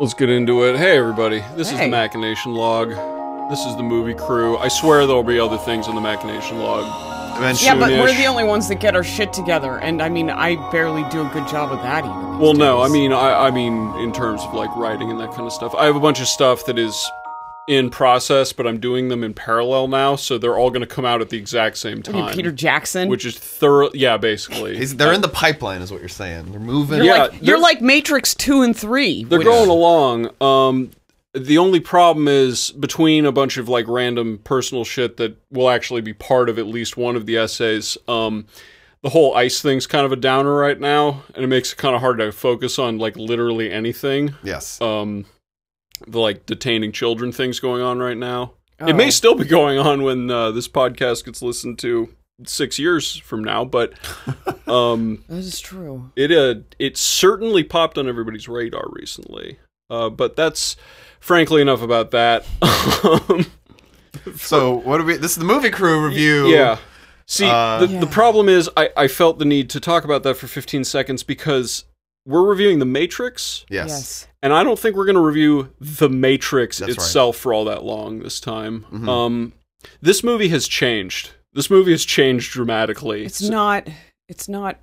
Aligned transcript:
Let's 0.00 0.14
get 0.14 0.30
into 0.30 0.64
it. 0.64 0.78
Hey, 0.78 0.96
everybody. 0.96 1.44
This 1.56 1.70
is 1.70 1.78
the 1.78 1.86
Machination 1.86 2.54
Log. 2.54 2.88
This 3.50 3.66
is 3.66 3.76
the 3.76 3.82
movie 3.82 4.14
crew. 4.14 4.56
I 4.56 4.68
swear 4.68 5.06
there'll 5.06 5.22
be 5.22 5.38
other 5.38 5.58
things 5.58 5.88
in 5.88 5.94
the 5.94 6.00
Machination 6.00 6.58
Log. 6.58 7.36
Eventually. 7.36 7.66
Yeah, 7.66 7.74
but 7.78 7.90
we're 7.90 8.16
the 8.16 8.24
only 8.24 8.44
ones 8.44 8.66
that 8.68 8.76
get 8.76 8.96
our 8.96 9.04
shit 9.04 9.34
together, 9.34 9.78
and 9.80 10.00
I 10.00 10.08
mean, 10.08 10.30
I 10.30 10.56
barely 10.70 11.02
do 11.10 11.20
a 11.20 11.28
good 11.34 11.46
job 11.48 11.70
of 11.70 11.82
that 11.82 12.06
even. 12.06 12.16
these 12.30 12.40
Well, 12.40 12.54
no, 12.54 12.80
I 12.80 12.88
mean, 12.88 13.12
I, 13.12 13.48
I 13.48 13.50
mean, 13.50 13.94
in 13.98 14.10
terms 14.10 14.40
of 14.40 14.54
like 14.54 14.74
writing 14.74 15.10
and 15.10 15.20
that 15.20 15.32
kind 15.32 15.42
of 15.42 15.52
stuff. 15.52 15.74
I 15.74 15.84
have 15.84 15.96
a 15.96 16.00
bunch 16.00 16.18
of 16.22 16.28
stuff 16.28 16.64
that 16.64 16.78
is 16.78 17.06
in 17.70 17.88
process, 17.88 18.52
but 18.52 18.66
I'm 18.66 18.80
doing 18.80 19.08
them 19.10 19.22
in 19.22 19.32
parallel 19.32 19.86
now, 19.86 20.16
so 20.16 20.38
they're 20.38 20.58
all 20.58 20.70
going 20.70 20.80
to 20.80 20.86
come 20.92 21.04
out 21.04 21.20
at 21.20 21.28
the 21.30 21.36
exact 21.38 21.78
same 21.78 21.98
What 21.98 22.08
are 22.08 22.12
time. 22.12 22.34
Peter 22.34 22.50
Jackson. 22.50 23.08
which 23.08 23.24
is 23.24 23.38
thorough. 23.38 23.90
Yeah, 23.94 24.16
basically. 24.16 24.76
He's- 24.76 24.92
they're 24.94 25.12
in 25.12 25.20
the 25.20 25.28
pipeline, 25.28 25.80
is 25.80 25.92
what 25.92 26.00
you're 26.00 26.08
saying. 26.08 26.50
They're 26.50 26.58
moving. 26.58 26.96
you're 26.96 27.06
yeah, 27.14 27.22
like 27.22 27.32
you're 27.34 27.40
they're- 27.42 27.58
like 27.58 27.80
Matrix 27.80 28.34
two 28.34 28.62
and 28.62 28.76
three. 28.76 29.22
They're 29.22 29.38
which- 29.38 29.46
going 29.46 29.70
along. 29.70 30.30
Um, 30.40 30.90
the 31.32 31.58
only 31.58 31.78
problem 31.78 32.26
is 32.26 32.72
between 32.72 33.24
a 33.24 33.30
bunch 33.30 33.56
of 33.56 33.68
like 33.68 33.86
random 33.86 34.40
personal 34.42 34.84
shit 34.84 35.16
that 35.18 35.36
will 35.52 35.70
actually 35.70 36.00
be 36.00 36.12
part 36.12 36.48
of 36.48 36.58
at 36.58 36.66
least 36.66 36.96
one 36.96 37.14
of 37.14 37.24
the 37.26 37.36
essays. 37.36 37.96
Um, 38.08 38.46
the 39.02 39.10
whole 39.10 39.36
ice 39.36 39.62
thing's 39.62 39.86
kind 39.86 40.04
of 40.04 40.10
a 40.10 40.16
downer 40.16 40.52
right 40.56 40.78
now, 40.80 41.22
and 41.36 41.44
it 41.44 41.46
makes 41.46 41.72
it 41.72 41.76
kind 41.78 41.94
of 41.94 42.00
hard 42.00 42.18
to 42.18 42.32
focus 42.32 42.80
on 42.80 42.98
like 42.98 43.16
literally 43.16 43.70
anything. 43.70 44.34
Yes. 44.42 44.80
Um, 44.80 45.24
the 46.06 46.18
like 46.20 46.46
detaining 46.46 46.92
children 46.92 47.32
things 47.32 47.60
going 47.60 47.82
on 47.82 47.98
right 47.98 48.16
now. 48.16 48.52
It 48.80 48.92
Oh. 48.92 48.94
may 48.94 49.10
still 49.10 49.34
be 49.34 49.44
going 49.44 49.78
on 49.78 50.02
when 50.02 50.30
uh, 50.30 50.50
this 50.52 50.66
podcast 50.68 51.24
gets 51.26 51.42
listened 51.42 51.78
to 51.80 52.08
six 52.46 52.78
years 52.78 53.16
from 53.18 53.44
now, 53.44 53.64
but 53.64 53.92
um, 54.68 55.22
That 55.28 55.38
is 55.38 55.60
true. 55.60 56.10
it 56.16 56.32
uh, 56.32 56.60
it 56.78 56.96
certainly 56.96 57.62
popped 57.64 57.98
on 57.98 58.08
everybody's 58.08 58.48
radar 58.48 58.84
recently. 58.90 59.58
Uh, 59.90 60.08
but 60.08 60.36
that's 60.36 60.76
frankly 61.18 61.60
enough 61.60 61.82
about 61.82 62.10
that. 62.12 62.46
Um, 63.04 63.46
So 64.36 64.74
what 64.74 64.98
do 64.98 65.04
we? 65.04 65.16
This 65.16 65.32
is 65.32 65.36
the 65.38 65.44
movie 65.44 65.70
crew 65.70 66.04
review. 66.04 66.48
yeah. 66.48 66.78
See, 67.26 67.46
Uh, 67.46 67.78
the, 67.80 67.86
Yeah. 67.86 68.00
the 68.00 68.06
problem 68.06 68.48
is, 68.48 68.68
I, 68.76 68.90
I 68.96 69.08
felt 69.08 69.38
the 69.38 69.44
need 69.44 69.70
to 69.70 69.80
talk 69.80 70.04
about 70.04 70.24
that 70.24 70.34
for 70.36 70.46
15 70.48 70.82
seconds 70.84 71.22
because 71.22 71.84
we're 72.30 72.44
reviewing 72.44 72.78
The 72.78 72.84
Matrix, 72.86 73.64
Yes. 73.68 73.88
Yes. 73.88 74.26
and 74.42 74.52
I 74.52 74.62
don't 74.64 74.78
think 74.78 74.96
we're 74.96 75.04
going 75.04 75.16
to 75.16 75.20
review 75.20 75.72
The 75.80 76.08
Matrix 76.08 76.78
That's 76.78 76.88
right. 76.90 76.96
itself 76.96 77.36
for 77.36 77.52
all 77.52 77.64
that 77.66 77.82
long 77.84 78.20
this 78.20 78.40
time. 78.40 78.86
Mhm. 78.92 79.08
Um, 79.08 79.52
this 80.00 80.22
movie 80.24 80.48
has 80.48 80.68
changed. 80.68 81.30
This 81.52 81.68
movie 81.70 81.90
has 81.90 82.04
changed 82.04 82.52
dramatically. 82.52 83.24
It's 83.24 83.42
not. 83.42 83.88
It's 84.28 84.48
not 84.48 84.78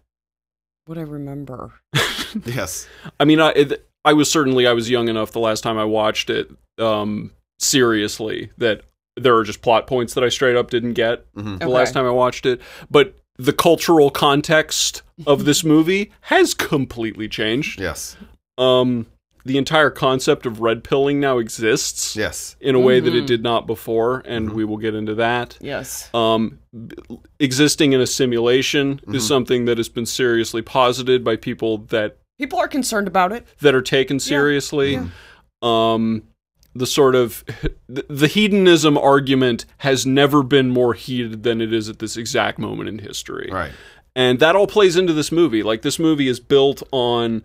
what 0.86 0.98
I 0.98 1.02
remember. 1.02 1.74
Yes. 2.46 2.88
I 3.20 3.26
mean, 3.26 3.40
I 3.40 3.52
it, 3.52 3.88
I 4.04 4.12
was 4.14 4.30
certainly 4.30 4.68
I 4.68 4.74
was 4.74 4.90
young 4.90 5.08
enough 5.08 5.32
the 5.32 5.40
last 5.40 5.62
time 5.62 5.78
I 5.78 5.86
watched 5.86 6.30
it 6.30 6.52
um, 6.78 7.32
seriously 7.60 8.52
that 8.58 8.82
there 9.16 9.36
are 9.36 9.44
just 9.44 9.62
plot 9.62 9.88
points 9.88 10.14
that 10.14 10.24
I 10.24 10.30
straight 10.30 10.56
up 10.56 10.70
didn't 10.70 10.94
get 10.94 11.26
hmm 11.36 11.56
the 11.58 11.66
Okay. 11.66 11.74
last 11.74 11.94
time 11.94 12.06
I 12.06 12.12
watched 12.12 12.46
it. 12.46 12.62
But 12.92 13.16
the 13.38 13.54
cultural 13.54 14.10
context 14.10 15.02
of 15.26 15.46
this 15.46 15.64
movie 15.74 16.12
has 16.22 16.54
completely 16.54 17.28
changed. 17.28 17.80
Yes. 17.80 18.18
Um, 18.58 19.06
the 19.46 19.58
entire 19.58 19.90
concept 19.90 20.46
of 20.46 20.60
red 20.60 20.84
pilling 20.84 21.20
now 21.22 21.38
exists 21.38 22.16
Yes. 22.18 22.58
in 22.60 22.76
a 22.76 22.80
way 22.80 23.00
that 23.00 23.16
it 23.16 23.24
Mhm. 23.24 23.28
did 23.28 23.44
not 23.44 23.66
before, 23.66 24.22
and 24.26 24.50
Mhm. 24.50 24.54
we 24.54 24.66
will 24.66 24.76
get 24.78 24.94
into 24.94 25.16
that. 25.16 25.58
Yes. 25.62 26.10
Um, 26.14 26.60
b- 26.74 26.96
existing 27.40 27.94
in 27.94 28.02
a 28.02 28.08
simulation 28.08 29.00
Mhm. 29.08 29.16
is 29.16 29.26
something 29.26 29.64
that 29.66 29.78
has 29.78 29.88
been 29.88 30.06
seriously 30.06 30.62
posited 30.62 31.24
by 31.24 31.38
people 31.38 31.78
that 31.90 32.18
People 32.38 32.60
are 32.60 32.68
concerned 32.68 33.08
about 33.08 33.32
it. 33.32 33.46
that 33.62 33.74
are 33.74 33.82
taken 33.82 34.20
seriously. 34.20 34.94
yeah. 34.96 35.06
Um, 35.62 36.24
the 36.78 36.86
sort 36.88 37.16
of 37.16 37.44
the, 37.88 38.28
hedonism 38.28 38.98
argument 38.98 39.66
has 39.80 40.06
never 40.06 40.44
been 40.44 40.70
more 40.70 40.94
heated 40.94 41.44
than 41.44 41.62
it 41.62 41.74
is 41.74 41.90
at 41.90 42.00
this 42.00 42.18
exact 42.18 42.60
moment 42.60 42.90
in 42.90 43.00
history, 43.00 43.50
Right. 43.52 43.72
and 44.16 44.40
that 44.40 44.56
all 44.56 44.68
plays 44.68 44.96
into 44.98 45.14
this 45.14 45.32
movie. 45.32 45.64
Like 45.64 45.82
this 45.82 46.00
movie 46.00 46.28
is 46.28 46.40
built 46.40 46.84
on 46.92 47.42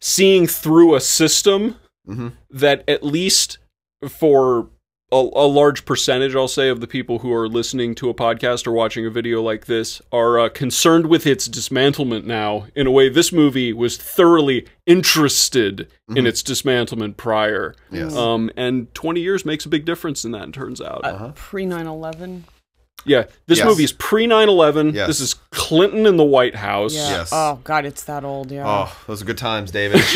seeing 0.00 0.46
through 0.46 0.94
a 0.94 1.00
system 1.00 1.76
hmm 2.06 2.28
that 2.50 2.84
at 2.88 3.02
least 3.02 3.58
for 4.08 4.68
a, 5.12 5.16
a 5.16 5.46
large 5.46 5.84
percentage, 5.84 6.34
I'll 6.34 6.48
say, 6.48 6.68
of 6.68 6.80
the 6.80 6.86
people 6.88 7.20
who 7.20 7.32
are 7.32 7.48
listening 7.48 7.94
to 7.96 8.08
a 8.10 8.14
podcast 8.14 8.66
or 8.66 8.72
watching 8.72 9.06
a 9.06 9.10
video 9.10 9.40
like 9.40 9.66
this 9.66 10.02
are 10.10 10.38
uh, 10.40 10.48
concerned 10.48 11.06
with 11.06 11.26
its 11.26 11.48
dismantlement 11.48 12.24
now 12.24 12.66
in 12.74 12.86
a 12.88 12.90
way 12.90 13.08
this 13.08 13.32
movie 13.32 13.72
was 13.72 13.96
thoroughly 13.96 14.66
interested 14.84 15.88
in 16.08 16.24
Mhm. 16.24 16.26
its 16.26 16.42
dismantlement 16.42 17.16
prior. 17.16 17.74
Yes. 17.90 18.14
Um, 18.16 18.50
and 18.56 18.92
20 18.94 19.20
years 19.20 19.44
makes 19.44 19.64
a 19.64 19.68
big 19.68 19.84
difference 19.84 20.24
in 20.24 20.32
that, 20.32 20.48
it 20.48 20.52
turns 20.54 20.80
out. 20.80 21.04
Uh, 21.04 21.08
Uh-huh. 21.08 21.32
Pre 21.36 21.66
9 21.66 21.86
11. 21.86 22.44
yeah, 23.04 23.24
this 23.46 23.58
Yes. 23.58 23.66
movie 23.66 23.84
is 23.84 23.92
pre 23.92 24.26
9 24.26 24.48
11. 24.48 24.92
Yes. 24.92 25.06
This 25.06 25.20
is 25.20 25.34
Clinton 25.52 26.06
in 26.06 26.16
the 26.16 26.24
White 26.24 26.56
House. 26.56 26.94
Yeah. 26.94 27.10
Yes. 27.10 27.30
Oh 27.32 27.60
God, 27.62 27.84
it's 27.86 28.02
that 28.04 28.24
old. 28.24 28.50
Yeah. 28.50 28.64
Oh, 28.66 28.96
those 29.06 29.22
are 29.22 29.24
good 29.24 29.38
times, 29.38 29.70
David. 29.70 30.02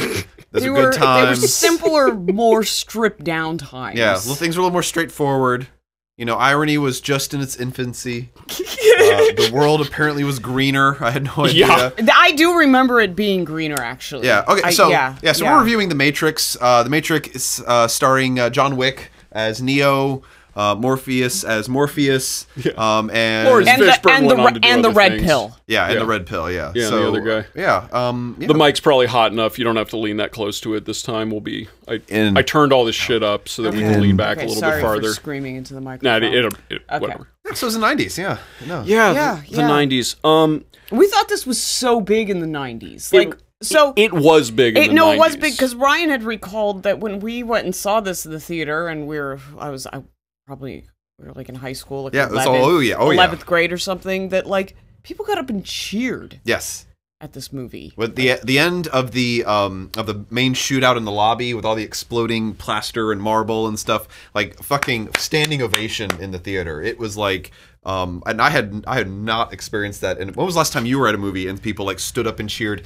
those 0.52 0.62
they 0.62 0.68
are 0.68 0.72
were 0.72 0.90
good 0.90 1.00
they 1.00 1.28
were 1.28 1.34
simpler, 1.36 2.14
more 2.32 2.62
stripped 2.64 3.24
down 3.24 3.58
times. 3.58 3.98
Yeah. 3.98 4.14
Well, 4.26 4.34
things 4.34 4.56
were 4.56 4.60
a 4.60 4.64
little 4.64 4.72
more 4.72 4.82
straightforward. 4.82 5.68
You 6.16 6.26
know, 6.26 6.36
irony 6.36 6.76
was 6.76 7.00
just 7.00 7.32
in 7.32 7.40
its 7.40 7.56
infancy. 7.56 8.30
Uh, 9.00 9.32
the 9.34 9.50
world 9.52 9.80
apparently 9.80 10.24
was 10.24 10.38
greener. 10.38 11.02
I 11.02 11.10
had 11.10 11.24
no 11.24 11.46
idea. 11.46 11.66
Yeah. 11.66 11.90
I 12.14 12.32
do 12.32 12.58
remember 12.58 13.00
it 13.00 13.16
being 13.16 13.44
greener, 13.44 13.80
actually. 13.80 14.26
Yeah. 14.26 14.44
Okay. 14.46 14.60
I- 14.62 14.70
So 14.70 14.88
yeah, 14.90 15.16
yeah. 15.22 15.32
So 15.32 15.44
yeah. 15.44 15.54
we're 15.54 15.60
reviewing 15.60 15.88
the 15.88 15.94
Matrix. 15.94 16.56
Uh, 16.60 16.82
the 16.82 16.90
Matrix 16.90 17.28
is 17.28 17.64
uh, 17.66 17.88
starring 17.88 18.38
uh, 18.38 18.50
John 18.50 18.76
Wick 18.76 19.10
as 19.32 19.62
Neo, 19.62 20.22
uh, 20.60 20.74
Morpheus 20.74 21.42
as 21.44 21.68
Morpheus, 21.68 22.46
um, 22.76 23.10
and 23.10 23.48
Lawrence 23.48 23.68
and 23.68 23.80
the 23.82 24.10
and 24.10 24.30
the, 24.30 24.36
re- 24.36 24.60
and 24.62 24.84
the 24.84 24.90
red 24.90 25.12
things. 25.12 25.22
pill. 25.24 25.56
yeah, 25.66 25.84
and 25.86 25.94
Yeah. 25.94 26.00
the 26.00 26.06
red 26.06 26.26
pill. 26.26 26.50
Yeah. 26.50 26.72
Yeah, 26.74 26.82
and 26.82 26.90
so, 26.90 27.00
the 27.00 27.08
other 27.08 27.42
guy. 27.42 27.48
Yeah. 27.54 27.88
Um. 27.92 28.36
Yeah. 28.38 28.48
The 28.48 28.54
mic's 28.54 28.80
probably 28.80 29.06
hot 29.06 29.32
enough. 29.32 29.58
You 29.58 29.64
don't 29.64 29.76
have 29.76 29.90
to 29.90 29.96
lean 29.96 30.18
that 30.18 30.32
close 30.32 30.60
to 30.60 30.74
it 30.74 30.84
this 30.84 31.02
time. 31.02 31.30
We'll 31.30 31.40
be. 31.40 31.68
I, 31.88 32.00
In- 32.08 32.36
I 32.36 32.42
turned 32.42 32.72
all 32.72 32.84
this 32.84 32.94
shit 32.96 33.22
up 33.22 33.48
so 33.48 33.62
that 33.62 33.72
we 33.74 33.80
can 33.80 34.00
lean 34.00 34.16
back 34.16 34.36
Okay, 34.36 34.44
a 34.46 34.48
little 34.48 34.60
sorry 34.60 34.76
bit 34.80 34.82
farther. 34.86 35.08
for 35.08 35.14
screaming 35.14 35.56
into 35.56 35.74
the 35.74 35.80
Nah, 35.80 35.90
microphone. 35.90 36.22
it, 36.24 36.34
it, 36.44 36.54
it, 36.68 36.82
Okay. 36.90 36.98
whatever. 36.98 37.28
so 37.54 37.64
it 37.66 37.68
was 37.68 37.74
the 37.74 37.80
'90s. 37.80 38.18
Yeah. 38.18 38.38
No. 38.66 38.82
Yeah, 38.82 39.12
Yeah, 39.12 39.40
the, 39.48 39.56
the 39.56 39.62
yeah. 39.62 39.68
90s. 39.68 40.24
Um, 40.24 40.64
we 40.92 41.06
thought 41.08 41.28
this 41.28 41.46
was 41.46 41.60
so 41.62 42.00
big 42.00 42.28
in 42.30 42.40
the 42.40 42.46
'90s. 42.46 43.12
Like, 43.12 43.34
so 43.62 43.92
it 43.96 44.12
was 44.12 44.50
big. 44.50 44.76
In 44.76 44.82
It, 44.82 44.88
the 44.88 44.94
no, 44.94 45.06
90s. 45.06 45.14
it 45.14 45.18
was 45.18 45.36
big 45.36 45.52
because 45.54 45.74
Ryan 45.74 46.10
had 46.10 46.22
recalled 46.22 46.82
that 46.84 46.98
when 47.00 47.20
we 47.20 47.42
went 47.42 47.64
and 47.66 47.74
saw 47.74 48.00
this 48.00 48.24
in 48.26 48.32
the 48.32 48.40
theater, 48.40 48.88
and 48.88 49.06
we 49.06 49.18
were, 49.18 49.38
I 49.58 49.68
was, 49.70 49.86
I 49.86 50.02
probably 50.50 50.84
we 51.16 51.26
were 51.28 51.32
like 51.34 51.48
in 51.48 51.54
high 51.54 51.72
school, 51.74 52.04
like 52.04 52.12
Yeah, 52.14 52.26
it 52.26 52.32
was 52.32 52.44
11th, 52.44 52.46
all- 52.60 52.64
oh, 52.64 52.78
yeah, 52.80 52.94
oh, 52.98 53.10
yeah. 53.12 53.28
11th 53.28 53.46
grade 53.46 53.72
or 53.72 53.78
something. 53.78 54.30
That 54.30 54.46
like 54.48 54.74
people 55.04 55.24
got 55.24 55.38
up 55.38 55.48
and 55.48 55.64
cheered 55.64 56.40
Yes. 56.44 56.86
at 57.20 57.34
this 57.34 57.52
movie. 57.52 57.92
With 57.96 58.16
the 58.16 58.40
the 58.42 58.58
end 58.58 58.88
of 58.88 59.12
the 59.12 59.44
um 59.44 59.92
of 59.96 60.06
the 60.06 60.24
main 60.28 60.54
shootout 60.54 60.96
in 60.96 61.04
the 61.04 61.12
lobby 61.12 61.54
with 61.54 61.64
all 61.64 61.76
the 61.76 61.84
exploding 61.84 62.54
plaster 62.54 63.12
and 63.12 63.22
marble 63.22 63.68
and 63.68 63.78
stuff, 63.78 64.08
like 64.34 64.60
fucking 64.60 65.10
standing 65.18 65.62
ovation 65.62 66.10
in 66.20 66.32
the 66.32 66.38
theater. 66.40 66.82
It 66.82 66.98
was 66.98 67.16
like 67.16 67.52
um 67.84 68.24
and 68.26 68.42
I 68.42 68.50
had 68.50 68.82
I 68.88 68.96
had 68.96 69.08
not 69.08 69.52
experienced 69.52 70.00
that. 70.00 70.18
And 70.18 70.34
when 70.34 70.46
was 70.46 70.56
the 70.56 70.58
last 70.58 70.72
time 70.72 70.84
you 70.84 70.98
were 70.98 71.06
at 71.06 71.14
a 71.14 71.18
movie 71.18 71.46
and 71.46 71.62
people 71.62 71.86
like 71.86 72.00
stood 72.00 72.26
up 72.26 72.40
and 72.40 72.50
cheered 72.50 72.82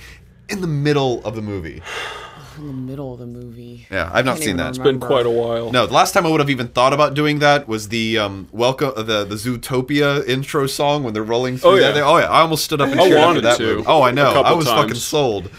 in 0.50 0.60
the 0.60 0.66
middle 0.66 1.25
of 1.25 1.34
the 1.34 1.41
movie? 1.42 1.81
In 2.56 2.66
the 2.69 2.72
middle 2.72 3.12
of 3.12 3.19
the 3.19 3.26
movie. 3.26 3.87
Yeah, 3.91 4.10
I've 4.12 4.25
not 4.25 4.38
seen 4.38 4.48
even 4.50 4.56
that. 4.59 4.69
It's 4.70 4.78
been 4.78 5.00
quite 5.00 5.26
a 5.26 5.31
while. 5.31 5.72
No, 5.72 5.87
the 5.87 5.92
last 5.92 6.12
time 6.12 6.25
I 6.25 6.31
would 6.31 6.41
have 6.41 6.50
even 6.50 6.69
thought 6.69 6.92
about 6.92 7.15
doing 7.15 7.41
that 7.41 7.66
was 7.66 7.88
the 7.88 8.19
um 8.19 8.48
welcome 8.53 8.92
the 8.97 9.25
the 9.25 9.34
Zootopia 9.34 10.26
intro 10.28 10.66
song 10.66 11.03
when 11.03 11.14
they're 11.14 11.22
rolling 11.25 11.56
through 11.59 11.70
Oh, 11.70 11.75
yeah. 11.75 11.91
that. 11.93 12.03
Oh 12.03 12.19
yeah, 12.19 12.26
I 12.31 12.41
almost 12.41 12.64
stood 12.64 12.81
up 12.81 12.91
and 12.91 13.00
cheered 13.00 13.19
after 13.19 13.41
that 13.41 13.56
to, 13.59 13.62
movie. 13.62 13.84
Oh, 13.87 14.03
I 14.03 14.10
know. 14.12 14.43
I 14.43 14.53
was 14.53 14.66
fucking 14.66 14.94
sold. 14.94 15.50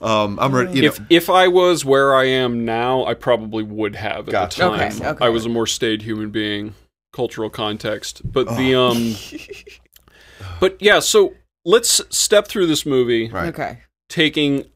Um, 0.00 0.38
I'm 0.40 0.54
ready. 0.54 0.72
You 0.74 0.82
know, 0.82 0.88
If 0.88 1.00
if 1.10 1.30
I 1.30 1.48
was 1.48 1.84
where 1.84 2.14
I 2.14 2.24
am 2.24 2.64
now, 2.64 3.04
I 3.04 3.14
probably 3.14 3.64
would 3.64 3.96
have 3.96 4.28
at 4.28 4.32
Gotcha. 4.32 4.60
the 4.62 4.68
time. 4.70 4.92
Okay, 4.92 5.06
okay. 5.08 5.24
I 5.26 5.28
was 5.28 5.44
a 5.44 5.48
more 5.48 5.66
staid 5.66 6.02
human 6.02 6.30
being, 6.30 6.74
cultural 7.12 7.50
context. 7.50 8.22
But 8.24 8.46
the 8.56 8.74
um, 8.74 9.16
but 10.60 10.80
yeah. 10.80 11.00
So 11.00 11.34
let's 11.64 12.00
step 12.16 12.46
through 12.48 12.66
this 12.68 12.86
movie, 12.86 13.28
right. 13.28 13.48
Okay. 13.48 13.78
taking, 14.08 14.66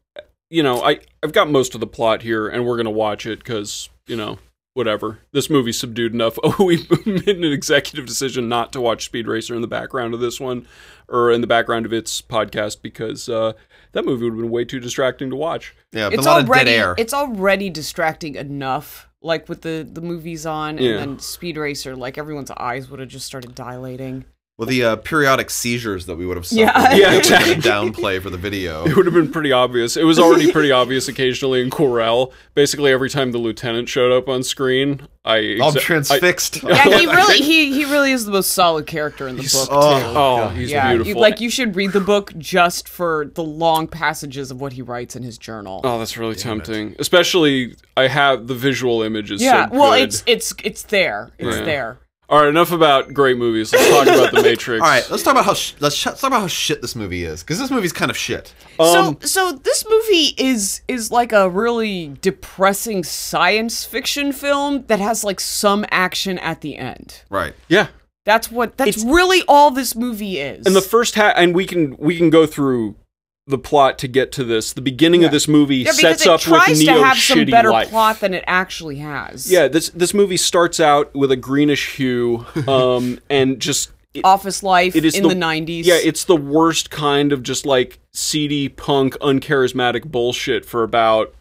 you 0.53 0.61
know, 0.63 0.83
I 0.83 0.99
I've 1.23 1.33
got 1.33 1.49
most 1.49 1.73
of 1.73 1.81
the 1.81 1.87
plot 1.87 2.21
here, 2.21 2.47
and 2.47 2.65
we're 2.65 2.77
gonna 2.77 2.91
watch 2.91 3.25
it 3.25 3.39
because 3.39 3.89
you 4.07 4.15
know 4.15 4.37
whatever. 4.75 5.19
This 5.31 5.49
movie's 5.49 5.79
subdued 5.79 6.13
enough. 6.13 6.37
Oh, 6.43 6.55
we 6.65 6.77
made 7.05 7.27
an 7.37 7.43
executive 7.43 8.05
decision 8.05 8.47
not 8.49 8.71
to 8.73 8.81
watch 8.81 9.05
Speed 9.05 9.27
Racer 9.27 9.55
in 9.55 9.61
the 9.61 9.67
background 9.67 10.13
of 10.13 10.19
this 10.19 10.39
one, 10.39 10.67
or 11.09 11.31
in 11.31 11.41
the 11.41 11.47
background 11.47 11.85
of 11.85 11.93
its 11.93 12.21
podcast 12.21 12.81
because 12.81 13.27
uh, 13.29 13.53
that 13.93 14.05
movie 14.05 14.25
would 14.25 14.33
have 14.33 14.41
been 14.41 14.51
way 14.51 14.65
too 14.65 14.79
distracting 14.79 15.29
to 15.31 15.35
watch. 15.35 15.75
Yeah, 15.91 16.09
It's 16.11 16.25
a 16.25 16.29
lot 16.29 16.41
of 16.43 16.49
already 16.49 16.65
dead 16.71 16.79
air. 16.79 16.95
it's 16.97 17.13
already 17.13 17.69
distracting 17.69 18.35
enough. 18.35 19.07
Like 19.21 19.47
with 19.47 19.61
the 19.61 19.87
the 19.89 20.01
movies 20.01 20.45
on 20.45 20.77
Yeah. 20.77 20.91
and 20.91 20.99
then 20.99 21.19
Speed 21.19 21.57
Racer, 21.57 21.95
like 21.95 22.17
everyone's 22.17 22.51
eyes 22.51 22.89
would 22.89 22.99
have 22.99 23.09
just 23.09 23.25
started 23.25 23.55
dilating. 23.55 24.25
Well, 24.59 24.67
the 24.67 24.83
uh, 24.83 24.95
periodic 24.97 25.49
seizures 25.49 26.05
that 26.05 26.15
we 26.15 26.27
would 26.27 26.37
have 26.37 26.45
suffered. 26.45 26.61
Yeah. 26.61 26.93
Yeah, 26.95 27.09
they 27.09 27.15
would 27.17 27.25
have 27.25 27.45
been 27.45 27.57
exactly. 27.57 27.71
downplay 28.03 28.21
for 28.21 28.29
the 28.29 28.37
video. 28.37 28.85
It 28.93 28.95
would 28.95 29.07
have 29.07 29.15
been 29.15 29.31
pretty 29.31 29.51
obvious. 29.51 29.97
It 29.97 30.03
was 30.03 30.19
already 30.19 30.51
pretty 30.51 30.71
obvious 30.71 31.07
occasionally 31.07 31.61
in 31.61 31.71
Querelle. 31.71 32.31
Basically, 32.53 32.91
every 32.91 33.09
time 33.09 33.31
the 33.31 33.39
lieutenant 33.39 33.89
showed 33.89 34.11
up 34.11 34.29
on 34.29 34.43
screen, 34.43 35.07
I 35.25 35.37
I'm 35.37 35.57
exa- 35.59 35.77
I- 35.77 35.79
transfixed. 35.79 36.61
Yeah, 36.63 36.83
he 36.83 37.07
really 37.07 37.37
he 37.37 37.73
he 37.73 37.85
really 37.85 38.11
is 38.11 38.25
the 38.25 38.31
most 38.31 38.51
solid 38.51 38.85
character 38.85 39.27
in 39.27 39.37
the 39.37 39.41
book 39.41 39.67
oh, 39.71 39.99
too. 39.99 40.05
oh, 40.17 40.49
he's 40.49 40.69
yeah, 40.69 40.91
you- 40.91 40.97
beautiful. 40.97 41.21
like 41.21 41.41
you 41.41 41.49
should 41.49 41.75
read 41.75 41.91
the 41.91 41.99
book 42.01 42.31
just 42.37 42.87
for 42.87 43.25
the 43.33 43.43
long 43.43 43.87
passages 43.87 44.51
of 44.51 44.61
what 44.61 44.73
he 44.73 44.83
writes 44.83 45.15
in 45.15 45.23
his 45.23 45.39
journal. 45.39 45.81
Oh, 45.83 45.97
that's 45.97 46.15
really 46.15 46.35
tempting. 46.35 46.95
Especially, 46.99 47.75
I 47.97 48.07
have 48.07 48.45
the 48.45 48.55
visual 48.55 49.01
images. 49.01 49.41
yeah, 49.41 49.67
so 49.67 49.79
well, 49.79 49.93
it's 49.93 50.23
it's 50.27 50.53
it's 50.63 50.83
there. 50.83 51.31
It's 51.39 51.57
Yeah. 51.57 51.63
there. 51.63 51.97
All 52.29 52.39
right. 52.41 52.49
Enough 52.49 52.71
about 52.71 53.13
great 53.13 53.37
movies. 53.37 53.71
Let's 53.73 53.89
talk 53.89 54.07
about 54.07 54.33
the 54.33 54.41
Matrix. 54.49 54.81
All 54.81 54.87
right, 54.89 55.05
let's 55.09 55.23
talk 55.23 55.33
about 55.33 55.45
how 55.45 55.53
sh- 55.53 55.73
let's 55.79 55.95
sh- 55.95 56.03
talk 56.05 56.23
about 56.23 56.41
how 56.41 56.47
shit 56.47 56.81
this 56.81 56.95
movie 56.95 57.23
is 57.23 57.43
because 57.43 57.59
this 57.59 57.69
movie's 57.71 57.93
kind 57.93 58.09
of 58.09 58.17
shit. 58.17 58.53
Um, 58.79 58.87
so 58.87 59.17
so 59.21 59.51
this 59.51 59.85
movie 59.89 60.33
is 60.37 60.81
is 60.87 61.11
like 61.11 61.31
a 61.31 61.49
really 61.49 62.15
depressing 62.21 63.03
science 63.03 63.83
fiction 63.85 64.31
film 64.31 64.85
that 64.87 64.99
has 64.99 65.23
like 65.23 65.39
some 65.39 65.85
action 65.91 66.37
at 66.39 66.61
the 66.61 66.77
end. 66.77 67.21
Right. 67.29 67.53
yeah. 67.67 67.87
That's 68.25 68.49
what 68.49 68.77
that's 68.77 68.89
It's- 68.97 69.05
really 69.05 69.43
all 69.49 69.69
this 69.71 69.95
movie 69.95 70.39
is. 70.39 70.65
And 70.65 70.75
the 70.75 70.81
first 70.81 71.15
half, 71.15 71.33
and 71.35 71.53
we 71.53 71.65
can 71.65 71.97
we 71.97 72.15
can 72.17 72.29
go 72.29 72.45
through 72.45 72.95
the 73.45 73.57
plot 73.57 73.97
to 73.99 74.07
get 74.07 74.31
to 74.33 74.43
this. 74.43 74.73
The 74.73 74.81
beginning 74.81 75.25
of 75.25 75.31
this 75.31 75.47
movie 75.47 75.77
yeah, 75.77 75.91
sets 75.91 76.21
it 76.21 76.29
up 76.29 76.39
tries 76.39 76.69
with 76.69 76.79
to 76.79 76.85
Neo's 76.85 77.03
have 77.03 77.17
some 77.17 77.39
shitty 77.39 77.51
better 77.51 77.71
life. 77.71 77.89
plot 77.89 78.19
than 78.21 78.33
it 78.33 78.43
actually 78.47 78.97
has. 78.97 79.51
Yeah, 79.51 79.67
this 79.67 79.89
this 79.89 80.13
movie 80.13 80.37
starts 80.37 80.79
out 80.79 81.13
with 81.13 81.31
a 81.31 81.35
greenish 81.35 81.95
hue, 81.95 82.45
um, 82.67 83.19
and 83.29 83.59
just 83.59 83.91
it, 84.13 84.23
Office 84.23 84.63
Life 84.63 84.95
it 84.95 85.03
is 85.03 85.15
in 85.15 85.27
the, 85.27 85.35
90s. 85.35 85.83
Yeah, 85.85 85.95
it's 85.95 86.23
the 86.23 86.37
worst 86.37 86.89
kind 86.89 87.33
of 87.33 87.43
just 87.43 87.65
like 87.65 87.99
seedy 88.13 88.69
punk, 88.69 89.15
uncharismatic 89.15 90.05
bullshit 90.05 90.65
for 90.65 90.83
about 90.83 91.33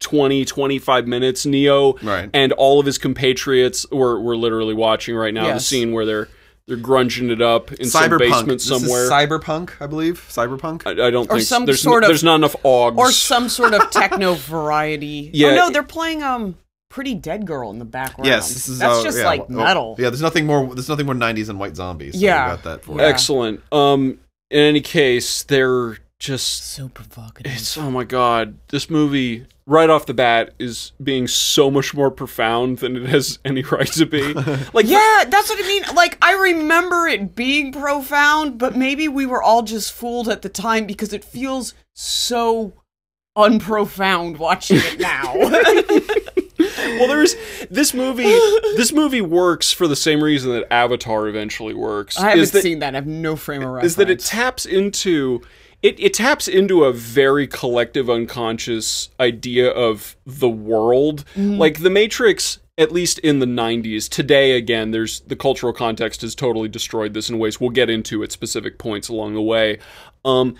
20, 0.00 0.44
25 0.44 1.08
minutes. 1.08 1.46
Neo 1.46 1.94
Right. 2.02 2.30
and 2.32 2.52
all 2.52 2.78
of 2.78 2.86
his 2.86 2.98
compatriots 2.98 3.86
we're 3.90 4.20
we're 4.20 4.36
literally 4.36 4.74
watching 4.74 5.16
right 5.16 5.34
now 5.34 5.52
the 5.54 5.60
scene 5.60 5.92
where 5.92 6.06
they're 6.06 6.28
they're 6.66 6.76
grunging 6.78 7.30
it 7.30 7.42
up 7.42 7.72
in 7.72 7.86
some 7.88 8.04
Cyberpunk. 8.10 8.18
basement 8.18 8.48
This 8.60 8.70
is 8.70 8.80
somewhere. 8.82 9.10
cyberpunk, 9.10 9.70
I 9.80 9.86
believe. 9.86 10.26
Cyberpunk. 10.30 10.86
I, 10.86 11.06
I 11.06 11.10
don't 11.10 11.30
Or 11.30 11.34
think 11.36 11.42
some 11.46 11.66
there's 11.66 11.82
sort 11.82 12.02
n- 12.02 12.04
of- 12.04 12.08
there's 12.08 12.24
not 12.24 12.36
enough 12.36 12.56
augs. 12.62 12.96
or 12.96 13.12
some 13.12 13.48
sort 13.48 13.74
of 13.74 13.90
techno 13.90 14.34
variety. 14.34 15.30
Yeah, 15.34 15.48
Oh 15.48 15.54
no, 15.56 15.70
they're 15.70 15.82
playing 15.82 16.22
um 16.22 16.56
Pretty 16.88 17.14
Dead 17.14 17.44
Girl 17.46 17.70
in 17.70 17.78
the 17.80 17.84
background. 17.84 18.26
yes, 18.26 18.48
this 18.54 18.68
is 18.68 18.78
That's 18.78 19.00
uh, 19.00 19.02
just 19.02 19.18
yeah, 19.18 19.24
like 19.24 19.40
oh, 19.42 19.46
metal. 19.52 19.96
yeah, 19.98 20.10
there's 20.10 20.22
nothing 20.22 20.46
more. 20.46 20.72
There's 20.74 20.88
nothing 20.88 21.06
more 21.06 21.14
'90s 21.16 21.46
than 21.48 21.58
White 21.58 21.74
Zombies. 21.76 22.14
So 22.14 22.20
Yeah. 22.20 22.46
got 22.48 22.62
that 22.62 22.84
for 22.84 22.98
Yeah. 22.98 23.06
excellent. 23.08 23.60
Um, 23.72 24.18
in 24.50 24.60
any 24.60 24.80
case, 24.80 25.42
they're 25.42 25.98
just 26.24 26.72
So 26.72 26.88
provocative. 26.88 27.52
It's 27.52 27.76
oh 27.76 27.90
my 27.90 28.04
god, 28.04 28.56
this 28.68 28.88
movie 28.88 29.46
right 29.66 29.90
off 29.90 30.06
the 30.06 30.14
bat 30.14 30.54
is 30.58 30.92
being 31.02 31.26
so 31.28 31.70
much 31.70 31.94
more 31.94 32.10
profound 32.10 32.78
than 32.78 32.96
it 32.96 33.06
has 33.06 33.38
any 33.44 33.62
right 33.62 33.86
to 33.92 34.06
be. 34.06 34.32
Like 34.72 34.86
yeah, 34.86 35.24
that's 35.28 35.50
what 35.50 35.62
I 35.62 35.68
mean. 35.68 35.82
Like 35.94 36.16
I 36.22 36.32
remember 36.32 37.06
it 37.06 37.36
being 37.36 37.72
profound, 37.72 38.58
but 38.58 38.74
maybe 38.74 39.06
we 39.06 39.26
were 39.26 39.42
all 39.42 39.62
just 39.62 39.92
fooled 39.92 40.28
at 40.28 40.42
the 40.42 40.48
time 40.48 40.86
because 40.86 41.12
it 41.12 41.24
feels 41.24 41.74
so 41.92 42.72
unprofound 43.36 44.38
watching 44.38 44.78
it 44.80 44.98
now. 44.98 45.34
well 46.98 47.08
there's 47.08 47.34
this 47.68 47.92
movie 47.92 48.22
this 48.76 48.92
movie 48.92 49.20
works 49.20 49.72
for 49.72 49.86
the 49.88 49.96
same 49.96 50.22
reason 50.22 50.52
that 50.52 50.72
Avatar 50.72 51.28
eventually 51.28 51.74
works. 51.74 52.18
I 52.18 52.30
haven't 52.30 52.52
that, 52.52 52.62
seen 52.62 52.78
that. 52.78 52.94
I 52.94 52.98
have 52.98 53.06
no 53.06 53.36
frame 53.36 53.62
of 53.62 53.68
reference. 53.68 53.92
is 53.92 53.96
that 53.96 54.08
it 54.08 54.20
taps 54.20 54.64
into 54.64 55.42
it, 55.84 56.00
it 56.00 56.14
taps 56.14 56.48
into 56.48 56.84
a 56.84 56.92
very 56.92 57.46
collective 57.46 58.08
unconscious 58.08 59.10
idea 59.20 59.70
of 59.70 60.16
the 60.24 60.48
world. 60.48 61.24
Like 61.36 61.80
the 61.82 61.90
Matrix 61.90 62.58
at 62.76 62.90
least 62.90 63.20
in 63.20 63.38
the 63.38 63.46
90s 63.46 64.08
today 64.08 64.56
again 64.56 64.90
there's 64.90 65.20
the 65.20 65.36
cultural 65.36 65.72
context 65.72 66.22
has 66.22 66.34
totally 66.34 66.68
destroyed 66.68 67.14
this 67.14 67.30
in 67.30 67.38
ways 67.38 67.60
we'll 67.60 67.70
get 67.70 67.88
into 67.88 68.20
at 68.24 68.32
specific 68.32 68.78
points 68.78 69.08
along 69.08 69.32
the 69.32 69.40
way 69.40 69.78
um 70.24 70.56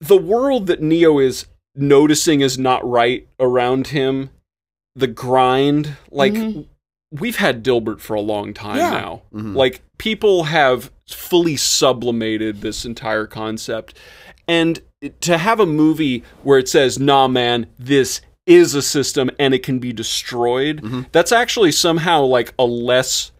the 0.00 0.18
world 0.18 0.66
that 0.66 0.82
neo 0.82 1.18
is 1.18 1.46
noticing 1.74 2.42
is 2.42 2.58
not 2.58 2.86
right 2.86 3.26
around 3.40 3.86
him 3.86 4.28
the 4.94 5.06
grind 5.06 5.96
like 6.10 6.34
Mhm. 6.34 6.66
we've 7.10 7.36
had 7.36 7.64
dilbert 7.64 8.00
for 8.00 8.12
a 8.12 8.20
long 8.20 8.52
time 8.52 8.76
Yeah. 8.76 8.90
now 8.90 9.22
Mhm. 9.32 9.56
like 9.56 9.80
people 9.96 10.44
have 10.44 10.90
fully 11.08 11.56
sublimated 11.56 12.60
this 12.60 12.84
entire 12.84 13.26
concept 13.26 13.94
and 14.48 14.80
to 15.20 15.38
have 15.38 15.60
a 15.60 15.66
movie 15.66 16.22
where 16.42 16.58
it 16.58 16.68
says 16.68 16.98
nah 16.98 17.26
man 17.28 17.66
this 17.78 18.20
is 18.46 18.74
a 18.74 18.82
system 18.82 19.30
and 19.38 19.54
it 19.54 19.62
can 19.62 19.78
be 19.78 19.92
destroyed 19.92 20.82
Mhm. 20.82 21.06
that's 21.12 21.32
actually 21.32 21.72
somehow 21.72 22.22
like 22.22 22.52
a 22.58 22.64
less 22.64 23.32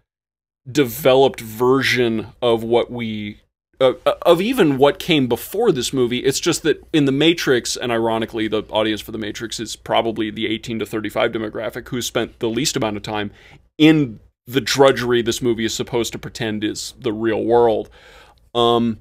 developed 0.70 1.40
version 1.40 2.28
of 2.40 2.62
what 2.64 2.90
we 2.90 3.40
uh, 3.80 3.92
of 4.22 4.40
even 4.40 4.78
what 4.78 4.98
came 4.98 5.26
before 5.26 5.70
this 5.72 5.92
movie 5.92 6.20
it's 6.20 6.40
just 6.40 6.62
that 6.62 6.82
in 6.92 7.04
the 7.04 7.12
matrix 7.12 7.76
and 7.76 7.92
ironically 7.92 8.48
the 8.48 8.62
audience 8.70 9.00
for 9.02 9.12
the 9.12 9.18
matrix 9.18 9.60
is 9.60 9.76
probably 9.76 10.30
the 10.30 10.46
18 10.46 10.78
to 10.78 10.86
35 10.86 11.32
demographic 11.32 11.88
who 11.88 12.00
spent 12.00 12.38
the 12.38 12.48
least 12.48 12.76
amount 12.76 12.96
of 12.96 13.02
time 13.02 13.30
in 13.76 14.20
the 14.46 14.60
drudgery 14.60 15.20
this 15.22 15.42
movie 15.42 15.64
is 15.66 15.74
supposed 15.74 16.12
to 16.12 16.18
pretend 16.18 16.62
is 16.64 16.94
the 17.00 17.12
real 17.12 17.44
world 17.44 17.90
um 18.54 18.96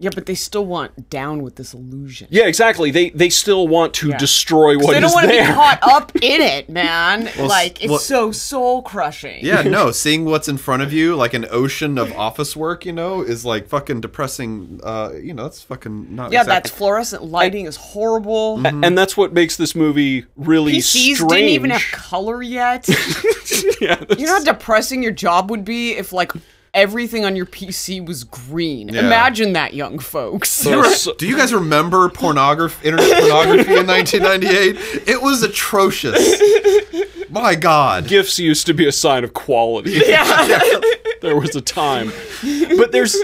Yeah, 0.00 0.10
but 0.14 0.26
they 0.26 0.36
still 0.36 0.64
want 0.64 1.10
down 1.10 1.42
with 1.42 1.56
this 1.56 1.74
illusion. 1.74 2.28
yeah 2.30 2.46
exactly 2.46 2.92
they 2.92 3.10
they 3.10 3.28
still 3.28 3.66
want 3.66 3.94
to 3.94 4.10
Yeah. 4.10 4.16
destroy 4.18 4.78
what 4.78 4.92
they 4.94 5.00
don't 5.00 5.12
want 5.12 5.28
to 5.28 5.36
be 5.36 5.44
caught 5.44 5.80
up 5.96 6.14
in 6.22 6.40
it, 6.40 6.68
man. 6.68 7.28
Well, 7.36 7.48
like 7.48 7.82
it's 7.82 7.90
well- 7.90 7.98
so 7.98 8.30
soul 8.32 8.82
crushing. 8.82 9.44
Yeah, 9.44 9.62
no, 9.62 9.90
seeing 10.04 10.24
what's 10.24 10.46
in 10.48 10.56
front 10.56 10.82
of 10.82 10.92
you, 10.92 11.16
like 11.16 11.34
an 11.34 11.46
ocean 11.50 11.98
of 11.98 12.12
office 12.12 12.54
work, 12.56 12.86
you 12.86 12.92
know, 12.92 13.22
is 13.22 13.44
like 13.44 13.66
fucking 13.68 14.00
depressing. 14.00 14.80
Uh, 14.84 15.10
you 15.20 15.34
know, 15.34 15.42
that's 15.44 15.62
fucking 15.62 16.14
not. 16.14 16.30
Yeah, 16.32 16.42
exactly- 16.42 16.70
that 16.70 16.76
fluorescent 16.76 17.24
lighting 17.24 17.66
is 17.66 17.76
horrible. 17.76 18.64
A- 18.64 18.68
and 18.68 18.96
that's 18.96 19.16
what 19.16 19.32
makes 19.32 19.56
this 19.56 19.74
movie 19.74 20.26
really 20.36 20.74
PCs 20.74 21.16
strange 21.16 21.28
didn't 21.28 21.48
even 21.48 21.70
have 21.70 21.82
color 21.92 22.40
yet. 22.42 22.88
yeah, 23.80 24.02
you 24.16 24.26
know 24.26 24.34
how 24.38 24.44
depressing 24.44 25.02
your 25.02 25.12
job 25.12 25.50
would 25.50 25.64
be 25.64 25.92
if 25.92 26.12
like 26.12 26.32
everything 26.74 27.24
on 27.24 27.36
your 27.36 27.46
PC 27.46 28.04
was 28.06 28.24
green. 28.24 28.88
Yeah. 28.88 29.00
Imagine 29.06 29.52
that, 29.54 29.74
young 29.74 29.98
folks. 29.98 30.62
Do 30.62 30.70
you 30.70 30.90
So- 30.94 31.14
Do 31.14 31.26
you 31.28 31.36
guys 31.36 31.52
remember 31.54 32.08
pornography, 32.08 32.88
internet 32.88 33.20
pornography 33.20 33.76
in 33.76 33.86
1998? 33.86 35.08
It 35.08 35.22
was 35.22 35.42
atrocious. 35.42 36.40
My 37.30 37.54
God. 37.54 38.06
gifts 38.08 38.38
used 38.38 38.66
to 38.66 38.74
be 38.74 38.86
a 38.86 38.92
sign 38.92 39.24
of 39.24 39.34
quality. 39.34 40.00
Yeah, 40.08 40.46
there 41.20 41.36
was 41.38 41.54
a 41.56 41.60
time. 41.60 42.12
But 42.76 42.92
there's 42.92 43.16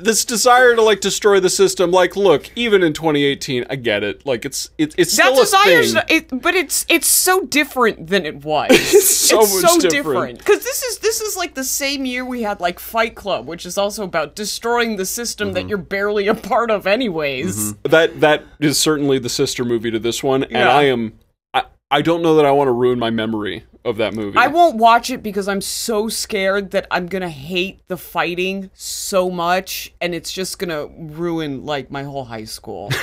this 0.00 0.24
desire 0.24 0.74
to 0.74 0.82
like 0.82 1.00
destroy 1.00 1.38
the 1.38 1.50
system. 1.50 1.90
Like, 1.92 2.16
look, 2.16 2.50
even 2.56 2.82
in 2.82 2.92
2018, 2.92 3.66
I 3.70 3.76
get 3.76 4.02
it. 4.02 4.26
Like, 4.26 4.44
it's 4.44 4.70
it, 4.78 4.94
it's 4.98 5.16
That 5.16 5.26
still 5.26 5.38
a 5.38 5.42
desire's, 5.42 5.92
thing. 5.94 6.02
it, 6.08 6.42
but 6.42 6.54
it's 6.54 6.84
it's 6.88 7.06
so 7.06 7.44
different 7.46 8.08
than 8.08 8.26
it 8.26 8.44
was. 8.44 8.70
so 9.06 9.42
it's 9.42 9.62
much 9.62 9.72
so 9.72 9.88
different. 9.88 9.92
different 9.92 10.38
because 10.38 10.64
this 10.64 10.82
is 10.82 10.98
this 10.98 11.20
is 11.20 11.36
like 11.36 11.54
the 11.54 11.62
same 11.64 12.04
year 12.04 12.24
we 12.24 12.42
had 12.42 12.59
like 12.60 12.78
Fight 12.78 13.14
Club, 13.14 13.46
which 13.46 13.64
is 13.66 13.76
also 13.78 14.04
about 14.04 14.34
destroying 14.36 14.96
the 14.96 15.06
system 15.06 15.48
Mm-hmm. 15.48 15.54
that 15.54 15.68
you're 15.68 15.78
barely 15.78 16.28
a 16.28 16.34
part 16.34 16.70
of, 16.70 16.86
anyways. 16.86 17.74
That 17.82 18.20
that 18.20 18.44
is 18.60 18.78
certainly 18.78 19.18
the 19.18 19.28
sister 19.28 19.64
movie 19.64 19.90
to 19.90 19.98
this 19.98 20.22
one, 20.22 20.44
and 20.44 20.68
I 20.68 20.84
am. 20.84 21.18
I, 21.54 21.64
I 21.90 22.02
don't 22.02 22.22
know 22.22 22.36
that 22.36 22.44
I 22.44 22.50
want 22.52 22.68
to 22.68 22.72
ruin 22.72 22.98
my 22.98 23.10
memory 23.10 23.64
of 23.84 23.96
that 23.96 24.12
movie. 24.14 24.36
I 24.36 24.48
won't 24.48 24.76
watch 24.76 25.10
it 25.10 25.22
because 25.22 25.48
I'm 25.48 25.62
so 25.62 26.08
scared 26.10 26.70
that 26.72 26.86
I'm 26.90 27.06
gonna 27.06 27.30
hate 27.30 27.80
the 27.88 27.96
fighting 27.96 28.70
so 28.74 29.30
much, 29.30 29.92
and 30.00 30.14
it's 30.14 30.30
just 30.30 30.58
gonna 30.58 30.86
ruin 30.86 31.64
like 31.64 31.90
my 31.90 32.02
whole 32.04 32.24
high 32.26 32.44
school. 32.44 32.90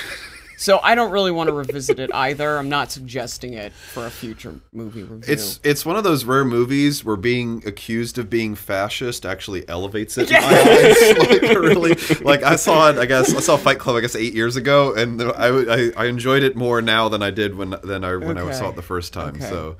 so 0.57 0.79
I 0.81 0.95
don't 0.95 1.11
really 1.11 1.31
want 1.31 1.49
to 1.49 1.53
revisit 1.53 1.99
it 1.99 2.09
either. 2.13 2.57
I'm 2.57 2.67
not 2.67 2.91
suggesting 2.91 3.53
it 3.53 3.71
for 3.73 4.07
a 4.07 4.09
future 4.09 4.59
movie 4.73 5.03
review. 5.03 5.31
It's 5.31 5.59
it's 5.63 5.85
one 5.85 5.95
of 5.97 6.03
those 6.03 6.25
rare 6.25 6.43
movies 6.43 7.05
where 7.05 7.15
being 7.15 7.61
accused 7.65 8.17
of 8.17 8.27
being 8.27 8.55
fascist 8.55 9.23
actually 9.23 9.69
elevates 9.69 10.17
it. 10.17 10.31
In 10.31 10.41
my 10.41 10.47
eyes. 10.47 11.17
like 11.29 11.41
really, 11.59 11.95
like 12.23 12.41
I 12.41 12.55
saw 12.55 12.89
it. 12.89 12.97
I 12.97 13.05
guess 13.05 13.33
I 13.35 13.39
saw 13.39 13.55
Fight 13.55 13.77
Club. 13.77 13.97
I 13.97 14.01
guess 14.01 14.15
eight 14.15 14.33
years 14.33 14.55
ago, 14.55 14.95
and 14.95 15.21
I, 15.21 15.47
I, 15.47 15.91
I 15.95 16.05
enjoyed 16.07 16.41
it 16.41 16.55
more 16.55 16.81
now 16.81 17.07
than 17.07 17.21
I 17.21 17.29
did 17.29 17.55
when 17.55 17.75
than 17.83 18.03
I 18.03 18.15
when 18.15 18.39
I 18.39 18.51
saw 18.51 18.69
it 18.69 18.75
the 18.75 18.81
first 18.81 19.13
time. 19.13 19.35
Okay. 19.35 19.49
So 19.49 19.77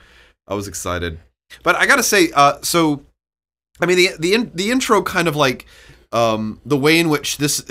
I 0.47 0.53
was 0.53 0.67
excited. 0.67 1.19
But 1.63 1.75
I 1.75 1.87
gotta 1.87 2.03
say, 2.03 2.29
uh, 2.35 2.59
so 2.61 3.03
I 3.81 3.87
mean 3.87 3.97
the 3.97 4.09
the 4.19 4.33
in, 4.35 4.51
the 4.53 4.69
intro 4.69 5.01
kind 5.01 5.27
of 5.27 5.35
like 5.35 5.65
um, 6.11 6.61
the 6.65 6.77
way 6.77 6.99
in 6.99 7.09
which 7.09 7.37
this 7.37 7.65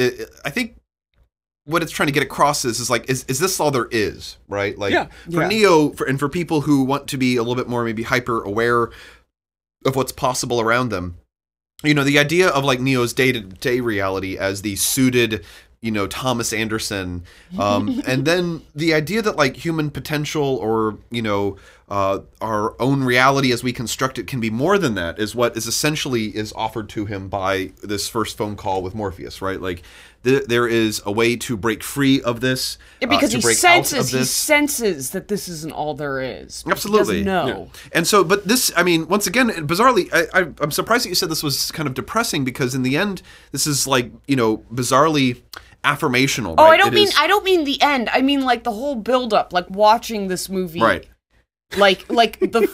I 0.44 0.50
think 0.50 0.76
what 1.66 1.82
it's 1.82 1.92
trying 1.92 2.06
to 2.06 2.12
get 2.12 2.22
across 2.22 2.64
is 2.64 2.80
is 2.80 2.88
like 2.88 3.08
is 3.10 3.24
is 3.28 3.38
this 3.38 3.60
all 3.60 3.70
there 3.70 3.88
is 3.90 4.38
right 4.48 4.78
like 4.78 4.92
Yeah. 4.92 5.06
for 5.30 5.42
Yeah. 5.42 5.48
neo 5.48 5.90
for, 5.90 6.06
and 6.06 6.18
for 6.18 6.28
people 6.28 6.62
who 6.62 6.82
want 6.84 7.06
to 7.08 7.16
be 7.18 7.36
a 7.36 7.42
little 7.42 7.54
bit 7.56 7.68
more 7.68 7.84
maybe 7.84 8.04
hyper 8.04 8.42
aware 8.42 8.90
of 9.84 9.94
what's 9.94 10.12
possible 10.12 10.60
around 10.60 10.88
them 10.88 11.16
you 11.84 11.92
know 11.92 12.04
the 12.04 12.18
idea 12.18 12.48
of 12.48 12.64
like 12.64 12.80
Neo's 12.80 13.12
day 13.12 13.32
to 13.32 13.40
day 13.40 13.80
reality 13.80 14.38
as 14.38 14.62
the 14.62 14.76
suited 14.76 15.44
you 15.82 15.90
know 15.90 16.06
Thomas 16.06 16.52
Anderson, 16.54 17.22
um, 17.58 18.00
and 18.06 18.24
then 18.24 18.62
the 18.74 18.94
idea 18.94 19.20
that 19.20 19.36
like 19.36 19.56
human 19.56 19.90
potential 19.90 20.56
or 20.56 20.96
you 21.10 21.20
know 21.20 21.58
uh, 21.88 22.18
our 22.40 22.74
own 22.82 23.04
reality 23.04 23.52
as 23.52 23.62
we 23.62 23.72
construct 23.72 24.18
it 24.18 24.26
can 24.26 24.40
be 24.40 24.50
more 24.50 24.76
than 24.76 24.94
that 24.96 25.20
is 25.20 25.36
what 25.36 25.56
is 25.56 25.68
essentially 25.68 26.36
is 26.36 26.52
offered 26.54 26.88
to 26.88 27.06
him 27.06 27.28
by 27.28 27.70
this 27.82 28.08
first 28.08 28.36
phone 28.36 28.56
call 28.56 28.82
with 28.82 28.92
Morpheus, 28.92 29.40
right? 29.40 29.60
Like 29.60 29.82
th- 30.24 30.46
there 30.46 30.66
is 30.66 31.00
a 31.06 31.12
way 31.12 31.36
to 31.36 31.56
break 31.56 31.84
free 31.84 32.20
of 32.22 32.40
this 32.40 32.76
Yeah, 33.00 33.06
uh, 33.06 33.10
because 33.10 33.30
to 33.30 33.36
he 33.36 33.42
break 33.42 33.64
out 33.64 33.78
of 33.78 33.86
senses 33.86 34.10
he 34.10 34.24
senses 34.24 35.10
that 35.10 35.28
this 35.28 35.46
isn't 35.48 35.72
all 35.72 35.94
there 35.94 36.20
is. 36.20 36.64
Absolutely. 36.68 37.22
doesn't 37.22 37.24
know. 37.24 37.70
And 37.92 38.04
so, 38.04 38.24
but 38.24 38.48
this, 38.48 38.72
I 38.76 38.82
mean, 38.82 39.06
once 39.06 39.28
again, 39.28 39.48
bizarrely, 39.68 40.08
I, 40.12 40.40
I, 40.40 40.46
I'm 40.60 40.72
surprised 40.72 41.04
that 41.04 41.10
you 41.10 41.14
said 41.14 41.28
this 41.28 41.44
was 41.44 41.70
kind 41.70 41.86
of 41.86 41.94
depressing 41.94 42.44
because 42.44 42.74
in 42.74 42.82
the 42.82 42.96
end, 42.96 43.22
this 43.52 43.64
is 43.64 43.86
like, 43.86 44.10
you 44.26 44.34
know, 44.34 44.58
bizarrely 44.74 45.40
affirmational. 45.84 46.56
Oh. 46.58 46.64
I 46.64 46.76
don't 46.76 46.88
It 46.88 46.94
mean 46.94 47.08
is- 47.08 47.14
I 47.16 47.28
don't 47.28 47.44
mean 47.44 47.62
the 47.62 47.80
end. 47.80 48.08
I 48.12 48.22
mean 48.22 48.42
like 48.42 48.64
the 48.64 48.72
whole 48.72 48.96
build 48.96 49.32
up, 49.32 49.52
like 49.52 49.70
watching 49.70 50.26
this 50.26 50.48
movie. 50.48 50.80
Right. 50.80 51.06
Like 51.76 52.10
like 52.12 52.38
the 52.40 52.68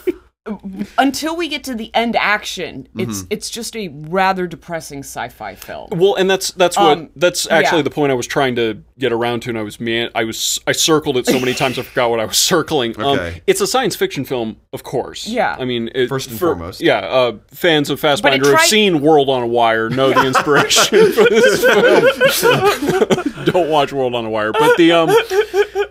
until 0.98 1.36
we 1.36 1.46
get 1.48 1.62
to 1.64 1.74
the 1.74 1.94
end 1.94 2.16
action, 2.16 2.88
Mm-hmm. 2.94 3.00
it's 3.10 3.24
it's 3.30 3.48
just 3.50 3.76
a 3.76 3.88
rather 3.88 4.46
depressing 4.48 4.98
sci-fi 5.00 5.54
film. 5.54 5.88
Well, 5.92 6.16
and 6.16 6.28
that's 6.28 6.50
that's 6.50 6.76
what 6.76 6.98
Um, 6.98 7.10
that's 7.14 7.48
actually 7.48 7.78
yeah. 7.78 7.82
the 7.84 7.90
point 7.90 8.10
I 8.10 8.16
was 8.16 8.26
trying 8.26 8.56
to 8.56 8.82
get 8.98 9.12
around 9.12 9.40
to, 9.42 9.50
and 9.50 9.58
I 9.58 9.62
was 9.62 9.78
man, 9.80 10.10
I 10.16 10.24
was 10.24 10.60
I 10.66 10.72
circled 10.72 11.16
it 11.16 11.26
so 11.26 11.38
many 11.38 11.54
times 11.54 11.78
I 11.78 11.82
forgot 11.82 12.10
what 12.10 12.18
I 12.20 12.24
was 12.24 12.36
circling. 12.52 12.98
Um, 13.00 13.18
Okay. 13.18 13.42
it's 13.46 13.60
a 13.60 13.66
science 13.68 13.94
fiction 13.94 14.24
film, 14.24 14.56
of 14.72 14.82
course. 14.82 15.28
Yeah. 15.28 15.56
I 15.58 15.64
mean, 15.64 15.90
it, 15.94 16.08
First 16.08 16.30
and 16.30 16.38
for- 16.38 16.46
foremost. 16.54 16.80
yeah. 16.80 16.98
Uh, 16.98 17.38
fans 17.52 17.88
of 17.88 18.00
But 18.02 18.08
it 18.10 18.20
Fassbinder 18.42 18.50
have 18.50 18.60
seen 18.66 19.00
World 19.00 19.28
on 19.28 19.42
a 19.44 19.46
Wire, 19.46 19.88
know 19.90 20.12
the 20.12 20.26
inspiration 20.26 21.12
for 21.12 21.24
this 21.30 21.64
film. 22.42 23.41
Don't 23.52 23.70
watch 23.70 23.92
World 23.92 24.14
on 24.14 24.24
a 24.24 24.30
Wire, 24.30 24.52
but 24.52 24.76
the 24.76 24.92
um, 24.92 25.10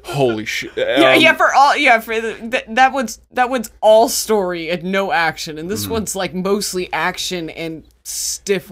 holy 0.03 0.46
shit. 0.46 0.72
yeah, 0.75 1.13
um, 1.13 1.22
yeah, 1.22 1.36
for 1.36 1.53
all 1.53 1.75
yeah, 1.75 2.00
for 2.00 2.20
the, 2.20 2.38
that 2.50 2.75
that 2.75 2.93
one's 2.93 3.20
that 3.31 3.50
one's 3.50 3.72
all 3.81 4.10
story 4.10 4.70
and 4.70 4.84
no 4.84 5.12
action, 5.12 5.58
and 5.58 5.70
this 5.70 5.88
one's 5.88 6.15
like 6.15 6.34
mostly 6.34 6.91
action 6.93 7.50
and 7.50 7.84
stiff 8.03 8.72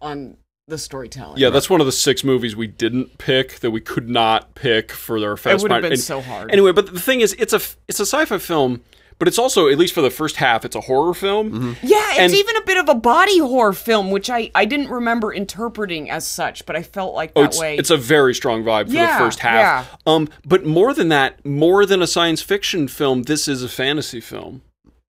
on 0.00 0.36
the 0.68 0.78
storytelling. 0.78 1.38
Yeah, 1.38 1.50
that's 1.50 1.68
one 1.68 1.80
of 1.80 1.86
the 1.86 1.92
six 1.92 2.22
movies 2.22 2.54
we 2.54 2.66
didn't 2.66 3.18
pick 3.18 3.60
that 3.60 3.70
we 3.70 3.80
could 3.80 4.08
not 4.08 4.54
pick 4.54 4.92
for 4.92 5.18
their 5.18 5.34
Fassbinder. 5.34 5.54
It 5.54 5.62
would 5.62 5.70
have 5.72 5.82
been 5.82 5.92
and- 5.92 6.00
so 6.00 6.20
hard. 6.20 6.52
Anyway, 6.52 6.72
but 6.72 6.92
the 6.92 7.00
thing 7.00 7.20
is, 7.20 7.34
it's 7.38 7.52
a 7.52 7.60
it's 7.88 8.00
a 8.00 8.06
sci-fi 8.06 8.38
film, 8.38 8.82
but 9.18 9.28
it's 9.28 9.38
also 9.38 9.68
at 9.68 9.78
least 9.78 9.94
for 9.94 10.00
the 10.02 10.10
first 10.10 10.36
half, 10.36 10.64
it's 10.64 10.76
a 10.76 10.80
horror 10.82 11.14
film. 11.14 11.50
Mm-hmm. 11.50 11.86
Yeah, 11.86 11.98
it's 12.10 12.18
And- 12.20 12.34
even 12.34 12.56
a 12.56 12.62
bit 12.62 12.76
of 12.78 12.88
a 12.88 12.94
body 12.94 13.38
horror 13.38 13.72
film, 13.72 14.10
which 14.10 14.30
I, 14.30 14.50
I 14.54 14.64
didn't 14.64 14.88
remember 14.88 15.32
interpreting 15.32 16.10
as 16.10 16.26
such, 16.26 16.64
but 16.66 16.76
I 16.76 16.82
felt 16.82 17.14
like 17.14 17.34
that 17.34 17.40
Oh, 17.40 17.44
it's, 17.44 17.58
way. 17.58 17.76
it's 17.76 17.90
a 17.90 17.96
very 17.96 18.34
strong 18.34 18.62
vibe 18.62 18.86
for 18.86 18.92
Yeah, 18.94 19.18
the 19.18 19.24
first 19.24 19.40
half. 19.40 19.54
yeah. 19.54 19.84
Um, 20.06 20.28
but 20.44 20.64
more 20.64 20.94
than 20.94 21.08
that, 21.08 21.44
more 21.44 21.84
than 21.86 22.00
a 22.02 22.06
science 22.06 22.42
fiction 22.42 22.86
film, 22.88 23.24
this 23.24 23.48
is 23.48 23.62
a 23.62 23.68
fantasy 23.68 24.20
film 24.20 24.62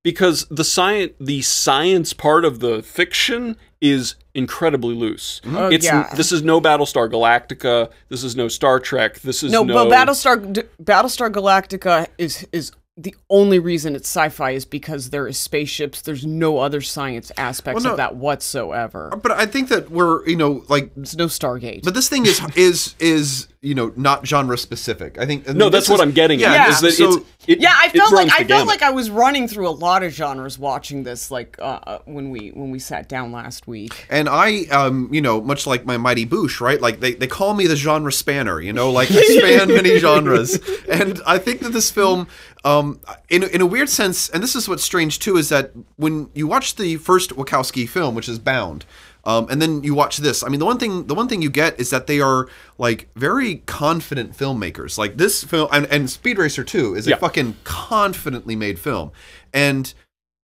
because 0.03 0.45
the 0.49 0.63
science 0.63 1.11
the 1.19 1.41
science 1.41 2.13
part 2.13 2.45
of 2.45 2.61
the 2.61 2.81
fiction 2.81 3.57
is 3.81 4.15
incredibly 4.33 4.95
loose. 4.95 5.41
Oh, 5.45 5.67
it's 5.67 5.85
yeah. 5.85 6.09
this 6.15 6.31
is 6.31 6.41
no 6.41 6.59
Battlestar 6.61 7.09
Galactica. 7.11 7.89
This 8.09 8.23
is 8.23 8.35
no 8.35 8.47
Star 8.47 8.79
Trek. 8.79 9.19
This 9.19 9.43
is 9.43 9.51
no, 9.51 9.63
no, 9.63 9.73
but 9.73 9.93
Battlestar 9.93 10.51
D- 10.53 10.63
Battlestar 10.81 11.29
Galactica 11.31 12.07
is 12.17 12.47
is 12.51 12.71
the 13.01 13.15
only 13.29 13.59
reason 13.59 13.95
it's 13.95 14.09
sci-fi 14.09 14.51
is 14.51 14.65
because 14.65 15.09
there 15.11 15.27
is 15.27 15.37
spaceships. 15.37 16.01
There's 16.01 16.25
no 16.25 16.57
other 16.57 16.81
science 16.81 17.31
aspects 17.37 17.83
Well, 17.83 17.83
no. 17.85 17.91
of 17.91 17.97
that 17.97 18.15
whatsoever. 18.17 19.09
But 19.21 19.31
I 19.31 19.45
think 19.45 19.69
that 19.69 19.89
we're, 19.89 20.27
you 20.27 20.35
know, 20.35 20.63
like, 20.67 20.91
It's 20.97 21.15
no 21.15 21.27
Stargate. 21.27 21.83
but 21.83 21.93
this 21.93 22.09
thing 22.09 22.25
is 22.25 22.41
is 22.55 22.95
is 22.99 23.47
you 23.61 23.75
know 23.75 23.91
not 23.95 24.25
genre 24.25 24.57
specific. 24.57 25.17
I 25.19 25.25
think. 25.25 25.47
No, 25.49 25.69
that's 25.69 25.89
what 25.89 25.99
I'm 25.99 26.11
getting 26.11 26.41
at. 26.43 26.53
Yeah. 26.53 26.69
Is 26.69 26.79
that 26.81 26.91
So- 26.93 27.17
it's, 27.17 27.25
it, 27.47 27.61
yeah, 27.61 27.73
I 27.75 27.87
it 27.87 27.97
felt 27.97 28.13
like 28.13 28.31
I 28.31 28.43
felt 28.43 28.67
like 28.67 28.81
I 28.83 28.91
was 28.91 29.09
running 29.09 29.47
through 29.47 29.67
a 29.67 29.71
lot 29.71 30.03
of 30.03 30.13
genres 30.13 30.59
watching 30.59 31.03
this. 31.03 31.31
Like 31.31 31.57
uh, 31.59 31.79
uh, 31.83 31.99
when 32.05 32.29
we 32.29 32.49
when 32.49 32.69
we 32.71 32.79
sat 32.79 33.09
down 33.09 33.31
last 33.31 33.67
week. 33.67 34.05
And 34.09 34.29
I, 34.29 34.65
um, 34.65 35.09
you 35.11 35.21
know, 35.21 35.41
much 35.41 35.65
like 35.65 35.85
my 35.85 35.97
Mighty 35.97 36.25
Boosh, 36.25 36.61
right? 36.61 36.79
Like 36.79 36.99
they, 36.99 37.15
they 37.15 37.27
call 37.27 37.53
me 37.53 37.65
the 37.67 37.75
genre 37.75 38.11
spanner, 38.11 38.61
you 38.61 38.71
know, 38.71 38.91
like 38.91 39.09
I 39.11 39.21
span 39.21 39.67
many 39.73 39.97
genres. 39.97 40.59
And 40.89 41.19
I 41.25 41.37
think 41.39 41.61
that 41.61 41.73
this 41.73 41.89
film, 41.89 42.27
um, 42.63 42.99
in, 43.29 43.43
in 43.43 43.61
a 43.61 43.65
weird 43.65 43.89
sense, 43.89 44.29
and 44.29 44.43
this 44.43 44.55
is 44.55 44.69
what's 44.69 44.83
strange 44.83 45.19
too, 45.19 45.37
is 45.37 45.49
that 45.49 45.71
when 45.95 46.29
you 46.35 46.45
watch 46.47 46.75
the 46.75 46.97
first 46.97 47.31
Wachowski 47.31 47.89
film, 47.89 48.13
which 48.15 48.29
is 48.29 48.37
Bound, 48.37 48.85
um, 49.25 49.47
and 49.49 49.61
then 49.61 49.83
you 49.83 49.93
watch 49.93 50.17
this. 50.17 50.43
I 50.43 50.49
mean, 50.49 50.59
the 50.59 50.65
one 50.65 50.77
thing 50.77 51.07
the 51.07 51.15
one 51.15 51.27
thing 51.27 51.41
you 51.41 51.49
get 51.49 51.79
is 51.79 51.89
that 51.89 52.07
they 52.07 52.19
are 52.19 52.47
like 52.77 53.09
very 53.15 53.57
confident 53.65 54.35
filmmakers. 54.37 54.97
Like 54.97 55.17
this 55.17 55.43
film, 55.43 55.69
and, 55.71 55.85
and 55.87 56.09
Speed 56.09 56.37
Racer 56.37 56.63
Two 56.63 56.95
is 56.95 57.05
a 57.07 57.11
Yeah. 57.11 57.15
fucking 57.17 57.57
confidently 57.63 58.55
made 58.55 58.79
film, 58.79 59.11
and 59.53 59.93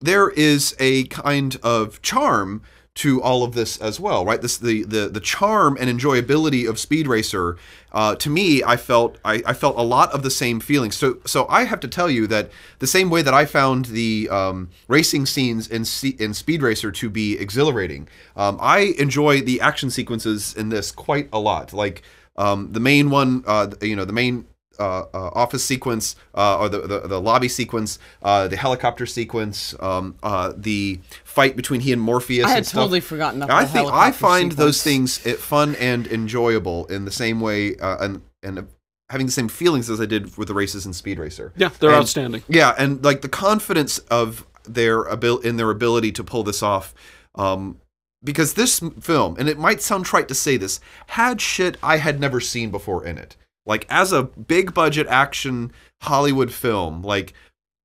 there 0.01 0.29
is 0.29 0.75
a 0.79 1.05
kind 1.05 1.57
of 1.63 2.01
charm 2.01 2.61
to 2.95 3.21
all 3.21 3.43
of 3.43 3.53
this 3.53 3.77
as 3.77 3.99
well, 3.99 4.25
right? 4.25 4.41
This 4.41 4.57
the 4.57 4.83
the 4.83 5.09
the 5.09 5.19
charm 5.19 5.77
and 5.79 5.89
enjoyability 5.89 6.67
of 6.67 6.79
Speed 6.79 7.07
Racer. 7.07 7.57
Uh, 7.91 8.15
to 8.15 8.29
me, 8.29 8.63
I 8.63 8.77
felt 8.77 9.17
I, 9.23 9.43
I 9.45 9.53
felt 9.53 9.77
a 9.77 9.81
lot 9.81 10.13
of 10.13 10.23
the 10.23 10.31
same 10.31 10.61
feelings. 10.61 10.95
So 10.95 11.17
so 11.25 11.45
I 11.49 11.65
have 11.65 11.81
to 11.81 11.89
tell 11.89 12.09
you 12.09 12.25
that 12.27 12.49
the 12.79 12.87
same 12.87 13.09
way 13.09 13.21
that 13.21 13.33
I 13.33 13.45
found 13.45 13.85
the 13.85 14.29
um, 14.29 14.69
racing 14.87 15.25
scenes 15.25 15.67
in 15.67 15.83
in 16.19 16.33
Speed 16.33 16.61
Racer 16.61 16.91
to 16.91 17.09
be 17.09 17.37
exhilarating, 17.37 18.07
um, 18.37 18.57
I 18.61 18.95
enjoy 18.97 19.41
the 19.41 19.59
action 19.59 19.89
sequences 19.89 20.55
in 20.55 20.69
this 20.69 20.91
quite 20.91 21.27
a 21.33 21.39
lot. 21.39 21.73
Like 21.73 22.01
um, 22.37 22.71
the 22.71 22.79
main 22.79 23.09
one, 23.09 23.43
uh, 23.45 23.71
you 23.81 23.97
know, 23.97 24.05
the 24.05 24.13
main 24.13 24.45
uh, 24.79 25.01
uh, 25.13 25.29
office 25.33 25.63
sequence 25.63 26.15
uh, 26.33 26.57
or 26.59 26.69
the, 26.69 26.81
the 26.81 26.99
the 27.07 27.21
lobby 27.21 27.47
sequence, 27.47 27.99
uh, 28.23 28.47
the 28.47 28.57
helicopter 28.57 29.05
sequence, 29.05 29.75
um, 29.79 30.15
uh, 30.23 30.53
the 30.55 30.99
fight 31.23 31.55
between 31.55 31.81
he 31.81 31.91
and 31.93 32.01
Morpheus. 32.01 32.45
I 32.45 32.49
had 32.49 32.57
and 32.59 32.65
stuff. 32.67 32.81
totally 32.83 32.99
forgotten 33.01 33.41
about 33.41 33.55
I 33.57 33.65
the 33.65 33.69
think 33.71 33.87
I 33.87 33.91
helicopter 33.91 34.17
find 34.19 34.51
those 34.53 34.83
things 34.83 35.25
uh, 35.25 35.33
fun 35.33 35.75
and 35.75 36.07
enjoyable 36.07 36.85
in 36.87 37.05
the 37.05 37.11
same 37.11 37.39
way, 37.41 37.75
uh, 37.77 37.97
and 38.03 38.21
and 38.43 38.67
having 39.09 39.25
the 39.27 39.31
same 39.31 39.47
feelings 39.47 39.89
as 39.89 40.01
I 40.01 40.05
did 40.05 40.35
with 40.37 40.47
the 40.47 40.53
races 40.55 40.85
in 40.85 40.93
Speed 40.93 41.19
Racer. 41.19 41.53
yeah, 41.55 41.69
they're 41.79 41.89
And- 41.91 41.99
outstanding. 41.99 42.43
Yeah, 42.47 42.73
and 42.77 43.03
like 43.03 43.21
the 43.21 43.29
confidence 43.29 43.99
of 44.09 44.45
their 44.67 45.07
abil- 45.11 45.39
in 45.39 45.57
their 45.57 45.69
ability 45.69 46.11
to 46.13 46.23
pull 46.23 46.43
this 46.43 46.63
off. 46.63 46.93
Um, 47.35 47.77
because 48.23 48.55
this 48.55 48.79
film, 49.01 49.35
and 49.37 49.47
it 49.47 49.59
might 49.59 49.81
sound 49.83 50.05
trite 50.05 50.27
to 50.29 50.33
say 50.33 50.57
this, 50.57 50.79
had 51.07 51.39
shit 51.39 51.77
I 51.83 51.97
had 51.97 52.19
never 52.19 52.39
seen 52.39 52.71
before 52.71 53.05
in 53.05 53.19
it. 53.19 53.35
Like 53.65 53.85
as 53.89 54.11
a 54.11 54.23
big 54.23 54.73
budget 54.73 55.07
action 55.07 55.71
Hollywood 56.01 56.51
film, 56.51 57.01
like 57.01 57.33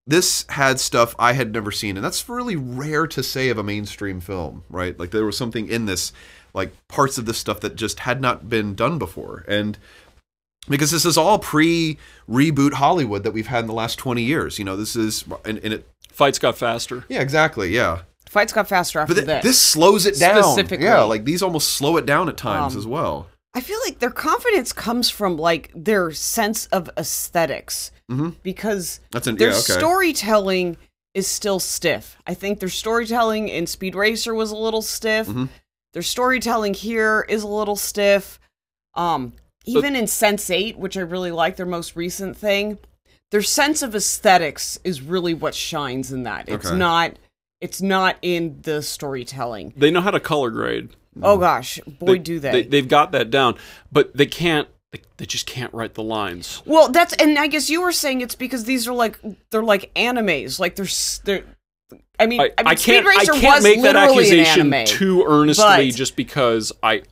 this 0.06 0.44
had 0.48 0.80
stuff 0.80 1.14
I 1.18 1.32
had 1.32 1.52
never 1.52 1.70
seen, 1.70 1.96
and 1.96 2.04
that's 2.04 2.28
really 2.28 2.56
rare 2.56 3.06
to 3.06 3.22
say 3.22 3.48
of 3.48 3.58
a 3.58 3.62
mainstream 3.62 4.20
film, 4.20 4.64
right? 4.68 4.98
Like 4.98 5.10
there 5.10 5.24
was 5.24 5.36
something 5.36 5.68
in 5.68 5.86
this, 5.86 6.12
like 6.52 6.72
parts 6.88 7.16
of 7.16 7.26
this 7.26 7.38
stuff 7.38 7.60
that 7.60 7.76
just 7.76 8.00
had 8.00 8.20
not 8.20 8.48
been 8.48 8.74
done 8.74 8.98
before, 8.98 9.44
and 9.48 9.78
because 10.68 10.90
this 10.90 11.04
is 11.06 11.16
all 11.16 11.38
pre 11.38 11.96
reboot 12.28 12.74
Hollywood 12.74 13.22
that 13.22 13.30
we've 13.32 13.46
had 13.46 13.60
in 13.60 13.66
the 13.66 13.72
last 13.72 13.98
twenty 13.98 14.22
years. 14.22 14.58
You 14.58 14.64
know, 14.64 14.76
this 14.76 14.96
is 14.96 15.24
and, 15.44 15.58
and 15.64 15.74
it. 15.74 15.86
Fights 16.12 16.38
got 16.38 16.58
faster. 16.58 17.04
Yeah, 17.08 17.20
exactly. 17.20 17.74
Yeah, 17.74 18.02
Fights 18.28 18.52
got 18.52 18.68
faster 18.68 18.98
after 18.98 19.14
but 19.14 19.20
th- 19.24 19.26
this. 19.26 19.42
this 19.42 19.58
slows 19.60 20.04
it 20.06 20.18
down. 20.18 20.42
Specifically. 20.42 20.84
Yeah, 20.84 21.02
like 21.02 21.24
these 21.24 21.42
almost 21.42 21.68
slow 21.70 21.96
it 21.96 22.04
down 22.04 22.28
at 22.28 22.36
times 22.36 22.74
Um, 22.74 22.78
as 22.78 22.86
well. 22.86 23.28
I 23.54 23.60
feel 23.60 23.78
like 23.84 23.98
their 23.98 24.10
confidence 24.10 24.72
comes 24.72 25.10
from 25.10 25.36
like 25.36 25.70
their 25.74 26.12
sense 26.12 26.66
of 26.66 26.88
esthetics 26.96 27.90
Mhm. 28.10 28.36
because 28.42 29.00
That's 29.10 29.26
an 29.26 29.36
their 29.36 29.48
yeah. 29.50 29.54
Okay. 29.54 29.72
storytelling 29.72 30.76
is 31.14 31.26
still 31.26 31.58
stiff. 31.58 32.16
I 32.26 32.34
think 32.34 32.60
their 32.60 32.68
storytelling 32.68 33.48
in 33.48 33.66
Speed 33.66 33.94
Racer 33.96 34.34
was 34.34 34.52
a 34.52 34.56
little 34.56 34.82
stiff. 34.82 35.26
Mhm. 35.26 35.48
Their 35.92 36.02
storytelling 36.02 36.74
here 36.74 37.26
is 37.28 37.42
a 37.42 37.48
little 37.48 37.74
stiff. 37.74 38.38
Um, 38.94 39.32
even 39.64 39.96
in 39.96 40.04
Sense8, 40.06 40.76
which 40.76 40.96
I 40.96 41.00
really 41.00 41.32
like, 41.32 41.56
their 41.56 41.66
most 41.66 41.96
recent 41.96 42.36
thing, 42.36 42.78
their 43.32 43.42
sense 43.42 43.82
of 43.82 43.94
aesthetics 43.96 44.78
is 44.84 45.02
really 45.02 45.34
what 45.34 45.54
shines 45.54 46.12
in 46.12 46.22
that. 46.22 46.48
It's 46.48 46.66
Okay. 46.66 46.76
not. 46.76 47.16
It's 47.60 47.82
not 47.82 48.16
in 48.22 48.60
the 48.62 48.80
storytelling. 48.82 49.74
They 49.76 49.90
know 49.90 50.00
how 50.00 50.12
to 50.12 50.20
color 50.20 50.50
grade. 50.50 50.90
Mm. 51.18 51.22
Oh 51.24 51.38
gosh, 51.38 51.80
boy, 51.86 52.06
They- 52.12 52.18
do 52.18 52.38
they. 52.40 52.62
they. 52.62 52.76
have 52.78 52.88
got 52.88 53.12
that 53.12 53.30
down, 53.30 53.56
but 53.90 54.16
they 54.16 54.26
can't. 54.26 54.68
They, 54.92 55.00
they 55.18 55.26
just 55.26 55.46
can't 55.46 55.72
write 55.72 55.94
the 55.94 56.02
lines. 56.02 56.62
Well, 56.66 56.88
that's 56.88 57.14
and 57.14 57.38
I 57.38 57.46
guess 57.46 57.70
you 57.70 57.80
were 57.82 57.92
saying 57.92 58.20
it's 58.20 58.34
because 58.34 58.64
these 58.64 58.86
are 58.88 58.92
like 58.94 59.18
they're 59.50 59.62
like 59.62 59.92
animes, 59.94 60.58
like 60.60 60.76
they're 60.76 60.86
they're. 61.24 61.44
I 62.18 62.26
mean, 62.26 62.40
I, 62.40 62.50
I, 62.58 62.62
mean, 62.62 62.68
I 62.68 62.74
can't. 62.74 63.06
I 63.06 63.24
can't 63.24 63.62
make 63.62 63.82
that 63.82 63.96
accusation 63.96 64.72
anime, 64.72 64.86
too 64.86 65.24
earnestly, 65.26 65.64
but- 65.90 65.96
just 65.96 66.16
because 66.16 66.72
I. 66.82 67.02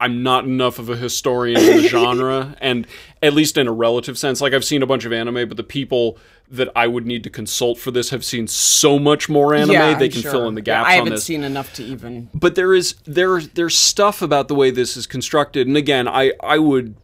I'm 0.00 0.24
not 0.24 0.44
enough 0.44 0.80
of 0.80 0.90
a 0.90 0.96
historian 0.96 1.56
in 1.56 1.76
the 1.82 1.88
genre, 1.88 2.56
and 2.60 2.86
at 3.22 3.32
least 3.32 3.56
in 3.56 3.68
a 3.68 3.72
relative 3.72 4.18
sense, 4.18 4.40
like 4.40 4.52
I've 4.52 4.64
seen 4.64 4.82
a 4.82 4.86
bunch 4.86 5.04
of 5.04 5.12
anime, 5.12 5.48
but 5.48 5.56
the 5.56 5.62
people 5.62 6.18
that 6.50 6.68
I 6.76 6.86
would 6.86 7.06
need 7.06 7.24
to 7.24 7.30
consult 7.30 7.78
for 7.78 7.90
this 7.90 8.10
have 8.10 8.24
seen 8.24 8.46
so 8.46 8.98
much 8.98 9.28
more 9.28 9.54
anime 9.54 9.72
yeah, 9.72 9.94
they 9.98 10.08
can 10.08 10.22
sure. 10.22 10.30
fill 10.30 10.48
in 10.48 10.54
the 10.54 10.60
Yeah, 10.60 10.80
gaps 10.82 10.88
I 10.88 10.92
haven't 10.94 11.12
this. 11.14 11.24
seen 11.24 11.42
enough 11.44 11.72
to 11.74 11.82
even. 11.84 12.28
but 12.34 12.54
there 12.54 12.74
is 12.74 12.94
there 13.04 13.40
there's 13.40 13.76
stuff 13.76 14.22
about 14.22 14.48
the 14.48 14.54
way 14.54 14.70
this 14.70 14.96
is 14.96 15.06
constructed, 15.06 15.66
and 15.66 15.76
again, 15.76 16.06
I 16.08 16.32
I 16.42 16.58
would. 16.58 16.96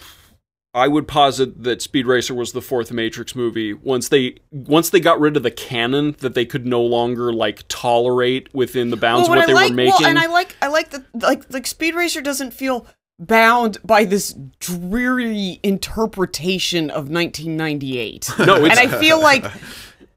I 0.72 0.86
would 0.86 1.08
posit 1.08 1.64
that 1.64 1.82
Speed 1.82 2.06
Racer 2.06 2.32
was 2.32 2.52
the 2.52 2.62
fourth 2.62 2.92
Matrix 2.92 3.34
movie. 3.34 3.72
Once 3.74 4.08
they 4.08 4.36
once 4.52 4.90
they 4.90 5.00
got 5.00 5.18
rid 5.18 5.36
of 5.36 5.42
the 5.42 5.50
canon 5.50 6.14
that 6.20 6.34
they 6.34 6.44
could 6.46 6.64
no 6.64 6.80
longer 6.80 7.32
like 7.32 7.64
tolerate 7.66 8.54
within 8.54 8.90
the 8.90 8.96
bounds 8.96 9.26
of 9.28 9.34
what 9.34 9.46
they 9.48 9.52
I 9.52 9.56
like, 9.56 9.70
were 9.70 9.74
making. 9.74 9.94
well, 9.98 10.08
and 10.10 10.16
I 10.16 10.26
like, 10.26 10.54
I 10.62 10.68
like 10.68 10.90
that, 10.90 11.02
like, 11.20 11.52
like 11.52 11.66
Speed 11.66 11.96
Racer 11.96 12.20
doesn't 12.20 12.52
feel 12.52 12.86
bound 13.20 13.78
by 13.84 14.04
this 14.04 14.34
dreary 14.58 15.60
interpretation 15.62 16.90
of 16.90 17.10
1998. 17.10 18.30
no, 18.38 18.64
it's 18.64 18.78
and 18.78 18.88
I 18.92 18.98
feel 18.98 19.20
like 19.22 19.44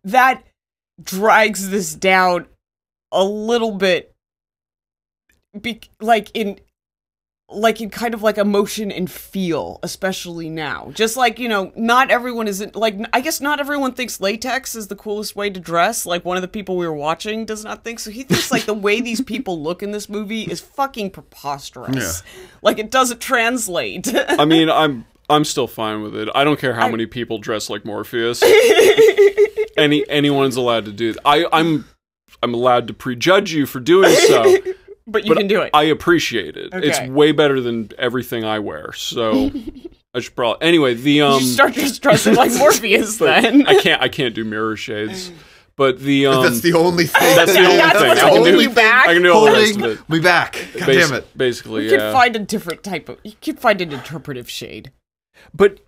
that 0.06 0.44
drags 1.04 1.70
this 1.70 1.94
down 1.94 2.48
a 3.12 3.24
little 3.24 3.74
bit, 3.74 4.14
be, 5.60 5.82
like 6.00 6.32
in, 6.34 6.60
like 7.50 7.82
in 7.82 7.90
kind 7.90 8.14
of 8.14 8.24
like 8.24 8.38
emotion 8.38 8.92
and 8.92 9.10
feel, 9.10 9.80
especially 9.84 10.50
now. 10.50 10.92
Just 10.94 11.18
like 11.18 11.40
you 11.40 11.48
know, 11.48 11.72
not 11.76 12.10
everyone 12.10 12.48
is 12.48 12.66
like. 12.76 12.98
I 13.12 13.22
guess 13.22 13.42
not 13.42 13.60
everyone 13.60 13.94
thinks 13.94 14.20
latex 14.22 14.76
is 14.76 14.88
the 14.88 14.96
coolest 14.96 15.36
way 15.36 15.50
to 15.50 15.60
dress. 15.60 16.06
Like 16.06 16.26
one 16.26 16.38
of 16.38 16.42
the 16.42 16.48
people 16.48 16.78
we 16.78 16.88
were 16.88 16.94
watching 16.94 17.46
does 17.46 17.64
not 17.64 17.84
think 17.84 18.00
so. 18.00 18.12
He 18.12 18.24
thinks 18.24 18.52
like 18.52 18.66
the 18.66 18.74
way 18.74 19.02
these 19.02 19.22
people 19.22 19.62
look 19.62 19.84
in 19.84 19.92
this 19.92 20.10
movie 20.10 20.44
is 20.44 20.62
fucking 20.62 21.12
preposterous. 21.12 22.24
Like 22.62 22.80
it 22.80 22.92
doesn't 22.92 23.20
translate. 23.20 24.14
I 24.30 24.46
mean, 24.46 24.70
I'm 24.70 25.06
I'm 25.30 25.46
still 25.46 25.68
fine 25.68 26.02
with 26.02 26.16
it. 26.16 26.30
I 26.34 26.44
don't 26.44 26.60
care 26.60 26.74
how 26.74 26.90
many 26.90 27.06
people 27.06 27.38
dress 27.38 27.70
like 27.70 27.86
Morpheus. 27.86 28.42
Any 29.78 30.08
anyone's 30.08 30.56
allowed 30.56 30.86
to 30.86 30.92
do. 30.92 31.16
I 31.26 31.46
I'm 31.52 31.86
I'm 32.42 32.54
allowed 32.54 32.88
to 32.88 32.94
prejudge 32.94 33.54
you 33.54 33.66
for 33.66 33.80
doing 33.80 34.14
so. 34.14 34.58
but 35.08 35.26
you 35.26 35.30
but 35.30 35.38
can 35.38 35.48
do 35.48 35.62
it. 35.62 35.72
I 35.74 35.84
appreciate 35.84 36.58
it. 36.58 36.70
It's 36.74 37.02
way 37.10 37.32
better 37.32 37.62
than 37.62 37.90
everything 37.98 38.44
I 38.44 38.60
wear. 38.60 38.94
So 38.94 39.52
I 40.14 40.20
should 40.20 40.36
probably 40.36 40.66
anyway. 40.66 40.94
The 40.94 41.22
um, 41.22 41.40
should 41.40 41.50
start 41.50 41.74
just 41.74 42.02
dressing 42.02 42.36
like 42.36 42.52
Morpheus 42.58 43.18
then. 43.18 43.68
I 43.68 43.80
can't 43.80 44.02
I 44.02 44.10
can't 44.10 44.36
do 44.36 44.44
mirror 44.44 44.76
shades. 44.76 45.32
But 45.76 46.00
the 46.00 46.28
um, 46.28 46.44
That's 46.44 46.62
the 46.62 46.74
only 46.74 47.06
thing. 47.06 47.36
that's 47.36 47.52
the 47.52 47.60
only 47.66 47.78
That's 47.78 47.98
thing 47.98 48.08
what's 48.10 48.22
I 48.22 48.26
can 48.26 48.36
holding 48.36 48.54
do. 48.56 48.62
you 48.62 48.70
back. 48.70 49.08
I 49.08 49.14
can 49.14 49.24
do 49.24 49.34
all 49.34 49.46
the 49.46 49.52
rest 49.54 49.76
of 49.76 49.84
it. 49.84 50.10
me 50.10 50.20
back. 50.20 50.68
God 50.78 50.86
Bas- 50.86 51.10
damn 51.10 51.18
it. 51.18 51.38
Basically, 51.38 51.86
yeah. 51.86 51.92
you 51.92 51.98
could 51.98 52.04
yeah. 52.04 52.14
find 52.14 52.36
a 52.36 52.40
different 52.40 52.84
type 52.84 53.10
of. 53.10 53.18
You 53.24 53.34
could 53.42 53.60
find 53.60 53.82
an 53.82 53.92
interpretive 53.92 54.50
shade. 54.50 54.92
But 55.52 55.80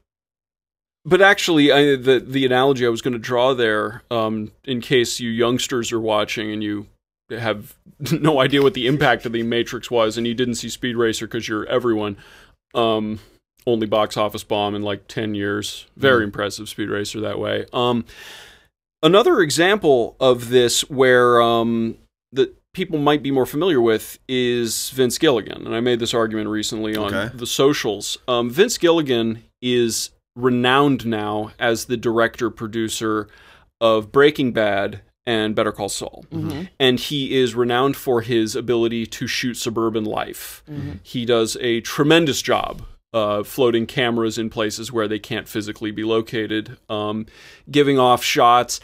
but 1.05 1.21
actually, 1.21 1.71
I, 1.71 1.95
the 1.95 2.19
the 2.19 2.47
analogy 2.47 2.83
I 2.85 2.89
was 2.89 3.03
going 3.03 3.13
to 3.13 3.19
draw 3.19 3.53
there, 3.53 4.01
um, 4.09 4.51
in 4.63 4.81
case 4.81 5.19
you 5.19 5.29
youngsters 5.29 5.91
are 5.91 5.99
watching 5.99 6.51
and 6.51 6.63
you 6.63 6.87
have 7.29 7.75
no 8.11 8.39
idea 8.39 8.61
what 8.61 8.73
the 8.73 8.87
impact 8.87 9.25
of 9.25 9.31
the 9.31 9.43
Matrix 9.43 9.89
was, 9.89 10.17
and 10.17 10.25
you 10.27 10.33
didn't 10.33 10.55
see 10.55 10.69
Speed 10.69 10.95
Racer 10.95 11.27
because 11.27 11.47
you're 11.47 11.65
everyone, 11.67 12.17
um, 12.73 13.19
only 13.67 13.87
box 13.87 14.17
office 14.17 14.43
bomb 14.43 14.75
in 14.75 14.81
like 14.81 15.07
ten 15.07 15.35
years. 15.35 15.85
Very 15.97 16.23
impressive 16.23 16.69
Speed 16.69 16.89
Racer 16.89 17.19
that 17.21 17.39
way. 17.39 17.65
Um, 17.73 18.05
another 19.01 19.39
example 19.41 20.15
of 20.19 20.49
this 20.49 20.81
where 20.89 21.41
um, 21.41 21.97
that 22.31 22.55
people 22.73 22.99
might 22.99 23.23
be 23.23 23.31
more 23.31 23.45
familiar 23.45 23.79
with 23.81 24.19
is 24.27 24.89
Vince 24.91 25.17
Gilligan, 25.17 25.65
and 25.65 25.75
I 25.75 25.79
made 25.79 25.99
this 25.99 26.13
argument 26.13 26.49
recently 26.49 26.95
on 26.95 27.13
Okay. 27.13 27.35
the 27.35 27.47
socials. 27.47 28.17
Um, 28.27 28.49
Vince 28.49 28.77
Gilligan 28.77 29.43
is 29.61 30.11
renowned 30.35 31.05
now 31.05 31.51
as 31.57 31.85
the 31.85 31.95
director 31.97 32.49
producer 32.49 33.27
of 33.79 34.11
Breaking 34.11 34.51
Bad 34.51 35.01
and 35.25 35.55
Better 35.55 35.71
Call 35.71 35.89
Saul, 35.89 36.25
and 36.79 36.99
he 36.99 37.35
is 37.35 37.55
renowned 37.55 37.95
for 37.97 38.21
his 38.21 38.55
ability 38.55 39.05
to 39.07 39.27
shoot 39.27 39.55
suburban 39.55 40.03
life. 40.05 40.63
He 41.03 41.25
does 41.25 41.57
a 41.61 41.81
tremendous 41.81 42.41
job. 42.41 42.83
Uh, 43.13 43.43
floating 43.45 43.85
cameras 43.85 44.37
in 44.37 44.49
places 44.49 44.91
where 44.91 45.07
they 45.07 45.19
can't 45.19 45.47
physically 45.47 45.89
be 45.89 46.03
located, 46.03 46.77
um, 46.89 47.25
giving 47.71 47.97
off 47.97 48.21
shots 48.21 48.81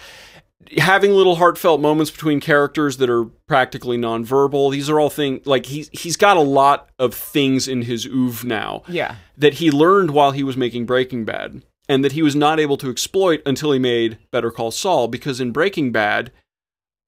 having 0.77 1.11
little 1.11 1.35
heartfelt 1.35 1.81
moments 1.81 2.11
between 2.11 2.39
characters 2.39 2.97
that 2.97 3.09
are 3.09 3.25
practically 3.47 3.97
nonverbal. 3.97 4.71
These 4.71 4.89
are 4.89 4.99
all 4.99 5.09
things 5.09 5.45
like 5.45 5.65
he's 5.65 5.89
he's 5.91 6.15
got 6.15 6.37
a 6.37 6.41
lot 6.41 6.89
of 6.99 7.13
things 7.13 7.67
in 7.67 7.81
his 7.81 8.05
oeuvre 8.05 8.47
now 8.47 8.83
Yeah. 8.87 9.15
that 9.37 9.55
he 9.55 9.69
learned 9.71 10.11
while 10.11 10.31
he 10.31 10.43
was 10.43 10.55
making 10.55 10.85
Breaking 10.85 11.25
Bad 11.25 11.63
and 11.91 12.05
that 12.05 12.13
he 12.13 12.21
was 12.21 12.37
not 12.37 12.57
able 12.57 12.77
to 12.77 12.89
exploit 12.89 13.41
until 13.45 13.73
he 13.73 13.77
made 13.77 14.17
Better 14.31 14.49
Call 14.49 14.71
Saul 14.71 15.09
because 15.09 15.41
in 15.41 15.51
Breaking 15.51 15.91
Bad 15.91 16.31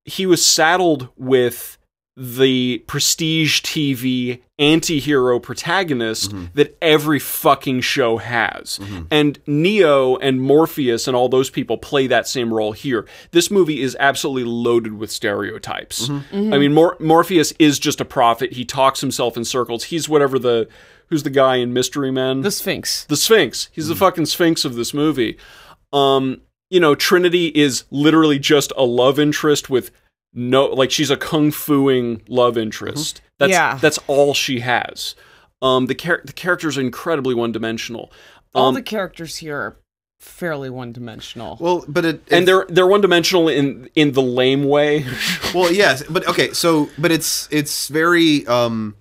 he 0.03 0.25
was 0.25 0.45
saddled 0.45 1.07
with 1.15 1.77
the 2.17 2.79
prestige 2.79 3.61
TV 3.61 4.41
anti-hero 4.59 5.39
protagonist 5.39 6.31
mm-hmm. 6.31 6.45
that 6.53 6.77
every 6.81 7.17
fucking 7.17 7.79
show 7.81 8.17
has. 8.17 8.77
Mm-hmm. 8.77 9.01
And 9.09 9.39
Neo 9.47 10.17
and 10.17 10.41
Morpheus 10.41 11.07
and 11.07 11.15
all 11.15 11.29
those 11.29 11.49
people 11.49 11.77
play 11.77 12.05
that 12.07 12.27
same 12.27 12.53
role 12.53 12.73
here. 12.73 13.07
This 13.31 13.49
movie 13.49 13.81
is 13.81 13.95
absolutely 14.01 14.43
loaded 14.43 14.93
with 14.93 15.11
stereotypes. 15.11 16.09
Mm-hmm. 16.09 16.53
I 16.53 16.57
mean 16.57 16.73
Mor- 16.73 16.97
Morpheus 16.99 17.53
is 17.57 17.79
just 17.79 18.01
a 18.01 18.05
prophet. 18.05 18.51
He 18.51 18.65
talks 18.65 18.99
himself 18.99 19.37
in 19.37 19.45
circles. 19.45 19.85
He's 19.85 20.09
whatever 20.09 20.37
the 20.37 20.67
who's 21.09 21.23
the 21.23 21.29
guy 21.29 21.57
in 21.57 21.73
Mystery 21.73 22.11
Men? 22.11 22.41
The 22.41 22.51
Sphinx. 22.51 23.05
the 23.05 23.17
Sphinx. 23.17 23.69
He's 23.71 23.87
the 23.87 23.95
fucking 23.95 24.25
Sphinx 24.27 24.65
of 24.65 24.75
this 24.75 24.93
movie. 24.93 25.37
Um, 25.91 26.41
you 26.69 26.79
know, 26.79 26.95
Trinity 26.95 27.47
is 27.47 27.83
literally 27.91 28.39
just 28.39 28.73
a 28.77 28.83
love 28.83 29.19
interest 29.19 29.69
with 29.69 29.91
no 30.33 30.65
like 30.65 30.89
she's 30.91 31.11
a 31.11 31.17
kung 31.17 31.51
fuing 31.51 32.21
love 32.27 32.57
interest. 32.57 33.21
That's 33.37 33.51
Yeah. 33.51 33.77
that's 33.81 33.99
all 34.07 34.33
she 34.33 34.61
has. 34.61 35.15
Um, 35.61 35.85
the 35.85 35.95
char- 35.95 36.21
the 36.25 36.33
characters 36.33 36.77
are 36.77 36.81
incredibly 36.81 37.35
one 37.35 37.51
dimensional. 37.51 38.11
All 38.55 38.67
Um, 38.69 38.73
the 38.75 38.81
characters 38.81 39.37
here 39.37 39.55
are 39.57 39.77
fairly 40.19 40.69
one-dimensional. 40.69 41.57
Well, 41.59 41.83
but 41.87 42.05
it, 42.05 42.21
and 42.31 42.47
they're 42.47 42.65
they're 42.69 42.87
one 42.87 43.01
dimensional 43.01 43.49
in 43.49 43.89
in 43.93 44.13
the 44.13 44.21
lame 44.21 44.63
way. 44.63 45.05
well, 45.53 45.71
yes, 45.71 46.01
but 46.09 46.25
okay, 46.27 46.53
so 46.53 46.89
but 46.97 47.11
it's 47.11 47.47
it's 47.51 47.87
very 47.89 48.47
um 48.47 48.95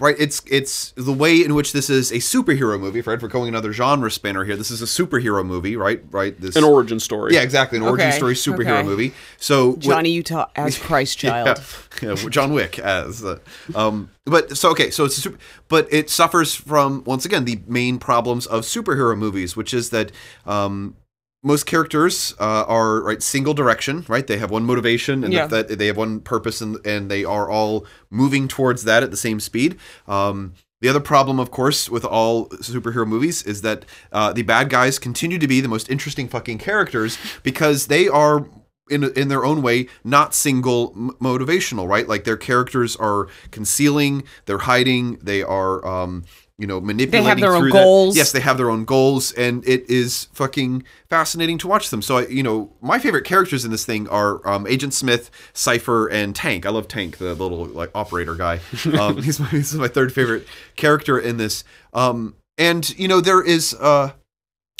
right 0.00 0.16
it's 0.18 0.42
it's 0.46 0.92
the 0.96 1.12
way 1.12 1.44
in 1.44 1.54
which 1.54 1.72
this 1.72 1.90
is 1.90 2.10
a 2.10 2.16
superhero 2.16 2.78
movie 2.80 3.02
fred 3.02 3.20
for 3.20 3.28
going 3.28 3.48
another 3.48 3.72
genre 3.72 4.10
spinner 4.10 4.44
here 4.44 4.56
this 4.56 4.70
is 4.70 4.80
a 4.80 4.86
superhero 4.86 5.44
movie 5.44 5.76
right 5.76 6.02
right 6.10 6.40
this 6.40 6.56
An 6.56 6.64
origin 6.64 6.98
story. 6.98 7.34
yeah 7.34 7.42
exactly 7.42 7.76
an 7.78 7.84
origin 7.84 8.10
story 8.12 8.34
superhero 8.34 8.78
okay. 8.78 8.82
movie 8.84 9.12
so 9.38 9.70
what- 9.72 9.80
Johnny 9.80 10.10
Utah 10.10 10.46
as 10.56 10.78
Christ 10.78 11.18
Child. 11.26 11.60
yeah, 12.02 12.14
yeah, 12.14 12.28
John 12.30 12.52
Wick 12.52 12.78
as 12.78 13.20
the, 13.20 13.40
um, 13.74 14.10
but 14.24 14.56
so 14.56 14.70
okay, 14.70 14.90
so 14.90 15.04
it's 15.04 15.18
a 15.18 15.20
super, 15.20 15.38
but 15.68 15.86
it 15.92 16.10
suffers 16.10 16.54
from 16.54 17.02
once 17.04 17.24
again 17.24 17.44
the 17.44 17.60
main 17.66 17.98
problems 17.98 18.46
of 18.46 18.62
superhero 18.62 19.16
movies, 19.16 19.56
which 19.56 19.72
is 19.72 19.90
that 19.90 20.10
um, 20.46 20.96
most 21.42 21.66
characters 21.66 22.34
uh, 22.40 22.64
are 22.66 23.02
right 23.02 23.22
single 23.22 23.54
direction, 23.54 24.04
right? 24.08 24.26
They 24.26 24.38
have 24.38 24.50
one 24.50 24.64
motivation 24.64 25.22
and 25.24 25.32
Yeah. 25.32 25.46
that 25.46 25.78
they 25.78 25.86
have 25.86 25.96
one 25.96 26.20
purpose, 26.20 26.60
and 26.60 26.78
and 26.86 27.10
they 27.10 27.24
are 27.24 27.48
all 27.48 27.86
moving 28.10 28.48
towards 28.48 28.84
that 28.84 29.02
at 29.02 29.10
the 29.10 29.16
same 29.16 29.40
speed. 29.40 29.76
Um, 30.08 30.54
the 30.82 30.88
other 30.88 31.00
problem, 31.00 31.40
of 31.40 31.50
course, 31.50 31.88
with 31.88 32.04
all 32.04 32.48
superhero 32.50 33.06
movies 33.06 33.42
is 33.42 33.62
that 33.62 33.84
uh, 34.12 34.32
the 34.32 34.42
bad 34.42 34.68
guys 34.68 34.98
continue 34.98 35.38
to 35.38 35.48
be 35.48 35.60
the 35.60 35.68
most 35.68 35.90
interesting 35.90 36.28
fucking 36.28 36.58
characters 36.58 37.16
because 37.42 37.86
they 37.86 38.08
are 38.08 38.46
in 38.90 39.02
in 39.14 39.28
their 39.28 39.44
own 39.44 39.62
way 39.62 39.88
not 40.04 40.32
single 40.32 40.92
motivational 41.20 41.88
right 41.88 42.06
like 42.06 42.22
their 42.22 42.36
characters 42.36 42.94
are 42.96 43.26
concealing 43.50 44.22
they're 44.44 44.58
hiding 44.58 45.16
they 45.20 45.42
are 45.42 45.84
um 45.84 46.22
you 46.58 46.66
know 46.66 46.80
manipulating 46.80 47.40
their 47.40 47.52
own 47.52 47.60
through 47.62 47.72
that. 47.72 47.82
goals. 47.82 48.16
yes 48.16 48.32
they 48.32 48.40
have 48.40 48.56
their 48.56 48.70
own 48.70 48.84
goals 48.84 49.32
and 49.32 49.66
it 49.68 49.88
is 49.90 50.28
fucking 50.32 50.82
fascinating 51.08 51.58
to 51.58 51.68
watch 51.68 51.90
them 51.90 52.00
so 52.00 52.18
I, 52.18 52.26
you 52.28 52.42
know 52.42 52.72
my 52.80 52.98
favorite 52.98 53.24
characters 53.24 53.64
in 53.64 53.70
this 53.70 53.84
thing 53.84 54.08
are 54.08 54.46
um, 54.48 54.66
agent 54.66 54.94
smith 54.94 55.30
cypher 55.52 56.08
and 56.08 56.34
tank 56.34 56.64
i 56.64 56.70
love 56.70 56.88
tank 56.88 57.18
the 57.18 57.34
little 57.34 57.66
like 57.66 57.90
operator 57.94 58.34
guy 58.34 58.60
um, 58.98 59.22
he's, 59.22 59.38
my, 59.38 59.48
he's 59.48 59.74
my 59.74 59.88
third 59.88 60.12
favorite 60.12 60.46
character 60.76 61.18
in 61.18 61.36
this 61.36 61.62
um, 61.92 62.34
and 62.56 62.98
you 62.98 63.08
know 63.08 63.20
there 63.20 63.42
is 63.42 63.74
uh 63.80 64.12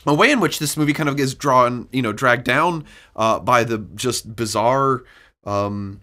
a 0.06 0.14
way 0.14 0.30
in 0.30 0.40
which 0.40 0.58
this 0.58 0.76
movie 0.76 0.92
kind 0.92 1.08
of 1.08 1.18
is 1.18 1.34
drawn, 1.34 1.88
you 1.92 2.00
know, 2.00 2.12
dragged 2.12 2.44
down 2.44 2.84
uh, 3.16 3.40
by 3.40 3.64
the 3.64 3.78
just 3.96 4.36
bizarre 4.36 5.02
um, 5.44 6.00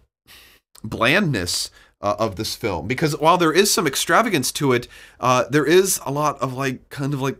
blandness 0.84 1.72
uh, 2.04 2.16
of 2.20 2.36
this 2.36 2.56
film. 2.56 2.88
Because 2.88 3.18
while 3.18 3.38
there 3.40 3.54
is 3.54 3.74
some 3.74 3.88
extravagance 3.88 4.52
to 4.52 4.74
it, 4.74 4.88
uh, 5.20 5.46
there 5.50 5.66
is 5.66 6.00
a 6.06 6.12
lot 6.12 6.40
of 6.40 6.54
like 6.54 6.90
kind 6.90 7.14
of 7.14 7.22
like 7.22 7.38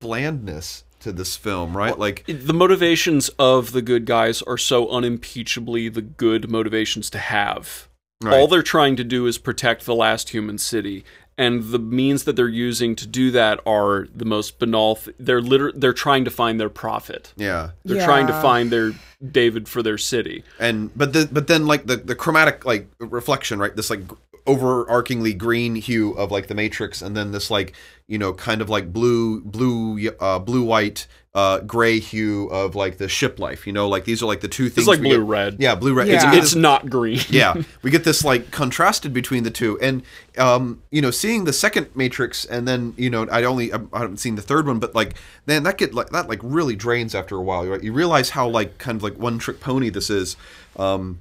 blandness 0.00 0.84
to 1.00 1.12
this 1.12 1.36
film, 1.36 1.76
right? 1.76 1.98
Like, 1.98 2.24
the 2.26 2.54
motivations 2.54 3.28
of 3.38 3.72
the 3.72 3.82
good 3.82 4.06
guys 4.06 4.40
are 4.42 4.56
so 4.58 4.88
unimpeachably 4.88 5.88
the 5.88 6.02
good 6.02 6.50
motivations 6.50 7.10
to 7.10 7.18
have. 7.18 7.88
Right. 8.22 8.38
All 8.38 8.46
they're 8.48 8.62
trying 8.62 8.96
to 8.96 9.04
do 9.04 9.26
is 9.26 9.36
protect 9.36 9.84
the 9.84 9.94
last 9.94 10.30
human 10.30 10.56
city. 10.56 11.04
And 11.36 11.64
the 11.70 11.78
means 11.78 12.24
that 12.24 12.36
they're 12.36 12.48
using 12.48 12.94
to 12.96 13.06
do 13.06 13.30
that 13.32 13.60
are 13.66 14.06
the 14.14 14.24
most 14.24 14.58
banal. 14.58 14.96
Th- 14.96 15.16
they're 15.18 15.40
liter- 15.40 15.72
they're 15.72 15.92
trying 15.92 16.24
to 16.24 16.30
find 16.30 16.60
their 16.60 16.68
prophet. 16.70 17.32
Yeah. 17.36 17.70
They're 17.84 18.04
trying 18.04 18.26
to 18.28 18.32
find 18.42 18.70
their 18.70 18.92
David 19.30 19.68
for 19.68 19.82
their 19.82 19.98
city. 19.98 20.44
and 20.60 20.90
but 20.96 21.12
the 21.12 21.28
but 21.30 21.46
then 21.46 21.66
like 21.66 21.86
the 21.86 21.96
the 21.96 22.14
chromatic 22.14 22.64
like 22.64 22.88
reflection 22.98 23.58
right 23.58 23.74
this 23.74 23.90
like 23.90 24.06
gr- 24.06 24.14
overarchingly 24.46 25.36
green 25.36 25.74
hue 25.74 26.12
of 26.12 26.30
like 26.30 26.46
the 26.48 26.54
matrix 26.54 27.00
and 27.02 27.16
then 27.16 27.32
this 27.32 27.50
like 27.50 27.72
you 28.06 28.18
know 28.18 28.32
kind 28.34 28.60
of 28.60 28.68
like 28.68 28.92
blue 28.92 29.40
blue 29.40 30.10
uh 30.20 30.38
blue 30.38 30.62
white 30.62 31.06
uh 31.34 31.58
gray 31.60 31.98
hue 31.98 32.46
of 32.48 32.74
like 32.74 32.98
the 32.98 33.08
ship 33.08 33.38
life 33.38 33.66
you 33.66 33.72
know 33.72 33.88
like 33.88 34.04
these 34.04 34.22
are 34.22 34.26
like 34.26 34.40
the 34.42 34.48
two 34.48 34.64
things 34.68 34.86
It's 34.86 34.86
like 34.86 35.00
blue 35.00 35.18
get- 35.20 35.26
red. 35.26 35.56
yeah 35.58 35.74
blue 35.74 35.94
red 35.94 36.08
Yeah. 36.08 36.34
It's 36.34 36.54
not 36.54 36.90
green. 36.90 37.18
yeah 37.30 37.54
we 37.82 37.90
get 37.90 38.04
this 38.04 38.22
like 38.22 38.50
contrasted 38.50 39.14
between 39.14 39.44
the 39.44 39.50
two 39.50 39.80
and 39.80 40.02
um 40.36 40.82
you 40.90 41.00
know 41.00 41.10
seeing 41.10 41.44
the 41.44 41.52
second 41.52 41.88
matrix 41.96 42.44
and 42.44 42.68
then 42.68 42.92
you 42.98 43.08
know 43.08 43.26
i 43.32 43.42
only 43.44 43.72
i 43.72 43.78
haven't 43.94 44.18
seen 44.18 44.34
the 44.34 44.42
third 44.42 44.66
one 44.66 44.78
but 44.78 44.94
like 44.94 45.14
then 45.46 45.62
that 45.62 45.78
get 45.78 45.94
like 45.94 46.10
that 46.10 46.28
like 46.28 46.40
really 46.42 46.76
drains 46.76 47.14
after 47.14 47.36
a 47.36 47.42
while 47.42 47.66
right 47.66 47.82
you 47.82 47.92
realize 47.94 48.30
how 48.30 48.46
like 48.46 48.76
kind 48.76 48.96
of 48.96 49.02
like 49.02 49.16
one 49.18 49.38
trick 49.38 49.58
pony 49.58 49.88
this 49.88 50.10
is 50.10 50.36
um 50.76 51.20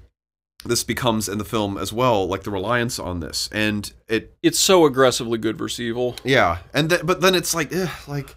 this 0.65 0.84
becomes 0.84 1.28
in 1.30 1.38
the 1.38 1.45
film 1.45 1.78
as 1.78 1.91
well 1.93 2.28
like 2.28 2.43
the 2.43 2.52
reliance 2.52 2.97
on 2.99 3.19
this. 3.19 3.49
And 3.52 3.91
it 4.08 4.36
It's 4.41 4.60
so 4.60 4.86
aggressively 4.86 5.38
good 5.38 5.58
versus 5.58 5.80
evil. 5.80 6.15
yeah. 6.23 6.60
And 6.73 6.89
th- 6.89 7.06
but 7.06 7.21
then 7.21 7.36
it's 7.36 7.54
like 7.54 7.73
ugh, 7.76 7.89
like 8.08 8.36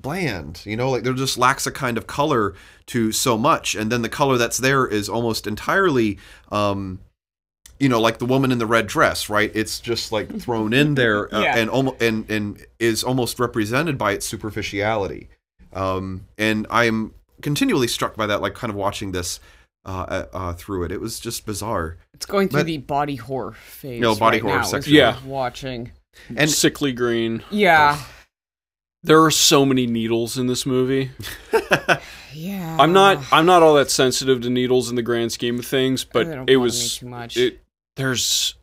bland 0.00 0.62
you 0.64 0.76
know? 0.76 0.90
Like 0.90 1.02
there 1.02 1.12
just 1.12 1.38
lacks 1.38 1.66
a 1.66 1.70
kind 1.72 1.98
of 1.98 2.06
color 2.06 2.54
to 2.86 3.12
so 3.12 3.36
much. 3.38 3.74
And 3.74 3.90
then 3.92 4.02
the 4.02 4.08
color 4.08 4.38
that's 4.38 4.58
there 4.58 4.86
is 4.86 5.08
almost 5.08 5.46
entirely 5.46 6.18
um 6.50 7.00
you 7.80 7.88
know 7.88 8.00
like 8.00 8.18
the 8.18 8.26
woman 8.26 8.50
in 8.50 8.58
the 8.58 8.66
red 8.66 8.86
dress 8.86 9.28
right? 9.30 9.50
It's 9.54 9.78
just 9.80 10.10
like 10.12 10.40
thrown 10.40 10.72
in 10.72 10.94
there 10.94 11.32
uh, 11.34 11.42
Yeah. 11.42 11.56
and 11.58 11.70
almost 11.70 12.02
and 12.02 12.28
and 12.30 12.64
is 12.78 13.04
almost 13.04 13.38
represented 13.38 13.96
by 13.98 14.12
its 14.12 14.26
superficiality. 14.26 15.28
Um 15.72 16.26
and 16.38 16.66
i'm 16.70 17.12
continually 17.42 17.86
struck 17.86 18.16
by 18.16 18.26
that 18.26 18.40
like 18.40 18.54
kind 18.54 18.70
of 18.70 18.76
watching 18.76 19.12
this 19.12 19.38
uh, 19.88 20.04
uh, 20.08 20.26
uh 20.32 20.52
through 20.52 20.84
it 20.84 20.92
it 20.92 21.00
was 21.00 21.18
just 21.18 21.46
bizarre 21.46 21.96
It's 22.14 22.26
going 22.26 22.48
through 22.48 22.60
But- 22.60 22.66
the 22.66 22.78
body 22.78 23.16
horror 23.16 23.52
phase. 23.54 24.00
No, 24.00 24.14
body 24.14 24.36
right 24.36 24.42
horror 24.42 24.54
now, 24.56 24.62
as 24.62 24.70
section. 24.70 24.94
Yeah. 24.94 25.16
watching. 25.24 25.92
and 26.36 26.50
Sickly 26.50 26.92
green. 26.92 27.42
Yeah, 27.50 27.98
There 29.02 29.22
are 29.24 29.30
so 29.30 29.64
many 29.64 29.86
needles 29.86 30.36
in 30.36 30.46
this 30.48 30.66
movie. 30.66 31.10
yeah. 32.34 32.76
I'm 32.78 32.92
not 32.92 33.22
I'm 33.32 33.46
not 33.46 33.62
all 33.62 33.74
that 33.74 33.90
sensitive 33.90 34.40
to 34.42 34.50
needles 34.50 34.90
in 34.90 34.96
the 34.96 35.02
grand 35.02 35.32
scheme 35.32 35.58
of 35.58 35.66
things, 35.66 36.04
but 36.04 36.24
don't 36.24 36.50
it 36.50 36.56
was 36.56 36.98
too 36.98 37.06
much. 37.06 37.36
it 37.36 37.60
there's 37.96 38.54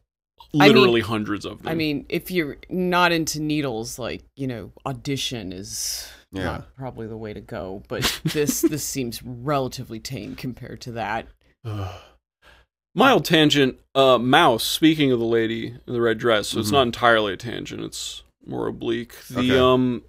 I 0.59 0.67
mean- 0.67 0.75
literally 0.75 1.01
hundreds 1.01 1.45
of 1.45 1.59
them. 1.63 1.67
I 1.71 1.75
mean, 1.75 2.05
if 2.09 2.31
you're 2.31 2.57
not 2.69 3.11
into 3.11 3.41
needles, 3.41 3.97
like 3.99 4.23
you 4.35 4.47
know, 4.47 4.71
audition 4.85 5.51
is 5.51 6.07
Yeah. 6.31 6.43
not 6.43 6.75
probably 6.75 7.07
the 7.07 7.17
way 7.17 7.33
to 7.33 7.41
go. 7.41 7.83
But 7.87 8.21
this 8.25 8.61
this 8.61 8.83
seems 8.87 9.21
relatively 9.23 9.99
tame 9.99 10.35
compared 10.35 10.81
to 10.81 10.91
that. 10.93 11.27
Mild 12.95 13.25
tangent. 13.25 13.77
Uh, 13.93 14.17
Mouse. 14.17 14.63
Speaking 14.63 15.11
of 15.11 15.19
the 15.19 15.25
lady 15.25 15.75
in 15.85 15.93
the 15.93 15.99
red 16.01 16.17
dress, 16.17 16.49
so 16.49 16.59
it's 16.59 16.69
Mhm. 16.69 16.73
not 16.73 16.81
entirely 16.83 17.33
a 17.33 17.37
tangent. 17.37 17.83
It's 17.83 18.23
more 18.45 18.67
oblique. 18.67 19.15
The 19.29 19.39
Okay. 19.39 19.59
um. 19.59 20.03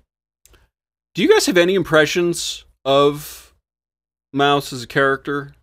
Do 1.15 1.23
you 1.23 1.29
guys 1.29 1.47
have 1.47 1.57
any 1.57 1.75
impressions 1.75 2.65
of 2.85 3.55
Mouse 4.33 4.73
as 4.73 4.83
a 4.85 4.87
character? 4.87 5.56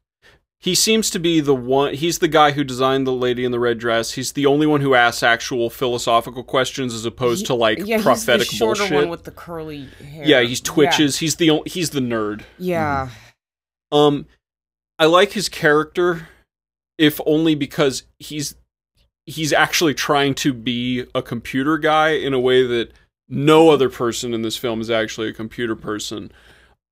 He 0.64 0.76
seems 0.76 1.10
to 1.10 1.20
be 1.20 1.42
the 1.42 1.54
one. 1.54 1.94
He's 1.94 2.20
the 2.20 2.30
guy 2.30 2.52
who 2.52 2.64
designed 2.64 3.06
the 3.06 3.12
lady 3.12 3.44
in 3.44 3.52
the 3.52 3.60
red 3.60 3.80
dress. 3.80 4.14
He's 4.14 4.32
the 4.32 4.46
only 4.46 4.66
one 4.66 4.80
who 4.80 4.96
asks 4.96 5.22
actual 5.22 5.70
philosophical 5.70 6.42
questions 6.42 6.94
as 6.94 7.04
opposed 7.04 7.46
to 7.48 7.54
like 7.54 7.80
yeah, 7.86 8.02
prophetic 8.02 8.48
he's 8.48 8.52
the 8.52 8.56
shorter 8.66 8.80
bullshit. 8.84 8.96
one 8.96 9.10
with 9.10 9.26
the 9.26 9.32
curly 9.32 9.90
hair. 10.10 10.26
yeah, 10.26 10.42
he's 10.42 10.62
twitches. 10.62 11.18
He's 11.18 11.36
the 11.36 11.52
o- 11.52 11.64
he's 11.66 11.90
the 11.90 12.00
nerd. 12.00 12.44
Yeah, 12.58 13.10
Um, 13.92 14.26
I 14.98 15.04
like 15.06 15.34
his 15.34 15.50
character, 15.50 16.30
if 16.98 17.20
only 17.26 17.56
because 17.56 18.04
he's 18.20 18.56
he's 19.26 19.52
actually 19.52 19.94
trying 19.94 20.34
to 20.36 20.54
be 20.54 21.06
a 21.14 21.22
computer 21.22 21.78
guy 21.78 22.12
in 22.12 22.34
a 22.34 22.40
way 22.40 22.66
that 22.66 22.94
no 23.28 23.70
other 23.70 23.90
person 23.90 24.34
in 24.34 24.44
this 24.44 24.56
film 24.56 24.80
is 24.80 24.90
actually 24.90 25.28
a 25.28 25.34
computer 25.34 25.76
person. 25.76 26.32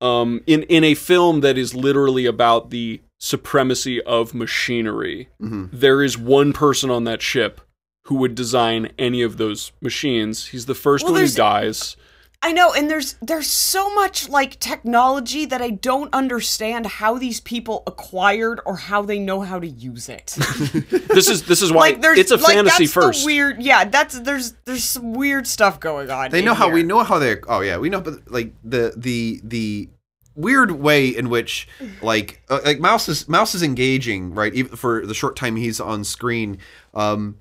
Um, 0.02 0.42
in 0.46 0.64
in 0.64 0.84
a 0.84 0.94
film 0.94 1.40
that 1.40 1.56
is 1.56 1.74
literally 1.74 2.26
about 2.26 2.68
the 2.68 3.00
supremacy 3.26 4.02
of 4.02 4.34
machinery, 4.34 5.28
Mhm. 5.40 5.68
there 5.72 6.02
is 6.02 6.18
one 6.18 6.52
person 6.52 6.90
on 6.90 7.04
that 7.04 7.22
ship 7.22 7.60
who 8.06 8.16
would 8.16 8.34
design 8.34 8.90
any 8.98 9.22
of 9.22 9.36
those 9.36 9.70
machines. 9.80 10.46
He's 10.46 10.66
the 10.66 10.74
first 10.74 11.04
Well, 11.04 11.12
one 11.12 11.22
who 11.22 11.28
dies. 11.28 11.96
I 12.44 12.50
know, 12.50 12.72
and 12.72 12.90
there's 12.90 13.14
there's 13.22 13.46
so 13.46 13.94
much 13.94 14.28
like 14.28 14.58
technology 14.58 15.44
that 15.44 15.62
I 15.62 15.70
don't 15.70 16.12
understand 16.12 16.84
how 16.86 17.16
these 17.16 17.38
people 17.38 17.84
acquired 17.86 18.60
or 18.66 18.74
how 18.74 19.02
they 19.02 19.20
know 19.20 19.42
how 19.42 19.60
to 19.60 19.68
use 19.68 20.08
it. 20.08 20.34
This 21.14 21.28
is 21.28 21.44
this 21.44 21.62
is 21.62 21.70
why 21.70 21.90
like 21.90 22.00
there's 22.02 22.18
it's 22.18 22.32
a 22.32 22.36
like, 22.38 22.54
fantasy 22.56 22.86
that's 22.86 22.92
first. 22.92 23.20
The 23.20 23.26
weird, 23.26 23.62
yeah. 23.62 23.84
That's 23.84 24.18
there's 24.18 24.54
there's 24.64 24.82
some 24.82 25.12
weird 25.12 25.46
stuff 25.46 25.78
going 25.78 26.10
on. 26.10 26.30
they 26.32 26.40
in 26.40 26.44
know 26.44 26.54
how 26.54 26.68
we 26.70 26.82
know 26.82 27.04
how 27.04 27.20
they 27.20 27.36
oh 27.46 27.60
yeah 27.60 27.76
we 27.78 27.88
know 27.88 28.00
but 28.00 28.14
like 28.32 28.52
the 28.64 28.92
the 28.96 29.40
the 29.44 29.88
weird 30.34 30.70
way 30.72 31.08
in 31.08 31.28
which 31.28 31.68
like 32.02 32.42
uh, 32.48 32.60
like 32.64 32.80
mouse 32.80 33.08
is 33.08 33.28
mouse 33.28 33.54
is 33.54 33.62
engaging 33.62 34.34
right 34.34 34.54
even 34.54 34.74
for 34.76 35.04
the 35.06 35.14
short 35.14 35.36
time 35.36 35.56
he's 35.56 35.80
on 35.80 36.04
screen 36.04 36.58
um 36.94 37.36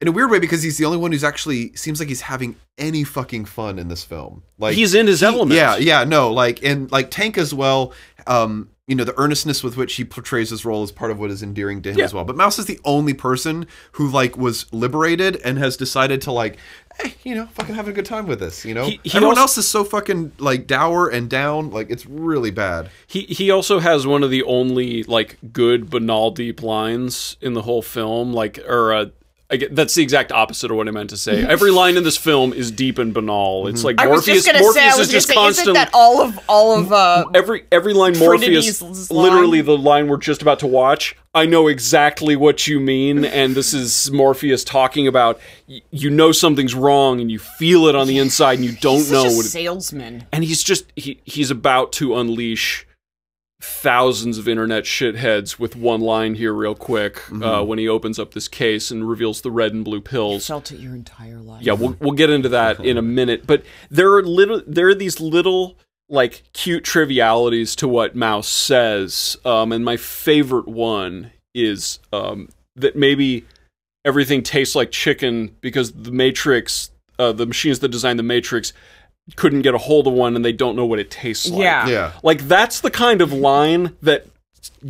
in 0.00 0.08
a 0.08 0.12
weird 0.12 0.30
way 0.30 0.38
because 0.40 0.62
he's 0.62 0.78
the 0.78 0.84
only 0.84 0.98
one 0.98 1.12
who's 1.12 1.22
actually 1.24 1.72
seems 1.76 2.00
like 2.00 2.08
he's 2.08 2.22
having 2.22 2.56
any 2.78 3.04
fucking 3.04 3.44
fun 3.44 3.78
in 3.78 3.88
this 3.88 4.02
film 4.04 4.42
like 4.58 4.74
He's 4.74 4.94
in 4.94 5.06
his 5.06 5.20
he- 5.20 5.26
element. 5.26 5.52
yeah 5.52 5.76
yeah 5.76 6.04
no 6.04 6.32
like 6.32 6.62
and 6.64 6.90
like 6.90 7.10
tank 7.10 7.38
as 7.38 7.54
well 7.54 7.92
um 8.26 8.68
you 8.88 8.96
know 8.96 9.04
the 9.04 9.16
earnestness 9.16 9.62
with 9.62 9.76
which 9.76 9.94
he 9.94 10.04
portrays 10.04 10.50
his 10.50 10.64
role 10.64 10.82
is 10.82 10.90
part 10.90 11.12
of 11.12 11.18
what 11.20 11.30
is 11.30 11.40
endearing 11.42 11.80
to 11.82 11.90
him 11.92 11.98
Yeah. 11.98 12.04
as 12.06 12.12
well 12.12 12.24
but 12.24 12.36
mouse 12.36 12.58
is 12.58 12.66
the 12.66 12.80
only 12.84 13.14
person 13.14 13.66
who 13.92 14.08
like 14.08 14.36
was 14.36 14.70
liberated 14.72 15.36
and 15.44 15.56
has 15.58 15.76
decided 15.76 16.20
to 16.22 16.32
like 16.32 16.58
eh, 17.04 17.10
you 17.24 17.34
know 17.34 17.46
fucking 17.54 17.74
having 17.74 17.92
a 17.92 17.94
good 17.94 18.04
time 18.06 18.26
with 18.26 18.40
this 18.40 18.64
you 18.64 18.74
know 18.74 18.84
He- 18.84 19.00
he 19.02 19.10
everyone 19.16 19.30
also- 19.38 19.40
else 19.42 19.58
is 19.58 19.68
so 19.68 19.84
fucking 19.84 20.32
like 20.38 20.66
dour 20.66 21.08
and 21.08 21.28
down 21.28 21.70
like 21.70 21.88
it's 21.90 22.06
really 22.06 22.50
bad 22.50 22.88
He 23.06 23.22
he 23.22 23.50
also 23.50 23.78
has 23.80 24.06
one 24.06 24.22
of 24.22 24.30
the 24.30 24.42
only 24.44 25.02
like 25.04 25.38
good 25.52 25.90
banal 25.90 26.30
deep 26.30 26.62
lines 26.62 27.36
in 27.40 27.54
the 27.54 27.62
whole 27.62 27.82
film. 27.82 28.32
Like 28.32 28.58
or 28.66 28.92
uh, 28.92 29.06
get, 29.56 29.74
that's 29.74 29.94
the 29.94 30.02
exact 30.02 30.32
opposite 30.32 30.70
of 30.70 30.76
what 30.76 30.88
I 30.88 30.90
meant 30.90 31.10
to 31.10 31.16
say. 31.16 31.44
Every 31.44 31.70
line 31.70 31.96
in 31.96 32.04
this 32.04 32.16
film 32.16 32.52
is 32.52 32.70
deep 32.70 32.98
and 32.98 33.12
banal. 33.14 33.66
It's 33.68 33.84
like 33.84 34.00
I 34.00 34.06
was 34.06 34.26
Morpheus. 34.26 34.44
just 34.46 34.60
Morpheus 34.60 34.74
say, 34.74 34.82
I 34.84 34.86
was 34.96 34.98
is 35.00 35.06
gonna 35.08 35.12
just 35.12 35.28
say, 35.28 35.34
constant. 35.34 35.64
isn't 35.68 35.74
that 35.74 35.90
all 35.92 36.20
of 36.22 36.38
all 36.48 36.78
of 36.78 36.92
uh? 36.92 37.24
every 37.34 37.64
every 37.72 37.92
line 37.94 38.14
Trinity's 38.14 38.80
Morpheus, 38.82 39.10
line? 39.10 39.22
literally 39.32 39.60
the 39.60 39.76
line 39.76 40.08
we're 40.08 40.16
just 40.16 40.42
about 40.42 40.58
to 40.60 40.66
watch. 40.66 41.16
I 41.34 41.46
know 41.46 41.66
exactly 41.68 42.36
what 42.36 42.66
you 42.66 42.78
mean, 42.78 43.24
and 43.24 43.54
this 43.54 43.72
is 43.72 44.10
Morpheus 44.10 44.64
talking 44.64 45.06
about. 45.06 45.40
y- 45.68 45.80
You 45.90 46.10
know 46.10 46.30
something's 46.32 46.74
wrong, 46.74 47.20
and 47.20 47.30
you 47.30 47.38
feel 47.38 47.86
it 47.86 47.94
on 47.94 48.06
the 48.06 48.18
inside, 48.18 48.58
and 48.58 48.64
you 48.66 48.72
don't 48.72 49.10
know 49.10 49.22
what. 49.24 49.46
It, 49.46 49.48
salesman. 49.48 50.26
and 50.32 50.44
he's 50.44 50.62
just 50.62 50.84
he 50.96 51.20
he's 51.24 51.50
about 51.50 51.92
to 51.92 52.16
unleash 52.16 52.86
thousands 53.64 54.38
of 54.38 54.48
internet 54.48 54.82
shitheads 54.84 55.58
with 55.58 55.76
one 55.76 56.00
line 56.00 56.34
here 56.34 56.52
real 56.52 56.74
quick 56.74 57.14
Mm-hmm. 57.14 57.42
uh, 57.42 57.62
when 57.62 57.78
he 57.78 57.88
opens 57.88 58.18
up 58.18 58.34
this 58.34 58.48
case 58.48 58.90
and 58.90 59.08
reveals 59.08 59.40
the 59.42 59.50
red 59.50 59.72
and 59.72 59.84
blue 59.84 60.00
pills 60.00 60.46
Felt 60.48 60.72
it 60.72 60.80
your 60.80 60.94
entire 60.94 61.38
life. 61.38 61.62
yeah 61.62 61.72
we'll, 61.74 61.96
we'll 62.00 62.12
get 62.12 62.28
into 62.30 62.48
that 62.50 62.80
in 62.84 62.96
a 62.98 63.02
minute 63.02 63.46
but 63.46 63.62
there 63.90 64.12
are 64.14 64.22
little 64.22 64.62
there 64.66 64.88
are 64.88 64.94
these 64.94 65.20
little 65.20 65.78
like 66.08 66.42
cute 66.52 66.82
trivialities 66.84 67.76
to 67.76 67.86
what 67.88 68.16
mouse 68.16 68.48
says 68.48 69.36
um, 69.44 69.70
and 69.72 69.84
my 69.84 69.96
favorite 69.96 70.66
one 70.68 71.30
is 71.54 72.00
um, 72.12 72.48
that 72.74 72.96
maybe 72.96 73.44
everything 74.04 74.42
tastes 74.42 74.74
like 74.74 74.90
chicken 74.90 75.54
because 75.60 75.92
the 75.92 76.10
matrix 76.10 76.90
uh, 77.18 77.30
the 77.30 77.46
machines 77.46 77.78
that 77.78 77.88
designed 77.88 78.18
the 78.18 78.22
matrix 78.24 78.72
couldn't 79.36 79.62
get 79.62 79.74
a 79.74 79.78
hold 79.78 80.06
of 80.06 80.12
one 80.12 80.34
and 80.34 80.44
they 80.44 80.52
don't 80.52 80.74
know 80.74 80.84
what 80.84 80.98
it 80.98 81.10
tastes 81.10 81.48
like 81.48 81.62
Yeah. 81.62 81.86
yeah 81.88 82.12
like 82.22 82.42
that's 82.48 82.80
the 82.80 82.90
kind 82.90 83.20
of 83.22 83.32
line 83.32 83.96
that 84.02 84.26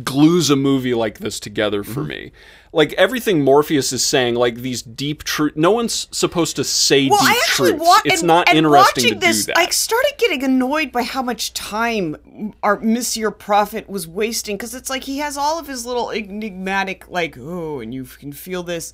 glues 0.03 0.49
a 0.49 0.55
movie 0.55 0.93
like 0.93 1.19
this 1.19 1.39
together 1.39 1.83
for 1.83 2.01
mm-hmm. 2.01 2.09
me. 2.09 2.31
Like 2.71 2.93
everything 2.93 3.43
Morpheus 3.43 3.93
is 3.93 4.03
saying, 4.03 4.35
like 4.35 4.55
these 4.55 4.81
deep 4.81 5.23
truth. 5.23 5.55
No 5.55 5.71
one's 5.71 6.07
supposed 6.11 6.55
to 6.55 6.63
say 6.63 7.07
Well, 7.09 7.19
deep 7.19 7.29
I 7.29 7.41
actually 7.47 7.71
truths. 7.71 7.85
wa- 7.85 8.01
it's 8.05 8.21
and, 8.21 8.27
not 8.27 8.49
and 8.49 8.57
interesting 8.57 9.03
watching 9.03 9.19
to 9.19 9.25
this, 9.25 9.45
do 9.45 9.53
that. 9.53 9.57
I 9.57 9.69
started 9.69 10.13
getting 10.17 10.43
annoyed 10.43 10.91
by 10.91 11.03
how 11.03 11.21
much 11.21 11.53
time 11.53 12.53
our 12.63 12.79
Monsieur 12.79 13.29
Prophet 13.31 13.87
was 13.87 14.07
wasting 14.07 14.57
because 14.57 14.73
it's 14.73 14.89
like 14.89 15.03
he 15.03 15.19
has 15.19 15.37
all 15.37 15.59
of 15.59 15.67
his 15.67 15.85
little 15.85 16.11
enigmatic, 16.11 17.07
like, 17.09 17.37
oh, 17.37 17.79
and 17.79 17.93
you 17.93 18.05
can 18.05 18.33
feel 18.33 18.63
this, 18.63 18.91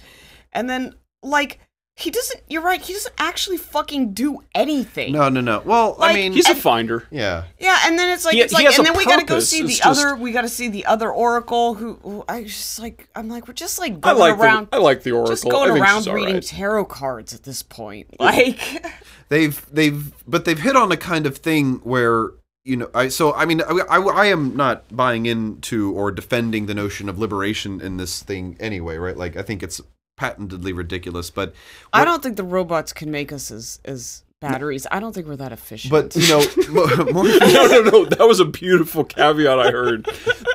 and 0.52 0.70
then 0.70 0.96
like 1.24 1.60
he 2.00 2.10
doesn't. 2.12 2.42
You're 2.48 2.62
right. 2.62 2.82
He 2.82 2.94
doesn't 2.94 3.14
actually 3.18 3.58
fucking 3.58 4.14
do 4.14 4.40
anything. 4.56 5.12
No, 5.14 5.28
no, 5.30 5.42
no. 5.42 5.62
Well, 5.66 5.98
I 6.00 6.14
mean, 6.14 6.32
He's 6.34 6.48
a 6.48 6.52
And- 6.52 6.60
finder. 6.60 7.06
yeah. 7.12 7.44
Yeah, 7.60 7.78
and 7.84 8.00
then 8.00 8.10
it's 8.14 8.24
like 8.26 8.36
He- 8.36 8.42
it's 8.42 8.52
he 8.54 8.56
like, 8.58 8.66
has 8.68 8.78
and 8.80 8.88
a 8.88 8.92
then 8.92 8.98
we 8.98 9.06
gotta 9.06 9.26
go 9.26 9.36
purpose, 9.36 9.50
see 9.50 9.62
the 9.64 9.70
it's 9.70 9.80
just- 9.80 10.00
other. 10.04 10.16
We 10.16 10.32
gotta 10.32 10.48
see 10.50 10.70
the 10.70 10.86
other 10.86 11.12
Oracle. 11.12 11.74
Who, 11.76 11.94
who 12.02 12.24
I 12.30 12.44
just 12.44 12.80
like. 12.80 13.08
I'm 13.16 13.28
like, 13.28 13.48
we're 13.48 13.54
just 13.54 13.80
like 13.80 13.94
I 13.94 14.14
going 14.14 14.18
like 14.18 14.38
around. 14.40 14.68
the 14.72 14.78
I 14.78 14.80
like 14.80 15.04
the 15.04 15.12
Oracle. 15.12 15.32
just 15.34 15.44
going 15.44 15.70
I 15.72 15.74
think 15.74 15.86
around 15.86 16.00
she's 16.02 16.08
all 16.08 16.14
reading 16.16 16.34
right. 16.36 16.44
tarot 16.44 16.86
cards 16.86 17.34
at 17.34 17.44
this 17.44 17.64
point. 17.64 18.08
Like, 18.20 18.60
they've 19.30 19.66
they've 19.72 20.14
but 20.28 20.46
they've 20.46 20.60
hit 20.60 20.76
on 20.76 20.92
a 20.92 20.98
kind 20.98 21.26
of 21.26 21.38
thing 21.38 21.76
where 21.84 22.30
you 22.66 22.76
know 22.78 22.90
I 22.94 23.08
so 23.10 23.34
I 23.34 23.46
mean 23.46 23.62
I, 23.62 23.80
I, 23.90 23.98
I 24.00 24.26
am 24.28 24.56
not 24.56 24.84
buying 24.96 25.26
into 25.26 25.94
or 25.94 26.12
defending 26.12 26.66
the 26.66 26.74
notion 26.74 27.08
of 27.10 27.18
liberation 27.20 27.80
in 27.82 27.98
this 27.98 28.22
thing 28.22 28.58
anyway 28.60 28.98
right 28.98 29.16
like 29.18 29.36
I 29.38 29.42
think 29.42 29.64
it's 29.64 29.80
patentedly 30.20 30.74
ridiculous 30.74 31.30
but 31.30 31.54
I 31.94 32.04
don't 32.04 32.22
think 32.22 32.36
the 32.36 32.44
robots 32.44 32.92
can 32.92 33.10
make 33.10 33.32
us 33.32 33.50
as 33.52 33.80
as 33.86 34.24
batteries. 34.42 34.86
I 34.92 35.00
don't 35.02 35.14
think 35.14 35.28
we're 35.28 35.36
that 35.38 35.52
efficient. 35.52 35.92
but 35.92 36.16
you 36.16 36.28
know 36.30 36.44
mo- 36.70 37.12
more 37.14 37.24
no, 37.40 37.68
no, 37.68 37.82
no. 37.92 38.06
That 38.06 38.28
was 38.28 38.40
a 38.40 38.46
beautiful 38.46 39.04
caveat 39.04 39.60
I 39.60 39.72
heard. 39.72 40.06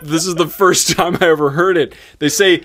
this 0.02 0.26
is 0.26 0.34
the 0.36 0.46
first 0.46 0.90
time 0.96 1.16
I 1.20 1.26
ever 1.28 1.50
heard 1.50 1.76
it. 1.76 1.94
They 2.18 2.28
say 2.28 2.62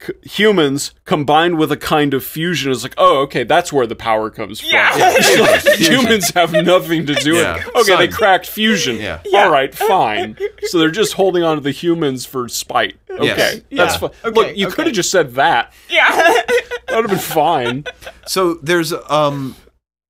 c- 0.00 0.12
humans 0.22 0.92
combined 1.04 1.58
with 1.58 1.70
a 1.72 1.76
kind 1.76 2.14
of 2.14 2.24
fusion 2.24 2.70
is 2.72 2.82
like, 2.82 2.94
oh, 2.98 3.18
okay, 3.22 3.44
that's 3.44 3.72
where 3.72 3.86
the 3.86 3.96
power 3.96 4.30
comes 4.30 4.60
from. 4.60 4.70
Yeah. 4.70 4.96
Yeah. 5.36 5.58
Humans 5.76 6.30
have 6.30 6.52
nothing 6.52 7.06
to 7.06 7.14
do 7.14 7.34
Yeah. 7.36 7.54
with 7.56 7.66
it. 7.66 7.74
Okay, 7.76 7.96
they 7.96 8.08
cracked 8.12 8.46
fusion. 8.46 8.96
Yeah. 8.96 9.20
All 9.34 9.50
right, 9.50 9.74
fine. 9.74 10.36
So 10.62 10.78
they're 10.78 10.90
just 10.90 11.14
holding 11.14 11.42
on 11.42 11.56
to 11.56 11.60
the 11.62 11.70
humans 11.72 12.24
for 12.26 12.48
spite. 12.48 12.96
Okay, 13.10 13.24
Yes. 13.26 13.60
that's 13.70 13.94
Yeah. 13.94 13.98
fine. 13.98 14.10
Okay, 14.24 14.30
Look, 14.40 14.56
you 14.56 14.66
okay. 14.66 14.74
could 14.76 14.86
have 14.86 14.94
just 14.94 15.10
said 15.10 15.34
that. 15.34 15.72
yeah, 15.88 16.08
That 16.10 16.46
would 16.90 17.02
have 17.02 17.10
been 17.10 17.18
fine. 17.18 17.84
so 18.26 18.54
there's 18.62 18.92
um 19.08 19.56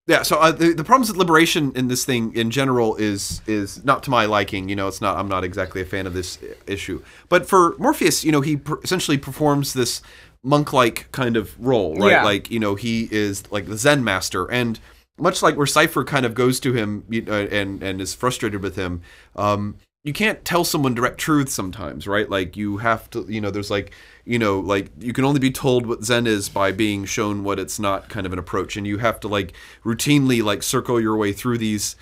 yeah 0.07 0.23
so 0.23 0.37
uh, 0.38 0.53
the, 0.53 0.73
the 0.73 0.85
problems 0.85 1.09
with 1.09 1.16
liberation 1.16 1.73
in 1.75 1.88
this 1.88 2.05
thing 2.05 2.35
in 2.35 2.51
general 2.51 2.97
is 2.97 3.42
is 3.47 3.85
not 3.85 4.03
to 4.03 4.11
my 4.11 4.25
liking 4.25 4.69
you 4.69 4.77
know 4.77 4.88
it's 4.88 5.01
not 5.01 5.16
i'm 5.16 5.29
not 5.29 5.45
exactly 5.45 5.81
a 5.81 5.85
fan 5.85 6.07
of 6.07 6.14
this 6.14 6.38
issue. 6.66 7.03
But 7.29 7.47
for 7.47 7.77
morpheus 7.79 8.25
you 8.25 8.33
know 8.33 8.40
he 8.40 8.57
per- 8.57 8.81
essentially 8.83 9.19
performs 9.19 9.73
this 9.75 10.03
monk-like 10.42 11.11
kind 11.12 11.37
of 11.37 11.59
role 11.59 11.97
right? 11.97 12.12
Yeah. 12.12 12.25
like 12.25 12.51
you 12.51 12.61
know 12.61 12.75
he 12.77 13.09
is 13.11 13.51
like 13.51 13.66
the 13.66 13.77
zen 13.77 14.05
master. 14.05 14.51
And 14.51 14.79
much 15.19 15.42
like 15.42 15.57
where 15.57 15.66
cypher 15.66 16.05
kind 16.05 16.27
of 16.27 16.35
goes 16.35 16.61
to 16.61 16.73
him 16.73 17.05
you 17.09 17.23
know, 17.23 17.33
and 17.51 17.83
and 17.83 18.01
is 18.01 18.14
frustrated 18.14 18.62
with 18.62 18.77
him 18.77 19.01
um 19.35 19.77
you 20.07 20.12
can't 20.12 20.45
tell 20.45 20.62
someone 20.62 20.95
direct 20.95 21.19
truth 21.19 21.49
sometimes 21.49 22.07
right? 22.07 22.31
Like 22.31 22.57
you 22.57 22.77
have 22.77 23.11
to 23.11 23.27
you 23.29 23.40
know 23.40 23.51
there's 23.51 23.73
like 23.73 23.90
you 24.25 24.38
know 24.38 24.61
like 24.61 24.88
you 25.01 25.12
can 25.12 25.25
only 25.25 25.40
be 25.40 25.51
told 25.51 25.85
what 25.85 26.05
zen 26.05 26.29
is 26.29 26.49
by 26.49 26.71
being 26.71 27.05
shown 27.05 27.42
what 27.42 27.59
it's 27.59 27.81
not 27.81 28.09
kind 28.09 28.25
of 28.25 28.33
an 28.33 28.38
approach. 28.38 28.77
And 28.77 28.87
you 28.87 28.99
have 28.99 29.19
to 29.21 29.29
like 29.29 29.53
routinely 29.85 30.42
like 30.45 30.62
circle 30.62 31.01
your 31.01 31.16
way 31.16 31.33
through 31.33 31.59
these 31.59 31.97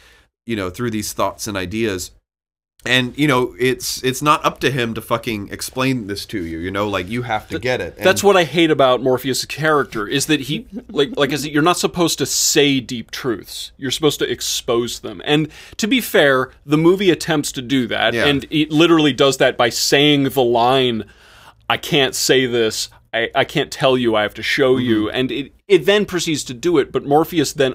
you 0.45 0.55
know 0.55 0.69
through 0.69 0.91
these 0.91 1.15
thoughts 1.15 1.47
and 1.47 1.57
ideas 1.57 2.11
and 2.87 3.17
you 3.17 3.27
know 3.27 3.55
it's 3.59 4.03
it's 4.05 4.21
not 4.21 4.45
up 4.45 4.61
to 4.61 4.71
him 4.71 4.95
to 4.95 5.01
fucking 5.01 5.49
explain 5.51 6.07
this 6.07 6.27
to 6.27 6.45
you 6.45 6.59
you 6.59 6.71
know 6.71 6.89
like 6.89 7.09
you 7.09 7.23
have 7.23 7.49
to 7.49 7.59
get 7.59 7.81
it 7.81 7.97
That's 7.97 8.23
what 8.23 8.37
I 8.37 8.45
hate 8.45 8.71
about 8.71 9.03
Morpheus' 9.03 9.45
character 9.45 10.07
is 10.07 10.27
that 10.27 10.41
he 10.41 10.67
like 10.89 11.17
like 11.17 11.33
I 11.33 11.37
said, 11.37 11.51
you're 11.51 11.63
not 11.63 11.79
supposed 11.79 12.19
to 12.19 12.27
say 12.27 12.81
deep 12.81 13.11
truths. 13.11 13.73
You're 13.77 13.91
supposed 13.91 14.19
to 14.19 14.31
expose 14.31 15.01
them. 15.01 15.23
And 15.25 15.49
to 15.77 15.87
be 15.87 16.01
fair, 16.01 16.51
the 16.67 16.77
movie 16.77 17.11
attempts 17.11 17.53
to 17.53 17.63
do 17.63 17.87
that, 17.89 18.15
Yeah. 18.15 18.27
and 18.27 18.47
it 18.51 18.71
literally 18.71 19.13
does 19.13 19.39
that 19.39 19.57
by 19.57 19.69
saying 19.69 20.25
the 20.31 20.43
line, 20.43 21.05
"I 21.69 21.77
can't 21.77 22.15
say 22.15 22.47
this. 22.47 22.89
I, 23.13 23.31
I 23.35 23.45
can't 23.45 23.71
tell 23.71 23.97
you. 23.97 24.17
I 24.17 24.23
have 24.23 24.35
to 24.35 24.43
show 24.43 24.75
mm-hmm. 24.75 24.87
you." 24.87 25.11
And 25.11 25.31
it 25.31 25.53
it 25.69 25.87
then 25.87 26.05
proceeds 26.05 26.45
to 26.45 26.55
do 26.55 26.79
it. 26.79 26.93
But 26.93 27.05
Morpheus 27.05 27.53
then, 27.53 27.75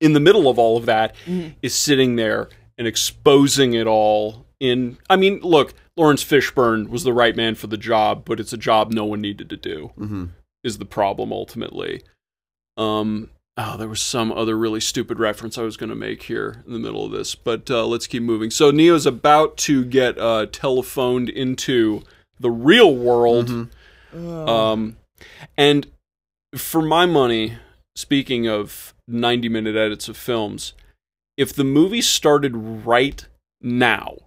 in 0.00 0.12
the 0.12 0.20
middle 0.20 0.48
of 0.48 0.58
all 0.58 0.76
of 0.76 0.86
that, 0.86 1.14
mm-hmm. 1.26 1.50
is 1.62 1.74
sitting 1.74 2.16
there 2.16 2.48
and 2.80 2.88
exposing 2.88 3.74
it 3.74 3.86
all. 3.86 4.46
In 4.58 4.96
I 5.08 5.16
mean, 5.16 5.38
look, 5.42 5.74
Laurence 5.96 6.24
Fishburne 6.24 6.88
was 6.88 7.04
the 7.04 7.12
right 7.12 7.36
man 7.36 7.54
for 7.54 7.66
the 7.66 7.76
job, 7.76 8.24
but 8.24 8.40
it's 8.40 8.52
a 8.54 8.56
job 8.56 8.90
no 8.92 9.04
one 9.04 9.20
needed 9.20 9.48
to 9.50 9.56
do 9.56 9.92
Mhm. 10.00 10.30
is 10.64 10.78
the 10.78 10.84
problem 10.86 11.30
ultimately. 11.32 12.02
Um, 12.78 13.28
oh, 13.58 13.76
there 13.76 13.88
was 13.88 14.00
some 14.00 14.32
other 14.32 14.56
really 14.56 14.80
stupid 14.80 15.18
reference 15.18 15.58
I 15.58 15.62
was 15.62 15.76
going 15.76 15.90
to 15.90 15.96
make 15.96 16.22
here 16.24 16.62
in 16.66 16.72
the 16.72 16.78
middle 16.78 17.04
of 17.04 17.12
this, 17.12 17.34
but 17.34 17.70
uh, 17.70 17.86
let's 17.86 18.06
keep 18.06 18.22
moving. 18.22 18.50
So 18.50 18.70
Neo's 18.70 19.04
about 19.06 19.56
to 19.58 19.84
get 19.84 20.18
uh, 20.18 20.46
telephoned 20.50 21.28
into 21.28 22.02
the 22.38 22.50
real 22.50 22.94
world, 22.94 23.68
um, 24.14 24.96
and 25.58 25.86
for 26.56 26.80
my 26.80 27.04
money, 27.04 27.58
speaking 27.94 28.48
of 28.48 28.94
ninety-minute 29.06 29.76
edits 29.76 30.08
of 30.08 30.16
films, 30.16 30.72
if 31.40 31.52
the 31.54 31.64
movie 31.64 32.02
started 32.02 32.52
right 32.86 33.26
now, 33.60 34.18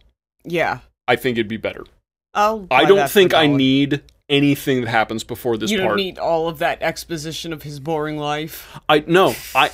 yeah. 0.44 0.80
I 1.08 1.16
think 1.16 1.38
it'd 1.38 1.48
be 1.48 1.58
better. 1.58 1.86
I'll 2.34 2.68
I 2.72 2.86
don't 2.86 3.10
think 3.10 3.34
I 3.34 3.46
need 3.48 4.02
anything 4.30 4.82
that 4.82 4.90
happens 4.90 5.24
before 5.24 5.58
this 5.58 5.70
part. 5.70 5.72
You 5.72 5.78
don't 5.78 5.88
part. 5.88 5.98
need 5.98 6.18
all 6.18 6.48
of 6.48 6.58
that 6.60 6.82
exposition 6.82 7.54
of 7.54 7.64
his 7.64 7.80
boring 7.80 8.18
life. 8.18 8.80
I 8.90 9.04
no, 9.06 9.36
I 9.54 9.70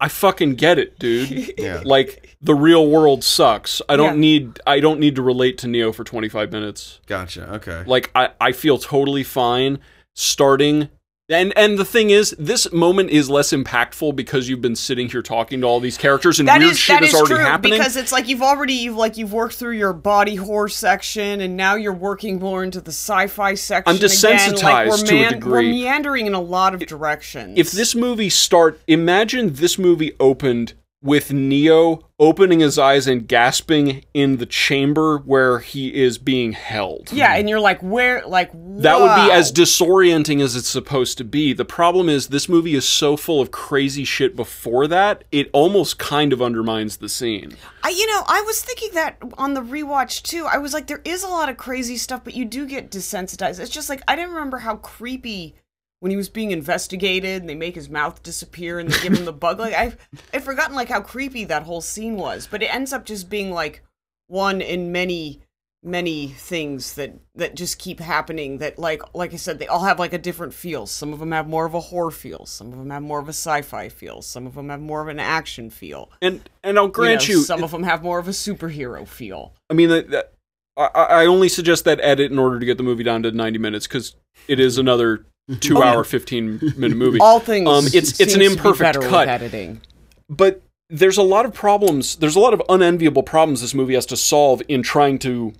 I 0.00 0.08
fucking 0.08 0.54
get 0.54 0.78
it, 0.78 0.98
dude. 0.98 1.52
Yeah. 1.58 1.82
Like 1.84 2.36
the 2.40 2.54
real 2.54 2.88
world 2.88 3.22
sucks. 3.22 3.82
I 3.88 3.96
don't 3.96 4.14
Yeah. 4.14 4.20
need 4.20 4.60
I 4.66 4.80
don't 4.80 4.98
need 5.00 5.16
to 5.16 5.22
relate 5.22 5.58
to 5.58 5.68
Neo 5.68 5.92
for 5.92 6.04
25 6.04 6.50
minutes. 6.50 7.00
gotcha 7.06 7.54
okay 7.56 7.82
Like 7.86 8.10
I 8.14 8.30
I 8.40 8.52
feel 8.52 8.78
totally 8.78 9.22
fine 9.24 9.78
starting 10.14 10.88
and 11.32 11.52
and 11.56 11.78
the 11.78 11.84
thing 11.84 12.10
is 12.10 12.34
this 12.38 12.70
moment 12.72 13.10
is 13.10 13.28
less 13.30 13.52
impactful 13.52 14.14
because 14.16 14.48
you've 14.48 14.60
been 14.60 14.76
sitting 14.76 15.08
here 15.08 15.22
talking 15.22 15.60
to 15.62 15.66
all 15.66 15.80
these 15.80 15.96
characters 15.96 16.38
and 16.38 16.48
That 16.48 16.58
weird 16.60 16.72
is 16.72 16.78
shit 16.78 17.02
is 17.02 17.08
is 17.14 17.14
already 17.20 17.42
happening. 17.42 17.78
because 17.78 17.96
it's 17.96 18.12
like 18.12 18.28
you've 18.28 18.42
already 18.42 18.74
you've 18.74 18.96
like 18.96 19.16
you've 19.16 19.32
worked 19.32 19.54
through 19.54 19.76
your 19.76 19.92
body 19.92 20.34
horror 20.36 20.68
section 20.68 21.40
and 21.40 21.56
now 21.56 21.74
you're 21.74 21.92
working 21.92 22.38
more 22.38 22.62
into 22.62 22.80
the 22.80 22.90
sci-fi 22.92 23.54
section. 23.54 23.94
I'm 23.94 24.00
desensitized 24.00 24.62
like, 24.62 24.88
we're 24.88 24.96
to 24.98 25.24
a 25.26 25.28
degree. 25.30 25.52
We're 25.52 25.62
meandering 25.72 26.26
in 26.26 26.34
a 26.34 26.40
lot 26.40 26.74
of 26.74 26.86
directions. 26.86 27.58
if 27.58 27.72
this 27.72 27.94
movie 27.94 28.28
start 28.30 28.80
imagine 28.86 29.54
this 29.54 29.78
movie 29.78 30.12
opened 30.20 30.74
with 31.02 31.32
Neo 31.32 32.08
opening 32.18 32.60
his 32.60 32.78
eyes 32.78 33.08
and 33.08 33.26
gasping 33.26 34.04
in 34.14 34.36
the 34.36 34.46
chamber 34.46 35.18
where 35.18 35.58
he 35.58 35.92
is 35.92 36.18
being 36.18 36.52
held. 36.52 37.12
yeah, 37.12 37.34
and 37.34 37.48
you're 37.48 37.58
like, 37.58 37.80
where, 37.80 38.24
like 38.24 38.52
That 38.52 39.00
would 39.00 39.26
be 39.26 39.32
as 39.32 39.50
disorienting 39.50 40.40
as 40.40 40.54
it's 40.54 40.68
supposed 40.68 41.18
to 41.18 41.24
be. 41.24 41.52
The 41.52 41.64
problem 41.64 42.08
is 42.08 42.28
this 42.28 42.48
movie 42.48 42.74
is 42.74 42.88
so 42.88 43.16
full 43.16 43.40
of 43.40 43.50
crazy 43.50 44.04
shit 44.04 44.36
before 44.36 44.86
that, 44.86 45.24
it 45.32 45.50
almost 45.52 45.98
kind 45.98 46.32
of 46.32 46.40
undermines 46.40 46.98
the 46.98 47.08
scene. 47.08 47.56
I, 47.82 47.88
you 47.88 48.06
know, 48.06 48.22
I 48.28 48.42
was 48.42 48.62
thinking 48.62 48.90
that 48.94 49.16
on 49.36 49.54
the 49.54 49.62
rewatch 49.62 50.22
too. 50.22 50.46
I 50.46 50.58
was 50.58 50.72
like, 50.72 50.86
there 50.86 51.02
is 51.04 51.24
a 51.24 51.28
lot 51.28 51.48
of 51.48 51.56
crazy 51.56 51.96
stuff, 51.96 52.22
but 52.22 52.34
you 52.34 52.44
do 52.44 52.66
get 52.66 52.92
desensitized. 52.92 53.58
It's 53.58 53.70
just 53.70 53.88
like 53.88 54.02
I 54.06 54.14
didn't 54.14 54.34
remember 54.34 54.58
how 54.58 54.76
creepy 54.76 55.56
when 56.02 56.10
he 56.10 56.16
was 56.16 56.28
being 56.28 56.50
investigated 56.50 57.40
and 57.40 57.48
they 57.48 57.54
make 57.54 57.76
his 57.76 57.88
mouth 57.88 58.24
disappear 58.24 58.80
and 58.80 58.90
they 58.90 59.02
give 59.04 59.16
him 59.16 59.24
the 59.24 59.32
bug. 59.32 59.60
Like 59.60 59.72
I've 59.72 59.96
I'd 60.34 60.42
forgotten 60.42 60.74
like 60.74 60.88
how 60.88 61.00
creepy 61.00 61.44
that 61.44 61.62
whole 61.62 61.80
scene 61.80 62.16
was. 62.16 62.48
But 62.50 62.60
it 62.60 62.74
ends 62.74 62.92
up 62.92 63.06
just 63.06 63.30
being 63.30 63.52
like 63.52 63.84
one 64.26 64.60
in 64.60 64.90
many 64.90 65.42
many 65.80 66.26
things 66.26 66.94
that 66.94 67.14
that 67.36 67.54
just 67.54 67.78
keep 67.78 68.00
happening 68.00 68.58
that 68.58 68.80
like 68.80 69.14
like 69.14 69.32
I 69.32 69.36
said 69.36 69.60
they 69.60 69.68
all 69.68 69.84
have 69.84 70.00
like 70.00 70.12
a 70.12 70.18
different 70.18 70.54
feel. 70.54 70.86
Some 70.86 71.12
of 71.12 71.20
them 71.20 71.30
have 71.30 71.46
more 71.46 71.66
of 71.66 71.74
a 71.74 71.80
horror 71.80 72.10
feel, 72.10 72.46
some 72.46 72.72
of 72.72 72.80
them 72.80 72.90
have 72.90 73.02
more 73.04 73.20
of 73.20 73.28
a 73.28 73.30
sci-fi 73.30 73.88
feel, 73.88 74.22
some 74.22 74.44
of 74.44 74.56
them 74.56 74.70
have 74.70 74.80
more 74.80 75.02
of 75.02 75.08
an 75.08 75.20
action 75.20 75.70
feel. 75.70 76.10
And 76.20 76.50
and 76.64 76.80
I'll 76.80 76.88
grant 76.88 77.28
know, 77.28 77.34
you, 77.34 77.42
some 77.42 77.62
of 77.62 77.70
them 77.70 77.84
have 77.84 78.02
more 78.02 78.18
of 78.18 78.26
a 78.26 78.32
superhero 78.32 79.06
feel. 79.06 79.54
I 79.70 79.74
mean 79.74 79.90
that, 79.90 80.10
that 80.10 80.32
I, 80.76 80.86
I 80.86 81.26
only 81.26 81.48
suggest 81.48 81.84
that 81.84 82.00
edit 82.02 82.32
in 82.32 82.40
order 82.40 82.58
to 82.58 82.66
get 82.66 82.76
the 82.76 82.82
movie 82.82 83.04
down 83.04 83.22
to 83.22 83.30
90 83.30 83.60
minutes 83.60 83.86
cuz 83.86 84.16
it 84.48 84.58
is 84.58 84.78
another 84.78 85.26
2 85.60 85.82
hour 85.82 86.04
15 86.04 86.74
minute 86.76 86.96
movie. 86.96 87.18
All 87.20 87.40
things. 87.40 87.68
Um, 87.68 87.86
it's- 87.86 88.20
it's 88.20 88.20
an 88.20 88.28
seems 88.28 88.32
to 88.34 88.38
be 88.38 88.46
imperfect 88.46 89.00
cut. 89.02 89.28
editing. 89.28 89.80
but 90.28 90.62
there's 90.88 91.16
a 91.16 91.22
lot 91.22 91.44
of 91.46 91.54
problems 91.54 92.16
there's 92.16 92.36
a 92.36 92.40
lot 92.40 92.52
of 92.54 92.60
unenviable 92.68 93.22
problems 93.22 93.60
this 93.62 93.72
movie 93.74 93.94
has 93.94 94.04
to 94.06 94.16
solve 94.16 94.60
in 94.68 94.82
trying 94.82 95.18
to 95.18 95.52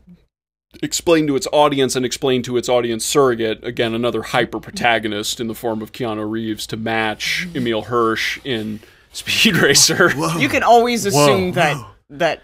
explain 0.82 1.26
to 1.26 1.36
its 1.36 1.46
audience 1.52 1.96
and 1.96 2.04
explain 2.06 2.42
to 2.42 2.56
its 2.56 2.68
audience 2.68 3.04
surrogate 3.04 3.62
again 3.64 3.94
another 3.94 4.22
hyper 4.22 4.60
protagonist 4.60 5.40
in 5.40 5.46
the 5.48 5.54
form 5.54 5.80
of 5.82 5.92
Keanu 5.92 6.28
Reeves 6.30 6.66
to 6.68 6.76
match 6.76 7.46
Emile 7.54 7.82
Hirsch 7.82 8.38
in 8.44 8.80
Speed 9.12 9.56
Racer 9.62 10.10
You 10.38 10.48
can 10.48 10.62
always 10.62 11.04
assume 11.06 11.52
that 11.52 11.76
that 12.10 12.42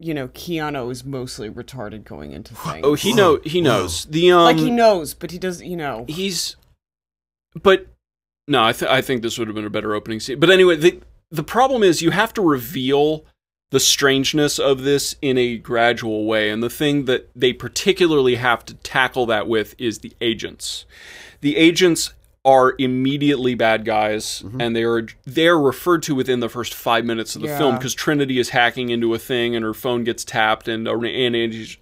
you 0.00 0.14
know 0.14 0.28
Keanu 0.28 0.90
is 0.90 1.04
mostly 1.04 1.48
retarded 1.50 2.04
going 2.04 2.32
into 2.32 2.54
things. 2.54 2.80
oh 2.84 2.94
he 2.94 3.12
know 3.12 3.38
he 3.44 3.60
knows. 3.60 4.06
The 4.06 4.32
um 4.32 4.44
like 4.44 4.56
he 4.56 4.70
knows, 4.70 5.14
but 5.14 5.30
he 5.30 5.38
does. 5.38 5.62
You 5.62 5.76
know, 5.76 6.06
he's 6.08 6.56
but 7.62 7.86
no 8.48 8.64
i 8.64 8.72
th- 8.72 8.90
i 8.90 9.02
think 9.02 9.22
this 9.22 9.38
would 9.38 9.48
have 9.48 9.54
been 9.54 9.66
a 9.66 9.70
better 9.70 9.94
opening 9.94 10.20
scene. 10.20 10.40
But 10.40 10.50
anyway 10.50 10.76
the 10.76 11.00
the 11.30 11.44
problem 11.44 11.82
is 11.82 12.02
you 12.02 12.10
have 12.10 12.32
to 12.34 12.42
reveal 12.42 13.24
the 13.70 13.80
strangeness 13.80 14.58
of 14.58 14.82
this 14.82 15.14
in 15.22 15.38
a 15.38 15.56
gradual 15.56 16.26
way 16.26 16.50
and 16.50 16.62
the 16.62 16.70
thing 16.70 17.04
that 17.04 17.30
they 17.36 17.52
particularly 17.52 18.34
have 18.36 18.64
to 18.64 18.74
tackle 18.74 19.26
that 19.26 19.46
with 19.46 19.74
is 19.78 19.98
the 20.00 20.12
agents. 20.20 20.84
The 21.40 21.56
agents 21.56 22.12
are 22.44 22.74
immediately 22.78 23.54
bad 23.54 23.84
guys, 23.84 24.42
Mm-hmm. 24.42 24.60
and 24.60 24.74
they 24.74 24.82
are 24.82 25.06
they're 25.26 25.58
referred 25.58 26.02
to 26.04 26.14
within 26.14 26.40
the 26.40 26.48
first 26.48 26.72
five 26.72 27.04
minutes 27.04 27.36
of 27.36 27.42
the 27.42 27.48
Yeah. 27.48 27.58
film 27.58 27.76
because 27.76 27.92
Trinity 27.92 28.38
is 28.38 28.50
hacking 28.50 28.88
into 28.88 29.12
a 29.12 29.18
thing, 29.18 29.54
and 29.54 29.62
her 29.64 29.74
phone 29.74 30.04
gets 30.04 30.24
tapped, 30.24 30.66
and 30.66 30.88
an, 30.88 31.04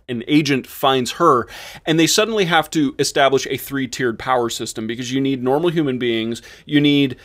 an, 0.08 0.24
agent 0.26 0.66
finds 0.66 1.12
her, 1.12 1.46
and 1.86 1.98
they 2.00 2.08
suddenly 2.08 2.46
have 2.46 2.68
to 2.70 2.94
establish 2.98 3.46
a 3.46 3.56
three 3.56 3.86
tiered 3.86 4.18
power 4.18 4.50
system 4.50 4.86
because 4.88 5.12
you 5.12 5.20
need 5.20 5.42
normal 5.44 5.70
human 5.70 5.96
beings, 5.98 6.42
you 6.66 6.80
need 6.80 7.16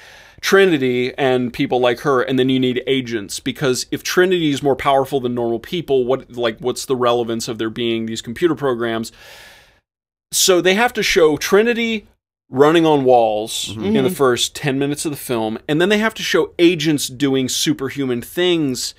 Trinity 0.41 1.17
and 1.17 1.51
people 1.53 1.79
like 1.79 2.01
her, 2.01 2.21
and 2.21 2.37
then 2.37 2.49
you 2.49 2.59
need 2.59 2.83
agents 2.85 3.39
because 3.39 3.87
if 3.91 4.03
Trinity 4.03 4.51
is 4.51 4.61
more 4.61 4.75
powerful 4.75 5.19
than 5.19 5.33
normal 5.33 5.59
people, 5.59 6.05
what 6.05 6.33
like 6.33 6.59
what's 6.59 6.85
the 6.85 6.95
relevance 6.95 7.47
of 7.47 7.57
there 7.57 7.69
being 7.71 8.05
these 8.05 8.21
computer 8.21 8.53
programs? 8.53 9.11
So 10.31 10.61
they 10.61 10.73
have 10.75 10.93
to 10.93 11.03
show 11.03 11.37
Trinity 11.37 12.07
running 12.49 12.85
on 12.85 13.03
walls 13.03 13.75
in 13.75 14.03
the 14.03 14.09
first 14.09 14.55
10 14.55 14.77
minutes 14.77 15.05
of 15.05 15.11
the 15.11 15.17
film, 15.17 15.57
and 15.67 15.81
then 15.81 15.89
they 15.89 15.97
have 15.97 16.13
to 16.13 16.23
show 16.23 16.53
agents 16.59 17.07
doing 17.07 17.49
superhuman 17.49 18.21
things 18.21 18.93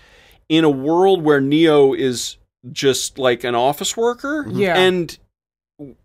in 0.49 0.65
a 0.65 0.71
world 0.71 1.23
where 1.23 1.41
Neo 1.41 1.95
is 1.95 2.37
just 2.73 3.19
like 3.19 3.45
an 3.45 3.55
office 3.55 3.97
worker. 3.97 4.47
Yeah. 4.49 4.77
And 4.77 5.17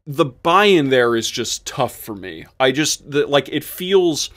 the 0.05 0.25
buy-in 0.25 0.89
there 0.89 1.15
is 1.15 1.29
just 1.29 1.65
tough 1.65 1.95
for 1.95 2.15
me. 2.15 2.45
I 2.59 2.71
just 2.71 3.09
the, 3.09 3.27
like 3.27 3.49
it 3.49 3.63
feels 3.63 4.29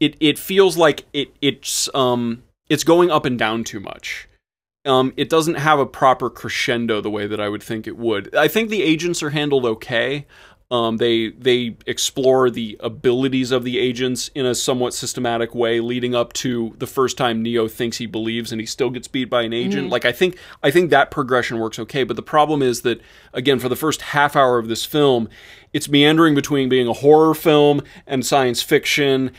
it 0.00 0.16
it 0.20 0.38
feels 0.38 0.76
like 0.76 1.04
it 1.12 1.34
it's 1.40 1.88
um 1.94 2.42
it's 2.68 2.84
going 2.84 3.10
up 3.10 3.24
and 3.24 3.38
down 3.38 3.64
too 3.64 3.80
much. 3.80 4.28
Um, 4.84 5.12
it 5.16 5.28
doesn't 5.28 5.56
have 5.56 5.80
a 5.80 5.86
proper 5.86 6.30
crescendo 6.30 7.00
the 7.00 7.10
way 7.10 7.26
that 7.26 7.40
I 7.40 7.48
would 7.48 7.62
think 7.62 7.88
it 7.88 7.96
would. 7.96 8.32
I 8.36 8.46
think 8.46 8.70
the 8.70 8.82
agents 8.82 9.20
are 9.20 9.30
handled 9.30 9.64
okay. 9.64 10.26
Um, 10.68 10.96
they 10.96 11.28
they 11.28 11.76
explore 11.86 12.50
the 12.50 12.76
abilities 12.80 13.52
of 13.52 13.62
the 13.62 13.78
agents 13.78 14.30
in 14.34 14.44
a 14.44 14.54
somewhat 14.54 14.94
systematic 14.94 15.54
way, 15.54 15.78
leading 15.78 16.12
up 16.14 16.32
to 16.34 16.74
the 16.78 16.88
first 16.88 17.16
time 17.16 17.40
Neo 17.40 17.68
thinks 17.68 17.98
he 17.98 18.06
believes 18.06 18.50
and 18.50 18.60
he 18.60 18.66
still 18.66 18.90
gets 18.90 19.06
beat 19.06 19.26
by 19.26 19.42
an 19.42 19.52
agent. 19.52 19.90
Like 19.90 20.04
I 20.04 20.10
think 20.10 20.36
I 20.64 20.72
think 20.72 20.90
that 20.90 21.12
progression 21.12 21.60
works 21.60 21.78
okay. 21.78 22.02
But 22.02 22.16
the 22.16 22.22
problem 22.22 22.62
is 22.62 22.82
that 22.82 23.00
again, 23.32 23.60
for 23.60 23.68
the 23.68 23.76
first 23.76 24.02
half 24.02 24.34
hour 24.34 24.58
of 24.58 24.66
this 24.66 24.84
film, 24.84 25.28
it's 25.72 25.88
meandering 25.88 26.34
between 26.34 26.68
being 26.68 26.88
a 26.88 26.92
horror 26.94 27.34
film 27.34 27.82
and 28.04 28.26
science 28.26 28.60
fiction, 28.60 29.30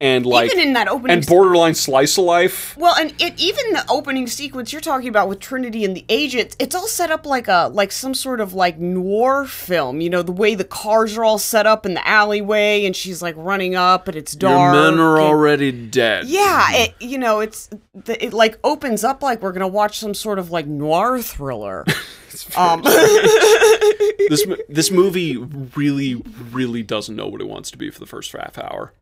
and 0.00 0.24
like 0.24 0.50
Even 0.50 0.68
in 0.68 0.72
that 0.72 0.88
opening 0.88 1.18
and 1.18 1.26
borderline 1.26 1.74
slice 1.74 2.16
of 2.16 2.24
life. 2.24 2.74
Well, 2.78 2.94
and 2.98 3.10
it, 3.20 3.38
even 3.38 3.72
the 3.74 3.84
opening 3.90 4.26
sequence 4.26 4.72
you're 4.72 4.80
talking 4.80 5.08
about 5.08 5.28
with 5.28 5.40
Trinity 5.40 5.84
and 5.84 5.94
the 5.94 6.06
agent, 6.08 6.56
it's 6.58 6.74
all 6.74 6.86
set 6.86 7.10
up 7.10 7.26
like 7.26 7.48
a 7.48 7.70
like 7.72 7.92
some 7.92 8.14
sort 8.14 8.40
of 8.40 8.54
like 8.54 8.78
noir 8.78 9.44
film. 9.44 10.00
You 10.00 10.08
know, 10.08 10.22
the 10.22 10.32
way 10.32 10.54
the 10.54 10.64
cars 10.64 11.18
are 11.18 11.24
all 11.24 11.38
set 11.38 11.66
up 11.66 11.84
in 11.84 11.92
the 11.92 12.08
alleyway, 12.08 12.86
and 12.86 12.96
she's 12.96 13.20
like 13.20 13.34
running 13.36 13.74
up, 13.74 14.08
and 14.08 14.16
it's 14.16 14.34
dark. 14.34 14.74
Your 14.74 14.90
men 14.90 14.98
are 14.98 15.16
and- 15.16 15.26
already 15.26 15.70
dead. 15.70 16.26
Yeah, 16.26 16.66
it 16.70 16.94
you 17.00 17.18
know 17.18 17.40
it's 17.40 17.68
the, 17.94 18.24
it 18.24 18.32
like 18.32 18.58
opens 18.64 19.04
up 19.04 19.22
like 19.22 19.42
we're 19.42 19.52
gonna 19.52 19.68
watch 19.68 19.98
some 19.98 20.14
sort 20.14 20.38
of 20.38 20.50
like 20.50 20.66
noir 20.66 21.20
thriller. 21.20 21.84
um, 22.56 22.80
this 22.84 24.46
this 24.68 24.90
movie 24.90 25.36
really 25.36 26.22
really 26.52 26.82
doesn't 26.82 27.16
know 27.16 27.28
what 27.28 27.42
it 27.42 27.48
wants 27.48 27.70
to 27.72 27.76
be 27.76 27.90
for 27.90 28.00
the 28.00 28.06
first 28.06 28.32
half 28.32 28.56
hour. 28.56 28.94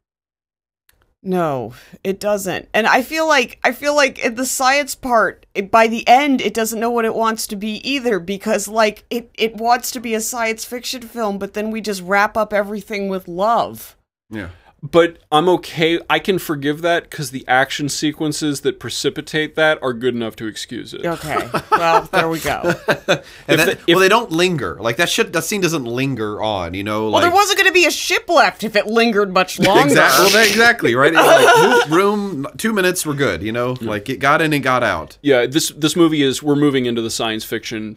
No, 1.28 1.74
it 2.02 2.20
doesn't. 2.20 2.70
And 2.72 2.86
I 2.86 3.02
feel 3.02 3.28
like 3.28 3.60
I 3.62 3.72
feel 3.72 3.94
like 3.94 4.18
in 4.18 4.36
the 4.36 4.46
science 4.46 4.94
part, 4.94 5.44
it, 5.54 5.70
by 5.70 5.86
the 5.86 6.08
end, 6.08 6.40
it 6.40 6.54
doesn't 6.54 6.80
know 6.80 6.88
what 6.88 7.04
it 7.04 7.14
wants 7.14 7.46
to 7.48 7.56
be 7.56 7.86
either 7.86 8.18
because 8.18 8.66
like 8.66 9.04
it 9.10 9.30
it 9.34 9.56
wants 9.56 9.90
to 9.90 10.00
be 10.00 10.14
a 10.14 10.22
science 10.22 10.64
fiction 10.64 11.02
film, 11.02 11.38
but 11.38 11.52
then 11.52 11.70
we 11.70 11.82
just 11.82 12.00
wrap 12.00 12.38
up 12.38 12.54
everything 12.54 13.10
with 13.10 13.28
love. 13.28 13.94
Yeah. 14.30 14.48
But 14.80 15.18
I'm 15.32 15.48
okay. 15.48 15.98
I 16.08 16.20
can 16.20 16.38
forgive 16.38 16.82
that 16.82 17.10
because 17.10 17.32
the 17.32 17.44
action 17.48 17.88
sequences 17.88 18.60
that 18.60 18.78
precipitate 18.78 19.56
that 19.56 19.82
are 19.82 19.92
good 19.92 20.14
enough 20.14 20.36
to 20.36 20.46
excuse 20.46 20.94
it. 20.94 21.04
Okay. 21.04 21.48
well, 21.72 22.02
there 22.12 22.28
we 22.28 22.38
go. 22.38 22.74
And 22.88 23.08
If 23.08 23.22
that, 23.46 23.66
the- 23.66 23.70
if- 23.72 23.86
well, 23.88 23.98
they 23.98 24.08
don't 24.08 24.30
linger. 24.30 24.76
Like 24.80 24.96
that 24.98 25.08
shit. 25.08 25.32
That 25.32 25.42
scene 25.42 25.60
doesn't 25.60 25.84
linger 25.84 26.40
on. 26.40 26.74
You 26.74 26.84
know. 26.84 27.10
Well, 27.10 27.20
there 27.22 27.30
wasn't 27.30 27.58
going 27.58 27.68
to 27.68 27.74
be 27.74 27.86
a 27.86 27.90
ship 27.90 28.28
left 28.28 28.62
if 28.62 28.76
it 28.76 28.86
lingered 28.86 29.32
much 29.34 29.58
longer. 29.58 29.82
Exactly. 29.82 30.26
Well, 30.32 30.46
exactly. 30.48 30.94
Right. 30.94 31.12
It's 31.16 31.88
like, 31.88 31.90
room. 31.90 32.46
Two 32.56 32.72
minutes. 32.72 33.04
We're 33.04 33.14
good. 33.14 33.42
You 33.42 33.50
know. 33.52 33.74
Like 33.80 34.08
it 34.08 34.18
got 34.18 34.40
in 34.42 34.52
and 34.52 34.62
got 34.62 34.84
out. 34.84 35.18
Yeah, 35.22 35.46
this 35.46 35.70
this 35.70 35.96
movie 35.96 36.22
is 36.22 36.40
we're 36.42 36.54
moving 36.56 36.86
into 36.86 37.02
the 37.02 37.10
science 37.10 37.42
fiction 37.44 37.96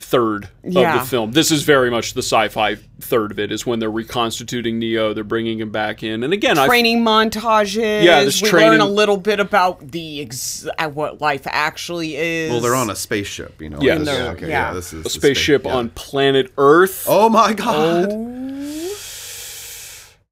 third 0.00 0.48
Yeah. 0.62 0.94
of 0.94 1.00
the 1.00 1.06
film. 1.08 1.32
This 1.32 1.50
is 1.50 1.62
very 1.62 1.90
much 1.90 2.12
the 2.14 2.22
sci-fi 2.22 2.76
third 3.00 3.32
of 3.32 3.38
it. 3.38 3.50
Is 3.50 3.64
when 3.66 3.78
they're 3.80 3.90
reconstituting 3.90 4.78
Neo, 4.78 5.12
they're 5.14 5.24
bringing 5.24 5.58
him 5.58 5.70
back 5.70 6.02
in, 6.02 6.22
and 6.22 6.32
again, 6.32 6.58
I 6.58 6.66
Training 6.66 7.02
montages. 7.04 8.04
Yeah, 8.04 8.22
this 8.22 8.40
we 8.42 8.48
training- 8.50 8.72
learn 8.72 8.80
a 8.82 8.86
little 8.88 9.16
bit 9.16 9.40
about 9.40 9.90
the 9.92 10.20
ex- 10.20 10.66
uh, 10.78 10.88
what 10.88 11.20
life 11.20 11.42
actually 11.46 12.16
is. 12.16 12.50
Well, 12.50 12.60
they're 12.60 12.74
on 12.74 12.90
a 12.90 12.94
spaceship. 12.96 13.60
You 13.60 13.70
know. 13.70 13.78
Yeah. 13.80 13.92
Like, 13.94 14.00
In 14.00 14.06
yeah. 14.06 14.30
Okay. 14.32 14.48
yeah. 14.48 14.68
Yeah. 14.68 14.74
This 14.74 14.92
is 14.92 15.06
a 15.06 15.08
spaceship 15.10 15.62
space- 15.62 15.70
yeah. 15.72 15.76
on 15.78 15.90
planet 15.90 16.52
Earth. 16.58 17.06
Oh 17.08 17.28
my 17.28 17.52
god. 17.54 18.12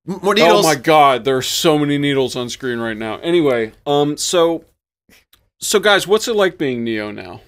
M- 0.06 0.20
More 0.22 0.34
Oh 0.38 0.62
my 0.62 0.74
god, 0.74 1.24
there 1.24 1.36
are 1.38 1.42
so 1.42 1.78
many 1.78 1.96
needles 1.96 2.36
on 2.36 2.50
screen 2.50 2.78
right 2.78 2.96
now. 2.96 3.16
Anyway, 3.20 3.72
um, 3.86 4.18
so, 4.18 4.64
so 5.60 5.80
guys, 5.80 6.06
what's 6.06 6.28
it 6.28 6.36
like 6.36 6.58
being 6.58 6.84
Neo 6.84 7.10
now? 7.10 7.40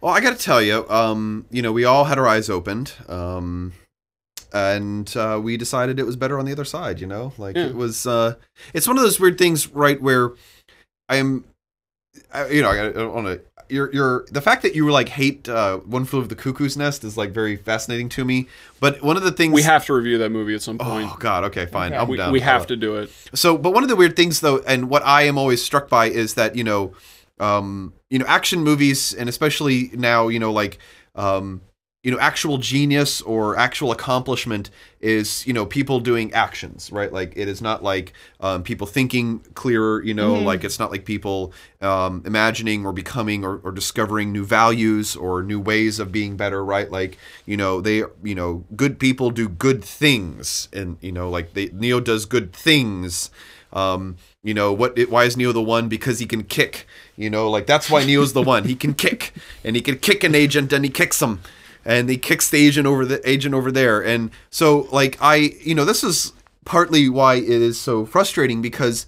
Well, 0.00 0.14
I 0.14 0.20
got 0.20 0.36
to 0.38 0.42
tell 0.42 0.62
you, 0.62 0.88
um, 0.88 1.44
you 1.50 1.60
know, 1.62 1.72
we 1.72 1.84
all 1.84 2.04
had 2.04 2.18
our 2.18 2.26
eyes 2.26 2.48
opened, 2.48 2.94
um, 3.08 3.72
and 4.52 5.14
uh, 5.16 5.38
we 5.42 5.56
decided 5.56 5.98
it 5.98 6.06
was 6.06 6.16
better 6.16 6.38
on 6.38 6.46
the 6.46 6.52
other 6.52 6.64
side. 6.64 7.00
You 7.00 7.06
know, 7.06 7.32
like 7.38 7.56
Yeah. 7.56 7.66
it 7.66 7.74
was. 7.74 8.06
Uh, 8.06 8.36
it's 8.72 8.86
one 8.88 8.96
of 8.96 9.02
those 9.02 9.20
weird 9.20 9.36
things, 9.38 9.68
right? 9.68 10.00
Where 10.00 10.32
I'm, 11.08 11.44
I, 12.32 12.48
you 12.48 12.62
know, 12.62 12.70
I, 12.70 12.88
I 12.88 12.92
don't 12.92 13.14
want 13.14 13.26
to. 13.26 13.40
You're, 13.68 13.92
you're 13.92 14.26
the 14.32 14.40
fact 14.40 14.62
that 14.62 14.74
you 14.74 14.84
were 14.84 14.90
like 14.90 15.10
hate 15.10 15.48
uh, 15.48 15.76
one 15.78 16.04
flew 16.04 16.18
of 16.18 16.28
the 16.28 16.34
cuckoo's 16.34 16.76
nest 16.76 17.04
is 17.04 17.16
like 17.16 17.30
very 17.30 17.54
fascinating 17.54 18.08
to 18.08 18.24
me. 18.24 18.48
But 18.80 19.00
one 19.00 19.16
of 19.16 19.22
the 19.22 19.30
things 19.30 19.52
We 19.52 19.62
have 19.62 19.84
to 19.86 19.92
review 19.92 20.18
that 20.18 20.30
movie 20.30 20.56
at 20.56 20.62
some 20.62 20.76
point. 20.76 21.08
Oh 21.12 21.16
God. 21.20 21.44
Okay. 21.44 21.66
Fine. 21.66 21.92
Okay. 21.92 22.00
I'm 22.02 22.08
we, 22.08 22.16
down. 22.16 22.32
we 22.32 22.40
have 22.40 22.66
to 22.66 22.74
do 22.76 22.96
it. 22.96 23.12
so, 23.32 23.56
but 23.56 23.72
one 23.72 23.84
of 23.84 23.88
the 23.88 23.94
weird 23.94 24.16
things, 24.16 24.40
though, 24.40 24.58
and 24.66 24.88
what 24.88 25.04
I 25.04 25.22
am 25.22 25.38
always 25.38 25.62
struck 25.62 25.88
by 25.88 26.06
is 26.06 26.34
that 26.34 26.56
you 26.56 26.64
know, 26.64 26.94
um, 27.40 27.94
you 28.10 28.18
know, 28.18 28.26
action 28.26 28.62
movies, 28.62 29.14
and 29.14 29.28
especially 29.28 29.90
now, 29.94 30.28
you 30.28 30.38
know, 30.38 30.52
like, 30.52 30.78
um, 31.14 31.62
you 32.02 32.10
know, 32.10 32.18
actual 32.18 32.56
genius 32.56 33.20
or 33.20 33.58
actual 33.58 33.92
accomplishment 33.92 34.70
is 35.02 35.46
you 35.46 35.52
know 35.52 35.66
people 35.66 36.00
doing 36.00 36.32
actions, 36.32 36.90
right? 36.90 37.12
Like 37.12 37.34
it 37.36 37.46
is 37.46 37.60
not 37.60 37.82
like 37.82 38.14
um, 38.40 38.62
people 38.62 38.86
thinking 38.86 39.40
clearer, 39.52 40.02
you 40.02 40.14
know, 40.14 40.32
like 40.34 40.64
it's 40.64 40.78
not 40.78 40.90
like 40.90 41.04
people 41.04 41.52
um, 41.82 42.22
imagining 42.24 42.86
or 42.86 42.94
becoming 42.94 43.44
or, 43.44 43.58
or 43.58 43.70
discovering 43.70 44.32
new 44.32 44.46
values 44.46 45.14
or 45.14 45.42
new 45.42 45.60
ways 45.60 45.98
of 45.98 46.10
being 46.10 46.38
better, 46.38 46.64
right? 46.64 46.90
Like 46.90 47.18
you 47.44 47.58
know, 47.58 47.82
they 47.82 48.02
you 48.22 48.34
know, 48.34 48.64
good 48.74 48.98
people 48.98 49.30
do 49.30 49.46
good 49.48 49.84
things, 49.84 50.68
and 50.72 50.96
you 51.02 51.12
know, 51.12 51.28
like 51.28 51.52
they 51.52 51.66
Neo 51.66 52.00
does 52.00 52.24
good 52.24 52.54
things. 52.54 53.30
Um, 53.72 54.16
you 54.42 54.54
know 54.54 54.72
what? 54.72 54.96
It, 54.98 55.10
why 55.10 55.24
is 55.24 55.36
Neo 55.36 55.52
the 55.52 55.62
one? 55.62 55.88
Because 55.88 56.18
he 56.18 56.26
can 56.26 56.44
kick. 56.44 56.86
You 57.16 57.30
know, 57.30 57.50
like 57.50 57.66
that's 57.66 57.90
why 57.90 58.04
Neo's 58.04 58.32
the 58.32 58.42
one. 58.42 58.64
He 58.64 58.74
can 58.74 58.94
kick, 58.94 59.32
and 59.64 59.76
he 59.76 59.82
can 59.82 59.98
kick 59.98 60.24
an 60.24 60.34
agent, 60.34 60.72
and 60.72 60.84
he 60.84 60.90
kicks 60.90 61.20
him, 61.20 61.40
and 61.84 62.08
he 62.08 62.16
kicks 62.16 62.48
the 62.50 62.64
agent 62.66 62.86
over 62.86 63.04
the 63.04 63.28
agent 63.28 63.54
over 63.54 63.70
there. 63.70 64.02
And 64.04 64.30
so, 64.50 64.88
like 64.92 65.18
I, 65.20 65.52
you 65.62 65.74
know, 65.74 65.84
this 65.84 66.02
is 66.02 66.32
partly 66.64 67.08
why 67.08 67.34
it 67.36 67.48
is 67.48 67.80
so 67.80 68.04
frustrating 68.06 68.62
because, 68.62 69.06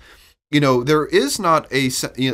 you 0.51 0.61
know, 0.61 0.83
there 0.83 1.07
is 1.07 1.39
not 1.39 1.67
a 1.73 1.91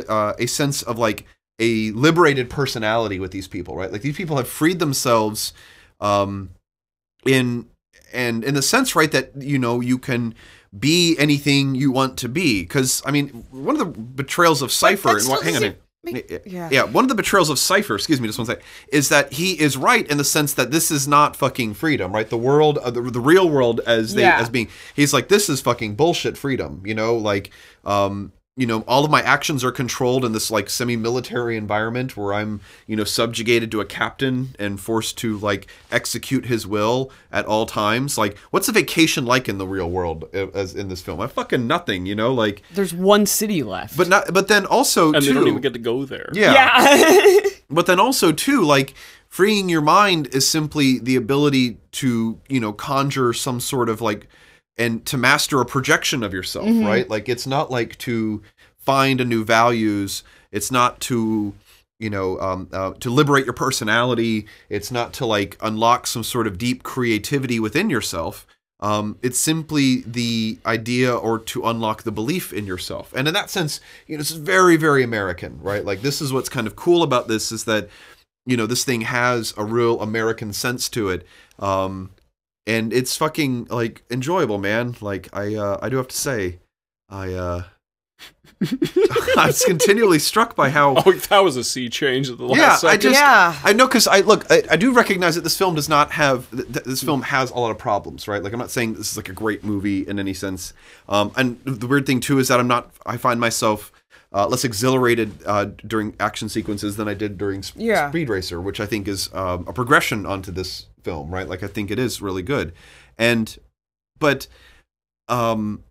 uh, 0.07 0.33
a 0.37 0.45
sense 0.45 0.81
of 0.81 0.97
like 0.97 1.25
a 1.59 1.91
liberated 1.91 2.49
personality 2.49 3.19
with 3.19 3.31
these 3.31 3.47
people, 3.47 3.75
right? 3.75 3.91
Like 3.91 4.01
these 4.01 4.15
people 4.15 4.37
have 4.37 4.47
freed 4.47 4.79
themselves, 4.79 5.53
um, 5.99 6.51
in 7.25 7.67
and 8.13 8.43
in 8.43 8.55
the 8.55 8.61
sense, 8.61 8.95
right, 8.95 9.11
that 9.11 9.31
you 9.35 9.59
know 9.59 9.81
you 9.81 9.97
can 9.97 10.33
be 10.77 11.15
anything 11.17 11.75
you 11.75 11.91
want 11.91 12.17
to 12.17 12.29
be. 12.29 12.61
Because 12.61 13.01
I 13.05 13.11
mean, 13.11 13.29
one 13.51 13.75
of 13.75 13.79
the 13.79 14.01
betrayals 14.01 14.61
of 14.61 14.71
Cypher, 14.71 15.17
and 15.17 15.27
what, 15.27 15.43
hang 15.43 15.55
on, 15.55 15.75
make- 16.03 16.41
yeah. 16.45 16.69
yeah. 16.71 16.83
one 16.83 17.03
of 17.03 17.09
the 17.09 17.15
betrayals 17.15 17.49
of 17.49 17.57
Cypher, 17.59 17.95
excuse 17.95 18.21
me, 18.21 18.27
just 18.27 18.37
one 18.39 18.45
second, 18.45 18.63
is 18.91 19.09
that 19.09 19.33
he 19.33 19.59
is 19.59 19.75
right 19.77 20.07
in 20.09 20.17
the 20.17 20.23
sense 20.23 20.53
that 20.53 20.71
this 20.71 20.91
is 20.91 21.07
not 21.07 21.35
fucking 21.35 21.73
freedom, 21.73 22.13
right? 22.13 22.29
The 22.29 22.37
world, 22.37 22.77
uh, 22.77 22.91
the, 22.91 23.01
the 23.01 23.19
real 23.19 23.49
world, 23.49 23.81
as 23.85 24.13
they 24.13 24.21
Yeah. 24.21 24.39
as 24.39 24.49
being, 24.49 24.69
he's 24.95 25.13
like, 25.13 25.27
this 25.27 25.49
is 25.49 25.59
fucking 25.61 25.95
bullshit 25.95 26.37
freedom, 26.37 26.81
you 26.85 26.93
know, 26.95 27.15
like, 27.15 27.51
um, 27.83 28.31
you 28.57 28.65
know, 28.65 28.81
all 28.87 29.05
of 29.05 29.11
my 29.11 29.21
actions 29.21 29.63
are 29.63 29.71
controlled 29.71 30.25
in 30.25 30.33
this 30.33 30.51
like 30.51 30.69
semi-military 30.69 31.55
environment 31.55 32.17
where 32.17 32.33
I'm, 32.33 32.59
you 32.87 32.95
know, 32.97 33.05
subjugated 33.05 33.71
to 33.71 33.79
a 33.79 33.85
captain 33.85 34.49
and 34.59 34.79
forced 34.81 35.17
to 35.19 35.37
like 35.37 35.67
execute 35.91 36.45
his 36.47 36.67
will 36.67 37.09
at 37.31 37.45
all 37.45 37.65
times. 37.65 38.17
Like, 38.17 38.37
what's 38.51 38.67
a 38.67 38.73
vacation 38.73 39.25
like 39.25 39.47
in 39.47 39.59
the 39.59 39.67
real 39.67 39.89
world 39.89 40.25
uh, 40.33 40.47
as 40.53 40.75
in 40.75 40.89
this 40.89 41.01
film? 41.01 41.21
I 41.21 41.27
fucking 41.27 41.67
nothing, 41.67 42.05
you 42.05 42.15
know, 42.15 42.33
like, 42.33 42.61
There's 42.73 42.93
one 42.93 43.25
city 43.25 43.63
left. 43.63 43.95
but 43.95 44.09
not, 44.09 44.33
but 44.33 44.49
then 44.49 44.65
also 44.65 45.13
And 45.13 45.23
too, 45.23 45.29
they 45.33 45.39
don't 45.39 45.47
even 45.47 45.61
get 45.61 45.73
to 45.73 45.79
go 45.79 46.03
there. 46.03 46.29
yeah, 46.33 46.95
yeah. 46.95 47.39
but 47.69 47.85
then 47.85 47.99
also 47.99 48.33
too 48.33 48.63
like 48.63 48.93
freeing 49.29 49.69
your 49.69 49.81
mind 49.81 50.27
is 50.33 50.49
simply 50.49 50.99
the 50.99 51.15
ability 51.15 51.77
to 51.91 52.41
you 52.49 52.59
know 52.59 52.73
conjure 52.73 53.31
some 53.31 53.59
sort 53.61 53.87
of 53.87 54.01
like 54.01 54.27
and 54.79 55.05
to 55.05 55.17
master 55.17 55.61
a 55.61 55.65
projection 55.65 56.23
of 56.23 56.33
yourself, 56.33 56.65
Mhm. 56.67 56.85
right? 56.85 57.09
Like 57.09 57.29
it's 57.29 57.45
not 57.45 57.69
like 57.69 57.97
to 57.99 58.41
find 58.79 59.21
a 59.21 59.25
new 59.25 59.43
values. 59.43 60.23
It's 60.51 60.71
not 60.71 60.99
to 61.01 61.53
you 61.99 62.09
know 62.09 62.39
um, 62.39 62.69
uh, 62.71 62.93
to 63.01 63.09
liberate 63.09 63.45
your 63.45 63.53
personality. 63.53 64.47
It's 64.69 64.89
not 64.89 65.13
to 65.13 65.25
like 65.25 65.57
unlock 65.61 66.07
some 66.07 66.23
sort 66.23 66.47
of 66.47 66.57
deep 66.57 66.81
creativity 66.81 67.59
within 67.59 67.89
yourself. 67.89 68.47
Um, 68.81 69.17
it's 69.21 69.37
simply 69.37 70.03
the 70.07 70.57
idea 70.65 71.13
or 71.13 71.37
to 71.37 71.65
unlock 71.65 72.03
the 72.03 72.13
belief 72.13 72.53
in 72.53 72.65
yourself. 72.65 73.11
And 73.13 73.27
in 73.27 73.33
that 73.33 73.49
sense, 73.49 73.81
you 74.07 74.15
know, 74.15 74.19
this 74.19 74.31
is 74.31 74.37
very, 74.37 74.77
very 74.77 75.03
American, 75.03 75.59
right? 75.61 75.83
Like 75.83 76.01
this 76.01 76.21
is 76.21 76.31
what's 76.31 76.47
kind 76.47 76.65
of 76.65 76.77
cool 76.77 77.03
about 77.03 77.27
this 77.27 77.51
is 77.51 77.65
that, 77.65 77.89
you 78.45 78.55
know, 78.55 78.65
this 78.65 78.85
thing 78.85 79.01
has 79.01 79.53
a 79.57 79.65
real 79.65 79.99
American 80.01 80.53
sense 80.53 80.87
to 80.91 81.09
it. 81.09 81.27
Um, 81.59 82.11
and 82.69 82.93
it's 82.93 83.17
fucking 83.17 83.65
like 83.69 84.03
enjoyable, 84.11 84.57
man. 84.59 84.95
Like 85.01 85.27
I, 85.33 85.55
uh, 85.55 85.79
I 85.81 85.89
do 85.89 85.97
have 85.97 86.07
to 86.09 86.15
say, 86.17 86.59
I, 87.09 87.33
uh, 87.33 87.63
I 89.37 89.45
was 89.47 89.63
continually 89.63 90.19
struck 90.19 90.55
by 90.55 90.69
how 90.69 90.95
Oh, 91.05 91.11
that 91.13 91.39
was 91.39 91.55
a 91.55 91.63
sea 91.63 91.87
change 91.89 92.29
at 92.29 92.37
the 92.37 92.45
last 92.45 92.83
Yeah, 92.83 92.89
I 92.89 92.97
just- 92.97 93.15
yeah. 93.19 93.57
I 93.63 93.71
know 93.73 93.87
because 93.87 94.05
I 94.07 94.19
look, 94.19 94.45
I, 94.51 94.63
I 94.71 94.75
do 94.75 94.91
recognize 94.93 95.35
that 95.35 95.41
this 95.45 95.57
film 95.57 95.75
does 95.75 95.87
not 95.87 96.11
have 96.11 96.49
th- 96.51 96.65
th- 96.73 96.85
this 96.85 97.01
film 97.01 97.21
has 97.23 97.51
a 97.51 97.55
lot 97.55 97.71
of 97.71 97.77
problems, 97.77 98.27
right? 98.27 98.43
Like 98.43 98.51
I'm 98.53 98.59
not 98.59 98.71
saying 98.71 98.95
this 98.95 99.11
is 99.11 99.17
like 99.17 99.29
a 99.29 99.33
great 99.33 99.63
movie 99.63 100.05
in 100.07 100.19
any 100.19 100.33
sense. 100.33 100.73
Um, 101.07 101.31
and 101.37 101.59
the 101.63 101.87
weird 101.87 102.05
thing 102.05 102.19
too 102.19 102.39
is 102.39 102.49
that 102.49 102.59
I'm 102.59 102.67
not. 102.67 102.91
I 103.05 103.15
find 103.17 103.39
myself 103.39 103.93
uh, 104.33 104.45
less 104.47 104.63
exhilarated 104.65 105.31
uh, 105.45 105.65
during 105.87 106.15
action 106.19 106.49
sequences 106.49 106.97
than 106.97 107.07
I 107.07 107.13
did 107.13 107.37
during 107.37 107.63
Sp- 107.63 107.79
Yeah. 107.79 108.09
Speed 108.09 108.27
Racer, 108.29 108.59
which 108.59 108.79
I 108.81 108.85
think 108.85 109.07
is 109.07 109.33
um, 109.33 109.65
a 109.67 109.73
progression 109.73 110.25
onto 110.25 110.51
this 110.51 110.85
film, 111.03 111.33
right? 111.33 111.47
Like 111.47 111.63
I 111.63 111.67
think 111.67 111.91
it 111.91 111.99
is 111.99 112.21
really 112.21 112.41
good, 112.43 112.73
and 113.17 113.57
but 114.19 114.47
um 115.27 115.83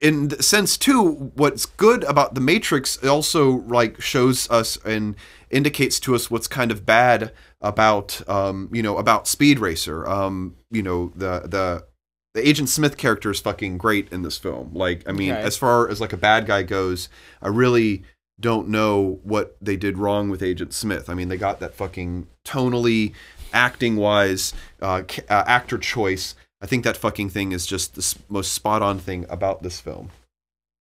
in 0.00 0.28
the 0.28 0.42
sense 0.42 0.78
too 0.78 1.30
what's 1.34 1.66
good 1.66 2.02
about 2.04 2.34
the 2.34 2.40
matrix 2.40 2.96
also 3.04 3.50
like 3.68 4.00
shows 4.00 4.50
us 4.50 4.78
and 4.84 5.14
indicates 5.50 6.00
to 6.00 6.14
us 6.14 6.30
what's 6.30 6.48
kind 6.48 6.70
of 6.70 6.86
bad 6.86 7.32
about 7.60 8.22
um 8.28 8.68
you 8.72 8.82
know 8.82 8.96
about 8.96 9.28
speed 9.28 9.58
racer 9.58 10.06
um 10.08 10.56
you 10.70 10.82
know 10.82 11.12
the 11.14 11.40
the 11.40 11.84
the 12.32 12.48
agent 12.48 12.70
smith 12.70 12.96
character 12.96 13.30
is 13.30 13.40
fucking 13.40 13.76
great 13.76 14.10
in 14.10 14.22
this 14.22 14.38
film 14.38 14.70
like 14.72 15.06
i 15.06 15.12
mean 15.12 15.32
Okay. 15.32 15.42
as 15.42 15.58
far 15.58 15.86
as 15.88 16.00
like 16.00 16.14
a 16.14 16.16
bad 16.16 16.46
guy 16.46 16.62
goes 16.62 17.10
i 17.42 17.48
really 17.48 18.02
don't 18.40 18.68
know 18.68 19.20
what 19.22 19.54
they 19.60 19.76
did 19.76 19.98
wrong 19.98 20.30
with 20.30 20.42
agent 20.42 20.72
smith 20.72 21.10
i 21.10 21.14
mean 21.14 21.28
they 21.28 21.36
got 21.36 21.60
that 21.60 21.74
fucking 21.74 22.26
tonally 22.46 23.12
acting 23.52 23.96
wise 23.96 24.52
uh, 24.82 25.02
ca- 25.08 25.22
uh 25.28 25.44
actor 25.46 25.78
choice 25.78 26.34
i 26.60 26.66
think 26.66 26.84
that 26.84 26.96
fucking 26.96 27.28
thing 27.30 27.52
is 27.52 27.66
just 27.66 27.94
the 27.94 28.18
most 28.28 28.52
spot 28.52 28.82
on 28.82 28.98
thing 28.98 29.26
about 29.28 29.62
this 29.62 29.80
film 29.80 30.10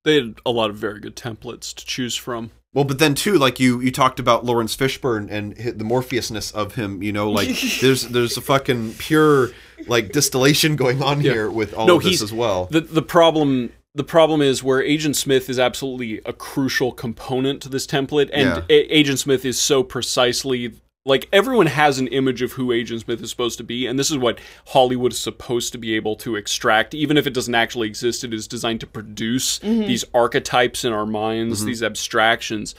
They 0.05 0.15
had 0.15 0.35
a 0.45 0.51
lot 0.51 0.69
of 0.69 0.77
very 0.77 0.99
good 0.99 1.15
templates 1.17 1.73
to 1.75 1.85
choose 1.85 2.15
from. 2.15 2.51
Well, 2.73 2.85
but 2.85 2.99
then 2.99 3.15
too, 3.15 3.37
like 3.37 3.59
you 3.59 3.81
you 3.81 3.91
talked 3.91 4.19
about 4.19 4.45
Laurence 4.45 4.75
Fishburne 4.77 5.27
and 5.29 5.55
the 5.57 5.83
Morpheusness 5.83 6.51
of 6.51 6.75
him. 6.75 7.01
You 7.03 7.11
know, 7.11 7.29
like 7.31 7.49
there's 7.81 8.07
there's 8.07 8.37
a 8.37 8.41
fucking 8.41 8.93
pure 8.93 9.49
like 9.87 10.11
distillation 10.13 10.75
going 10.77 11.01
on 11.03 11.19
Yeah. 11.21 11.31
here 11.33 11.49
with 11.51 11.73
all 11.73 11.87
No, 11.87 11.97
of 11.97 12.03
this 12.03 12.21
as 12.21 12.31
well. 12.31 12.65
The 12.71 12.81
the 12.81 13.01
problem 13.01 13.71
the 13.95 14.03
problem 14.05 14.41
is 14.41 14.63
where 14.63 14.81
Agent 14.83 15.15
Smith 15.17 15.49
is 15.49 15.57
absolutely 15.59 16.21
a 16.25 16.31
crucial 16.31 16.91
component 16.93 17.61
to 17.63 17.69
this 17.69 17.85
template, 17.87 18.29
and 18.31 18.47
Yeah. 18.47 18.61
A- 18.69 18.97
Agent 18.99 19.19
Smith 19.19 19.43
is 19.45 19.59
so 19.59 19.83
precisely 19.83 20.73
like 21.09 21.27
everyone 21.33 21.65
has 21.65 21.99
an 21.99 22.07
image 22.07 22.41
of 22.41 22.53
who 22.53 22.71
Agent 22.71 23.01
Smith 23.01 23.21
is 23.21 23.29
supposed 23.29 23.57
to 23.57 23.63
be, 23.63 23.87
and 23.87 23.97
this 23.97 24.11
is 24.11 24.17
what 24.17 24.39
Hollywood 24.67 25.11
is 25.11 25.19
supposed 25.19 25.71
to 25.73 25.77
be 25.77 25.95
able 25.95 26.15
to 26.17 26.35
extract, 26.35 26.93
even 26.93 27.17
if 27.17 27.27
it 27.27 27.33
doesn't 27.33 27.55
actually 27.55 27.87
exist. 27.87 28.23
It 28.23 28.33
is 28.33 28.47
designed 28.47 28.79
to 28.81 28.87
produce 28.87 29.59
mm-hmm. 29.59 29.87
these 29.87 30.05
archetypes 30.13 30.85
in 30.85 30.93
our 30.93 31.05
minds, 31.05 31.59
mm-hmm. 31.59 31.67
these 31.67 31.83
abstractions. 31.83 32.75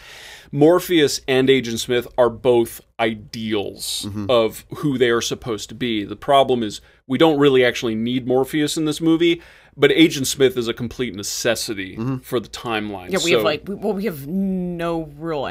Morpheus 0.52 1.20
and 1.28 1.50
Agent 1.50 1.80
Smith 1.80 2.08
are 2.16 2.30
both 2.30 2.80
ideals 2.98 4.06
mm-hmm. 4.06 4.26
of 4.28 4.64
who 4.76 4.96
they 4.96 5.10
are 5.10 5.20
supposed 5.20 5.68
to 5.68 5.74
be. 5.74 6.04
The 6.04 6.16
problem 6.16 6.62
is 6.62 6.80
we 7.06 7.18
don't 7.18 7.38
really 7.38 7.64
actually 7.64 7.94
need 7.94 8.26
Morpheus 8.26 8.76
in 8.76 8.84
this 8.84 9.00
movie, 9.00 9.42
but 9.76 9.92
Agent 9.92 10.26
Smith 10.26 10.56
is 10.56 10.68
a 10.68 10.74
complete 10.74 11.14
necessity 11.14 11.96
for 12.22 12.40
the 12.40 12.48
timeline. 12.48 13.10
Yeah, 13.10 13.18
we 13.24 13.30
So- 13.30 13.38
have 13.38 13.44
like 13.44 13.68
we, 13.68 13.74
well, 13.74 13.92
we 13.92 14.04
have 14.04 14.26
no 14.26 15.10
real 15.16 15.46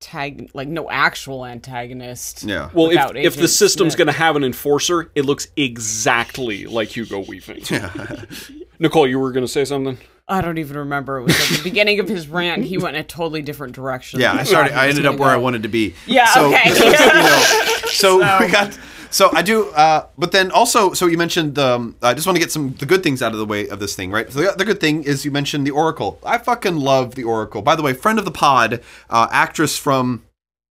antag 0.00 0.50
like 0.54 0.68
no 0.68 0.90
actual 0.90 1.44
antagonist. 1.44 2.44
yeah. 2.44 2.70
well, 2.72 2.90
if, 2.90 3.16
if 3.16 3.36
the 3.36 3.48
system's 3.48 3.94
going 3.94 4.06
to 4.06 4.12
have 4.12 4.36
an 4.36 4.44
enforcer, 4.44 5.10
it 5.14 5.24
looks 5.24 5.48
exactly 5.56 6.66
like 6.66 6.88
Hugo 6.96 7.20
Weaving. 7.20 7.62
Yeah. 7.70 8.24
Nicole, 8.78 9.08
you 9.08 9.18
were 9.18 9.32
going 9.32 9.44
to 9.44 9.50
say 9.52 9.64
something? 9.64 9.98
I 10.28 10.40
don't 10.42 10.58
even 10.58 10.76
remember. 10.76 11.18
It 11.18 11.22
was 11.24 11.40
at 11.40 11.56
the 11.58 11.64
beginning 11.64 12.00
of 12.00 12.08
his 12.08 12.28
rant. 12.28 12.62
He 12.64 12.76
went 12.76 12.96
in 12.96 13.00
a 13.00 13.04
totally 13.04 13.40
different 13.40 13.74
direction. 13.74 14.20
yeah, 14.20 14.34
I 14.34 14.42
started. 14.42 14.76
I 14.78 14.88
ended 14.88 15.06
up 15.06 15.12
gonna 15.12 15.22
where 15.22 15.30
I 15.30 15.38
wanted 15.38 15.62
to 15.62 15.68
be. 15.68 15.94
Yeah, 16.06 16.26
So, 16.26 16.48
okay. 16.48 16.68
you 16.78 16.92
know, 16.92 17.44
so 17.86 18.16
we 18.40 18.52
got. 18.52 18.78
So 19.10 19.30
I 19.32 19.42
do, 19.42 19.70
uh, 19.70 20.06
but 20.16 20.32
then 20.32 20.50
also, 20.50 20.92
so 20.92 21.06
you 21.06 21.16
mentioned. 21.16 21.58
Um, 21.58 21.96
I 22.02 22.14
just 22.14 22.26
want 22.26 22.36
to 22.36 22.40
get 22.40 22.52
some 22.52 22.74
the 22.74 22.86
good 22.86 23.02
things 23.02 23.22
out 23.22 23.32
of 23.32 23.38
the 23.38 23.46
way 23.46 23.68
of 23.68 23.80
this 23.80 23.96
thing, 23.96 24.10
right? 24.10 24.30
So 24.30 24.40
the, 24.40 24.54
the 24.56 24.64
good 24.64 24.80
thing 24.80 25.04
is 25.04 25.24
you 25.24 25.30
mentioned 25.30 25.66
the 25.66 25.70
Oracle. 25.70 26.18
I 26.24 26.38
fucking 26.38 26.76
love 26.76 27.14
the 27.14 27.24
Oracle. 27.24 27.62
By 27.62 27.76
the 27.76 27.82
way, 27.82 27.92
friend 27.92 28.18
of 28.18 28.24
the 28.24 28.30
pod, 28.30 28.82
uh, 29.08 29.28
actress 29.30 29.78
from 29.78 30.24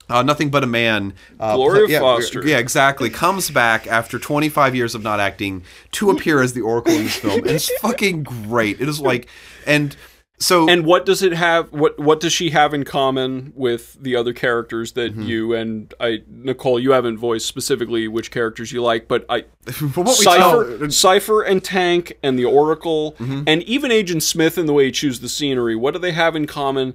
uh, 0.09 0.23
Nothing 0.23 0.49
But 0.49 0.63
a 0.63 0.67
Man. 0.67 1.13
Uh, 1.39 1.55
Gloria 1.55 1.87
yeah, 1.87 1.99
Foster. 1.99 2.45
Yeah, 2.45 2.57
exactly. 2.57 3.09
Comes 3.09 3.49
back 3.49 3.87
after 3.87 4.19
25 4.19 4.75
years 4.75 4.95
of 4.95 5.03
not 5.03 5.19
acting 5.19 5.63
to 5.93 6.09
appear 6.09 6.41
as 6.41 6.53
the 6.53 6.61
Oracle 6.61 6.93
in 6.93 7.03
this 7.03 7.17
film. 7.17 7.39
And 7.39 7.51
it's 7.51 7.69
fucking 7.79 8.23
great. 8.23 8.79
It 8.79 8.87
is 8.87 8.99
like, 8.99 9.27
and 9.65 9.95
so. 10.39 10.69
And 10.69 10.85
what 10.85 11.05
does 11.05 11.21
it 11.23 11.33
have? 11.33 11.71
What 11.71 11.97
what 11.99 12.19
does 12.19 12.31
she 12.33 12.51
have 12.51 12.73
in 12.73 12.83
common 12.83 13.53
with 13.55 13.97
the 14.01 14.15
other 14.15 14.33
characters 14.33 14.91
that 14.93 15.11
Mm-hmm. 15.13 15.21
you 15.23 15.53
and 15.53 15.93
I, 15.99 16.21
Nicole? 16.27 16.79
You 16.79 16.91
haven't 16.91 17.17
voiced 17.17 17.47
specifically 17.47 18.07
which 18.07 18.29
characters 18.31 18.71
you 18.71 18.81
like, 18.83 19.07
but 19.07 19.25
I 19.29 19.41
what 19.95 20.09
Cypher, 20.09 20.89
Cypher 20.91 21.41
and 21.41 21.63
Tank 21.63 22.17
and 22.21 22.37
the 22.37 22.45
Oracle 22.45 23.15
Mm-hmm. 23.19 23.43
and 23.47 23.63
even 23.63 23.91
Agent 23.91 24.21
Smith 24.23 24.57
in 24.57 24.65
the 24.67 24.73
way 24.73 24.85
he 24.85 24.91
chooses 24.91 25.21
the 25.21 25.29
scenery. 25.29 25.75
What 25.75 25.93
do 25.93 25.99
they 25.99 26.11
have 26.11 26.35
in 26.35 26.45
common? 26.45 26.93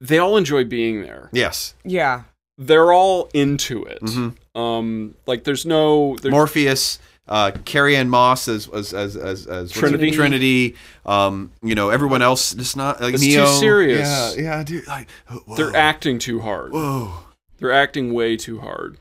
They 0.00 0.18
all 0.18 0.36
enjoy 0.36 0.64
being 0.64 1.02
there. 1.02 1.30
yes. 1.32 1.74
Yeah. 1.84 2.24
They're 2.58 2.90
all 2.92 3.28
into 3.34 3.84
it. 3.84 4.00
Mm-hmm. 4.02 4.58
Um, 4.58 5.14
like 5.26 5.44
there's 5.44 5.66
no 5.66 6.16
there's, 6.22 6.32
Morpheus, 6.32 6.98
uh, 7.28 7.50
Carrie-Anne 7.64 8.08
Moss 8.08 8.48
as 8.48 8.68
as 8.68 8.94
as 8.94 9.16
as, 9.16 9.46
as 9.46 9.72
Trinity. 9.72 10.10
Trinity. 10.10 10.76
Um, 11.04 11.52
you 11.62 11.74
know, 11.74 11.90
everyone 11.90 12.22
else 12.22 12.54
just 12.54 12.76
not 12.76 13.00
like 13.00 13.14
It's 13.14 13.24
too 13.24 13.46
serious. 13.46 14.36
Yeah, 14.36 14.42
yeah, 14.42 14.62
dude. 14.64 14.86
Like, 14.86 15.08
whoa, 15.28 15.56
they're 15.56 15.74
acting 15.76 16.18
too 16.18 16.40
hard. 16.40 16.72
whoa. 16.72 17.12
They're 17.58 17.72
acting 17.72 18.12
way 18.12 18.36
too 18.36 18.60
hard. 18.60 18.98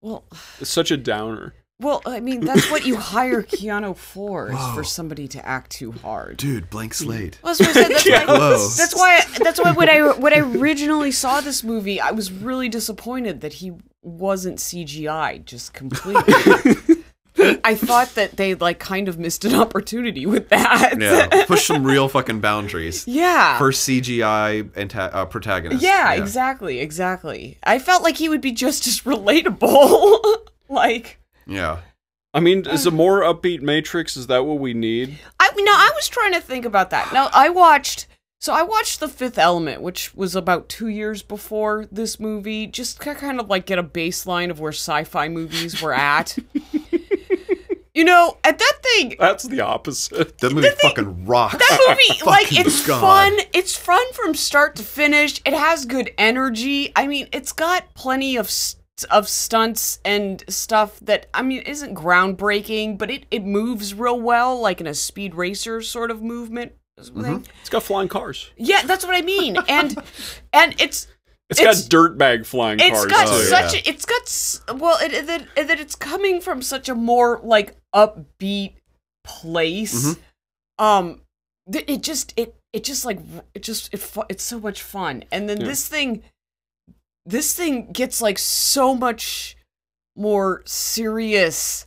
Well, 0.00 0.24
It's 0.60 0.70
such 0.70 0.92
a 0.92 0.96
downer. 0.96 1.54
well, 1.80 2.02
I 2.06 2.20
mean, 2.20 2.44
that's 2.44 2.70
what 2.70 2.86
you 2.86 2.96
hire 3.14 3.42
Keanu 3.42 3.96
for 3.96 4.52
is 4.52 4.66
for 4.74 4.84
somebody 4.84 5.26
to 5.28 5.44
act 5.44 5.72
too 5.72 5.90
hard. 5.90 6.36
dude, 6.36 6.70
blank 6.70 6.94
slate. 6.94 7.40
Well, 7.42 7.54
that's, 7.54 7.76
what 7.76 7.76
I 7.76 7.98
said. 7.98 8.26
That's, 8.28 8.28
why, 8.36 8.76
that's 8.76 8.94
why. 8.94 9.44
That's 9.44 9.60
why 9.60 9.72
when 9.72 9.88
I 9.90 10.12
when 10.12 10.32
I 10.32 10.38
originally 10.38 11.10
saw 11.10 11.40
this 11.40 11.64
movie, 11.64 12.00
I 12.00 12.12
was 12.12 12.30
really 12.30 12.68
disappointed 12.68 13.40
that 13.40 13.54
he 13.54 13.72
wasn't 14.02 14.58
CGI 14.58 15.44
just 15.44 15.74
completely. 15.74 16.22
I 17.38 17.74
thought 17.74 18.14
that 18.14 18.36
they 18.36 18.54
like 18.54 18.78
kind 18.78 19.08
of 19.08 19.18
missed 19.18 19.44
an 19.44 19.54
opportunity 19.54 20.26
with 20.26 20.48
that. 20.48 20.94
Yeah, 21.00 21.44
push 21.46 21.66
some 21.66 21.84
real 21.84 22.08
fucking 22.08 22.40
boundaries. 22.40 23.06
yeah. 23.06 23.58
First 23.58 23.86
CGI 23.88 24.64
anta- 24.70 25.14
uh, 25.14 25.26
protagonist. 25.26 25.82
yeah, 25.82 26.12
exactly, 26.14 26.80
exactly. 26.80 27.58
I 27.62 27.78
felt 27.78 28.02
like 28.02 28.16
he 28.16 28.28
would 28.28 28.40
be 28.40 28.52
just 28.52 28.86
as 28.86 29.00
relatable. 29.02 30.36
like, 30.68 31.18
Yeah. 31.46 31.80
I 32.34 32.40
mean, 32.40 32.66
is 32.66 32.84
a 32.84 32.90
more 32.90 33.20
upbeat 33.22 33.62
Matrix? 33.62 34.14
Is 34.16 34.26
that 34.26 34.44
what 34.44 34.58
we 34.58 34.74
need? 34.74 35.18
I 35.40 35.50
no, 35.56 35.72
I 35.72 35.90
was 35.94 36.06
trying 36.08 36.34
to 36.34 36.40
think 36.40 36.64
about 36.66 36.90
that. 36.90 37.10
Now, 37.12 37.30
I 37.32 37.48
watched. 37.48 38.06
So 38.38 38.52
I 38.52 38.62
watched 38.62 39.00
The 39.00 39.08
Fifth 39.08 39.38
Element, 39.38 39.80
which 39.80 40.14
was 40.14 40.36
about 40.36 40.68
two 40.68 40.88
years 40.88 41.22
before 41.22 41.86
this 41.90 42.20
movie, 42.20 42.66
just 42.66 43.00
to 43.00 43.14
kind 43.14 43.40
of 43.40 43.48
like 43.48 43.64
get 43.64 43.78
a 43.78 43.82
baseline 43.82 44.50
of 44.50 44.60
where 44.60 44.72
sci-fi 44.72 45.28
movies 45.28 45.80
were 45.80 45.94
at. 45.94 46.36
you 47.96 48.04
know, 48.04 48.36
at 48.44 48.58
that 48.58 48.72
thing, 48.82 49.16
That's 49.18 49.44
the 49.44 49.62
opposite. 49.62 50.38
That 50.38 50.52
movie 50.52 50.68
fucking 50.82 51.24
rocks. 51.26 51.56
that 51.56 51.84
movie, 51.88 52.20
like, 52.26 52.56
it's 52.56 52.86
God. 52.86 53.00
fun. 53.00 53.46
It's 53.52 53.74
fun 53.76 54.04
from 54.12 54.34
start 54.34 54.76
to 54.76 54.82
finish. 54.84 55.40
It 55.44 55.54
has 55.54 55.84
good 55.86 56.10
energy. 56.18 56.92
I 56.94 57.06
mean, 57.08 57.26
it's 57.32 57.52
got 57.52 57.92
plenty 57.94 58.36
of 58.36 58.48
st- 58.50 58.82
of 59.10 59.28
stunts 59.28 59.98
and 60.06 60.42
stuff 60.48 60.98
that 61.00 61.26
I 61.34 61.42
mean 61.42 61.60
isn't 61.62 61.94
groundbreaking, 61.94 62.98
but 62.98 63.10
it 63.10 63.26
it 63.30 63.44
moves 63.44 63.92
real 63.94 64.20
well, 64.20 64.58
like 64.60 64.80
in 64.80 64.86
a 64.86 64.94
speed 64.94 65.34
racer 65.34 65.82
sort 65.82 66.10
of 66.10 66.22
movement. 66.22 66.72
Mm-hmm. 66.98 67.22
thing. 67.22 67.46
It's 67.60 67.68
got 67.68 67.82
flying 67.82 68.08
cars. 68.08 68.50
Yeah, 68.56 68.82
that's 68.84 69.04
what 69.04 69.14
I 69.14 69.20
mean. 69.20 69.58
And 69.68 69.96
and 70.54 70.74
it's 70.80 71.06
It's, 71.50 71.60
It's- 71.60 71.86
got 71.88 71.90
dirtbag 71.94 72.46
flying 72.46 72.80
it's 72.80 72.90
cars. 72.90 73.06
got 73.12 73.28
Oh, 73.28 73.38
too. 73.38 73.44
such 73.44 73.74
yeah. 73.74 73.80
a, 73.84 73.88
it's 73.90 74.06
got 74.06 74.80
well 74.80 74.98
it, 75.02 75.12
it, 75.12 75.26
that 75.26 75.68
that 75.68 75.78
it's 75.78 75.94
coming 75.94 76.40
from 76.40 76.62
such 76.62 76.88
a 76.88 76.94
more 76.94 77.38
like 77.44 77.76
upbeat 77.96 78.74
place. 79.24 80.10
Mm-hmm. 80.10 80.84
Um, 80.84 81.20
th- 81.72 81.84
it 81.88 82.02
just 82.02 82.34
it 82.36 82.54
it 82.72 82.84
just 82.84 83.04
like 83.06 83.18
it 83.54 83.62
just 83.62 83.92
it 83.94 83.98
fu- 83.98 84.24
it's 84.28 84.44
so 84.44 84.60
much 84.60 84.82
fun, 84.82 85.24
and 85.32 85.48
then 85.48 85.60
Yeah. 85.60 85.66
this 85.68 85.88
thing, 85.88 86.22
this 87.24 87.54
thing 87.54 87.90
gets 87.92 88.20
like 88.20 88.38
so 88.38 88.94
much 88.94 89.56
more 90.14 90.62
serious 90.66 91.86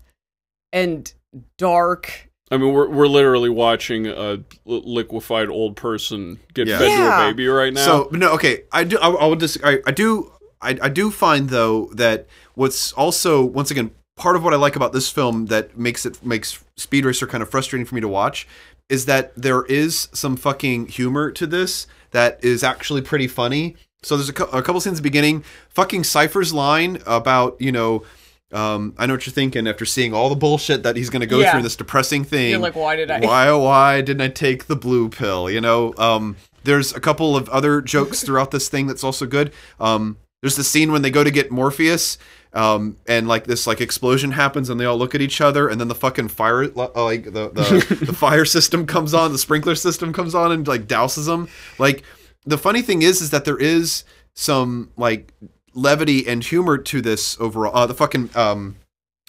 and 0.74 1.14
dark. 1.58 2.30
I 2.52 2.58
mean, 2.58 2.74
we're 2.74 2.90
we're 2.90 3.08
literally 3.08 3.50
watching 3.50 4.08
a 4.08 4.44
liquefied 4.66 5.50
old 5.50 5.76
person 5.76 6.40
get 6.56 6.68
Yeah. 6.68 6.80
fed 6.80 6.98
to 6.98 7.04
a 7.08 7.28
baby 7.32 7.48
right 7.48 7.72
now. 7.74 7.86
So 7.86 8.10
no, 8.12 8.34
okay. 8.34 8.64
I 8.72 8.84
do. 8.86 8.98
I, 8.98 9.10
I 9.10 9.26
would 9.28 9.40
just. 9.40 9.60
I, 9.64 9.78
I 9.86 9.92
do. 9.92 10.32
I, 10.62 10.78
I 10.82 10.90
do 10.90 11.10
find 11.12 11.50
though 11.50 11.86
that 11.94 12.28
what's 12.56 12.92
also 12.94 13.46
once 13.46 13.70
again 13.72 13.92
part 14.20 14.36
of 14.36 14.44
what 14.44 14.54
I 14.54 14.58
like 14.58 14.76
about 14.76 14.94
this 14.94 15.10
film 15.10 15.48
that 15.48 15.78
makes 15.78 16.06
it 16.06 16.24
makes 16.24 16.64
Speed 16.76 17.06
Racer 17.06 17.26
kind 17.26 17.42
of 17.42 17.50
frustrating 17.50 17.86
for 17.86 17.96
me 17.96 18.02
to 18.02 18.08
watch 18.08 18.48
is 18.90 19.06
that 19.06 19.34
there 19.36 19.64
is 19.66 20.10
some 20.14 20.36
fucking 20.36 20.88
humor 20.88 21.32
to 21.32 21.48
this 21.48 21.88
that 22.12 22.44
is 22.44 22.64
actually 22.64 23.02
pretty 23.02 23.28
funny. 23.28 23.76
So 24.02 24.16
there's 24.18 24.30
a, 24.30 24.44
a 24.58 24.62
couple 24.62 24.80
scenes 24.82 24.98
at 25.00 25.04
the 25.04 25.10
beginning. 25.10 25.44
Fucking 25.70 26.04
Cypher's 26.04 26.54
line 26.54 27.02
about 27.08 27.60
you 27.60 27.72
know. 27.72 28.04
Um, 28.52 28.96
I 28.98 29.06
know 29.06 29.14
what 29.14 29.28
you're 29.28 29.34
thinking 29.34 29.68
after 29.68 29.86
seeing 29.86 30.12
all 30.12 30.28
the 30.28 30.36
bullshit 30.36 30.82
that 30.82 30.96
he's 30.96 31.12
going 31.12 31.20
to 31.20 31.28
go 31.28 31.38
Yeah. 31.40 31.52
through 31.52 31.62
this 31.62 31.76
depressing 31.76 32.24
thing. 32.24 32.50
You're 32.50 32.58
like, 32.60 32.76
why 32.76 32.96
did 32.96 33.12
I? 33.12 33.20
why 33.24 33.52
why 33.52 34.02
didn't 34.02 34.22
I 34.22 34.28
take 34.30 34.66
the 34.66 34.76
blue 34.76 35.10
pill? 35.10 35.52
You 35.52 35.62
know, 35.62 35.94
um, 36.00 36.36
there's 36.64 36.92
a 36.92 37.00
couple 37.00 37.38
of 37.38 37.48
other 37.50 37.80
jokes 37.80 38.24
throughout 38.26 38.50
this 38.50 38.68
thing 38.68 38.88
that's 38.88 39.04
also 39.04 39.28
good. 39.28 39.54
Um, 39.80 40.18
there's 40.42 40.56
the 40.56 40.64
scene 40.64 40.92
when 40.92 41.04
they 41.04 41.12
go 41.12 41.24
to 41.24 41.30
get 41.30 41.52
Morpheus, 41.52 42.18
um, 42.54 42.98
and 43.08 43.28
like 43.28 43.46
this 43.46 43.68
like 43.68 43.80
explosion 43.82 44.32
happens, 44.32 44.70
and 44.70 44.80
they 44.80 44.86
all 44.86 44.98
look 44.98 45.14
at 45.16 45.22
each 45.22 45.40
other, 45.42 45.68
and 45.68 45.80
then 45.80 45.88
the 45.88 45.96
fucking 45.96 46.30
fire 46.30 46.64
uh, 46.64 47.04
like 47.04 47.26
the 47.26 47.50
the, 47.52 47.98
the 48.08 48.14
fire 48.14 48.46
system 48.46 48.86
comes 48.86 49.14
on, 49.14 49.32
the 49.32 49.38
sprinkler 49.38 49.76
system 49.76 50.12
comes 50.14 50.34
on, 50.34 50.52
and 50.52 50.68
like 50.68 50.88
douses 50.88 51.26
them. 51.28 51.48
Like 51.78 52.04
the 52.46 52.58
funny 52.58 52.82
thing 52.82 53.02
is, 53.02 53.22
is 53.22 53.30
that 53.30 53.46
there 53.46 53.58
is 53.58 54.04
some 54.34 54.92
like 54.98 55.34
levity 55.74 56.28
and 56.28 56.44
humor 56.44 56.78
to 56.78 57.02
this 57.02 57.40
overall. 57.40 57.76
Uh, 57.76 57.86
the 57.86 57.94
fucking 57.94 58.30
um, 58.36 58.78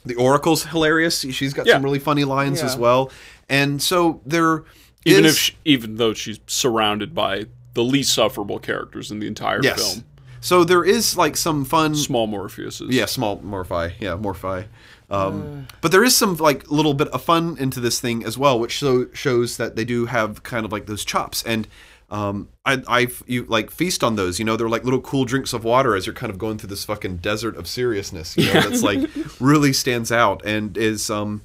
the 0.04 0.14
Oracle's 0.14 0.64
hilarious. 0.64 1.20
She's 1.20 1.52
got 1.52 1.66
Yeah. 1.66 1.74
some 1.74 1.82
really 1.84 1.98
funny 1.98 2.24
lines 2.24 2.60
Yeah. 2.60 2.66
as 2.66 2.76
well. 2.76 3.10
And 3.48 3.82
so 3.82 4.20
there 4.24 4.64
even 5.04 5.24
is- 5.26 5.32
if 5.34 5.38
she, 5.38 5.54
even 5.64 5.96
though 5.96 6.14
she's 6.14 6.40
surrounded 6.46 7.14
by 7.14 7.46
the 7.74 7.84
least 7.84 8.12
sufferable 8.14 8.58
characters 8.58 9.10
in 9.10 9.20
the 9.20 9.26
entire 9.26 9.60
yes. 9.62 9.92
film, 9.94 10.04
So 10.40 10.64
there 10.64 10.84
is 10.84 11.16
like 11.16 11.36
some 11.36 11.64
fun 11.64 11.94
small 11.94 12.26
Morpheuses. 12.26 12.90
Yeah, 12.90 13.06
small 13.06 13.38
Morphi. 13.38 13.92
Yeah, 14.00 14.16
Morphi. 14.16 14.66
Um, 15.10 15.66
But 15.80 15.92
there 15.92 16.04
is 16.04 16.16
some 16.16 16.36
like 16.36 16.70
little 16.70 16.94
bit 16.94 17.08
of 17.08 17.22
fun 17.22 17.56
into 17.58 17.80
this 17.80 18.00
thing 18.00 18.24
as 18.24 18.38
well, 18.38 18.58
which 18.58 18.78
so 18.78 19.06
shows 19.12 19.56
that 19.56 19.76
they 19.76 19.84
do 19.84 20.06
have 20.06 20.42
kind 20.42 20.64
of 20.64 20.72
like 20.72 20.86
those 20.86 21.04
chops. 21.04 21.42
And 21.42 21.66
um, 22.10 22.48
I, 22.64 22.82
I, 22.88 23.06
you 23.26 23.44
like 23.44 23.70
feast 23.70 24.02
on 24.02 24.16
those. 24.16 24.38
You 24.38 24.44
know, 24.44 24.56
they're 24.56 24.68
like 24.68 24.84
little 24.84 25.00
cool 25.00 25.24
drinks 25.24 25.52
of 25.52 25.62
water 25.64 25.94
as 25.94 26.06
you're 26.06 26.14
kind 26.14 26.30
of 26.30 26.38
going 26.38 26.58
through 26.58 26.70
this 26.70 26.84
fucking 26.84 27.18
desert 27.18 27.56
of 27.56 27.66
seriousness. 27.66 28.36
You 28.36 28.46
know, 28.46 28.52
that's 28.60 28.82
like 28.82 29.08
really 29.40 29.72
stands 29.72 30.10
out 30.10 30.44
and 30.44 30.76
is 30.76 31.10
um, 31.10 31.42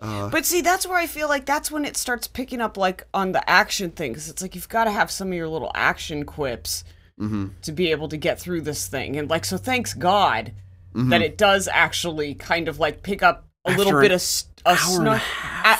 uh, 0.00 0.30
But 0.30 0.46
see, 0.46 0.62
that's 0.62 0.86
where 0.86 0.98
I 0.98 1.06
feel 1.06 1.28
like 1.28 1.46
that's 1.46 1.70
when 1.70 1.84
it 1.84 1.96
starts 1.96 2.26
picking 2.26 2.60
up 2.60 2.76
like 2.76 3.06
on 3.12 3.32
the 3.32 3.48
action 3.48 3.90
thing, 3.90 4.12
because 4.12 4.28
It's 4.28 4.42
like 4.42 4.54
you've 4.54 4.68
got 4.68 4.84
to 4.84 4.90
have 4.90 5.10
some 5.10 5.28
of 5.28 5.34
your 5.34 5.48
little 5.48 5.72
action 5.74 6.24
quips 6.24 6.84
Mm-hmm. 7.20 7.46
to 7.62 7.70
be 7.72 7.92
able 7.92 8.08
to 8.08 8.16
get 8.16 8.40
through 8.40 8.62
this 8.62 8.88
thing. 8.88 9.16
And 9.16 9.30
like, 9.30 9.44
so 9.44 9.56
thanks 9.56 9.94
God 9.94 10.52
that 10.94 11.22
it 11.22 11.36
does 11.38 11.68
actually 11.68 12.34
kind 12.34 12.66
of 12.68 12.78
like 12.80 13.02
pick 13.02 13.22
up 13.22 13.46
a 13.64 13.72
little 13.72 14.00
bit 14.00 14.10
of 14.10 14.16
s- 14.16 14.46
a 14.66 14.76
snark. 14.76 15.22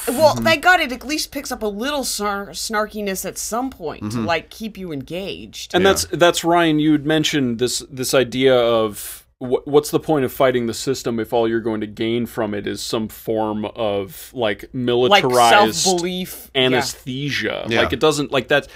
well, 0.08 0.34
thank 0.36 0.62
God 0.62 0.80
it 0.80 0.92
at 0.92 1.04
least 1.04 1.30
picks 1.32 1.50
up 1.52 1.62
a 1.62 1.66
little 1.66 2.00
snar- 2.02 2.50
snarkiness 2.50 3.24
at 3.24 3.36
some 3.38 3.68
point 3.70 4.12
to 4.12 4.20
like 4.20 4.48
keep 4.50 4.76
you 4.78 4.92
engaged. 4.92 5.74
and 5.74 5.82
Yeah. 5.82 5.90
that's 5.90 6.04
that's 6.06 6.44
Ryan. 6.44 6.78
You 6.78 6.92
had 6.92 7.04
mentioned 7.06 7.58
this 7.58 7.82
this 7.90 8.12
idea 8.14 8.56
of 8.56 9.26
what's 9.38 9.90
the 9.90 10.00
point 10.00 10.24
of 10.24 10.32
fighting 10.32 10.66
the 10.66 10.74
system 10.74 11.18
if 11.20 11.32
all 11.32 11.48
you're 11.48 11.60
going 11.60 11.80
to 11.80 11.86
gain 11.86 12.26
from 12.26 12.54
it 12.54 12.66
is 12.66 12.80
some 12.82 13.08
form 13.08 13.64
of 13.64 14.30
like 14.34 14.62
like 14.62 14.74
militarized 14.74 15.74
self 15.76 15.96
belief. 15.98 16.50
anesthesia. 16.54 17.66
Yeah. 17.68 17.80
Like 17.82 17.92
it 17.92 18.00
doesn't 18.00 18.30
like 18.32 18.48
that. 18.48 18.68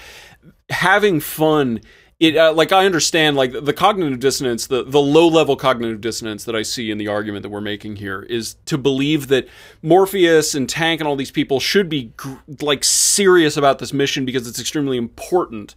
Having 0.69 1.21
fun. 1.21 1.81
It 2.19 2.35
uh, 2.35 2.51
like 2.51 2.73
I 2.73 2.85
understand 2.85 3.37
like 3.37 3.53
the 3.53 3.71
cognitive 3.71 4.19
dissonance, 4.19 4.67
the 4.67 4.83
the 4.83 4.99
low 4.99 5.27
level 5.27 5.55
cognitive 5.55 6.01
dissonance 6.01 6.43
that 6.43 6.55
I 6.55 6.63
see 6.63 6.91
in 6.91 6.97
the 6.97 7.07
argument 7.07 7.43
that 7.43 7.49
we're 7.49 7.61
making 7.61 7.95
here 7.95 8.23
is 8.23 8.55
to 8.65 8.77
believe 8.77 9.29
that 9.29 9.47
Morpheus 9.81 10.53
and 10.53 10.67
Tank 10.67 10.99
and 10.99 11.07
all 11.07 11.15
these 11.15 11.31
people 11.31 11.61
should 11.61 11.87
be 11.87 12.11
gr- 12.17 12.35
like 12.61 12.83
serious 12.83 13.55
about 13.55 13.79
this 13.79 13.93
mission 13.93 14.25
because 14.25 14.47
it's 14.49 14.59
extremely 14.59 14.97
important. 14.97 15.73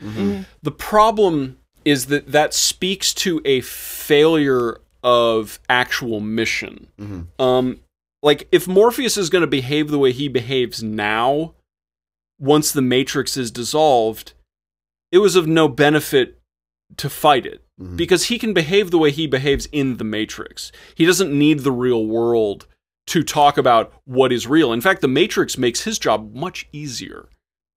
The 0.62 0.72
problem 0.72 1.58
is 1.84 2.06
that 2.06 2.32
that 2.32 2.54
speaks 2.54 3.14
to 3.14 3.40
a 3.44 3.60
failure 3.60 4.80
of 5.04 5.60
actual 5.68 6.18
mission. 6.18 6.88
Um, 7.38 7.80
like 8.20 8.48
if 8.50 8.66
Morpheus 8.66 9.16
is 9.16 9.30
going 9.30 9.42
to 9.42 9.48
behave 9.48 9.90
the 9.90 9.98
way 9.98 10.10
he 10.12 10.26
behaves 10.28 10.82
now, 10.82 11.54
once 12.40 12.72
the 12.72 12.82
Matrix 12.82 13.36
is 13.36 13.50
dissolved, 13.50 14.32
it 15.12 15.18
was 15.18 15.36
of 15.36 15.46
no 15.46 15.68
benefit 15.68 16.40
to 16.96 17.08
fight 17.08 17.46
it 17.46 17.62
because 17.96 18.24
he 18.24 18.38
can 18.38 18.52
behave 18.52 18.90
the 18.90 18.98
way 18.98 19.10
he 19.10 19.26
behaves 19.26 19.66
in 19.72 19.96
the 19.96 20.04
Matrix. 20.04 20.72
He 20.94 21.04
doesn't 21.04 21.36
need 21.36 21.60
the 21.60 21.72
real 21.72 22.06
world 22.06 22.66
to 23.08 23.22
talk 23.22 23.58
about 23.58 23.92
what 24.04 24.32
is 24.32 24.46
real. 24.46 24.72
In 24.72 24.80
fact, 24.80 25.00
the 25.00 25.08
Matrix 25.08 25.58
makes 25.58 25.82
his 25.82 25.98
job 25.98 26.34
much 26.34 26.68
easier. 26.72 27.28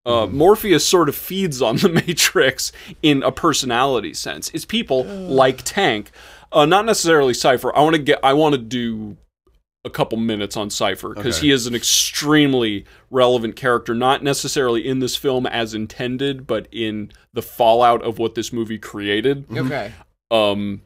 Uh, 0.04 0.26
Morpheus 0.26 0.86
sort 0.86 1.08
of 1.08 1.16
feeds 1.16 1.60
on 1.60 1.76
the 1.78 1.88
Matrix 2.06 2.70
in 3.02 3.22
a 3.24 3.32
personality 3.32 4.14
sense. 4.14 4.50
It's 4.54 4.64
people 4.64 5.04
like 5.04 5.62
Tank, 5.64 6.12
uh, 6.52 6.64
not 6.64 6.84
necessarily 6.84 7.34
Cypher. 7.34 7.76
I 7.76 7.80
want 7.80 7.96
to 7.96 8.02
get. 8.02 8.20
I 8.22 8.34
want 8.34 8.54
to 8.54 8.60
do 8.60 9.16
a 9.86 9.90
couple 9.90 10.18
minutes 10.18 10.56
on 10.56 10.68
Cypher 10.68 11.14
because 11.14 11.38
Okay. 11.38 11.46
he 11.46 11.52
is 11.52 11.66
an 11.66 11.74
extremely 11.74 12.84
relevant 13.10 13.56
character, 13.56 13.94
not 13.94 14.22
necessarily 14.22 14.86
in 14.86 14.98
this 14.98 15.16
film 15.16 15.46
as 15.46 15.72
intended, 15.72 16.46
but 16.46 16.66
in 16.72 17.12
the 17.32 17.42
fallout 17.42 18.02
of 18.02 18.18
what 18.18 18.34
this 18.34 18.52
movie 18.52 18.78
created. 18.78 19.44
Okay. 19.56 19.92
Um, 20.30 20.82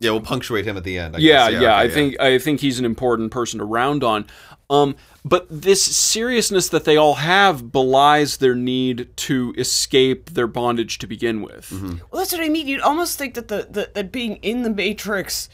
yeah, 0.00 0.12
we'll 0.12 0.22
punctuate 0.22 0.64
him 0.64 0.78
at 0.78 0.84
the 0.84 0.98
end. 0.98 1.14
I 1.16 1.18
yeah, 1.18 1.50
guess. 1.50 1.62
yeah, 1.62 1.74
I 1.74 1.84
okay, 1.84 1.94
think 1.94 2.20
I 2.20 2.38
think 2.38 2.60
he's 2.60 2.78
an 2.78 2.86
important 2.86 3.30
person 3.30 3.58
to 3.58 3.66
round 3.66 4.02
on. 4.02 4.26
Um, 4.70 4.96
but 5.24 5.46
this 5.50 5.82
seriousness 5.84 6.68
that 6.70 6.84
they 6.86 6.96
all 6.96 7.16
have 7.16 7.70
belies 7.70 8.38
their 8.38 8.54
need 8.54 9.14
to 9.16 9.52
escape 9.58 10.30
their 10.30 10.46
bondage 10.46 10.96
to 10.98 11.06
begin 11.06 11.42
with. 11.42 11.70
Well, 11.72 12.20
that's 12.20 12.32
what 12.32 12.40
I 12.40 12.48
mean. 12.48 12.66
You'd 12.66 12.80
almost 12.80 13.18
think 13.18 13.34
that 13.34 13.48
the, 13.48 13.66
the 13.70 13.90
that 13.94 14.10
being 14.10 14.36
in 14.36 14.62
the 14.62 14.70
Matrix, 14.70 15.50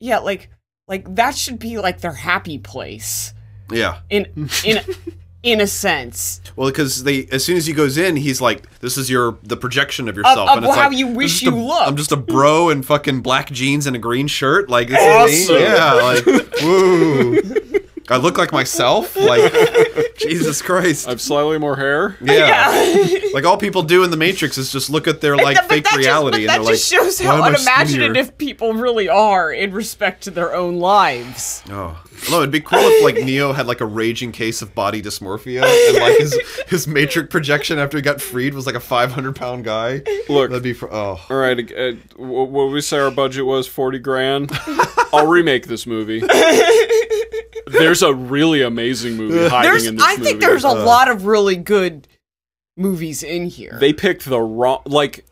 yeah, 0.00 0.18
like 0.18 0.50
like 0.88 1.14
that 1.14 1.36
should 1.36 1.58
be 1.58 1.78
like 1.78 2.00
their 2.00 2.12
happy 2.12 2.58
place 2.58 3.34
yeah. 3.70 4.00
in 4.10 4.48
in 4.64 4.80
in 5.44 5.60
a 5.60 5.66
sense 5.66 6.40
Well, 6.56 6.68
because 6.68 7.04
they 7.04 7.26
as 7.30 7.44
soon 7.44 7.56
as 7.56 7.66
he 7.66 7.72
goes 7.72 7.96
in, 7.96 8.16
he's 8.16 8.40
like, 8.40 8.66
"This 8.80 8.96
is 8.98 9.08
your 9.08 9.38
the 9.44 9.56
projection 9.56 10.08
of 10.08 10.16
yourself." 10.16 10.50
of 10.50 10.56
and 10.56 10.66
it's 10.66 10.74
how 10.74 10.88
like, 10.88 10.98
you 10.98 11.06
wish 11.06 11.42
you 11.42 11.54
a- 11.54 11.54
looked." 11.54 11.86
I'm 11.88 11.96
just 11.96 12.10
a 12.10 12.16
bro 12.16 12.70
in 12.70 12.82
fucking 12.82 13.20
black 13.20 13.50
jeans 13.50 13.86
and 13.86 13.94
a 13.94 13.98
green 14.00 14.26
shirt. 14.26 14.68
Like 14.68 14.88
this 14.88 14.98
is 14.98 15.48
me. 15.48 15.54
Awesome. 15.54 15.62
Yeah, 15.62 15.92
like 15.92 16.26
woo. 16.62 17.40
I 18.10 18.16
look 18.16 18.38
like 18.38 18.52
myself. 18.52 19.16
Like 19.16 19.52
Jesus 20.18 20.62
Christ. 20.62 21.06
I 21.06 21.10
have 21.10 21.20
slightly 21.20 21.58
more 21.58 21.76
hair. 21.76 22.16
Yeah. 22.20 23.14
like 23.34 23.44
all 23.44 23.56
people 23.56 23.82
do 23.82 24.02
in 24.04 24.10
the 24.10 24.16
Matrix 24.16 24.58
is 24.58 24.72
just 24.72 24.90
look 24.90 25.06
at 25.06 25.20
their 25.20 25.36
like 25.36 25.56
But 25.56 25.68
fake 25.68 25.84
that 25.84 25.90
just- 25.90 25.98
reality 25.98 26.46
but 26.46 26.54
and 26.54 26.62
that 26.62 26.64
they're 26.64 26.74
just 26.74 26.92
like, 26.92 27.00
shows 27.00 27.20
"Why 27.20 27.26
how 27.26 27.36
am 27.36 27.42
I 27.42 27.48
unimaginative 27.48 28.26
skinnier?" 28.26 28.32
people 28.38 28.72
really 28.74 29.08
are 29.08 29.52
in 29.52 29.72
respect 29.72 30.22
to 30.24 30.30
their 30.30 30.54
own 30.54 30.78
lives. 30.78 31.62
Oh, 31.70 32.00
no! 32.30 32.38
It'd 32.38 32.50
be 32.50 32.60
cool 32.60 32.78
if 32.80 33.04
like 33.04 33.24
Neo 33.24 33.52
had 33.52 33.66
like 33.66 33.80
a 33.80 33.86
raging 33.86 34.32
case 34.32 34.62
of 34.62 34.74
body 34.74 35.00
dysmorphia, 35.02 35.62
and 35.64 35.98
like 35.98 36.18
his 36.18 36.34
his 36.68 36.88
matrix 36.88 37.30
projection 37.30 37.78
after 37.78 37.96
he 37.98 38.02
got 38.02 38.20
freed 38.20 38.54
was 38.54 38.66
like 38.66 38.74
a 38.74 38.80
500 38.80 39.36
pound 39.36 39.64
guy. 39.64 40.02
Look, 40.28 40.50
That'd 40.50 40.62
be 40.62 40.72
for 40.72 40.92
oh. 40.92 41.20
all 41.30 41.36
right. 41.36 41.58
Uh, 41.72 41.92
wh- 42.16 42.50
what 42.50 42.70
we 42.72 42.80
say 42.80 42.98
our 42.98 43.10
budget 43.10 43.44
was 43.46 43.66
forty 43.68 43.98
grand. 43.98 44.50
I'll 45.12 45.26
remake 45.26 45.66
this 45.66 45.86
movie. 45.86 46.22
There's 47.66 48.02
a 48.02 48.14
really 48.14 48.62
amazing 48.62 49.16
movie 49.16 49.48
hiding 49.48 49.70
There's 49.70 49.86
in 49.86 49.96
this 49.96 50.04
I 50.04 50.12
movie. 50.16 50.24
think 50.24 50.40
there's 50.40 50.64
a 50.64 50.68
uh. 50.68 50.84
lot 50.84 51.08
of 51.10 51.26
really 51.26 51.56
good 51.56 52.08
movies 52.76 53.22
in 53.22 53.46
here. 53.46 53.76
they 53.80 53.92
picked 53.92 54.24
the 54.24 54.40
wrong 54.40 54.80
like 54.86 55.24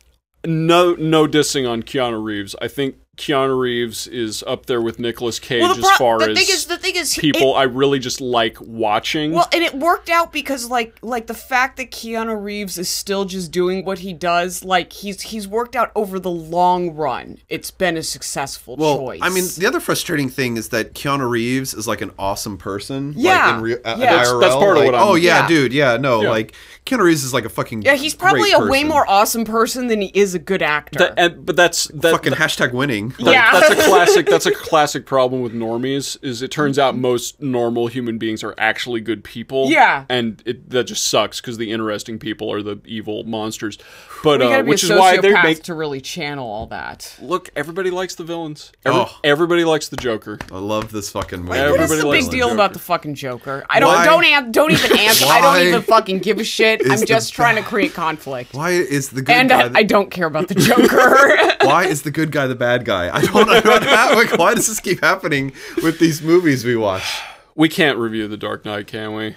no 0.44 0.94
no 0.94 1.26
dissing 1.26 1.68
on 1.68 1.82
Keanu 1.82 2.22
Reeves. 2.22 2.54
I 2.61 2.68
think 2.68 2.96
Keanu 3.17 3.59
Reeves 3.59 4.07
is 4.07 4.45
up 4.47 4.67
there 4.67 4.83
with 4.83 4.99
Nicolas 4.99 5.39
Cage 5.39 5.62
Well, 5.62 5.75
the, 5.75 5.81
as 5.89 5.91
far 5.97 6.19
the 6.19 6.31
as 6.31 6.39
thing 6.39 6.55
is, 6.55 6.67
the 6.67 6.77
thing 6.77 6.97
is, 6.97 7.17
people 7.17 7.55
it- 7.55 7.59
I 7.59 7.62
really 7.62 7.99
just 7.99 8.21
like 8.21 8.59
watching. 8.61 9.33
well, 9.33 9.49
and 9.55 9.62
it 9.64 9.75
worked 9.75 10.11
out 10.11 10.33
because 10.33 10.69
like 10.69 10.95
like 11.01 11.27
the 11.27 11.35
fact 11.35 11.79
that 11.79 11.91
Keanu 11.91 12.43
Reeves 12.43 12.77
is 12.77 12.89
still 12.91 13.25
just 13.25 13.51
doing 13.51 13.85
what 13.87 14.01
he 14.01 14.12
does, 14.12 14.64
like 14.64 14.93
he's 14.93 15.23
he's 15.23 15.49
worked 15.49 15.75
out 15.75 15.91
over 15.97 16.19
the 16.21 16.31
long 16.31 16.95
run. 16.95 17.39
It's 17.49 17.71
been 17.71 17.97
a 17.97 18.03
successful 18.03 18.77
Well, 18.77 18.99
choice. 18.99 19.21
I 19.23 19.31
mean, 19.31 19.45
the 19.57 19.67
other 19.67 19.81
frustrating 19.81 20.29
thing 20.29 20.59
is 20.59 20.69
that 20.69 20.93
Keanu 20.95 21.29
Reeves 21.29 21.73
is 21.73 21.89
like 21.89 22.03
an 22.03 22.11
awesome 22.19 22.59
person. 22.59 23.14
Yeah. 23.17 23.47
like 23.47 23.55
in 23.57 23.61
real, 23.62 23.79
uh, 23.85 23.97
Yeah. 23.99 24.11
That's- 24.11 24.29
IRL, 24.29 24.41
that's 24.41 24.55
part 24.57 24.77
of 24.77 24.83
like, 24.83 24.87
what 24.93 24.95
I'm- 24.95 25.09
Oh 25.09 25.14
yeah, 25.14 25.41
Yeah. 25.43 25.49
dude. 25.49 25.73
Yeah, 25.73 25.97
no, 25.97 26.21
Yeah. 26.23 26.31
like 26.31 26.53
Keanu 26.85 27.01
Reeves 27.05 27.25
is 27.25 27.33
like 27.33 27.45
a 27.47 27.49
fucking. 27.49 27.81
yeah, 27.83 27.95
he's 27.95 28.14
probably 28.14 28.51
great 28.53 28.55
a 28.55 28.67
way 28.71 28.85
more 28.85 29.09
awesome 29.09 29.45
person 29.45 29.87
than 29.87 30.03
he 30.03 30.11
is 30.14 30.35
a 30.35 30.39
good 30.39 30.62
actor. 30.62 30.99
That- 30.99 31.14
and, 31.17 31.47
but 31.47 31.57
that's 31.57 31.87
that, 31.95 32.12
fucking 32.12 32.35
hashtag 32.35 32.73
winning. 32.73 33.05
That- 33.18 33.32
Yeah. 33.32 33.52
that's 33.61 33.70
a 33.70 33.84
classic. 33.88 34.26
That's 34.26 34.46
a 34.46 34.52
classic 34.54 35.07
problem 35.07 35.42
with 35.42 35.52
normies. 35.52 36.16
Is 36.22 36.42
it 36.42 36.50
turns 36.50 36.78
out 36.78 36.96
most 36.96 37.40
normal 37.40 37.86
human 37.88 38.18
beings 38.18 38.42
are 38.44 38.54
actually 38.59 39.00
good 39.00 39.24
people. 39.24 39.70
Yeah. 39.70 40.04
and 40.09 40.42
it, 40.46 40.70
that 40.70 40.84
just 40.84 41.07
sucks 41.07 41.40
because 41.40 41.57
the 41.59 41.70
interesting 41.72 42.18
people 42.18 42.52
are 42.52 42.62
the 42.62 42.80
evil 42.84 43.24
monsters. 43.24 43.78
But 44.22 44.40
you 44.40 44.46
uh, 44.46 44.62
which 44.64 44.82
is 44.82 44.90
why 44.90 45.18
they 45.18 45.30
sociopath 45.32 45.42
make 45.44 45.62
to 45.64 45.74
really 45.74 46.00
channel 46.00 46.48
all 46.48 46.66
that. 46.68 47.16
look. 47.22 47.50
Everybody 47.54 47.90
likes 47.90 48.14
the 48.14 48.24
villains. 48.24 48.72
Every, 48.84 49.00
Oh. 49.00 49.18
Everybody 49.22 49.64
likes 49.64 49.88
the 49.88 49.96
Joker. 49.96 50.38
I 50.50 50.59
love 50.59 50.90
this 50.90 51.11
fucking 51.11 51.40
movie. 51.40 51.50
What 51.50 51.59
is 51.59 51.74
Everybody 51.92 52.00
the 52.00 52.07
likes 52.09 52.24
big 52.26 52.30
deal 52.32 52.46
Joker. 52.48 52.54
about 52.54 52.72
the 52.72 52.78
fucking 52.78 53.14
Joker? 53.14 53.64
I 53.70 53.78
don't 53.80 53.94
Why- 53.94 54.04
don't 54.04 54.24
an- 54.24 54.52
don't 54.52 54.72
even 54.72 54.98
answer. 54.98 55.26
I 55.28 55.40
don't 55.40 55.66
even 55.68 55.82
fucking 55.82 56.18
give 56.20 56.38
a 56.38 56.44
shit. 56.44 56.80
I'm 56.90 56.98
the 57.00 57.07
just 57.07 57.32
trying 57.34 57.57
to 57.57 57.62
create 57.62 57.94
conflict. 57.94 58.54
Why 58.54 58.70
is 58.70 59.11
the 59.11 59.22
good 59.22 59.34
And 59.34 59.48
guy? 59.50 59.66
I, 59.68 59.70
I 59.76 59.82
don't 59.82 60.11
care 60.11 60.26
about 60.26 60.48
the 60.48 60.54
Joker. 60.54 61.36
why 61.66 61.84
is 61.84 62.02
the 62.02 62.11
good 62.11 62.32
guy 62.32 62.46
the 62.46 62.54
bad 62.54 62.84
guy? 62.84 62.95
I 62.97 63.20
don't 63.22 63.47
know 63.47 63.70
what 63.70 63.82
hap- 63.82 64.14
like, 64.30 64.38
Why 64.38 64.55
does 64.55 64.66
this 64.66 64.80
keep 64.80 65.01
happening 65.03 65.53
with 65.82 65.99
these 65.99 66.22
movies 66.22 66.64
we 66.64 66.76
watch? 66.76 67.05
We 67.59 67.70
can't 67.70 67.97
review 67.97 68.28
the 68.28 68.36
Dark 68.36 68.66
Knight, 68.66 68.86
can 68.86 69.14
we? 69.14 69.34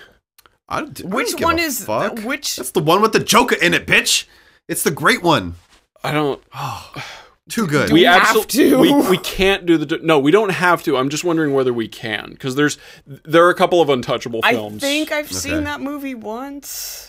I 0.68 0.80
I 0.80 0.82
Which 0.82 1.32
don't 1.32 1.42
one 1.42 1.58
is 1.60 1.86
fuck. 1.86 2.20
which? 2.20 2.58
That's 2.58 2.72
the 2.72 2.82
one 2.82 3.02
with 3.02 3.14
the 3.14 3.20
Joker 3.22 3.56
in 3.56 3.74
it, 3.74 3.88
bitch. 3.88 4.26
It's 4.68 4.84
the 4.84 4.92
great 4.92 5.24
one. 5.24 5.56
I 6.04 6.12
don't. 6.12 6.44
Too 7.50 7.66
good. 7.66 7.88
Do 7.88 7.94
we 7.94 8.04
have 8.04 8.22
absol- 8.24 8.46
to? 8.48 8.78
We, 8.78 8.92
we 9.10 9.18
can't 9.20 9.66
do 9.66 9.78
the. 9.78 10.00
No, 10.04 10.20
we 10.20 10.32
don't 10.32 10.52
have 10.52 10.84
to. 10.84 10.98
I'm 10.98 11.08
just 11.10 11.24
wondering 11.24 11.54
whether 11.54 11.74
we 11.74 11.88
can 11.88 12.32
because 12.32 12.56
there's 12.56 12.78
there 13.08 13.46
are 13.46 13.50
a 13.50 13.56
couple 13.56 13.82
of 13.82 13.90
untouchable 13.90 14.42
films. 14.44 14.84
I 14.84 14.88
think 14.88 15.12
I've 15.14 15.32
seen 15.32 15.64
that 15.64 15.80
movie 15.82 16.14
once. 16.14 17.09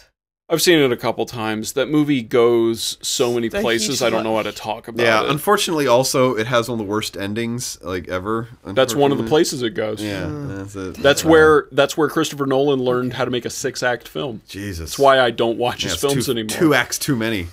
I've 0.53 0.61
seen 0.61 0.80
it 0.80 0.90
a 0.90 0.96
couple 0.96 1.24
times. 1.26 1.74
That 1.74 1.88
movie 1.88 2.22
goes 2.22 2.98
so 3.01 3.32
many 3.32 3.48
The 3.48 3.61
places. 3.61 4.03
I 4.03 4.11
don't 4.11 4.24
know 4.24 4.34
how 4.34 4.42
to 4.42 4.51
talk 4.53 4.88
about 4.88 5.03
yeah, 5.05 5.22
it. 5.22 5.30
unfortunately, 5.30 5.86
also 5.86 6.34
it 6.34 6.48
has 6.48 6.68
one 6.68 6.80
of 6.80 6.84
the 6.84 6.90
worst 6.90 7.16
endings 7.16 7.78
like 7.82 8.09
ever. 8.09 8.48
That's 8.64 8.94
one 8.94 9.12
of 9.12 9.18
the 9.18 9.24
places 9.24 9.62
it 9.62 9.70
goes. 9.74 10.03
Yeah, 10.03 10.28
that's 10.28 10.74
it. 10.74 10.94
That's 10.96 11.24
Uh, 11.24 11.28
where 11.28 11.68
that's 11.70 11.96
where 11.96 12.09
Christopher 12.09 12.46
Nolan 12.46 12.80
learned 12.80 13.12
how 13.12 13.24
to 13.24 13.30
make 13.30 13.44
a 13.44 13.51
six 13.51 13.82
act 13.84 14.09
film. 14.09 14.42
Jesus. 14.48 14.90
That's 14.90 14.98
why 14.98 15.20
I 15.20 15.30
don't 15.30 15.57
watch 15.57 15.84
Yeah, 15.84 15.90
his 15.90 16.01
films 16.01 16.26
two, 16.26 16.32
anymore. 16.32 16.48
Two 16.57 16.74
acts 16.74 16.98
too 16.98 17.14
many. 17.14 17.46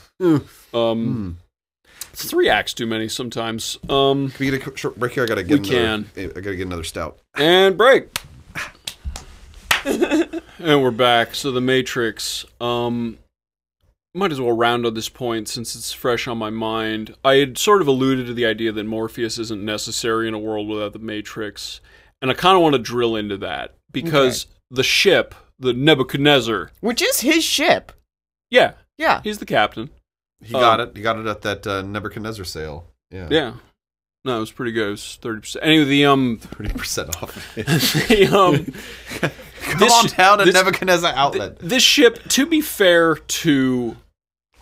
um, 0.74 1.38
it's 2.14 2.26
three 2.30 2.50
acts 2.50 2.74
too 2.74 2.88
many 2.88 3.08
sometimes. 3.08 3.78
Um, 3.90 4.32
Can 4.32 4.46
we 4.48 4.58
get 4.58 4.68
a 4.68 4.76
short 4.78 4.98
break 4.98 5.14
here? 5.14 5.24
I 5.24 5.28
gotta 5.28 5.44
get. 5.44 5.62
We 5.68 5.78
another, 5.78 6.06
I 6.18 6.26
gotta 6.42 6.56
get 6.56 6.66
another 6.66 6.84
stout. 6.84 7.20
and 7.36 7.78
break. 7.78 8.08
and 10.60 10.82
we're 10.84 10.92
back. 10.92 11.34
So 11.36 11.52
the 11.52 11.62
Matrix. 11.62 12.46
Um, 12.60 13.18
might 14.14 14.32
as 14.32 14.42
well 14.42 14.52
round 14.56 14.86
on 14.86 14.94
this 14.96 15.10
point 15.10 15.48
since 15.48 15.76
it's 15.76 15.92
fresh 15.94 16.28
on 16.28 16.38
my 16.38 16.50
mind. 16.50 17.16
I 17.24 17.36
had 17.36 17.58
sort 17.58 17.82
of 17.82 17.88
alluded 17.88 18.26
to 18.28 18.34
the 18.34 18.46
idea 18.48 18.72
that 18.72 18.84
Morpheus 18.84 19.38
isn't 19.38 19.64
necessary 19.64 20.28
in 20.28 20.34
a 20.34 20.40
world 20.40 20.68
without 20.68 20.94
the 20.94 21.00
Matrix, 21.00 21.82
and 22.22 22.32
I 22.32 22.34
kind 22.34 22.56
of 22.56 22.64
want 22.64 22.74
to 22.74 22.80
drill 22.80 23.16
into 23.16 23.38
that 23.38 23.76
because 23.92 24.48
the 24.72 24.84
ship, 24.84 25.36
the 25.60 25.72
Nebuchadnezzar, 25.74 26.72
Which 26.82 27.02
is 27.02 27.20
his 27.22 27.44
ship. 27.44 27.92
yeah, 28.50 28.74
Yeah. 28.98 29.22
he's 29.24 29.38
the 29.38 29.46
captain. 29.46 29.92
He 30.42 30.52
got 30.54 30.80
Um, 30.82 30.90
it. 30.90 30.98
He 30.98 31.04
got 31.04 31.20
it 31.20 31.28
at 31.28 31.44
that 31.44 31.66
uh, 31.68 31.82
Nebuchadnezzar 31.84 32.46
sale. 32.46 32.88
Yeah. 33.12 33.28
Yeah. 33.30 33.54
No, 34.26 34.38
it 34.38 34.40
was 34.42 34.52
pretty 34.52 34.72
good. 34.74 34.88
It 34.88 34.92
was 34.92 35.16
thirty 35.22 35.40
percent. 35.42 35.64
Anyway, 35.66 35.86
the 35.86 36.06
um, 36.06 36.38
Thirty 36.42 36.74
percent 36.74 37.16
off. 37.22 37.56
the 37.56 38.28
um, 38.36 39.32
Come 39.64 39.80
This- 39.80 39.94
on 39.94 40.06
down 40.18 40.38
to 40.40 40.46
this- 40.46 40.54
Nebuchadnezzar 40.54 41.14
outlet. 41.16 41.60
this 41.60 41.84
ship. 41.84 42.20
To 42.30 42.46
be 42.46 42.62
fair 42.62 43.16
to 43.16 43.98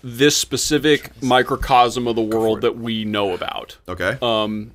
this 0.03 0.37
specific 0.37 1.11
microcosm 1.21 2.07
of 2.07 2.15
the 2.15 2.21
world 2.21 2.61
that 2.61 2.77
we 2.77 3.05
know 3.05 3.33
about, 3.33 3.77
okay. 3.87 4.17
um, 4.21 4.71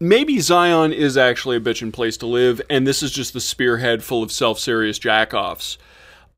maybe 0.00 0.40
Zion 0.40 0.92
is 0.92 1.16
actually 1.16 1.56
a 1.56 1.60
bitchin' 1.60 1.92
place 1.92 2.16
to 2.18 2.26
live, 2.26 2.60
and 2.68 2.86
this 2.86 3.02
is 3.02 3.12
just 3.12 3.32
the 3.34 3.40
spearhead 3.40 4.02
full 4.02 4.22
of 4.22 4.32
self-serious 4.32 4.98
jackoffs. 4.98 5.76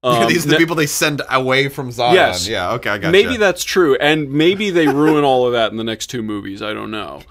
Um, 0.02 0.28
These 0.28 0.44
are 0.44 0.48
the 0.48 0.54
that- 0.54 0.58
people 0.58 0.76
they 0.76 0.86
send 0.86 1.22
away 1.30 1.68
from 1.70 1.90
Zion. 1.90 2.14
Yes. 2.14 2.46
Yeah. 2.46 2.72
Okay. 2.72 2.90
I 2.90 2.98
got 2.98 3.10
Maybe 3.12 3.36
that's 3.38 3.64
true, 3.64 3.96
and 3.96 4.30
maybe 4.30 4.68
they 4.70 4.86
ruin 4.86 5.24
all 5.24 5.46
of 5.46 5.52
that 5.52 5.70
in 5.70 5.78
the 5.78 5.84
next 5.84 6.08
two 6.08 6.22
movies. 6.22 6.60
I 6.62 6.74
don't 6.74 6.90
know. 6.90 7.22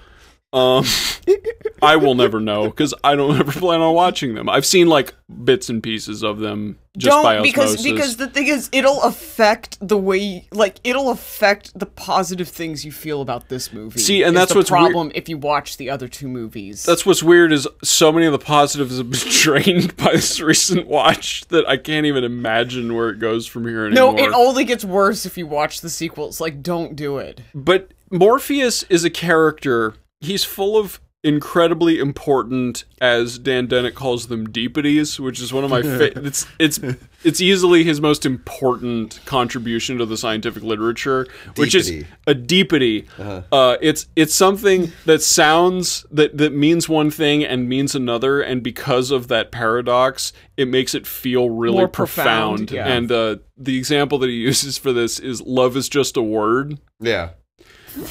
Um, 0.56 0.86
I 1.82 1.98
will 1.98 2.16
never 2.16 2.40
know 2.40 2.66
because 2.70 2.94
I 3.04 3.16
don't 3.16 3.36
ever 3.40 3.52
plan 3.52 3.82
on 3.82 3.94
watching 3.94 4.34
them. 4.36 4.50
I've 4.50 4.66
seen 4.66 4.88
like 4.88 5.14
bits 5.44 5.70
and 5.70 5.84
pieces 5.84 6.24
of 6.24 6.40
them 6.40 6.80
just 6.98 7.12
don't 7.12 7.24
by 7.24 7.42
because 7.42 7.74
osmosis. 7.74 7.92
because 7.92 8.18
the 8.18 8.28
thing 8.28 8.48
is 8.48 8.70
it'll 8.72 9.02
affect 9.02 9.78
the 9.86 9.98
way 9.98 10.48
like 10.52 10.78
it'll 10.86 11.10
affect 11.12 11.78
the 11.78 11.86
positive 11.86 12.48
things 12.48 12.86
you 12.86 12.92
feel 12.94 13.22
about 13.22 13.50
this 13.50 13.74
movie. 13.74 14.00
See, 14.00 14.24
and 14.24 14.36
that's 14.36 14.54
the 14.54 14.60
what's 14.60 14.72
weird- 14.72 14.80
problem 14.92 15.12
if 15.14 15.28
you 15.28 15.38
watch 15.38 15.76
the 15.76 15.90
other 15.90 16.08
two 16.08 16.30
movies. 16.30 16.86
That's 16.86 17.06
what's 17.06 17.22
weird 17.22 17.52
is 17.52 17.68
so 17.84 18.14
many 18.14 18.26
of 18.26 18.32
the 18.32 18.40
positives 18.40 18.98
have 18.98 19.10
been 19.10 19.20
drained 19.30 19.98
by 19.98 20.14
this 20.14 20.40
recent 20.40 20.88
watch 20.88 21.46
that 21.50 21.68
I 21.68 21.76
can't 21.76 22.06
even 22.06 22.24
imagine 22.24 22.94
where 22.96 23.10
it 23.10 23.20
goes 23.20 23.46
from 23.46 23.68
here 23.68 23.88
anymore. 23.88 24.14
no, 24.14 24.18
it 24.18 24.32
only 24.34 24.64
gets 24.64 24.86
worse 24.86 25.26
if 25.26 25.38
you 25.38 25.48
watch 25.48 25.82
the 25.82 25.90
sequels. 25.90 26.40
Like, 26.40 26.64
don't 26.64 26.96
do 26.96 27.18
it. 27.18 27.42
but 27.54 27.92
Morpheus 28.10 28.84
is 28.84 29.04
a 29.04 29.10
character. 29.10 29.96
He's 30.26 30.44
full 30.44 30.78
of 30.78 31.00
incredibly 31.24 31.98
important, 31.98 32.84
as 33.02 33.40
Dan 33.40 33.66
Dennett 33.66 33.96
calls 33.96 34.28
them, 34.28 34.48
deepities, 34.48 35.20
which 35.20 35.42
is 35.42 35.52
one 35.52 35.64
of 35.64 35.72
my 35.72 35.82
fa- 35.82 36.16
it's 36.26 36.46
it's 36.60 36.80
it's 37.24 37.42
easily 37.42 37.84
his 37.84 38.00
most 38.00 38.28
important 38.28 39.20
contribution 39.26 39.98
to 39.98 40.06
the 40.06 40.18
scientific 40.18 40.62
literature, 40.62 41.26
which 41.56 41.74
is 41.74 41.90
Deepity. 41.90 42.06
a 42.28 42.36
deepity. 42.36 43.44
uh 43.52 43.78
it's 43.82 44.06
it's 44.16 44.36
something 44.36 44.92
that 45.06 45.24
sounds 45.24 46.06
that 46.12 46.38
that 46.38 46.54
means 46.54 46.88
one 46.88 47.10
thing 47.10 47.44
and 47.44 47.68
means 47.68 47.96
another, 47.96 48.40
and 48.42 48.62
because 48.62 49.10
of 49.10 49.28
that 49.30 49.52
paradox, 49.52 50.32
it 50.58 50.68
makes 50.68 50.94
it 50.94 51.08
feel 51.08 51.50
really 51.50 51.78
More 51.78 51.88
profound, 51.88 52.68
profound. 52.68 52.72
yeah. 52.72 52.88
And 52.88 53.12
uh, 53.12 53.38
the 53.58 53.78
example 53.80 54.20
that 54.20 54.30
he 54.30 54.36
uses 54.36 54.78
for 54.78 54.94
this 54.94 55.18
is 55.20 55.42
"love 55.42 55.76
is 55.76 55.90
just 55.90 56.18
a 56.18 56.22
word." 56.22 56.78
Yeah. 57.00 57.30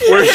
Where, 0.09 0.25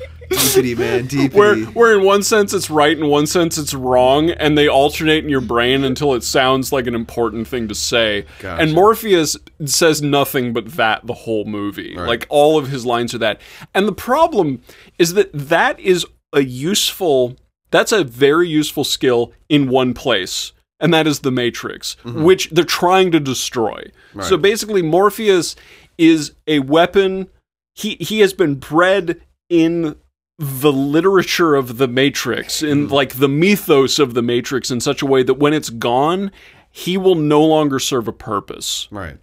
Deepity, 0.30 0.78
man. 0.78 1.08
Deepity. 1.08 1.34
where 1.34 1.56
where 1.66 1.98
in 1.98 2.04
one 2.04 2.22
sense 2.22 2.52
it's 2.54 2.70
right 2.70 2.96
in 2.96 3.06
one 3.08 3.26
sense 3.26 3.58
it's 3.58 3.74
wrong 3.74 4.30
and 4.30 4.56
they 4.56 4.68
alternate 4.68 5.24
in 5.24 5.30
your 5.30 5.40
brain 5.40 5.84
until 5.84 6.14
it 6.14 6.22
sounds 6.22 6.72
like 6.72 6.86
an 6.86 6.94
important 6.94 7.48
thing 7.48 7.68
to 7.68 7.74
say 7.74 8.24
Gotcha. 8.38 8.62
and 8.62 8.72
morpheus 8.72 9.36
says 9.64 10.00
nothing 10.02 10.52
but 10.52 10.72
that 10.72 11.06
the 11.06 11.12
whole 11.14 11.44
movie 11.44 11.96
Right. 11.96 12.06
like 12.06 12.26
all 12.28 12.58
of 12.58 12.68
his 12.68 12.86
lines 12.86 13.12
are 13.14 13.18
that 13.18 13.40
and 13.74 13.88
the 13.88 13.92
problem 13.92 14.62
is 14.98 15.14
that 15.14 15.30
that 15.32 15.78
is 15.80 16.06
a 16.32 16.42
useful 16.42 17.36
that's 17.70 17.92
a 17.92 18.04
very 18.04 18.48
useful 18.48 18.84
skill 18.84 19.32
in 19.48 19.68
one 19.68 19.94
place 19.94 20.52
and 20.78 20.94
that 20.94 21.06
is 21.06 21.20
the 21.20 21.32
matrix 21.32 21.96
mm-hmm. 22.04 22.22
which 22.22 22.50
they're 22.50 22.64
trying 22.64 23.10
to 23.10 23.20
destroy 23.20 23.82
so 24.22 24.36
basically 24.36 24.82
morpheus 24.82 25.56
is 25.98 26.32
a 26.46 26.60
weapon 26.60 27.28
he 27.74 27.96
he 28.00 28.20
has 28.20 28.32
been 28.32 28.54
bred 28.54 29.20
in 29.48 29.96
the 30.40 30.72
literature 30.72 31.54
of 31.54 31.76
the 31.76 31.86
Matrix, 31.86 32.62
in 32.62 32.86
mm-hmm. 32.86 32.94
like 32.94 33.16
the 33.16 33.28
mythos 33.28 33.98
of 33.98 34.14
the 34.14 34.22
Matrix, 34.22 34.70
in 34.70 34.80
such 34.80 35.02
a 35.02 35.06
way 35.06 35.22
that 35.22 35.34
when 35.34 35.52
it's 35.52 35.68
gone, 35.68 36.32
he 36.70 36.96
will 36.96 37.14
no 37.14 37.44
longer 37.44 37.78
serve 37.78 38.08
a 38.08 38.12
purpose 38.12 38.88
right. 38.90 39.18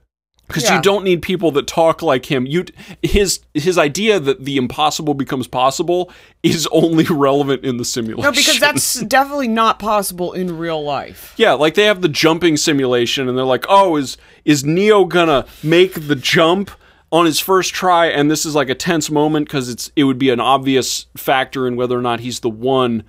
because 0.45 0.65
Yeah. 0.65 0.75
you 0.75 0.81
don't 0.83 1.03
need 1.03 1.23
people 1.23 1.49
that 1.53 1.65
talk 1.65 2.03
like 2.03 2.27
him. 2.27 2.45
You 2.45 2.65
his 3.01 3.39
his 3.55 3.79
idea 3.79 4.19
that 4.19 4.45
the 4.45 4.57
impossible 4.57 5.15
becomes 5.15 5.47
possible 5.47 6.11
is 6.43 6.67
only 6.71 7.05
relevant 7.09 7.63
in 7.63 7.77
the 7.77 7.85
simulation. 7.85 8.21
No, 8.21 8.31
because 8.31 8.59
that's 8.59 9.01
definitely 9.01 9.47
not 9.47 9.79
possible 9.79 10.33
in 10.33 10.55
real 10.55 10.83
life. 10.83 11.33
Yeah, 11.35 11.53
like 11.53 11.73
they 11.73 11.85
have 11.85 12.01
the 12.01 12.09
jumping 12.09 12.57
simulation, 12.57 13.27
and 13.27 13.35
they're 13.35 13.43
like, 13.43 13.65
"Oh, 13.67 13.95
is 13.95 14.17
is 14.45 14.63
Neo 14.63 15.05
gonna 15.05 15.47
make 15.63 16.07
the 16.07 16.15
jump 16.15 16.69
on 17.11 17.25
his 17.25 17.39
first 17.39 17.73
try?" 17.73 18.07
And 18.07 18.29
this 18.29 18.45
is 18.45 18.55
like 18.55 18.69
a 18.69 18.75
tense 18.75 19.09
moment 19.09 19.47
because 19.47 19.69
it's 19.69 19.91
it 19.95 20.05
would 20.05 20.19
be 20.19 20.29
an 20.29 20.39
obvious 20.39 21.07
factor 21.15 21.67
in 21.67 21.75
whether 21.75 21.97
or 21.97 22.01
not 22.01 22.19
he's 22.21 22.39
the 22.39 22.49
one. 22.49 23.03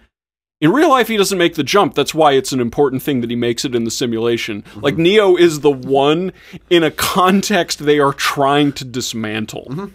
In 0.61 0.73
real 0.73 0.89
life, 0.89 1.07
he 1.07 1.17
doesn't 1.17 1.39
make 1.39 1.55
the 1.55 1.63
jump. 1.63 1.95
That's 1.95 2.15
why 2.15 2.33
it's 2.33 2.51
an 2.51 2.61
important 2.61 3.03
thing 3.03 3.21
that 3.21 3.31
he 3.31 3.37
makes 3.37 3.65
it 3.65 3.77
in 3.77 3.85
the 3.85 3.93
simulation. 3.93 4.63
Mm-hmm. 4.63 4.81
Like 4.81 4.99
Neo 4.99 5.37
is 5.37 5.61
the 5.61 5.71
one 5.71 6.33
in 6.69 6.83
a 6.83 6.91
context 6.91 7.79
they 7.79 8.01
are 8.01 8.13
trying 8.13 8.73
to 8.73 8.85
dismantle, 8.85 9.67
mm-hmm. 9.71 9.87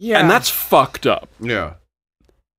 Yeah, 0.00 0.18
and 0.18 0.30
that's 0.30 0.48
fucked 0.48 1.06
up. 1.06 1.28
Yeah. 1.38 1.74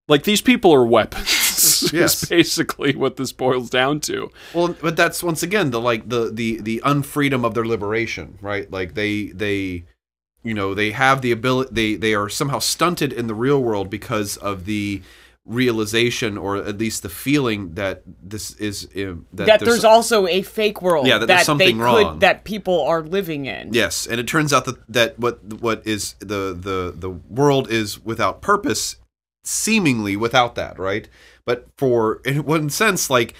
Like 0.07 0.23
these 0.23 0.41
people 0.41 0.73
are 0.73 0.85
weapons. 0.85 1.47
Yes. 1.93 2.23
is 2.23 2.29
basically 2.29 2.95
what 2.95 3.17
this 3.17 3.31
boils 3.31 3.69
down 3.69 3.99
to. 4.01 4.31
Well, 4.53 4.75
but 4.81 4.95
that's 4.95 5.21
once 5.21 5.43
again 5.43 5.69
the 5.71 5.79
like 5.79 6.09
the 6.09 6.31
the 6.31 6.59
the 6.59 6.81
unfreedom 6.83 7.45
of 7.45 7.53
their 7.53 7.65
liberation, 7.65 8.39
right? 8.41 8.71
Like 8.71 8.93
they 8.95 9.27
they 9.27 9.85
you 10.43 10.53
know, 10.53 10.73
they 10.73 10.91
have 10.91 11.21
the 11.21 11.31
ability 11.31 11.69
they 11.73 11.95
they 11.95 12.13
are 12.13 12.29
somehow 12.29 12.59
stunted 12.59 13.13
in 13.13 13.27
the 13.27 13.35
real 13.35 13.61
world 13.61 13.89
because 13.89 14.37
of 14.37 14.65
the 14.65 15.01
realization 15.45 16.37
or 16.37 16.57
at 16.57 16.77
least 16.77 17.01
the 17.01 17.09
feeling 17.09 17.73
that 17.73 18.03
this 18.05 18.53
is 18.55 18.87
um, 18.95 19.25
that, 19.33 19.47
that 19.47 19.59
there's, 19.59 19.83
also 19.83 20.27
a 20.27 20.41
fake 20.43 20.81
world 20.81 21.07
Yeah, 21.07 21.17
that 21.17 21.25
there's 21.25 21.39
they 21.39 21.45
something 21.45 21.77
could 21.77 21.83
wrong. 21.83 22.19
that 22.19 22.43
people 22.43 22.81
are 22.81 23.01
living 23.01 23.47
in. 23.47 23.73
Yes, 23.73 24.05
and 24.05 24.19
it 24.19 24.27
turns 24.27 24.53
out 24.53 24.65
that 24.65 24.77
that 24.87 25.19
what 25.19 25.43
what 25.43 25.85
is 25.85 26.13
the 26.19 26.55
the 26.57 26.93
the 26.95 27.09
world 27.09 27.69
is 27.71 28.03
without 28.03 28.41
purpose, 28.41 28.97
seemingly 29.43 30.15
without 30.15 30.55
that, 30.55 30.77
right? 30.77 31.09
But 31.45 31.67
for 31.75 32.21
in 32.23 32.45
one 32.45 32.69
sense, 32.69 33.09
like 33.09 33.33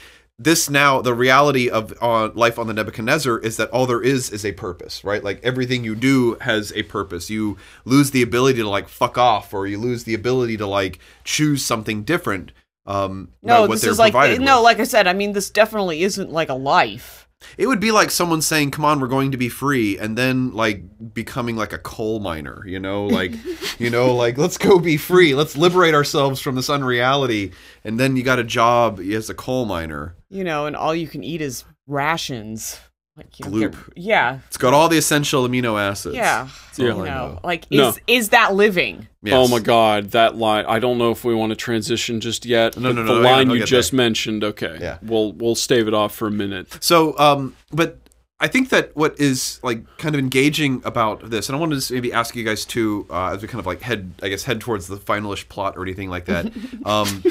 this 0.44 0.70
now, 0.70 1.02
the 1.02 1.14
reality 1.14 1.70
of 1.70 1.94
on 2.02 2.34
life 2.36 2.58
on 2.58 2.68
the 2.68 2.74
Nebuchadnezzar 2.74 3.38
is 3.40 3.58
that 3.58 3.70
all 3.70 3.86
there 3.86 4.02
is 4.02 4.30
is 4.30 4.46
a 4.46 4.52
purpose, 4.54 5.04
right? 5.04 5.24
Like 5.24 5.40
everything 5.44 5.84
you 5.84 5.96
do 5.96 6.38
has 6.42 6.74
a 6.74 6.84
purpose. 6.84 7.30
You 7.30 7.58
lose 7.86 8.12
the 8.12 8.22
ability 8.22 8.60
to 8.60 8.70
like 8.70 8.88
fuck 8.88 9.18
off, 9.18 9.54
or 9.54 9.68
you 9.68 9.78
lose 9.78 10.04
the 10.04 10.14
ability 10.14 10.58
to 10.58 10.66
like 10.66 11.00
choose 11.24 11.64
something 11.64 12.04
different. 12.04 12.52
Um, 12.86 13.30
No, 13.44 13.68
this 13.68 13.84
is 13.84 14.00
like 14.00 14.14
no, 14.14 14.58
with. 14.58 14.64
like 14.64 14.80
I 14.80 14.86
said, 14.86 15.08
I 15.08 15.14
mean 15.14 15.34
this 15.34 15.50
definitely 15.50 16.04
isn't 16.04 16.32
like 16.32 16.50
a 16.50 16.56
life. 16.56 17.21
It 17.58 17.68
would 17.68 17.80
be 17.80 17.92
like 17.92 18.12
someone 18.12 18.42
saying, 18.42 18.72
"Come 18.72 18.86
on, 18.86 19.00
we're 19.00 19.08
going 19.08 19.32
to 19.32 19.38
be 19.38 19.50
free," 19.50 19.98
and 19.98 20.18
then 20.18 20.54
like 20.54 20.84
becoming 21.14 21.56
like 21.56 21.74
a 21.74 21.78
coal 21.78 22.20
miner, 22.20 22.64
you 22.66 22.80
know, 22.80 23.06
like 23.06 23.34
you 23.80 23.90
know, 23.90 24.16
like 24.16 24.38
let's 24.38 24.58
go 24.58 24.80
be 24.80 24.98
free, 24.98 25.34
let's 25.34 25.58
liberate 25.58 25.94
ourselves 25.94 26.42
from 26.42 26.56
this 26.56 26.70
unreality, 26.70 27.52
and 27.84 28.00
then 28.00 28.16
you 28.16 28.24
got 28.24 28.40
a 28.40 28.44
job 28.44 29.00
as 29.00 29.30
a 29.30 29.34
coal 29.34 29.66
miner. 29.66 30.16
You 30.30 30.44
know, 30.44 30.66
and 30.66 30.76
all 30.76 30.96
you 30.96 31.08
can 31.08 31.24
eat 31.24 31.42
is 31.42 31.66
rations. 31.88 32.80
Like 33.18 33.40
you 33.40 33.46
don't 33.46 33.54
Gloop. 33.54 33.72
get- 33.72 33.98
yeah. 33.98 34.40
It's 34.48 34.58
got 34.58 34.74
all 34.74 34.88
the 34.88 34.98
essential 34.98 35.46
amino 35.48 35.80
acids. 35.80 36.16
Yeah. 36.16 36.48
That's 36.68 36.80
You 36.80 36.88
know, 36.90 37.04
know. 37.04 37.40
like 37.44 37.70
No. 37.70 37.90
is 37.90 38.00
is 38.08 38.30
that 38.30 38.54
living? 38.56 39.08
Yes. 39.22 39.34
Oh 39.36 39.48
my 39.50 39.60
god, 39.60 40.12
that 40.12 40.38
line! 40.38 40.66
I 40.66 40.80
don't 40.80 40.98
know 40.98 41.12
if 41.12 41.24
we 41.26 41.36
want 41.36 41.50
to 41.52 41.56
transition 41.58 42.22
just 42.22 42.46
yet. 42.46 42.78
No, 42.78 42.90
but 42.94 43.02
no, 43.02 43.04
The 43.16 43.22
no, 43.22 43.30
line 43.30 43.48
we'll 43.50 43.58
you 43.58 43.64
get 43.64 43.68
just 43.70 43.92
mentioned. 43.94 44.44
Okay, 44.46 44.78
Yeah. 44.80 44.98
we'll 45.04 45.34
we'll 45.34 45.56
stave 45.56 45.88
it 45.90 45.94
off 45.94 46.16
for 46.16 46.28
a 46.28 46.32
minute. 46.32 46.78
So, 46.80 47.18
um, 47.20 47.56
but 47.72 47.98
I 48.40 48.48
think 48.48 48.70
that 48.70 48.96
what 48.96 49.20
is 49.20 49.60
like 49.62 49.86
kind 49.98 50.16
of 50.16 50.20
engaging 50.20 50.82
about 50.86 51.30
this, 51.30 51.50
and 51.50 51.56
I 51.56 51.60
wanted 51.60 51.82
to 51.82 51.94
maybe 51.94 52.14
ask 52.14 52.34
you 52.36 52.44
guys 52.46 52.64
too, 52.66 53.06
uh, 53.12 53.34
as 53.36 53.42
we 53.42 53.48
kind 53.50 53.60
of 53.60 53.66
like 53.68 53.82
head, 53.82 54.14
I 54.24 54.30
guess, 54.30 54.46
head 54.46 54.62
towards 54.62 54.88
the 54.88 54.96
finalish 54.98 55.48
plot 55.50 55.76
or 55.78 55.84
anything 55.84 56.10
like 56.10 56.26
that. 56.26 56.46
um, 56.86 57.24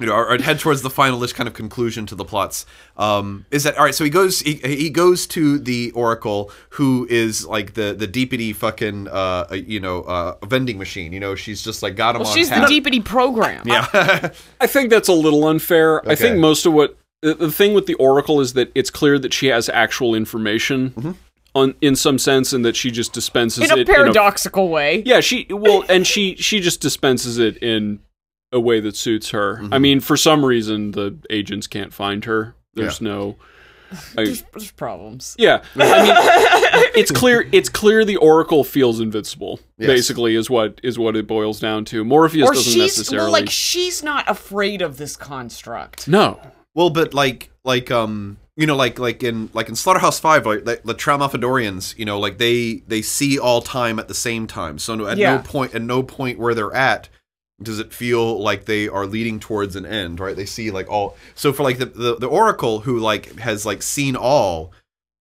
you 0.00 0.06
know, 0.06 0.12
or, 0.12 0.32
or 0.32 0.38
head 0.38 0.60
towards 0.60 0.82
the 0.82 0.88
finalish 0.88 1.34
kind 1.34 1.48
of 1.48 1.54
conclusion 1.54 2.06
to 2.06 2.14
the 2.14 2.24
plots. 2.24 2.64
Um, 2.96 3.46
is 3.50 3.64
that 3.64 3.76
all 3.76 3.84
right? 3.84 3.94
So 3.94 4.04
he 4.04 4.10
goes, 4.10 4.40
he, 4.40 4.54
he 4.54 4.90
goes 4.90 5.26
to 5.28 5.58
the 5.58 5.90
Oracle, 5.90 6.52
who 6.70 7.06
is 7.10 7.44
like 7.46 7.74
the 7.74 7.94
the 7.98 8.06
deepity 8.06 8.54
fucking, 8.54 9.08
uh, 9.08 9.46
you 9.52 9.80
know, 9.80 10.02
uh, 10.02 10.36
vending 10.46 10.78
machine. 10.78 11.12
You 11.12 11.20
know, 11.20 11.34
she's 11.34 11.62
just 11.62 11.82
like 11.82 11.96
got 11.96 12.14
him 12.14 12.20
Well, 12.22 12.30
on. 12.30 12.36
she's 12.36 12.48
the 12.48 12.54
tap. 12.56 12.68
deepity 12.70 13.04
program. 13.04 13.62
Yeah. 13.66 13.86
I 14.60 14.66
think 14.68 14.90
that's 14.90 15.08
a 15.08 15.12
little 15.12 15.46
unfair. 15.46 16.08
I 16.08 16.14
think 16.14 16.38
most 16.38 16.64
of 16.64 16.72
what 16.72 16.96
the, 17.22 17.34
the 17.34 17.50
thing 17.50 17.74
with 17.74 17.86
the 17.86 17.94
Oracle 17.94 18.40
is 18.40 18.52
that 18.52 18.70
it's 18.76 18.90
clear 18.90 19.18
that 19.18 19.32
she 19.32 19.48
has 19.48 19.68
actual 19.68 20.14
information 20.14 20.90
Mm-hmm. 20.90 21.10
on 21.56 21.74
in 21.80 21.96
some 21.96 22.18
sense, 22.18 22.52
and 22.52 22.64
that 22.64 22.76
she 22.76 22.92
just 22.92 23.12
dispenses 23.12 23.64
In 23.68 23.76
a 23.76 23.80
it 23.80 23.88
paradoxical 23.88 24.68
way. 24.68 25.02
yeah, 25.04 25.18
she 25.18 25.46
well, 25.50 25.82
and 25.88 26.06
she 26.06 26.36
she 26.36 26.60
just 26.60 26.80
dispenses 26.80 27.38
it 27.38 27.56
in 27.62 27.98
a 28.52 28.60
way 28.60 28.80
that 28.80 28.96
suits 28.96 29.30
her. 29.30 29.56
Mm-hmm. 29.56 29.74
I 29.74 29.78
mean, 29.78 30.00
for 30.00 30.16
some 30.16 30.44
reason, 30.44 30.92
the 30.92 31.16
agents 31.30 31.66
can't 31.66 31.92
find 31.92 32.24
her. 32.24 32.54
There's 32.74 33.00
no. 33.00 33.36
I, 33.90 34.24
There's, 34.24 34.42
there's 34.52 34.70
problems. 34.72 35.34
yeah, 35.38 35.62
I 35.74 36.02
mean, 36.02 36.92
it's 36.94 37.10
clear. 37.10 37.48
It's 37.52 37.70
clear 37.70 38.04
the 38.04 38.16
Oracle 38.16 38.62
feels 38.62 39.00
invincible. 39.00 39.60
Yes. 39.78 39.86
Basically, 39.88 40.34
is 40.34 40.50
what 40.50 40.78
is 40.82 40.98
what 40.98 41.16
it 41.16 41.26
boils 41.26 41.58
down 41.58 41.86
to. 41.86 42.04
Morpheus 42.04 42.50
Or 42.50 42.52
doesn't 42.52 42.70
she's 42.70 42.98
necessarily. 42.98 43.24
well, 43.24 43.32
like 43.32 43.48
she's 43.48 44.02
not 44.02 44.28
afraid 44.28 44.82
of 44.82 44.98
this 44.98 45.16
construct. 45.16 46.06
no, 46.06 46.38
Well, 46.74 46.90
but 46.90 47.14
like 47.14 47.50
like 47.64 47.90
um 47.90 48.36
you 48.56 48.66
know 48.66 48.76
like 48.76 48.98
like 48.98 49.22
in 49.22 49.48
like 49.54 49.70
in 49.70 49.74
Slaughterhouse 49.74 50.20
Five 50.20 50.44
like 50.44 50.66
the, 50.66 50.80
the 50.84 50.94
Tralfamadorians 50.94 51.96
you 51.98 52.04
know 52.04 52.20
like 52.20 52.36
they 52.36 52.82
they 52.86 53.00
see 53.00 53.38
all 53.38 53.62
time 53.62 53.98
at 53.98 54.06
the 54.08 54.14
same 54.14 54.46
time. 54.46 54.78
So 54.78 54.94
no, 54.96 55.06
at 55.06 55.16
Yeah. 55.16 55.36
no 55.36 55.42
point 55.42 55.74
at 55.74 55.80
no 55.80 56.02
point 56.02 56.38
where 56.38 56.52
they're 56.54 56.74
at 56.74 57.08
does 57.62 57.78
it 57.78 57.92
feel 57.92 58.40
like 58.40 58.64
they 58.64 58.88
are 58.88 59.06
leading 59.06 59.40
towards 59.40 59.76
an 59.76 59.86
end. 59.86 60.20
Right? 60.20 60.36
They 60.36 60.46
see 60.46 60.70
like 60.70 60.88
all. 60.88 61.16
So 61.34 61.52
for 61.52 61.62
like 61.62 61.78
the 61.78 61.86
the, 61.86 62.16
the 62.16 62.28
Oracle 62.28 62.80
who 62.80 62.98
like 62.98 63.38
has 63.38 63.66
like 63.66 63.82
seen 63.82 64.16
all, 64.16 64.72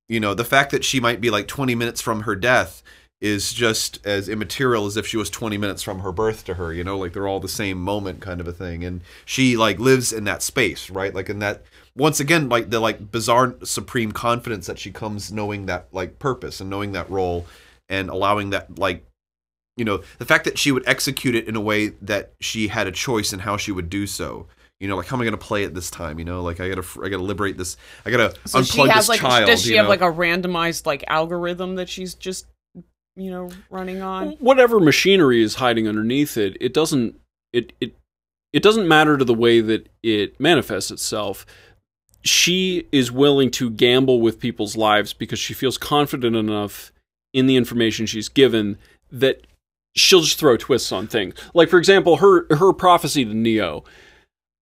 you 0.07 0.19
know, 0.19 0.33
the 0.33 0.45
fact 0.45 0.71
that 0.71 0.83
she 0.83 0.99
might 0.99 1.21
be 1.21 1.29
like 1.29 1.47
twenty 1.47 1.75
minutes 1.75 2.01
from 2.01 2.21
her 2.21 2.35
death 2.35 2.83
is 3.19 3.51
just 3.51 4.05
as 4.05 4.29
immaterial 4.29 4.85
as 4.85 4.95
if 4.95 5.07
she 5.07 5.17
was 5.17 5.29
20 5.29 5.57
minutes 5.57 5.81
from 5.81 5.99
her 5.99 6.11
birth 6.11 6.45
to 6.45 6.53
her 6.53 6.71
you 6.71 6.83
know 6.83 6.99
like 6.99 7.13
they're 7.13 7.27
all 7.27 7.39
the 7.39 7.47
same 7.47 7.81
moment 7.81 8.21
kind 8.21 8.39
of 8.39 8.47
a 8.47 8.53
thing 8.53 8.83
and 8.83 9.01
she 9.25 9.57
like 9.57 9.79
lives 9.79 10.13
in 10.13 10.23
that 10.25 10.43
space 10.43 10.89
right 10.91 11.15
like 11.15 11.27
in 11.27 11.39
that 11.39 11.63
once 11.95 12.19
again 12.19 12.47
like 12.47 12.69
the 12.69 12.79
like 12.79 13.11
bizarre 13.11 13.55
supreme 13.63 14.11
confidence 14.11 14.67
that 14.67 14.77
she 14.77 14.91
comes 14.91 15.31
knowing 15.31 15.65
that 15.65 15.87
like 15.91 16.19
purpose 16.19 16.61
and 16.61 16.69
knowing 16.69 16.91
that 16.91 17.09
role 17.09 17.47
and 17.89 18.09
allowing 18.09 18.51
that 18.51 18.77
like 18.77 19.03
you 19.77 19.85
know 19.85 20.01
the 20.17 20.25
fact 20.25 20.43
that 20.45 20.57
she 20.57 20.71
would 20.71 20.83
execute 20.87 21.35
it 21.35 21.47
in 21.47 21.55
a 21.55 21.61
way 21.61 21.89
that 22.01 22.33
she 22.41 22.67
had 22.67 22.87
a 22.87 22.91
choice 22.91 23.31
in 23.31 23.39
how 23.39 23.55
she 23.55 23.71
would 23.71 23.89
do 23.89 24.05
so 24.05 24.47
you 24.79 24.87
know 24.87 24.97
like 24.97 25.07
how 25.07 25.15
am 25.15 25.21
i 25.21 25.23
going 25.23 25.31
to 25.31 25.37
play 25.37 25.63
it 25.63 25.73
this 25.73 25.89
time 25.89 26.19
you 26.19 26.25
know 26.25 26.41
like 26.41 26.59
i 26.59 26.67
gotta 26.67 26.85
i 27.03 27.09
gotta 27.09 27.23
liberate 27.23 27.57
this 27.57 27.77
i 28.05 28.11
gotta 28.11 28.33
So 28.45 28.59
unplug 28.59 28.71
she 28.71 28.87
has 28.89 28.95
this 28.95 29.09
like 29.09 29.19
child 29.21 29.47
does 29.47 29.63
she 29.63 29.71
you 29.71 29.77
have 29.77 29.85
know? 29.85 29.89
like 29.89 30.01
a 30.01 30.11
randomized 30.11 30.85
like 30.85 31.03
algorithm 31.07 31.75
that 31.75 31.87
she's 31.87 32.13
just 32.13 32.45
you 33.15 33.31
know 33.31 33.49
running 33.69 34.01
on? 34.01 34.31
whatever 34.33 34.79
machinery 34.79 35.41
is 35.41 35.55
hiding 35.55 35.87
underneath 35.87 36.37
it, 36.37 36.57
it 36.59 36.73
doesn't 36.73 37.19
it 37.53 37.73
it 37.79 37.95
it 38.53 38.63
doesn't 38.63 38.87
matter 38.87 39.17
to 39.17 39.25
the 39.25 39.33
way 39.33 39.61
that 39.61 39.89
it 40.01 40.39
manifests 40.39 40.89
itself. 40.89 41.45
She 42.23 42.87
is 42.91 43.11
willing 43.11 43.51
to 43.51 43.69
gamble 43.69 44.21
with 44.21 44.39
people's 44.39 44.75
lives 44.75 45.13
because 45.13 45.37
she 45.37 45.53
feels 45.53 45.77
confident 45.77 46.35
enough 46.35 46.91
in 47.33 47.45
the 47.45 47.55
information 47.55 48.05
she's 48.05 48.29
given 48.29 48.77
that 49.11 49.45
she'll 49.97 50.21
just 50.21 50.39
throw 50.39 50.57
twists 50.57 50.91
on 50.91 51.07
things. 51.07 51.33
Like 51.53 51.69
for 51.69 51.77
example, 51.77 52.17
her 52.17 52.45
her 52.55 52.73
prophecy 52.73 53.25
to 53.25 53.33
Neo 53.33 53.83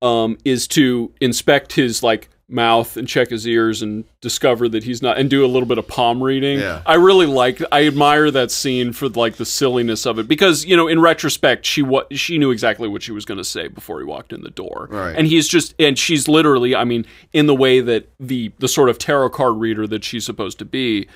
um, 0.01 0.37
is 0.45 0.67
to 0.69 1.11
inspect 1.21 1.73
his 1.73 2.03
like 2.03 2.29
mouth 2.47 2.95
and 2.95 3.07
check 3.07 3.29
his 3.29 3.47
ears 3.47 3.81
and 3.81 4.05
discover 4.21 4.69
that 4.69 4.83
he's 4.83 5.01
not 5.01 5.17
and 5.17 5.31
do 5.31 5.43
a 5.43 5.47
little 5.47 5.67
bit 5.67 5.79
of 5.79 5.87
palm 5.87 6.21
reading. 6.21 6.59
Yeah. 6.59 6.81
I 6.85 6.95
really 6.95 7.25
like 7.25 7.61
I 7.71 7.87
admire 7.87 8.29
that 8.31 8.51
scene 8.51 8.93
for 8.93 9.09
like 9.09 9.37
the 9.37 9.45
silliness 9.45 10.05
of 10.05 10.19
it 10.19 10.27
because 10.27 10.63
you 10.63 10.77
know 10.77 10.87
in 10.87 11.01
retrospect 11.01 11.65
she 11.65 11.81
what 11.81 12.15
she 12.15 12.37
knew 12.37 12.51
exactly 12.51 12.87
what 12.87 13.01
she 13.01 13.11
was 13.11 13.25
going 13.25 13.39
to 13.39 13.43
say 13.43 13.67
before 13.67 13.99
he 13.99 14.05
walked 14.05 14.31
in 14.31 14.41
the 14.41 14.51
door. 14.51 14.87
Right. 14.91 15.15
And 15.15 15.27
he's 15.27 15.47
just 15.47 15.73
and 15.79 15.97
she's 15.97 16.27
literally 16.27 16.75
I 16.75 16.83
mean 16.83 17.05
in 17.33 17.47
the 17.47 17.55
way 17.55 17.81
that 17.81 18.09
the 18.19 18.51
the 18.59 18.67
sort 18.67 18.89
of 18.89 18.99
tarot 18.99 19.31
card 19.31 19.55
reader 19.57 19.87
that 19.87 20.03
she's 20.03 20.25
supposed 20.25 20.59
to 20.59 20.65
be 20.65 21.07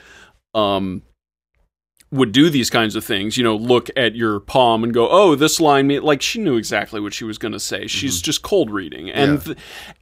um 0.56 1.04
would 2.12 2.32
do 2.32 2.50
these 2.50 2.70
kinds 2.72 2.96
of 2.96 3.06
things, 3.06 3.38
you 3.38 3.44
know, 3.44 3.56
look 3.56 3.90
at 3.96 4.16
your 4.16 4.40
palm 4.40 4.84
and 4.84 4.94
go, 4.94 5.08
"Oh, 5.10 5.36
this 5.36 5.60
line 5.62 5.88
mean 5.88 6.02
like 6.02 6.22
she 6.22 6.40
knew 6.40 6.58
exactly 6.58 7.00
what 7.00 7.14
she 7.14 7.24
was 7.24 7.38
going 7.38 7.52
to 7.52 7.60
say. 7.60 7.86
She's 7.88 8.22
just 8.22 8.42
cold 8.42 8.72
reading." 8.72 9.10
And 9.12 9.40
Mm-hmm. 9.40 9.50
Yeah. 9.50 9.56
th- 9.56 9.58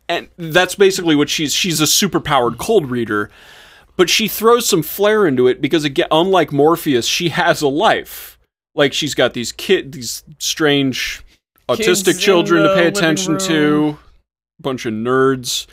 and 0.09 0.53
that's 0.53 0.75
basically 0.75 1.15
what 1.15 1.29
she's 1.29 1.53
she's 1.53 1.81
a 1.81 1.85
superpowered 1.85 2.57
cold 2.57 2.89
reader, 2.89 3.29
but 3.97 4.09
she 4.09 4.27
throws 4.29 4.67
some 4.69 4.83
flair 4.83 5.27
into 5.27 5.47
it 5.47 5.59
because 5.61 5.83
again, 5.83 6.07
unlike 6.11 6.53
Morpheus, 6.53 7.05
she 7.05 7.29
has 7.29 7.61
a 7.61 7.67
life. 7.67 8.37
Like 8.73 8.93
she's 8.93 9.13
got 9.15 9.33
these 9.33 9.51
kid 9.51 9.91
these 9.91 10.23
strange 10.39 11.23
Kids 11.69 11.81
autistic 12.03 12.19
children 12.19 12.63
to 12.63 12.73
pay 12.75 12.87
attention 12.87 13.33
room. 13.33 13.39
to, 13.41 13.99
bunch 14.61 14.85
of 14.85 14.93
nerds. 14.93 15.67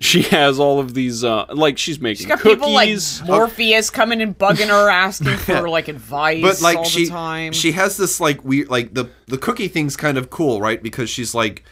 She 0.00 0.22
has 0.22 0.60
all 0.60 0.78
of 0.78 0.94
these 0.94 1.24
uh 1.24 1.46
like 1.52 1.76
she's 1.76 2.00
making 2.00 2.18
She's 2.18 2.26
got 2.26 2.38
cookies. 2.38 2.54
people 2.56 2.72
like 2.72 2.98
Morpheus 3.28 3.90
coming 3.90 4.22
and 4.22 4.36
bugging 4.38 4.68
her, 4.68 4.88
asking 4.88 5.36
for 5.38 5.68
like 5.78 5.88
advice 5.88 6.40
but 6.42 6.60
like 6.62 6.78
all 6.78 6.84
she 6.84 7.04
the 7.06 7.10
time. 7.10 7.52
she 7.52 7.72
has 7.72 7.96
this 7.96 8.20
like 8.20 8.44
weird 8.44 8.68
like 8.68 8.94
the 8.94 9.10
the 9.26 9.38
cookie 9.38 9.66
thing's 9.66 9.96
kind 9.96 10.16
of 10.16 10.30
cool 10.30 10.60
right 10.60 10.82
because 10.82 11.10
she's 11.10 11.34
like 11.34 11.64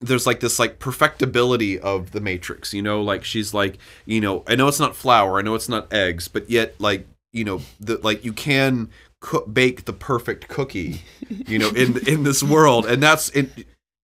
there's 0.00 0.26
like 0.26 0.40
this 0.40 0.58
like 0.58 0.78
perfectibility 0.78 1.78
of 1.78 2.12
the 2.12 2.20
matrix 2.20 2.72
you 2.72 2.80
know 2.82 3.02
like 3.02 3.24
she's 3.24 3.52
like 3.52 3.78
you 4.06 4.20
know 4.20 4.42
i 4.46 4.54
know 4.54 4.68
it's 4.68 4.80
not 4.80 4.96
flour 4.96 5.38
i 5.38 5.42
know 5.42 5.54
it's 5.54 5.68
not 5.68 5.92
eggs 5.92 6.28
but 6.28 6.48
yet 6.50 6.74
like 6.80 7.06
you 7.32 7.44
know 7.44 7.60
the 7.80 7.98
like 8.02 8.24
you 8.24 8.32
can 8.32 8.88
cook, 9.20 9.52
bake 9.52 9.84
the 9.84 9.92
perfect 9.92 10.48
cookie 10.48 11.02
you 11.46 11.58
know 11.58 11.68
in 11.70 11.96
in 12.08 12.22
this 12.22 12.42
world 12.42 12.86
and 12.86 13.02
that's 13.02 13.28
it 13.30 13.48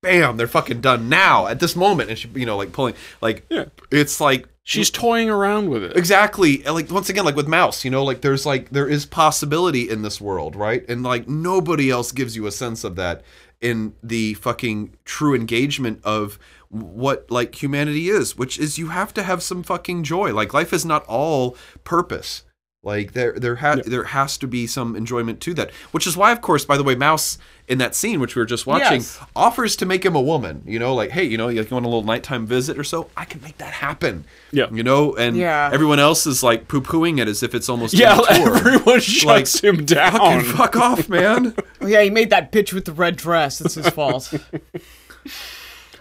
bam 0.03 0.37
they're 0.37 0.47
fucking 0.49 0.81
done 0.81 1.09
now 1.09 1.47
at 1.47 1.61
this 1.61 1.77
moment 1.77 2.11
and 2.11 2.19
she 2.19 2.29
you 2.35 2.45
know 2.45 2.57
like 2.57 2.73
pulling 2.73 2.95
like 3.21 3.47
Yeah. 3.49 3.67
it's 3.91 4.21
like 4.21 4.49
She's 4.65 4.91
toying 4.91 5.29
around 5.29 5.71
with 5.71 5.83
it. 5.83 5.97
Exactly. 5.97 6.63
Like 6.63 6.89
once 6.89 7.09
again, 7.09 7.25
like 7.25 7.35
with 7.35 7.49
Mouse, 7.49 7.85
you 7.85 7.91
know, 7.91 8.05
like 8.05 8.21
there's 8.21 8.47
like 8.47 8.71
there 8.71 8.89
is 8.89 9.05
possibility 9.07 9.91
in 9.91 10.03
this 10.03 10.21
world, 10.21 10.55
right? 10.55 10.89
And 10.89 11.03
like 11.03 11.27
nobody 11.27 11.91
else 11.91 12.13
gives 12.13 12.37
you 12.37 12.47
a 12.47 12.53
sense 12.53 12.85
of 12.85 12.95
that 12.95 13.23
in 13.61 13.95
the 14.05 14.35
fucking 14.35 14.95
true 15.05 15.35
engagement 15.35 16.01
of 16.05 16.39
what 16.69 17.29
like 17.29 17.61
humanity 17.61 18.09
is, 18.09 18.37
which 18.39 18.57
is 18.57 18.79
you 18.79 18.91
have 18.91 19.13
to 19.15 19.25
have 19.25 19.43
some 19.43 19.65
fucking 19.65 20.05
joy. 20.05 20.33
Like 20.33 20.55
life 20.55 20.73
is 20.73 20.85
not 20.85 21.05
all 21.07 21.57
purpose. 21.83 22.45
Like 22.85 23.13
there 23.13 23.33
there 23.39 23.55
ha- 23.57 23.77
there 23.87 24.03
has 24.03 24.37
to 24.39 24.49
be 24.49 24.67
some 24.67 24.97
enjoyment 24.97 25.41
to 25.43 25.55
that. 25.55 25.71
Which 25.93 26.05
is 26.05 26.17
why 26.17 26.33
of 26.33 26.41
course 26.41 26.65
by 26.65 26.77
the 26.77 26.83
way 26.83 26.97
Mouse 26.97 27.39
in 27.69 27.79
that 27.79 27.95
scene 27.95 28.19
which 28.19 28.35
we 28.35 28.41
were 28.43 28.47
just 28.47 28.67
watching 28.67 29.03
Yes. 29.03 29.21
offers 29.37 29.77
to 29.77 29.87
make 29.87 30.05
him 30.05 30.17
a 30.17 30.21
woman, 30.21 30.63
you 30.67 30.81
know, 30.81 30.93
like 30.93 31.11
hey, 31.13 31.23
you 31.23 31.39
know, 31.39 31.47
like 31.47 31.71
you 31.71 31.75
want 31.77 31.87
a 31.87 31.89
little 31.89 32.03
nighttime 32.03 32.45
visit 32.45 32.77
or 32.77 32.83
so, 32.83 33.09
I 33.17 33.25
can 33.25 33.41
make 33.41 33.59
that 33.59 33.73
happen. 33.75 34.25
Yeah. 34.51 34.67
You 34.73 34.83
know, 34.83 35.15
and 35.15 35.37
Yeah. 35.37 35.71
everyone 35.73 36.01
else 36.01 36.27
is 36.27 36.43
like 36.43 36.67
poo-pooing 36.67 37.21
it 37.21 37.29
as 37.29 37.45
if 37.45 37.55
it's 37.55 37.69
almost 37.69 37.95
Yeah, 37.95 38.19
immature. 38.19 38.57
everyone 38.57 38.99
shuts 39.01 39.61
him 39.61 39.85
down. 39.85 40.11
Fucking 40.19 40.53
fuck 40.57 40.75
off, 40.77 41.09
man. 41.09 41.55
Oh, 41.81 41.87
yeah, 41.89 42.03
he 42.03 42.11
made 42.11 42.31
that 42.31 42.51
bitch 42.53 42.73
with 42.73 42.85
the 42.85 42.93
red 42.93 43.17
dress. 43.17 43.61
It's 43.61 43.75
his 43.75 43.89
fault. 43.91 44.33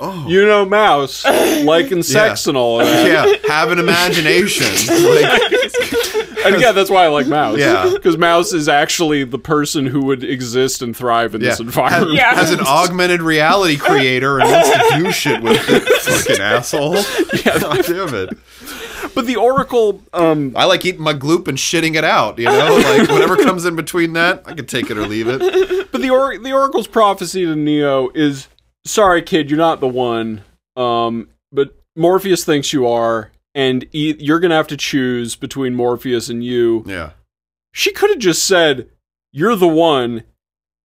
You 0.02 0.45
know, 0.45 0.66
Mouse, 0.66 1.24
like 1.26 1.64
liking 1.64 2.04
sex 2.04 2.47
and 2.47 2.58
all 2.58 2.80
of 2.82 2.88
that. 2.88 3.08
yeah, 3.08 3.54
have 3.54 3.72
an 3.72 3.80
imagination. 3.80 4.66
Like, 4.89 5.41
And 6.43 6.60
yeah, 6.60 6.72
that's 6.72 6.89
why 6.89 7.06
I 7.06 7.08
like 7.10 7.28
Mouse. 7.28 7.60
Yeah. 7.60 7.88
Because 7.93 8.18
Mouse 8.18 8.52
is 8.52 8.68
actually 8.68 9.24
the 9.26 9.38
person 9.38 9.86
who 9.86 10.02
would 10.06 10.24
exist 10.24 10.82
and 10.82 10.95
thrive 10.97 11.36
in 11.36 11.41
yeah, 11.41 11.49
this 11.49 11.60
environment. 11.60 12.14
Yeah. 12.16 12.34
As 12.36 12.52
an 12.52 12.62
augmented 12.66 13.22
reality 13.22 13.78
creator 13.78 14.39
and 14.39 14.49
wants 14.49 14.70
to 14.72 14.97
do 15.04 15.12
shit 15.12 15.43
with 15.43 15.62
it. 15.70 15.84
Fucking 16.02 16.41
asshole. 16.41 16.93
God 17.43 17.86
damn 17.86 18.16
it. 18.16 18.38
But 19.14 19.28
the 19.28 19.36
Oracle, 19.36 20.02
um, 20.14 20.54
I 20.56 20.66
like 20.66 20.84
eating 20.86 21.02
my 21.02 21.14
gloop 21.14 21.47
and 21.47 21.58
shitting 21.60 21.95
it 21.95 22.04
out, 22.04 22.39
you 22.39 22.45
know? 22.45 22.76
Like, 22.78 23.10
whatever 23.10 23.36
comes 23.38 23.66
in 23.66 23.76
between 23.76 24.14
that, 24.14 24.43
I 24.45 24.54
can 24.54 24.66
take 24.66 24.89
it 24.89 24.97
or 24.97 25.06
leave 25.08 25.28
it. 25.28 25.91
but 25.91 26.02
the 26.02 26.10
or- 26.10 26.38
the 26.38 26.54
Oracle's 26.54 26.88
prophecy 26.88 27.45
to 27.45 27.56
Neo 27.56 28.10
is, 28.16 28.47
sorry, 28.86 29.22
kid, 29.22 29.50
you're 29.50 29.58
not 29.58 29.80
the 29.80 29.88
one. 29.88 30.44
Um, 30.76 31.30
but 31.52 31.76
Morpheus 31.96 32.44
thinks 32.46 32.72
you 32.74 32.88
are, 32.88 33.32
and 33.54 33.86
e- 33.94 34.16
you're 34.20 34.40
gonna 34.40 34.56
have 34.56 34.68
to 34.68 34.78
choose 34.78 35.36
between 35.36 35.76
Morpheus 35.76 36.30
and 36.30 36.44
you. 36.44 36.84
Yeah. 36.88 37.12
She 37.74 37.92
could 37.92 38.10
have 38.10 38.20
just 38.20 38.46
said, 38.46 38.90
"You're 39.32 39.56
the 39.56 39.68
one," 39.68 40.24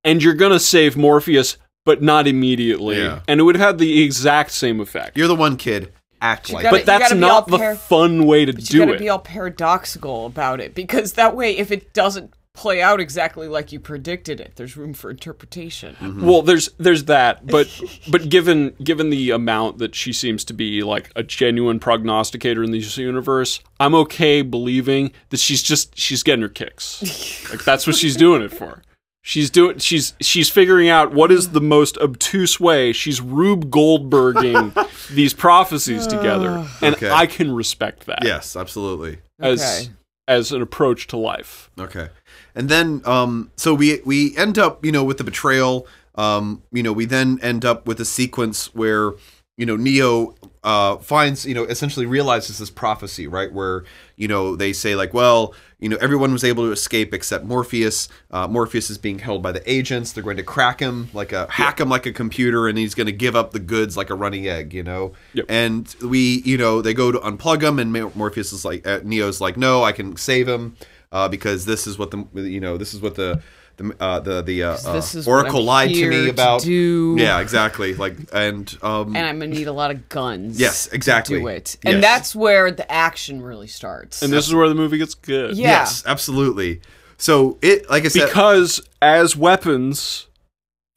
and 0.05 0.23
you're 0.23 0.35
gonna 0.35 0.59
save 0.61 0.97
Morpheus, 0.97 1.57
but 1.85 2.03
not 2.03 2.27
immediately, 2.27 2.99
Yeah. 2.99 3.21
and 3.29 3.39
it 3.41 3.45
would 3.45 3.57
have 3.57 3.67
had 3.67 3.79
the 3.79 4.03
exact 4.03 4.51
same 4.53 4.81
effect. 4.81 5.17
You're 5.17 5.29
the 5.29 5.35
one 5.37 5.57
kid. 5.57 5.93
Act 6.21 6.49
You 6.49 6.55
like 6.57 6.63
gotta- 6.65 6.77
but 6.79 6.87
that's 6.87 7.03
gotta 7.05 7.15
be 7.15 7.21
not 7.21 7.31
all 7.31 7.43
the 7.43 7.59
par- 7.59 7.75
fun 7.77 8.27
way 8.27 8.45
to 8.47 8.53
But 8.53 8.65
do 8.65 8.77
you 8.79 8.83
gotta 8.85 8.97
it. 8.97 8.99
be 8.99 9.09
all 9.11 9.19
paradoxical 9.19 10.25
about 10.27 10.61
it 10.61 10.75
because 10.75 11.13
that 11.13 11.37
way, 11.37 11.57
if 11.57 11.71
it 11.71 11.93
doesn't 11.93 12.33
play 12.57 12.83
out 12.83 13.01
exactly 13.01 13.47
like 13.47 13.71
you 13.71 13.79
predicted 13.79 14.41
it, 14.41 14.55
there's 14.57 14.77
room 14.77 14.95
for 14.95 15.11
interpretation. 15.11 15.95
Mm-hmm. 16.01 16.27
Well, 16.27 16.43
there's 16.43 16.71
there's 16.79 17.05
that, 17.05 17.47
but 17.47 17.69
but 18.11 18.29
given 18.29 18.75
given 18.83 19.11
the 19.11 19.31
amount 19.31 19.79
that 19.79 19.95
she 19.95 20.13
seems 20.13 20.45
to 20.47 20.53
be 20.55 20.83
like 20.83 21.11
a 21.15 21.23
genuine 21.23 21.79
prognosticator 21.79 22.65
in 22.65 22.73
this 22.73 22.97
universe, 22.97 23.61
I'm 23.79 23.95
okay 23.95 24.43
believing 24.43 25.13
that 25.29 25.39
she's 25.41 25.63
just 25.63 25.97
she's 25.97 26.23
getting 26.23 26.43
her 26.43 26.49
kicks. 26.49 27.49
like 27.51 27.65
that's 27.65 27.87
what 27.87 27.95
she's 27.97 28.17
doing 28.17 28.43
it 28.43 28.53
for. 28.53 28.83
She's 29.23 29.51
doing 29.51 29.79
she's 29.79 30.15
she's 30.21 30.49
figuring 30.49 30.89
out 30.89 31.13
what 31.13 31.33
is 31.33 31.51
the 31.51 31.61
most 31.61 31.99
obtuse 31.99 32.61
way. 32.61 32.93
She's 32.93 33.21
Rube 33.21 33.71
Goldberging 33.71 34.73
these 35.11 35.35
prophecies 35.35 36.07
together, 36.07 36.51
ah. 36.51 36.79
and 36.81 36.95
Okay. 36.95 37.11
I 37.11 37.27
can 37.27 37.53
respect 37.53 38.07
that 38.07 38.21
yes, 38.23 38.55
absolutely. 38.55 39.19
as 39.41 39.61
Okay. 39.61 39.93
as 40.29 40.53
an 40.53 40.63
approach 40.63 41.09
to 41.09 41.17
life. 41.17 41.71
Okay. 41.79 42.09
And 42.57 42.69
then 42.69 43.03
um 43.05 43.53
so 43.57 43.75
we 43.75 44.01
we 44.05 44.37
end 44.37 44.59
up, 44.59 44.85
you 44.85 44.91
know, 44.91 45.05
with 45.05 45.19
the 45.19 45.25
betrayal. 45.25 45.87
Um, 46.17 46.63
you 46.73 46.83
know, 46.83 46.93
we 46.93 47.05
then 47.05 47.39
end 47.43 47.65
up 47.65 47.87
with 47.87 48.01
a 48.01 48.07
sequence 48.07 48.75
where, 48.75 49.13
you 49.57 49.67
know, 49.67 49.77
Neo 49.77 50.35
uh 50.65 50.97
finds, 50.97 51.47
you 51.47 51.55
know, 51.55 51.65
essentially 51.65 52.07
realizes 52.07 52.59
this 52.59 52.71
prophecy, 52.71 53.29
right? 53.29 53.53
Where, 53.53 53.85
you 54.17 54.27
know, 54.27 54.57
they 54.57 54.73
say 54.73 54.97
like, 54.97 55.13
well, 55.15 55.55
you 55.79 55.91
know, 55.91 55.99
everyone 56.01 56.33
was 56.33 56.43
able 56.43 56.65
to 56.65 56.73
escape 56.73 57.13
except 57.13 57.45
Morpheus. 57.45 58.09
Uh, 58.31 58.49
Morpheus 58.49 58.89
is 58.89 58.97
being 58.97 59.19
held 59.19 59.43
by 59.43 59.53
the 59.53 59.71
agents. 59.71 60.13
They're 60.13 60.25
going 60.25 60.39
to 60.39 60.43
crack 60.43 60.81
him 60.81 61.11
like 61.13 61.33
a 61.33 61.47
hack 61.51 61.81
him 61.81 61.91
like 61.91 62.07
a 62.07 62.13
computer, 62.13 62.67
and 62.67 62.79
he's 62.79 62.95
going 62.95 63.07
to 63.07 63.13
give 63.13 63.37
up 63.37 63.51
the 63.51 63.59
goods 63.59 63.95
like 63.95 64.09
a 64.09 64.15
runny 64.15 64.49
egg, 64.49 64.73
you 64.73 64.83
know. 64.83 65.13
Yep. 65.35 65.45
And 65.51 65.95
we, 66.03 66.41
you 66.47 66.57
know, 66.57 66.81
they 66.81 66.95
go 66.95 67.13
to 67.13 67.19
unplug 67.19 67.63
him, 67.63 67.79
and 67.79 67.93
Morpheus 68.15 68.55
is 68.55 68.65
like, 68.65 68.87
uh, 68.87 69.01
Neo's 69.05 69.41
like, 69.43 69.59
no, 69.59 69.85
I 69.85 69.93
can 69.93 70.17
save 70.17 70.49
him 70.49 70.77
uh, 71.17 71.29
because 71.29 71.65
this 71.65 71.87
is 71.87 71.99
what 71.99 72.11
the, 72.11 72.19
you 72.43 72.61
know, 72.61 72.77
this 72.77 72.93
is 72.95 73.01
what 73.01 73.15
the 73.15 73.41
the 73.79 73.95
uh, 74.01 74.21
the 74.21 74.43
the 74.43 74.63
uh, 74.63 74.73
This 74.73 75.15
uh, 75.15 75.19
is 75.19 75.27
what 75.27 75.33
Oracle 75.33 75.61
I'm 75.61 75.67
lied 75.67 75.89
to 75.91 75.95
here 75.95 76.11
me 76.11 76.25
to 76.25 76.31
about. 76.31 76.63
do. 76.63 77.17
Yeah, 77.19 77.41
exactly. 77.41 77.95
Like, 77.95 78.17
and 78.33 78.67
um, 78.83 79.15
And 79.17 79.27
I'm 79.27 79.39
gonna 79.39 79.55
need 79.55 79.67
a 79.67 79.73
lot 79.73 79.91
of 79.91 80.09
guns. 80.09 80.59
Yes, 80.61 80.89
exactly. 80.93 81.37
To 81.37 81.41
do 81.41 81.49
it, 81.49 81.77
and 81.85 81.95
Yes. 81.95 82.03
that's 82.03 82.35
where 82.35 82.71
the 82.71 82.91
action 82.91 83.43
really 83.43 83.67
starts. 83.67 84.23
And 84.23 84.33
this 84.33 84.47
is 84.49 84.55
where 84.55 84.69
the 84.69 84.75
movie 84.75 84.99
gets 84.99 85.15
good. 85.15 85.57
Yeah. 85.57 85.69
yes, 85.81 86.03
absolutely. 86.07 86.81
So 87.19 87.59
it, 87.63 87.89
like 87.89 88.05
I 88.05 88.09
said, 88.09 88.27
Because 88.27 88.81
as 89.01 89.37
weapons, 89.37 90.27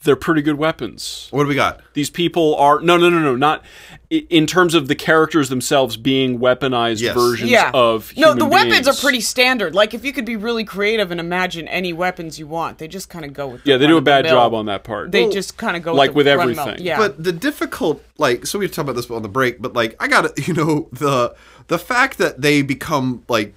they're 0.03 0.15
pretty 0.15 0.41
good 0.41 0.55
weapons. 0.57 1.27
what 1.31 1.43
do 1.43 1.49
we 1.49 1.55
got? 1.55 1.81
These 1.93 2.09
people 2.09 2.55
are 2.55 2.79
no, 2.79 2.95
no, 2.95 3.09
no, 3.09 3.19
no, 3.19 3.35
not 3.35 3.65
in 4.09 4.47
terms 4.47 4.73
of 4.73 4.87
the 4.87 4.95
characters 4.95 5.49
themselves 5.49 5.97
being 5.97 6.39
weaponized 6.39 7.01
Yes. 7.01 7.13
versions 7.15 7.51
yeah. 7.51 7.69
of 7.73 8.15
no, 8.15 8.27
human 8.29 8.39
the 8.39 8.45
weapons 8.45 8.73
beings. 8.85 8.87
are 8.87 8.93
pretty 9.01 9.19
standard. 9.19 9.75
Like 9.75 9.93
if 9.93 10.05
you 10.05 10.13
could 10.13 10.23
be 10.23 10.37
really 10.37 10.63
creative 10.63 11.11
and 11.11 11.19
imagine 11.19 11.67
any 11.67 11.91
weapons 11.91 12.39
you 12.39 12.47
want, 12.47 12.77
they 12.77 12.87
just 12.87 13.09
kind 13.09 13.25
of 13.25 13.33
go 13.33 13.47
with. 13.49 13.63
The 13.65 13.71
Yeah, 13.71 13.77
they 13.77 13.87
do 13.87 13.97
a 13.97 14.01
bad 14.01 14.25
job 14.25 14.53
on 14.53 14.67
that 14.67 14.85
part. 14.85 15.11
They 15.11 15.23
Well, 15.23 15.31
just 15.31 15.57
kind 15.57 15.75
of 15.75 15.83
go 15.83 15.93
like 15.93 16.11
the 16.11 16.15
with 16.15 16.27
run-of-the-mill. 16.27 16.59
everything. 16.61 16.85
Yeah, 16.85 16.97
But 16.97 17.21
the 17.21 17.33
difficult, 17.33 18.01
like, 18.17 18.45
so 18.45 18.57
we 18.57 18.65
were 18.65 18.69
talking 18.69 18.83
about 18.89 18.95
this 18.95 19.09
on 19.11 19.21
the 19.21 19.27
break, 19.27 19.61
but 19.61 19.73
like, 19.73 19.97
I 19.99 20.07
got 20.07 20.33
to 20.33 20.41
you 20.47 20.53
know, 20.53 20.87
the 20.93 21.35
the 21.67 21.77
fact 21.77 22.17
that 22.19 22.41
they 22.41 22.61
become 22.61 23.23
like 23.27 23.53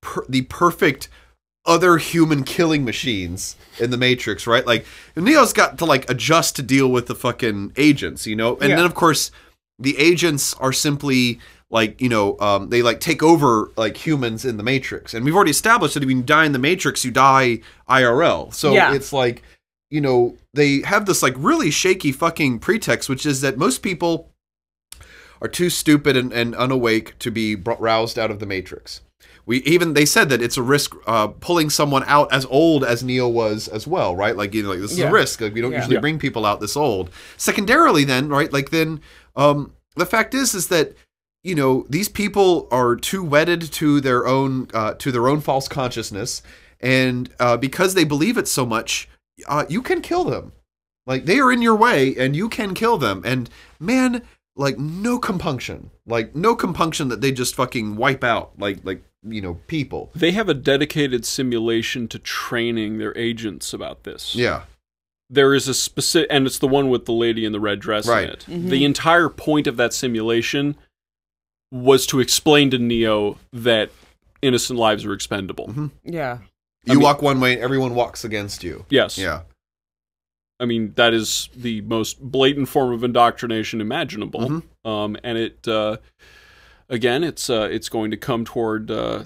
per- 0.00 0.24
the 0.30 0.42
perfect 0.42 1.08
other 1.66 1.96
human 1.96 2.44
killing 2.44 2.84
machines 2.84 3.56
in 3.78 3.90
the 3.90 3.96
Matrix, 3.96 4.46
right? 4.46 4.66
Like, 4.66 4.84
Neo's 5.16 5.52
got 5.52 5.78
to 5.78 5.84
like 5.86 6.08
adjust 6.10 6.56
to 6.56 6.62
deal 6.62 6.88
with 6.88 7.06
the 7.06 7.14
fucking 7.14 7.72
agents, 7.76 8.26
you 8.26 8.36
know, 8.36 8.56
and 8.58 8.70
Yeah. 8.70 8.76
then 8.76 8.84
of 8.84 8.94
course 8.94 9.30
the 9.78 9.98
agents 9.98 10.54
are 10.54 10.72
simply 10.72 11.40
like 11.70 12.00
you 12.00 12.08
know 12.08 12.38
um, 12.38 12.68
they 12.68 12.82
like 12.82 13.00
take 13.00 13.22
over 13.22 13.70
like 13.76 13.96
humans 13.96 14.44
in 14.44 14.56
the 14.58 14.62
matrix 14.62 15.14
and 15.14 15.24
we've 15.24 15.34
already 15.34 15.50
established 15.50 15.94
that 15.94 16.04
when 16.04 16.18
you 16.18 16.22
die 16.22 16.44
in 16.44 16.52
the 16.52 16.58
matrix 16.60 17.04
you 17.04 17.10
die 17.10 17.58
irl 17.88 18.54
so 18.54 18.72
Yeah. 18.72 18.94
it's 18.94 19.12
like 19.12 19.42
you 19.90 20.00
know 20.00 20.36
they 20.52 20.82
have 20.82 21.06
this 21.06 21.22
like 21.24 21.34
really 21.36 21.72
shaky 21.72 22.12
fucking 22.12 22.60
pretext 22.60 23.08
which 23.08 23.26
is 23.26 23.40
that 23.40 23.58
most 23.58 23.82
people 23.82 24.30
are 25.42 25.48
too 25.48 25.70
stupid 25.70 26.16
and, 26.16 26.32
and 26.32 26.54
unawake 26.54 27.18
to 27.18 27.32
be 27.32 27.56
roused 27.56 28.16
out 28.18 28.30
of 28.30 28.38
the 28.38 28.46
matrix 28.46 29.00
we 29.46 29.58
even 29.62 29.92
they 29.94 30.06
said 30.06 30.28
that 30.30 30.40
it's 30.42 30.56
a 30.56 30.62
risk 30.62 30.94
uh, 31.06 31.28
pulling 31.28 31.70
someone 31.70 32.04
out 32.06 32.32
as 32.32 32.44
old 32.46 32.84
as 32.84 33.02
Neo 33.04 33.28
was 33.28 33.68
as 33.68 33.86
well, 33.86 34.16
right? 34.16 34.36
Like 34.36 34.54
you 34.54 34.62
know, 34.62 34.70
like 34.70 34.80
this 34.80 34.92
is 34.92 34.98
Yeah. 34.98 35.08
a 35.08 35.12
risk. 35.12 35.40
Like 35.40 35.54
we 35.54 35.60
don't 35.60 35.72
Yeah. 35.72 35.78
usually 35.78 35.94
Yeah. 35.96 36.00
bring 36.00 36.18
people 36.18 36.46
out 36.46 36.60
this 36.60 36.76
old. 36.76 37.10
Secondarily, 37.36 38.04
then, 38.04 38.28
right? 38.28 38.52
Like 38.52 38.70
then, 38.70 39.00
um, 39.36 39.72
the 39.96 40.06
fact 40.06 40.34
is, 40.34 40.54
is 40.54 40.68
that 40.68 40.94
you 41.42 41.54
know 41.54 41.84
these 41.90 42.08
people 42.08 42.68
are 42.70 42.96
too 42.96 43.22
wedded 43.22 43.60
to 43.72 44.00
their 44.00 44.26
own 44.26 44.68
uh, 44.72 44.94
to 44.94 45.12
their 45.12 45.28
own 45.28 45.40
false 45.40 45.68
consciousness, 45.68 46.42
and 46.80 47.30
uh, 47.38 47.56
because 47.56 47.94
they 47.94 48.04
believe 48.04 48.38
it 48.38 48.48
so 48.48 48.64
much, 48.64 49.08
uh, 49.46 49.64
you 49.68 49.82
can 49.82 50.00
kill 50.00 50.24
them. 50.24 50.52
Like 51.06 51.26
they 51.26 51.38
are 51.38 51.52
in 51.52 51.60
your 51.60 51.76
way, 51.76 52.14
and 52.16 52.34
you 52.34 52.48
can 52.48 52.72
kill 52.72 52.96
them. 52.96 53.20
And 53.26 53.50
man, 53.78 54.22
like 54.56 54.78
no 54.78 55.18
compunction, 55.18 55.90
like 56.06 56.34
no 56.34 56.56
compunction 56.56 57.08
that 57.08 57.20
they 57.20 57.30
just 57.30 57.54
fucking 57.54 57.96
wipe 57.96 58.24
out, 58.24 58.52
like 58.58 58.78
like 58.84 59.02
you 59.26 59.40
know 59.40 59.54
people. 59.66 60.10
They 60.14 60.32
have 60.32 60.48
a 60.48 60.54
dedicated 60.54 61.24
simulation 61.24 62.08
to 62.08 62.18
training 62.18 62.98
their 62.98 63.16
agents 63.16 63.72
about 63.72 64.04
this. 64.04 64.34
Yeah, 64.34 64.64
There 65.30 65.54
is 65.54 65.66
a 65.68 65.74
specific, 65.74 66.28
and 66.30 66.46
it's 66.46 66.58
the 66.58 66.68
one 66.68 66.88
with 66.90 67.06
the 67.06 67.12
lady 67.12 67.44
in 67.44 67.52
the 67.52 67.60
red 67.60 67.80
dress 67.80 68.06
Right. 68.06 68.44
in 68.46 68.66
it. 68.66 68.70
The 68.70 68.84
entire 68.84 69.28
point 69.28 69.66
of 69.66 69.76
that 69.78 69.92
simulation 69.94 70.76
was 71.72 72.06
to 72.06 72.20
explain 72.20 72.70
to 72.70 72.78
Neo 72.78 73.38
that 73.52 73.90
innocent 74.42 74.78
lives 74.78 75.04
are 75.04 75.12
expendable. 75.12 75.68
Mm-hmm. 75.68 75.86
yeah. 76.04 76.38
you 76.84 76.94
mean- 76.94 77.02
walk 77.02 77.22
one 77.22 77.40
way, 77.40 77.58
everyone 77.58 77.94
walks 77.94 78.24
against 78.24 78.62
you. 78.62 78.84
Yes. 78.90 79.16
Yeah, 79.18 79.40
I 80.60 80.66
mean, 80.66 80.92
that 80.96 81.12
is 81.14 81.48
the 81.56 81.80
most 81.80 82.20
blatant 82.20 82.68
form 82.68 82.92
of 82.92 83.02
indoctrination 83.02 83.80
imaginable. 83.80 84.40
Mm-hmm. 84.48 84.88
Um, 84.88 85.16
and 85.24 85.38
it, 85.38 85.66
uh, 85.66 85.96
again, 86.88 87.24
it's 87.24 87.48
uh, 87.50 87.68
it's 87.70 87.88
going 87.88 88.10
to 88.10 88.16
come 88.16 88.44
toward 88.44 88.90
uh, 88.90 89.24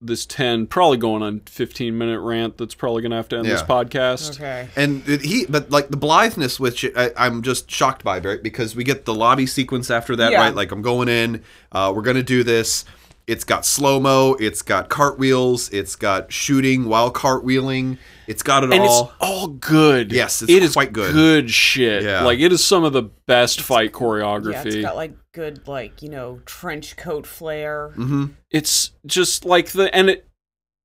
this 0.00 0.26
ten, 0.26 0.66
probably 0.66 0.96
going 0.98 1.22
on 1.22 1.40
fifteen 1.40 1.98
minute 1.98 2.20
rant. 2.20 2.56
That's 2.58 2.74
probably 2.74 3.02
going 3.02 3.10
to 3.10 3.16
have 3.16 3.28
to 3.30 3.36
end 3.38 3.46
this 3.46 3.62
podcast. 3.62 4.36
Okay. 4.36 4.68
and 4.76 5.06
it- 5.08 5.22
he, 5.22 5.46
but 5.46 5.70
like 5.70 5.88
the 5.88 5.96
blitheness, 5.96 6.60
which 6.60 6.84
I, 6.96 7.10
I'm 7.16 7.42
just 7.42 7.70
shocked 7.70 8.04
by, 8.04 8.18
right? 8.20 8.42
Because 8.42 8.76
we 8.76 8.84
get 8.84 9.04
the 9.04 9.14
lobby 9.14 9.46
sequence 9.46 9.90
after 9.90 10.14
that, 10.16 10.32
Yeah. 10.32 10.40
right? 10.42 10.54
Like 10.54 10.70
I'm 10.72 10.82
going 10.82 11.08
in, 11.08 11.42
uh, 11.72 11.92
we're 11.94 12.02
gonna 12.02 12.22
do 12.22 12.44
this, 12.44 12.84
it's 13.26 13.44
got 13.44 13.66
slow 13.66 13.98
mo, 14.00 14.36
it's 14.40 14.62
got 14.62 14.88
cartwheels, 14.88 15.68
it's 15.70 15.96
got 15.96 16.32
shooting 16.32 16.84
while 16.88 17.12
cartwheeling. 17.12 17.98
It's 18.26 18.42
got 18.42 18.62
it 18.62 18.72
and 18.72 18.82
all. 18.82 19.04
it's 19.06 19.12
all 19.20 19.46
good. 19.48 20.12
Yes, 20.12 20.42
it's 20.42 20.50
It 20.52 20.62
is 20.62 20.74
quite 20.74 20.92
good. 20.92 21.14
Good 21.14 21.50
shit. 21.50 22.02
Yeah. 22.04 22.22
Like 22.24 22.38
it 22.40 22.52
is 22.52 22.62
some 22.62 22.84
of 22.84 22.92
the 22.92 23.02
best 23.02 23.60
fight 23.62 23.92
choreography 23.92 24.52
Yeah, 24.52 24.62
choreography. 24.62 24.66
it's 24.66 24.82
got 24.82 24.96
like 24.96 25.12
good, 25.38 25.68
like 25.68 26.02
you 26.02 26.08
know, 26.08 26.40
trench 26.46 26.96
coat 26.96 27.26
flair. 27.26 27.90
hmm 27.94 28.26
it's 28.50 28.92
just 29.06 29.44
like 29.44 29.68
the 29.70 29.94
and 29.94 30.10
it 30.10 30.26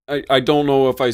I, 0.08 0.24
I 0.30 0.40
don't 0.42 0.66
know 0.66 0.90
if 0.90 1.00
I 1.02 1.08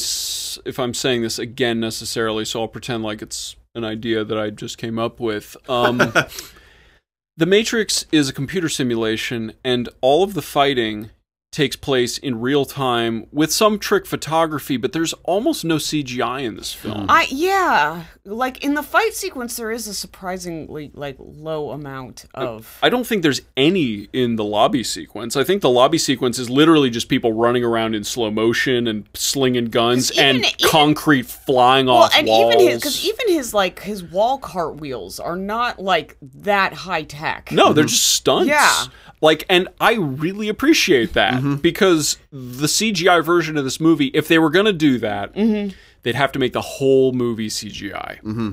if 0.68 0.80
I'm 0.80 0.94
saying 0.94 1.22
this 1.22 1.40
again 1.40 1.80
necessarily 1.80 2.44
so 2.44 2.62
I'll 2.62 2.68
pretend 2.68 3.04
like 3.04 3.22
it's 3.22 3.56
an 3.76 3.84
idea 3.86 4.26
that 4.26 4.38
I 4.38 4.50
just 4.50 4.78
came 4.78 5.00
up 5.00 5.20
with 5.20 5.56
um 5.70 5.98
the 7.38 7.46
matrix 7.46 8.06
is 8.12 8.28
a 8.28 8.34
computer 8.34 8.68
simulation 8.68 9.54
and 9.64 9.88
all 10.02 10.24
of 10.24 10.34
the 10.34 10.42
fighting 10.42 11.12
takes 11.52 11.76
place 11.76 12.18
in 12.18 12.40
real 12.40 12.64
time 12.64 13.26
with 13.32 13.52
some 13.52 13.80
trick 13.80 14.06
photography 14.06 14.78
but 14.78 14.94
there's 14.94 15.14
almost 15.24 15.66
no 15.66 15.78
CGI 15.78 16.44
in 16.44 16.56
this 16.56 16.74
hmm. 16.74 16.90
film 16.90 17.10
I 17.10 17.28
yeah, 17.32 18.04
like 18.26 18.64
in 18.64 18.76
the 18.76 18.84
fight 18.84 19.14
sequence, 19.14 19.56
there 19.56 19.72
is 19.72 19.88
a 19.88 19.94
surprisingly 19.94 20.92
like 20.94 21.16
low 21.20 21.72
amount 21.72 22.26
of. 22.34 22.78
I 22.84 22.90
don't 22.90 23.06
think 23.06 23.24
there's 23.24 23.42
any 23.58 24.08
in 24.14 24.36
the 24.36 24.44
lobby 24.44 24.84
sequence. 24.84 25.36
I 25.36 25.44
think 25.44 25.62
the 25.62 25.70
lobby 25.70 25.98
sequence 25.98 26.38
is 26.38 26.50
literally 26.50 26.90
just 26.90 27.10
people 27.10 27.34
running 27.34 27.64
around 27.64 27.96
in 27.96 28.04
slow 28.04 28.30
motion 28.30 28.88
and 28.88 29.08
slinging 29.14 29.66
guns 29.66 30.12
even- 30.12 30.26
and 30.26 30.38
even- 30.38 30.70
concrete 30.70 31.26
flying 31.26 31.88
well, 31.88 31.98
off 31.98 32.16
and 32.16 32.28
walls. 32.28 32.54
even 32.54 32.68
his 32.68 32.82
because 32.82 33.06
even 33.06 33.30
his 33.30 33.54
like 33.54 33.82
his 33.82 34.04
wall 34.04 34.38
cartwheels 34.38 35.20
are 35.20 35.38
not 35.38 35.80
like 35.80 36.18
that 36.22 36.74
high 36.74 37.04
tech. 37.04 37.52
no, 37.52 37.74
they're 37.74 37.86
just 37.86 38.06
stunts. 38.06 38.50
Yeah. 38.50 38.86
Like, 39.22 39.46
and 39.50 39.68
I 39.82 39.96
really 39.96 40.48
appreciate 40.48 41.14
that 41.14 41.39
Mm-hmm. 41.40 41.56
because 41.56 42.18
the 42.32 42.68
CGI 42.68 43.24
version 43.24 43.58
of 43.58 43.64
this 43.64 43.80
movie, 43.80 44.08
if 44.14 44.28
they 44.28 44.38
were 44.40 44.50
going 44.50 44.66
to 44.66 44.74
do 44.74 44.98
that, 45.00 45.34
Mm-hmm. 45.34 45.76
they'd 46.04 46.16
have 46.16 46.32
to 46.34 46.40
make 46.40 46.54
the 46.54 46.62
whole 46.62 47.12
movie 47.14 47.50
CGI. 47.50 48.22
Mm-hmm. 48.22 48.52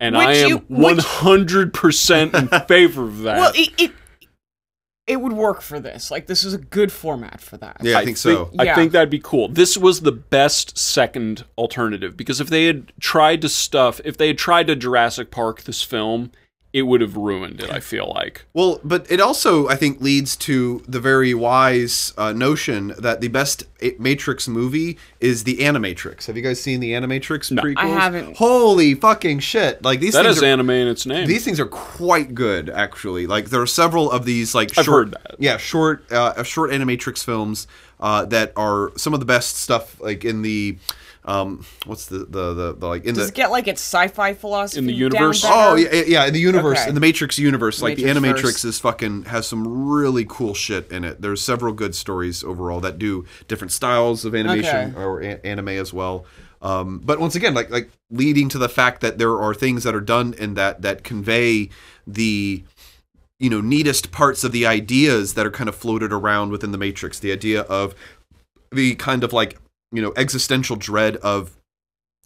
And 0.00 0.16
Which 0.16 0.26
I 0.26 0.32
am 0.34 0.58
100% 0.60 2.34
in 2.34 2.60
favor 2.68 3.04
of 3.04 3.18
that. 3.22 3.36
Well, 3.38 3.52
it, 3.54 3.70
it 3.80 3.92
it 5.08 5.20
would 5.20 5.32
work 5.32 5.60
for 5.62 5.80
this. 5.80 6.10
Like 6.12 6.26
this 6.26 6.44
is 6.44 6.54
a 6.54 6.58
good 6.58 6.92
format 6.92 7.40
for 7.40 7.56
that. 7.58 7.78
Yeah, 7.82 7.98
I, 7.98 8.04
think 8.04 8.16
so. 8.16 8.50
I 8.58 8.64
Yeah. 8.64 8.74
think 8.76 8.92
that'd 8.92 9.10
be 9.10 9.18
cool. 9.18 9.48
This 9.48 9.76
was 9.76 10.00
the 10.02 10.12
best 10.12 10.78
second 10.78 11.44
alternative 11.58 12.16
because 12.16 12.40
if 12.40 12.48
they 12.48 12.66
had 12.66 12.92
tried 13.00 13.42
to 13.42 13.48
stuff, 13.48 14.00
if 14.04 14.16
they 14.16 14.28
had 14.28 14.38
tried 14.38 14.68
to 14.68 14.76
Jurassic 14.76 15.30
Park 15.32 15.62
this 15.62 15.82
film, 15.82 16.30
it 16.72 16.82
would 16.82 17.00
have 17.02 17.16
ruined 17.16 17.60
it. 17.60 17.70
I 17.70 17.80
feel 17.80 18.10
like. 18.14 18.44
Well, 18.54 18.80
but 18.82 19.10
it 19.10 19.20
also, 19.20 19.68
I 19.68 19.76
think, 19.76 20.00
leads 20.00 20.36
to 20.36 20.82
the 20.88 21.00
very 21.00 21.34
wise 21.34 22.14
uh, 22.16 22.32
notion 22.32 22.94
that 22.98 23.20
the 23.20 23.28
best 23.28 23.64
Matrix 23.98 24.48
movie 24.48 24.96
is 25.20 25.44
the 25.44 25.58
Animatrix. 25.58 26.26
Have 26.26 26.36
you 26.36 26.42
guys 26.42 26.60
seen 26.62 26.80
the 26.80 26.92
Animatrix 26.92 27.52
prequels? 27.58 27.74
I 27.76 27.86
haven't. 27.88 28.36
Holy 28.36 28.94
fucking 28.94 29.40
shit! 29.40 29.82
Like 29.84 30.00
these 30.00 30.14
That 30.14 30.24
things 30.24 30.38
is 30.38 30.42
are, 30.42 30.46
anime 30.46 30.70
in 30.70 30.88
its 30.88 31.04
name. 31.04 31.26
these 31.26 31.44
things 31.44 31.60
are 31.60 31.66
quite 31.66 32.34
good, 32.34 32.70
actually. 32.70 33.26
Like 33.26 33.50
there 33.50 33.60
are 33.60 33.66
several 33.66 34.10
of 34.10 34.24
these 34.24 34.54
like 34.54 34.76
I've 34.78 34.84
short, 34.84 35.08
heard 35.08 35.10
that. 35.12 35.36
yeah, 35.38 35.56
short, 35.58 36.10
uh, 36.10 36.42
short 36.42 36.70
Animatrix 36.70 37.22
films 37.24 37.66
uh, 38.00 38.24
that 38.26 38.52
are 38.56 38.92
some 38.96 39.12
of 39.12 39.20
the 39.20 39.26
best 39.26 39.56
stuff. 39.58 40.00
Like 40.00 40.24
in 40.24 40.42
the, 40.42 40.78
um, 41.24 41.64
what's 41.86 42.06
the 42.06 42.18
the 42.18 42.52
the, 42.54 42.72
the 42.74 42.86
like 42.86 43.04
in 43.04 43.14
Does 43.14 43.26
the 43.28 43.32
it 43.32 43.36
get 43.36 43.50
like 43.52 43.68
its 43.68 43.80
sci-fi 43.80 44.34
philosophy 44.34 44.78
In 44.80 44.86
the 44.86 44.92
down 44.92 45.00
universe? 45.12 45.44
Oh 45.46 45.76
yeah, 45.76 46.02
yeah, 46.06 46.26
in 46.26 46.32
the 46.32 46.40
universe, 46.40 46.80
Okay. 46.80 46.88
in 46.88 46.94
the 46.96 47.00
Matrix 47.00 47.38
universe, 47.38 47.80
like 47.80 47.96
the 47.96 48.04
Animatrix 48.04 48.42
verse. 48.42 48.64
is 48.64 48.78
fucking 48.80 49.24
has 49.24 49.46
some 49.46 49.88
really 49.88 50.24
cool 50.28 50.52
shit 50.54 50.90
in 50.90 51.04
it. 51.04 51.20
There's 51.22 51.40
several 51.40 51.72
good 51.74 51.94
stories 51.94 52.42
overall 52.42 52.80
that 52.80 52.98
do 52.98 53.24
different 53.46 53.70
styles 53.72 54.24
of 54.24 54.34
animation 54.34 54.90
Okay. 54.90 55.00
or 55.02 55.20
a- 55.22 55.46
anime 55.46 55.68
as 55.68 55.92
well. 55.92 56.24
Um, 56.60 57.00
but 57.04 57.20
once 57.20 57.34
again, 57.36 57.54
like 57.54 57.70
like 57.70 57.90
leading 58.10 58.48
to 58.50 58.58
the 58.58 58.68
fact 58.68 59.00
that 59.00 59.18
there 59.18 59.40
are 59.40 59.54
things 59.54 59.84
that 59.84 59.94
are 59.94 60.00
done 60.00 60.34
in 60.38 60.54
that 60.54 60.82
that 60.82 61.04
convey 61.04 61.70
the 62.06 62.64
you 63.38 63.50
know 63.50 63.60
neatest 63.60 64.10
parts 64.12 64.42
of 64.44 64.50
the 64.52 64.66
ideas 64.66 65.34
that 65.34 65.46
are 65.46 65.50
kind 65.50 65.68
of 65.68 65.74
floated 65.76 66.12
around 66.12 66.50
within 66.50 66.72
the 66.72 66.78
Matrix. 66.78 67.18
The 67.20 67.30
idea 67.32 67.62
of 67.62 67.94
the 68.72 68.94
kind 68.96 69.22
of 69.24 69.32
like 69.32 69.58
you 69.92 70.02
know 70.02 70.12
existential 70.16 70.76
dread 70.76 71.16
of 71.16 71.56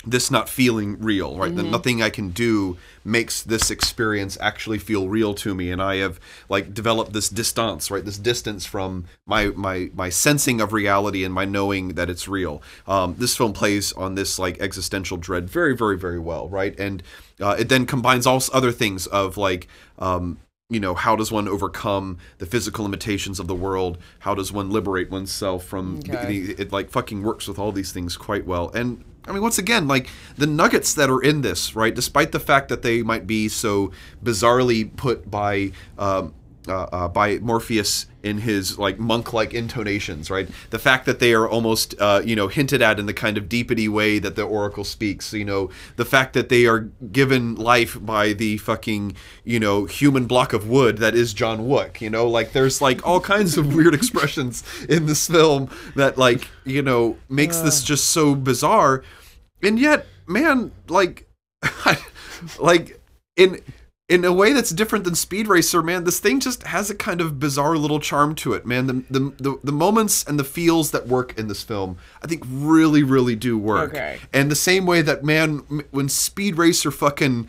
this 0.04 0.30
not 0.30 0.48
feeling 0.48 0.98
real, 1.00 1.36
right? 1.36 1.54
That 1.54 1.64
nothing 1.64 2.00
I 2.02 2.10
can 2.10 2.30
do 2.30 2.76
makes 3.04 3.42
this 3.42 3.70
experience 3.70 4.38
actually 4.40 4.78
feel 4.78 5.08
real 5.08 5.34
to 5.34 5.54
me, 5.54 5.70
and 5.70 5.82
I 5.82 5.96
have 5.96 6.20
like 6.48 6.72
developed 6.72 7.12
this 7.12 7.28
distance, 7.28 7.90
right? 7.90 8.04
This 8.04 8.18
distance 8.18 8.64
from 8.64 9.06
my 9.26 9.46
my 9.48 9.90
my 9.94 10.10
sensing 10.10 10.60
of 10.60 10.72
reality 10.72 11.24
and 11.24 11.34
my 11.34 11.44
knowing 11.44 11.94
that 11.94 12.08
it's 12.08 12.28
real. 12.28 12.62
Um, 12.86 13.16
this 13.18 13.36
film 13.36 13.52
plays 13.52 13.92
on 13.94 14.14
this 14.14 14.38
like 14.38 14.60
existential 14.60 15.16
dread 15.16 15.50
very, 15.50 15.74
very, 15.74 15.98
very 15.98 16.20
well, 16.20 16.48
right? 16.48 16.78
And 16.78 17.02
uh, 17.40 17.56
it 17.58 17.68
then 17.68 17.84
combines 17.84 18.26
all 18.26 18.40
other 18.52 18.72
things 18.72 19.06
of 19.08 19.36
like. 19.36 19.66
Um, 19.98 20.38
you 20.68 20.80
know 20.80 20.94
how 20.94 21.14
does 21.14 21.30
one 21.30 21.46
overcome 21.46 22.18
the 22.38 22.46
physical 22.46 22.84
limitations 22.84 23.38
of 23.38 23.46
the 23.46 23.54
world 23.54 23.98
how 24.20 24.34
does 24.34 24.52
one 24.52 24.68
liberate 24.70 25.10
oneself 25.10 25.64
from 25.64 25.98
Okay. 25.98 26.26
the, 26.26 26.52
it 26.60 26.72
like 26.72 26.90
fucking 26.90 27.22
works 27.22 27.46
with 27.46 27.58
all 27.58 27.70
these 27.72 27.92
things 27.92 28.16
quite 28.16 28.44
well 28.46 28.70
and 28.70 29.04
i 29.28 29.32
mean 29.32 29.42
once 29.42 29.58
again 29.58 29.86
like 29.86 30.08
the 30.36 30.46
nuggets 30.46 30.92
that 30.94 31.08
are 31.08 31.22
in 31.22 31.42
this 31.42 31.76
right 31.76 31.94
despite 31.94 32.32
the 32.32 32.40
fact 32.40 32.68
that 32.68 32.82
they 32.82 33.02
might 33.02 33.26
be 33.28 33.48
so 33.48 33.92
bizarrely 34.24 34.94
put 34.96 35.30
by 35.30 35.70
um 35.98 36.34
uh, 36.68 36.88
uh, 36.92 37.08
by 37.08 37.38
Morpheus 37.38 38.06
in 38.22 38.38
his 38.38 38.78
like 38.78 38.98
monk-like 38.98 39.54
intonations, 39.54 40.30
right? 40.30 40.48
The 40.70 40.78
fact 40.78 41.06
that 41.06 41.20
they 41.20 41.32
are 41.32 41.48
almost, 41.48 41.94
uh, 42.00 42.22
you 42.24 42.34
know, 42.34 42.48
hinted 42.48 42.82
at 42.82 42.98
in 42.98 43.06
the 43.06 43.14
kind 43.14 43.38
of 43.38 43.48
deepity 43.48 43.88
way 43.88 44.18
that 44.18 44.34
the 44.34 44.42
Oracle 44.42 44.84
speaks. 44.84 45.32
You 45.32 45.44
know, 45.44 45.70
the 45.96 46.04
fact 46.04 46.32
that 46.34 46.48
they 46.48 46.66
are 46.66 46.80
given 47.10 47.54
life 47.54 47.96
by 48.00 48.32
the 48.32 48.56
fucking, 48.58 49.16
you 49.44 49.60
know, 49.60 49.84
human 49.84 50.26
block 50.26 50.52
of 50.52 50.68
wood 50.68 50.98
that 50.98 51.14
is 51.14 51.32
John 51.32 51.68
Wick. 51.68 52.00
You 52.00 52.10
know, 52.10 52.28
like 52.28 52.52
there's 52.52 52.80
like 52.82 53.06
all 53.06 53.20
kinds 53.20 53.56
of 53.56 53.74
weird 53.74 53.94
expressions 54.00 54.64
in 54.88 55.06
this 55.06 55.28
film 55.28 55.70
that 55.94 56.18
like 56.18 56.48
you 56.64 56.82
know 56.82 57.16
makes 57.28 57.60
this 57.60 57.82
just 57.82 58.10
so 58.10 58.34
bizarre, 58.34 59.02
and 59.62 59.78
yet, 59.78 60.06
man, 60.26 60.72
like, 60.88 61.28
like 62.58 63.00
in 63.36 63.60
in 64.08 64.24
a 64.24 64.32
way 64.32 64.52
that's 64.52 64.70
different 64.70 65.04
than 65.04 65.16
Speed 65.16 65.48
Racer, 65.48 65.82
man, 65.82 66.04
this 66.04 66.20
thing 66.20 66.38
just 66.38 66.62
has 66.64 66.90
a 66.90 66.94
kind 66.94 67.20
of 67.20 67.40
bizarre 67.40 67.76
little 67.76 67.98
charm 67.98 68.34
to 68.36 68.52
it, 68.52 68.64
man. 68.64 68.86
The 68.86 68.92
the 69.10 69.20
the, 69.38 69.58
the 69.64 69.72
moments 69.72 70.22
and 70.24 70.38
the 70.38 70.44
feels 70.44 70.92
that 70.92 71.08
work 71.08 71.36
in 71.38 71.48
this 71.48 71.62
film, 71.64 71.98
I 72.22 72.26
think, 72.28 72.44
really, 72.46 73.02
really 73.02 73.34
do 73.34 73.58
work. 73.58 73.90
Okay. 73.90 74.18
And 74.32 74.50
the 74.50 74.54
same 74.54 74.86
way 74.86 75.02
that, 75.02 75.24
man, 75.24 75.58
when 75.90 76.08
Speed 76.08 76.56
Racer 76.56 76.90
fucking 76.92 77.48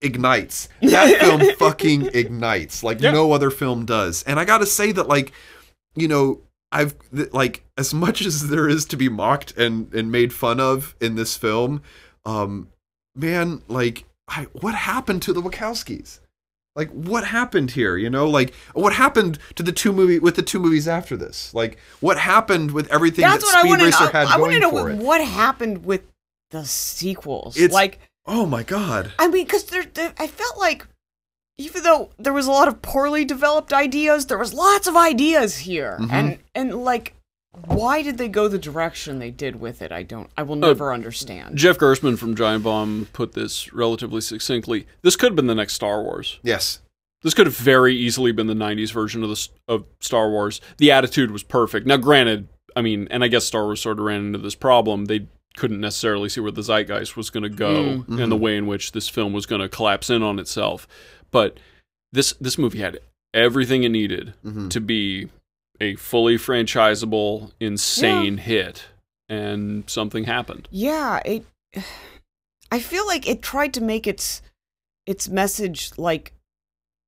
ignites, 0.00 0.68
that 0.82 1.18
film 1.20 1.42
fucking 1.58 2.10
ignites 2.14 2.84
like 2.84 3.00
Yeah. 3.00 3.10
no 3.10 3.32
other 3.32 3.50
film 3.50 3.84
does. 3.84 4.22
And 4.24 4.38
I 4.38 4.44
gotta 4.44 4.66
say 4.66 4.92
that, 4.92 5.08
like, 5.08 5.32
you 5.96 6.06
know, 6.06 6.40
I've 6.70 6.94
like 7.32 7.64
as 7.76 7.92
much 7.92 8.24
as 8.24 8.48
there 8.48 8.68
is 8.68 8.84
to 8.86 8.96
be 8.96 9.08
mocked 9.08 9.56
and 9.56 9.92
and 9.92 10.12
made 10.12 10.32
fun 10.32 10.60
of 10.60 10.94
in 11.00 11.16
this 11.16 11.36
film, 11.36 11.82
um, 12.24 12.68
man, 13.16 13.62
like, 13.66 14.04
I, 14.28 14.44
what 14.60 14.74
happened 14.74 15.22
to 15.22 15.32
the 15.32 15.40
Wachowskis? 15.42 16.20
Like, 16.74 16.90
what 16.90 17.24
happened 17.24 17.70
here? 17.70 17.96
You 17.96 18.10
know, 18.10 18.28
like, 18.28 18.54
what 18.74 18.92
happened 18.92 19.38
to 19.54 19.62
the 19.62 19.72
two 19.72 19.92
movie 19.92 20.18
with 20.18 20.36
the 20.36 20.42
two 20.42 20.58
movies 20.58 20.86
after 20.86 21.16
this? 21.16 21.54
Like, 21.54 21.78
what 22.00 22.18
happened 22.18 22.72
with 22.72 22.92
everything 22.92 23.22
That's 23.22 23.50
that 23.50 23.60
Speed 23.60 23.80
Racer 23.80 24.04
know. 24.04 24.10
had 24.10 24.26
I 24.26 24.36
want 24.36 24.52
to 24.52 24.60
going 24.60 24.60
know 24.60 24.70
for 24.70 24.82
what, 24.84 24.92
it? 24.92 24.98
what 24.98 25.20
happened 25.24 25.84
with 25.86 26.02
the 26.50 26.64
sequels. 26.64 27.56
It's- 27.56 27.72
like, 27.72 27.98
Oh 28.28 28.44
my 28.44 28.64
god! 28.64 29.12
I 29.20 29.28
mean, 29.28 29.44
because 29.44 29.64
there, 29.66 29.84
there, 29.84 30.12
I 30.18 30.26
felt 30.26 30.58
like 30.58 30.84
even 31.58 31.84
though 31.84 32.10
there 32.18 32.32
was 32.32 32.48
a 32.48 32.50
lot 32.50 32.66
of 32.66 32.82
poorly 32.82 33.24
developed 33.24 33.72
ideas, 33.72 34.26
there 34.26 34.36
was 34.36 34.52
lots 34.52 34.88
of 34.88 34.96
ideas 34.96 35.58
here, 35.58 35.96
Mm-hmm. 36.00 36.10
and 36.12 36.38
and 36.52 36.74
like, 36.84 37.14
why 37.64 38.02
did 38.02 38.18
they 38.18 38.28
go 38.28 38.48
the 38.48 38.58
direction 38.58 39.18
they 39.18 39.30
did 39.30 39.56
with 39.56 39.82
it? 39.82 39.92
I 39.92 40.02
don't. 40.02 40.28
I 40.36 40.42
Uh, 40.42 40.44
will 40.44 40.56
never 40.56 40.92
understand. 40.92 41.56
Jeff 41.56 41.78
Gerstmann 41.78 42.18
from 42.18 42.36
Giant 42.36 42.64
Bomb 42.64 43.08
put 43.12 43.32
this 43.32 43.72
relatively 43.72 44.20
succinctly. 44.20 44.86
This 45.02 45.16
could 45.16 45.30
have 45.30 45.36
been 45.36 45.46
the 45.46 45.54
next 45.54 45.74
Star 45.74 46.02
Wars. 46.02 46.38
Yes, 46.42 46.80
This 47.22 47.34
could 47.34 47.46
have 47.46 47.56
very 47.56 47.96
easily 47.96 48.30
been 48.30 48.46
the 48.46 48.54
'90s 48.54 48.92
version 48.92 49.22
of 49.24 49.30
the 49.30 49.48
of 49.66 49.84
Star 50.00 50.30
Wars. 50.30 50.60
The 50.78 50.92
attitude 50.92 51.30
was 51.30 51.42
perfect. 51.42 51.86
Now, 51.86 51.96
granted, 51.96 52.48
I 52.76 52.82
mean, 52.82 53.08
and 53.10 53.24
I 53.24 53.28
guess 53.28 53.44
Star 53.44 53.64
Wars 53.64 53.80
sort 53.80 53.98
of 53.98 54.04
ran 54.04 54.26
into 54.26 54.38
this 54.38 54.54
problem. 54.54 55.06
They 55.06 55.26
couldn't 55.56 55.80
necessarily 55.80 56.28
see 56.28 56.40
where 56.40 56.52
the 56.52 56.62
zeitgeist 56.62 57.16
was 57.16 57.30
going 57.30 57.42
to 57.42 57.48
go 57.48 57.74
mm. 57.74 57.96
mm-hmm. 58.00 58.20
and 58.20 58.30
the 58.30 58.36
way 58.36 58.56
in 58.56 58.66
which 58.66 58.92
this 58.92 59.08
film 59.08 59.32
was 59.32 59.46
going 59.46 59.62
to 59.62 59.68
collapse 59.68 60.10
in 60.10 60.22
on 60.22 60.38
itself. 60.38 60.86
But 61.30 61.58
this 62.12 62.34
this 62.34 62.58
movie 62.58 62.80
had 62.80 63.00
everything 63.34 63.82
it 63.82 63.88
needed 63.88 64.34
mm-hmm. 64.44 64.68
to 64.68 64.80
be 64.80 65.28
a 65.80 65.96
fully 65.96 66.36
franchisable, 66.36 67.52
insane 67.60 68.38
hit, 68.38 68.86
and 69.28 69.88
something 69.88 70.24
happened. 70.24 70.68
Yeah, 70.70 71.20
it. 71.24 71.44
I 72.72 72.80
feel 72.80 73.06
like 73.06 73.28
it 73.28 73.42
tried 73.42 73.74
to 73.74 73.80
make 73.80 74.06
its 74.06 74.42
its 75.06 75.28
message 75.28 75.92
like 75.96 76.32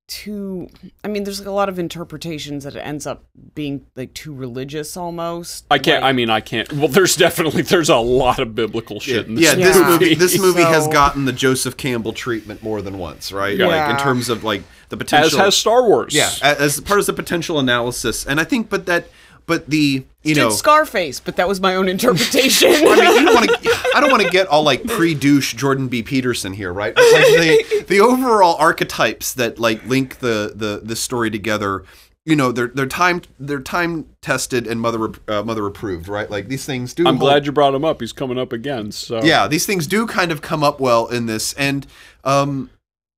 too. 0.08 0.68
I 1.04 1.08
mean, 1.08 1.24
there's 1.24 1.38
like 1.38 1.46
a 1.46 1.52
lot 1.52 1.68
of 1.68 1.78
interpretations 1.78 2.64
that 2.64 2.74
it 2.74 2.80
ends 2.80 3.06
up 3.06 3.24
being 3.54 3.86
like 3.94 4.14
too 4.14 4.34
religious 4.34 4.96
almost. 4.96 5.66
I 5.70 5.78
can't. 5.78 6.02
Like, 6.02 6.08
I 6.08 6.12
mean, 6.12 6.30
I 6.30 6.40
can't. 6.40 6.72
Well, 6.72 6.88
there's 6.88 7.14
definitely 7.14 7.62
there's 7.62 7.90
a 7.90 7.96
lot 7.96 8.38
of 8.40 8.54
biblical 8.54 8.98
shit 9.00 9.26
in 9.26 9.34
this. 9.36 9.44
yeah, 9.44 9.54
this 9.54 9.76
Yeah. 9.76 9.88
movie 9.88 10.14
this 10.14 10.38
movie 10.40 10.62
has 10.62 10.88
gotten 10.88 11.26
the 11.26 11.32
Joseph 11.32 11.76
Campbell 11.76 12.12
treatment 12.12 12.62
more 12.62 12.82
than 12.82 12.98
once, 12.98 13.30
right? 13.30 13.56
Like 13.58 13.90
in 13.90 13.96
terms 13.98 14.28
of 14.28 14.42
like 14.42 14.62
the 14.88 14.96
potential 14.96 15.38
as 15.38 15.44
has 15.44 15.56
Star 15.56 15.86
Wars. 15.86 16.14
Yeah, 16.14 16.30
a- 16.42 16.60
as 16.60 16.80
part 16.80 16.98
of 16.98 17.06
the 17.06 17.12
potential 17.12 17.58
analysis. 17.60 18.26
And 18.26 18.40
I 18.40 18.44
think 18.44 18.70
but 18.70 18.86
that 18.86 19.08
but 19.48 19.66
the 19.68 20.04
you 20.22 20.34
did 20.34 20.42
know 20.42 20.50
Scarface, 20.50 21.18
but 21.18 21.36
that 21.36 21.48
was 21.48 21.58
my 21.60 21.74
own 21.74 21.88
interpretation. 21.88 22.68
I 22.74 22.74
mean, 22.74 22.88
you 22.88 23.24
don't 23.24 23.34
want 23.34 23.48
to. 23.48 23.90
I 23.96 24.00
don't 24.00 24.10
want 24.10 24.22
to 24.22 24.30
get 24.30 24.46
all 24.46 24.62
like 24.62 24.84
pre-douche 24.84 25.54
Jordan 25.54 25.88
B. 25.88 26.02
Peterson 26.02 26.52
here, 26.52 26.72
right? 26.72 26.94
But, 26.94 27.02
like 27.10 27.24
the 27.24 27.84
the 27.88 28.00
overall 28.00 28.56
archetypes 28.56 29.32
that 29.34 29.58
like 29.58 29.84
link 29.86 30.18
the 30.18 30.52
the 30.54 30.82
the 30.84 30.94
story 30.94 31.30
together. 31.30 31.82
You 32.26 32.36
know, 32.36 32.52
they're 32.52 32.68
they're 32.68 32.84
time 32.84 33.22
they're 33.40 33.62
time 33.62 34.06
tested 34.20 34.66
and 34.66 34.82
mother 34.82 35.12
uh, 35.28 35.42
mother 35.42 35.66
approved, 35.66 36.08
right? 36.08 36.30
Like 36.30 36.48
these 36.48 36.66
things 36.66 36.92
do. 36.92 37.04
I'm 37.08 37.16
hold- 37.16 37.20
glad 37.20 37.46
you 37.46 37.52
brought 37.52 37.74
him 37.74 37.86
up. 37.86 38.02
He's 38.02 38.12
coming 38.12 38.38
up 38.38 38.52
again. 38.52 38.92
So 38.92 39.22
yeah, 39.22 39.48
these 39.48 39.64
things 39.64 39.86
do 39.86 40.06
kind 40.06 40.30
of 40.30 40.42
come 40.42 40.62
up 40.62 40.78
well 40.78 41.06
in 41.06 41.24
this, 41.24 41.54
and 41.54 41.86
um, 42.24 42.68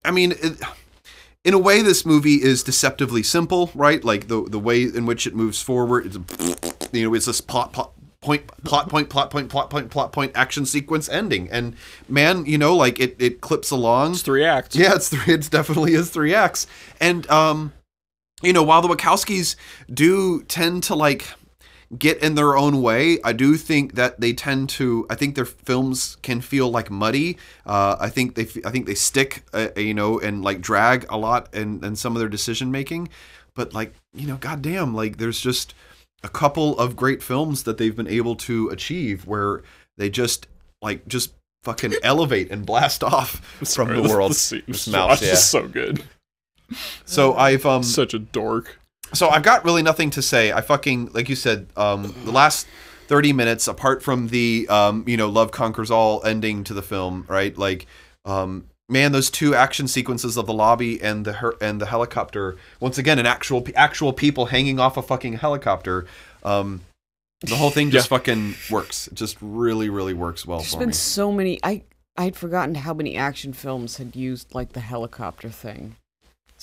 I 0.04 0.12
mean, 0.12 0.32
it, 0.40 0.60
in 1.44 1.54
a 1.54 1.58
way, 1.58 1.82
this 1.82 2.04
movie 2.04 2.42
is 2.42 2.62
deceptively 2.62 3.22
simple, 3.22 3.70
right? 3.74 4.04
Like 4.04 4.28
the 4.28 4.42
the 4.42 4.58
way 4.58 4.82
in 4.82 5.06
which 5.06 5.26
it 5.26 5.34
moves 5.34 5.62
forward, 5.62 6.06
it's, 6.06 6.90
you 6.92 7.04
know, 7.04 7.14
it's 7.14 7.26
this 7.26 7.40
plot, 7.40 7.72
plot 7.72 7.92
point, 8.20 8.46
plot 8.64 8.88
point, 8.88 9.08
plot 9.08 9.30
point, 9.30 9.48
plot 9.48 9.70
point, 9.70 9.90
plot 9.90 10.12
point, 10.12 10.32
action 10.34 10.66
sequence 10.66 11.08
ending, 11.08 11.48
and 11.50 11.74
man, 12.08 12.44
you 12.44 12.58
know, 12.58 12.76
like 12.76 13.00
it 13.00 13.16
it 13.18 13.40
clips 13.40 13.70
along. 13.70 14.12
it's 14.12 14.22
three 14.22 14.44
acts. 14.44 14.76
Yeah, 14.76 14.94
it's 14.94 15.08
three. 15.08 15.32
It's 15.34 15.48
definitely 15.48 15.94
is 15.94 16.10
three 16.10 16.34
acts, 16.34 16.66
and 17.00 17.28
um, 17.30 17.72
you 18.42 18.52
know, 18.52 18.62
while 18.62 18.82
the 18.82 18.88
Wachowskis 18.88 19.56
do 19.92 20.42
tend 20.42 20.82
to 20.84 20.94
like 20.94 21.26
get 21.96 22.22
in 22.22 22.34
their 22.34 22.56
own 22.56 22.82
way, 22.82 23.18
I 23.24 23.32
do 23.32 23.56
think 23.56 23.94
that 23.94 24.20
they 24.20 24.32
tend 24.32 24.68
to. 24.70 25.06
I 25.10 25.14
think 25.14 25.34
their 25.34 25.44
films 25.44 26.16
can 26.22 26.40
feel 26.40 26.70
like 26.70 26.90
muddy. 26.90 27.36
Uh, 27.66 27.96
I 27.98 28.08
think 28.08 28.34
they. 28.34 28.46
I 28.64 28.70
think 28.70 28.86
they 28.86 28.94
stick, 28.94 29.44
uh, 29.52 29.68
you 29.76 29.94
know, 29.94 30.18
and 30.18 30.42
like 30.42 30.60
drag 30.60 31.06
a 31.10 31.16
lot 31.16 31.52
in, 31.54 31.84
in 31.84 31.96
some 31.96 32.14
of 32.14 32.20
their 32.20 32.28
decision 32.28 32.70
making. 32.70 33.08
But 33.54 33.74
like, 33.74 33.94
you 34.14 34.26
know, 34.26 34.36
goddamn, 34.36 34.94
like 34.94 35.18
there's 35.18 35.40
just 35.40 35.74
a 36.22 36.28
couple 36.28 36.78
of 36.78 36.96
great 36.96 37.22
films 37.22 37.64
that 37.64 37.78
they've 37.78 37.96
been 37.96 38.06
able 38.06 38.36
to 38.36 38.68
achieve 38.68 39.26
where 39.26 39.62
they 39.96 40.10
just 40.10 40.46
like 40.82 41.06
just 41.08 41.32
fucking 41.64 41.94
elevate 42.02 42.50
and 42.50 42.64
blast 42.64 43.02
off 43.02 43.36
from 43.74 43.94
the 43.94 44.08
world. 44.08 44.32
This 44.32 44.88
mouse, 44.88 45.22
yeah. 45.26 45.32
is 45.32 45.48
so 45.48 45.66
good. 45.66 46.04
So 47.04 47.34
I've 47.34 47.66
um 47.66 47.82
Such 47.82 48.14
a 48.14 48.18
dork. 48.18 48.79
So 49.12 49.28
I've 49.28 49.42
got 49.42 49.64
really 49.64 49.82
nothing 49.82 50.10
to 50.10 50.22
say. 50.22 50.52
I 50.52 50.60
fucking 50.60 51.10
like 51.12 51.28
you 51.28 51.36
said, 51.36 51.66
um 51.76 52.14
the 52.24 52.32
last 52.32 52.66
30 53.08 53.32
minutes 53.32 53.66
apart 53.68 54.02
from 54.02 54.28
the 54.28 54.66
um 54.68 55.04
you 55.06 55.16
know 55.16 55.28
love 55.28 55.50
conquers 55.50 55.90
all 55.90 56.24
ending 56.24 56.64
to 56.64 56.74
the 56.74 56.82
film, 56.82 57.24
right? 57.28 57.56
Like 57.56 57.86
um 58.24 58.66
man 58.88 59.12
those 59.12 59.30
two 59.30 59.54
action 59.54 59.86
sequences 59.88 60.36
of 60.36 60.46
the 60.46 60.52
lobby 60.52 61.00
and 61.00 61.24
the 61.24 61.34
her- 61.34 61.56
and 61.60 61.80
the 61.80 61.86
helicopter 61.86 62.56
once 62.80 62.98
again 62.98 63.18
an 63.18 63.26
actual 63.26 63.64
actual 63.76 64.12
people 64.12 64.46
hanging 64.46 64.80
off 64.80 64.96
a 64.96 65.02
fucking 65.02 65.34
helicopter 65.34 66.06
um 66.42 66.80
the 67.42 67.54
whole 67.56 67.70
thing 67.70 67.90
just 67.90 68.08
fucking 68.08 68.54
works. 68.70 69.06
It 69.06 69.14
just 69.14 69.36
really 69.40 69.88
really 69.88 70.12
works 70.12 70.46
well 70.46 70.58
There's 70.58 70.72
for 70.72 70.78
been 70.80 70.88
me. 70.88 70.94
so 70.94 71.32
many. 71.32 71.58
I 71.62 71.82
I'd 72.16 72.36
forgotten 72.36 72.74
how 72.74 72.92
many 72.92 73.16
action 73.16 73.52
films 73.54 73.96
had 73.96 74.14
used 74.14 74.54
like 74.54 74.72
the 74.74 74.80
helicopter 74.80 75.48
thing. 75.48 75.96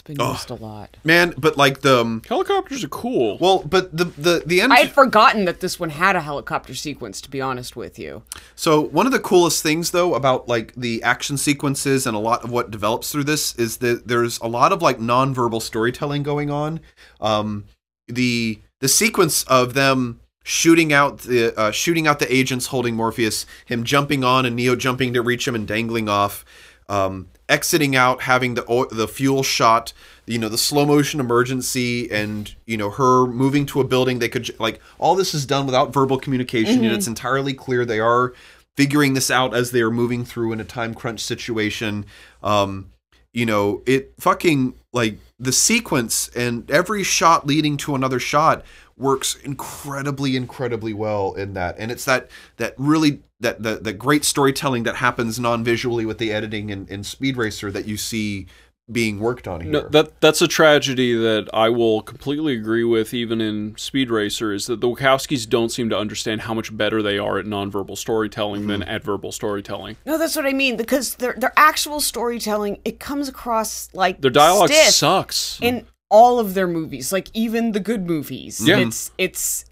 It's 0.10 0.18
been 0.18 0.26
Ugh. 0.26 0.34
used 0.34 0.50
a 0.50 0.56
lot. 0.56 0.98
Man, 1.04 1.34
but 1.38 1.58
like 1.58 1.82
the 1.82 2.02
um, 2.02 2.22
Helicopters 2.28 2.84
are 2.84 2.90
cool. 2.90 3.38
well, 3.40 3.64
but 3.64 3.96
the 3.96 4.06
the 4.06 4.44
the 4.46 4.62
end 4.62 4.72
I 4.72 4.80
had 4.80 4.92
forgotten 4.92 5.46
that 5.46 5.60
this 5.60 5.80
one 5.80 5.90
had 5.90 6.16
a 6.16 6.22
helicopter 6.22 6.74
sequence. 6.74 7.20
To 7.22 7.30
be 7.30 7.42
honest 7.42 7.76
with 7.76 8.00
you, 8.00 8.24
So 8.56 8.82
one 8.82 9.06
of 9.06 9.12
the 9.12 9.20
coolest 9.20 9.62
things 9.64 9.92
though 9.92 10.16
about 10.16 10.48
like 10.48 10.74
the 10.76 11.04
action 11.04 11.38
sequences 11.38 12.08
and 12.08 12.16
a 12.16 12.20
lot 12.20 12.44
of 12.44 12.52
what 12.52 12.72
develops 12.72 13.12
through 13.12 13.26
this 13.26 13.56
is 13.56 13.78
that 13.78 14.08
there's 14.08 14.40
a 14.40 14.48
lot 14.48 14.72
of 14.72 14.82
like 14.82 15.00
nonverbal 15.00 15.62
storytelling 15.62 16.24
going 16.24 16.50
on. 16.50 16.80
Um, 17.20 17.66
the 18.08 18.60
the 18.80 18.88
sequence 18.88 19.44
of 19.44 19.74
them 19.74 20.22
shooting 20.44 20.94
out 20.94 21.20
the 21.20 21.58
uh, 21.60 21.72
shooting 21.72 22.08
out 22.08 22.20
the 22.20 22.34
agents 22.34 22.68
holding 22.68 22.96
Morpheus, 22.96 23.46
him 23.66 23.84
jumping 23.84 24.24
on 24.24 24.46
and 24.46 24.56
Neo 24.56 24.76
jumping 24.76 25.14
to 25.14 25.22
reach 25.22 25.46
him 25.48 25.56
and 25.56 25.68
dangling 25.68 26.08
off, 26.08 26.46
um, 26.88 27.28
exiting 27.50 27.96
out, 27.96 28.22
having 28.22 28.56
the 28.56 28.88
the 28.92 29.08
fuel 29.08 29.44
shot, 29.44 29.94
you 30.26 30.38
know, 30.38 30.50
the 30.50 30.58
slow 30.58 30.86
motion 30.86 31.20
emergency, 31.20 32.10
and 32.12 32.54
you 32.66 32.78
know 32.78 32.90
her 32.90 33.26
moving 33.26 33.66
to 33.68 33.82
a 33.82 33.84
building. 33.84 34.20
They 34.20 34.30
could 34.30 34.58
like 34.60 34.80
all 34.98 35.16
this 35.16 35.34
is 35.34 35.46
done 35.46 35.66
without 35.66 35.94
verbal 35.94 36.20
communication, 36.20 36.84
and 36.84 36.94
it's 36.94 37.08
entirely 37.08 37.54
clear 37.54 37.86
they 37.86 38.00
are 38.00 38.34
figuring 38.76 39.16
this 39.16 39.32
out 39.32 39.56
as 39.56 39.72
they 39.72 39.82
are 39.82 39.92
moving 39.92 40.24
through 40.24 40.54
in 40.54 40.60
a 40.60 40.66
time 40.66 40.94
crunch 40.94 41.22
situation. 41.22 42.06
Um, 42.44 42.92
you 43.34 43.46
know, 43.46 43.82
it 43.86 44.14
fucking 44.20 44.76
like 44.94 45.20
the 45.40 45.52
sequence 45.52 46.30
and 46.36 46.70
every 46.72 47.04
shot 47.04 47.46
leading 47.46 47.78
to 47.78 47.94
another 47.96 48.20
shot 48.20 48.64
works 48.98 49.36
incredibly, 49.44 50.36
incredibly 50.36 50.94
well 50.94 51.34
in 51.34 51.54
that. 51.54 51.76
And 51.78 51.92
it's 51.92 52.06
that 52.06 52.30
that 52.58 52.74
really 52.78 53.22
that 53.40 53.62
the 53.62 53.76
the 53.76 53.94
great 53.94 54.26
storytelling 54.26 54.84
that 54.84 54.98
happens 54.98 55.40
non-visually 55.40 56.06
with 56.06 56.18
the 56.18 56.32
editing 56.32 56.70
in, 56.70 56.88
in 56.88 57.04
Speed 57.04 57.38
Racer 57.38 57.72
that 57.72 57.88
you 57.88 57.98
see 57.98 58.48
being 58.90 59.20
worked 59.20 59.48
on 59.48 59.62
here. 59.62 59.72
No, 59.72 59.88
that 59.90 60.20
that's 60.22 60.42
a 60.42 60.48
tragedy 60.48 61.14
that 61.14 61.50
I 61.54 61.70
will 61.70 62.02
completely 62.02 62.54
agree 62.54 62.86
with. 62.86 63.14
Even 63.14 63.42
in 63.42 63.76
Speed 63.78 64.10
Racer, 64.10 64.54
is 64.54 64.66
that 64.68 64.82
the 64.82 64.88
Wachowskis 64.88 65.48
don't 65.48 65.70
seem 65.70 65.90
to 65.90 65.98
understand 65.98 66.42
how 66.42 66.54
much 66.54 66.76
better 66.76 67.02
they 67.02 67.18
are 67.18 67.38
at 67.38 67.46
nonverbal 67.46 67.98
storytelling 67.98 68.68
than 68.68 68.82
mm-hmm. 68.82 68.90
at 68.90 69.04
verbal 69.04 69.32
storytelling. 69.32 69.98
no, 70.06 70.18
that's 70.18 70.36
what 70.36 70.46
I 70.46 70.54
mean. 70.54 70.78
Because 70.78 71.16
their 71.16 71.34
their 71.34 71.54
actual 71.58 72.00
storytelling 72.00 72.80
it 72.86 73.00
comes 73.00 73.28
across 73.28 73.90
like 73.94 74.22
Their 74.22 74.32
dialogue 74.32 74.70
stiff 74.70 74.94
sucks. 74.94 75.60
in 75.62 75.86
all 76.10 76.40
of 76.40 76.54
their 76.54 76.68
movies, 76.68 77.12
like 77.12 77.30
even 77.34 77.72
the 77.72 77.80
good 77.80 78.08
movies. 78.08 78.66
Yeah. 78.66 78.78
it's 78.80 79.12
it's 79.18 79.66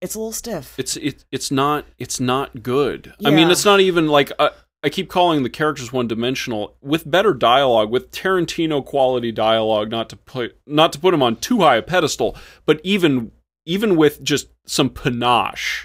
it's 0.00 0.14
a 0.14 0.18
little 0.18 0.32
stiff. 0.32 0.78
It's 0.78 0.96
it, 0.96 1.24
it's 1.30 1.50
not 1.50 1.84
it's 1.98 2.20
not 2.20 2.62
good. 2.62 3.14
I 3.24 3.30
mean, 3.30 3.50
it's 3.50 3.64
not 3.64 3.80
even 3.80 4.06
like 4.08 4.30
uh, 4.38 4.50
I 4.82 4.90
keep 4.90 5.08
calling 5.08 5.42
the 5.42 5.50
characters 5.50 5.92
one 5.92 6.06
dimensional. 6.06 6.76
With 6.80 7.10
better 7.10 7.34
dialogue, 7.34 7.90
with 7.90 8.10
Tarantino 8.10 8.84
quality 8.84 9.32
dialogue, 9.32 9.90
not 9.90 10.08
to 10.10 10.16
put 10.16 10.56
not 10.66 10.92
to 10.92 11.00
put 11.00 11.14
him 11.14 11.22
on 11.22 11.36
too 11.36 11.60
high 11.60 11.76
a 11.76 11.82
pedestal, 11.82 12.36
but 12.64 12.80
even 12.84 13.32
even 13.66 13.96
with 13.96 14.22
just 14.22 14.48
some 14.66 14.88
panache, 14.88 15.84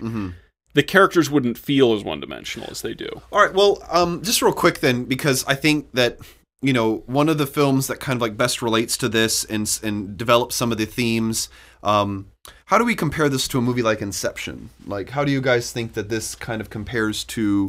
the 0.74 0.84
characters 0.84 1.30
wouldn't 1.30 1.58
feel 1.58 1.94
as 1.94 2.04
one 2.04 2.20
dimensional 2.20 2.70
as 2.72 2.82
they 2.82 2.94
do. 2.94 3.10
All 3.32 3.42
right. 3.46 3.54
Well, 3.54 3.84
um, 3.90 4.22
just 4.22 4.42
real 4.42 4.54
quick 4.54 4.80
then, 4.80 5.06
because 5.06 5.44
I 5.46 5.56
think 5.56 5.92
that 5.94 6.20
you 6.64 6.74
know 6.74 7.04
one 7.06 7.30
of 7.30 7.38
the 7.38 7.46
films 7.46 7.88
that 7.88 8.00
kind 8.00 8.16
of 8.16 8.22
like 8.22 8.38
best 8.38 8.62
relates 8.62 8.98
to 8.98 9.10
this 9.10 9.44
and 9.44 9.80
and 9.84 10.18
develops 10.18 10.56
some 10.56 10.72
of 10.72 10.78
the 10.78 10.86
themes. 10.86 11.50
Um, 11.84 12.28
how 12.66 12.78
do 12.78 12.86
we 12.86 12.96
compare 12.96 13.30
this 13.30 13.48
to 13.50 13.60
a 13.60 13.62
movie 13.62 13.84
like 13.84 14.02
Inception? 14.02 14.70
Like, 14.88 15.10
how 15.10 15.24
do 15.26 15.32
you 15.32 15.42
guys 15.42 15.72
think 15.72 15.94
that 15.94 16.10
this 16.10 16.34
kind 16.34 16.62
of 16.62 16.70
compares 16.70 17.24
to, 17.26 17.68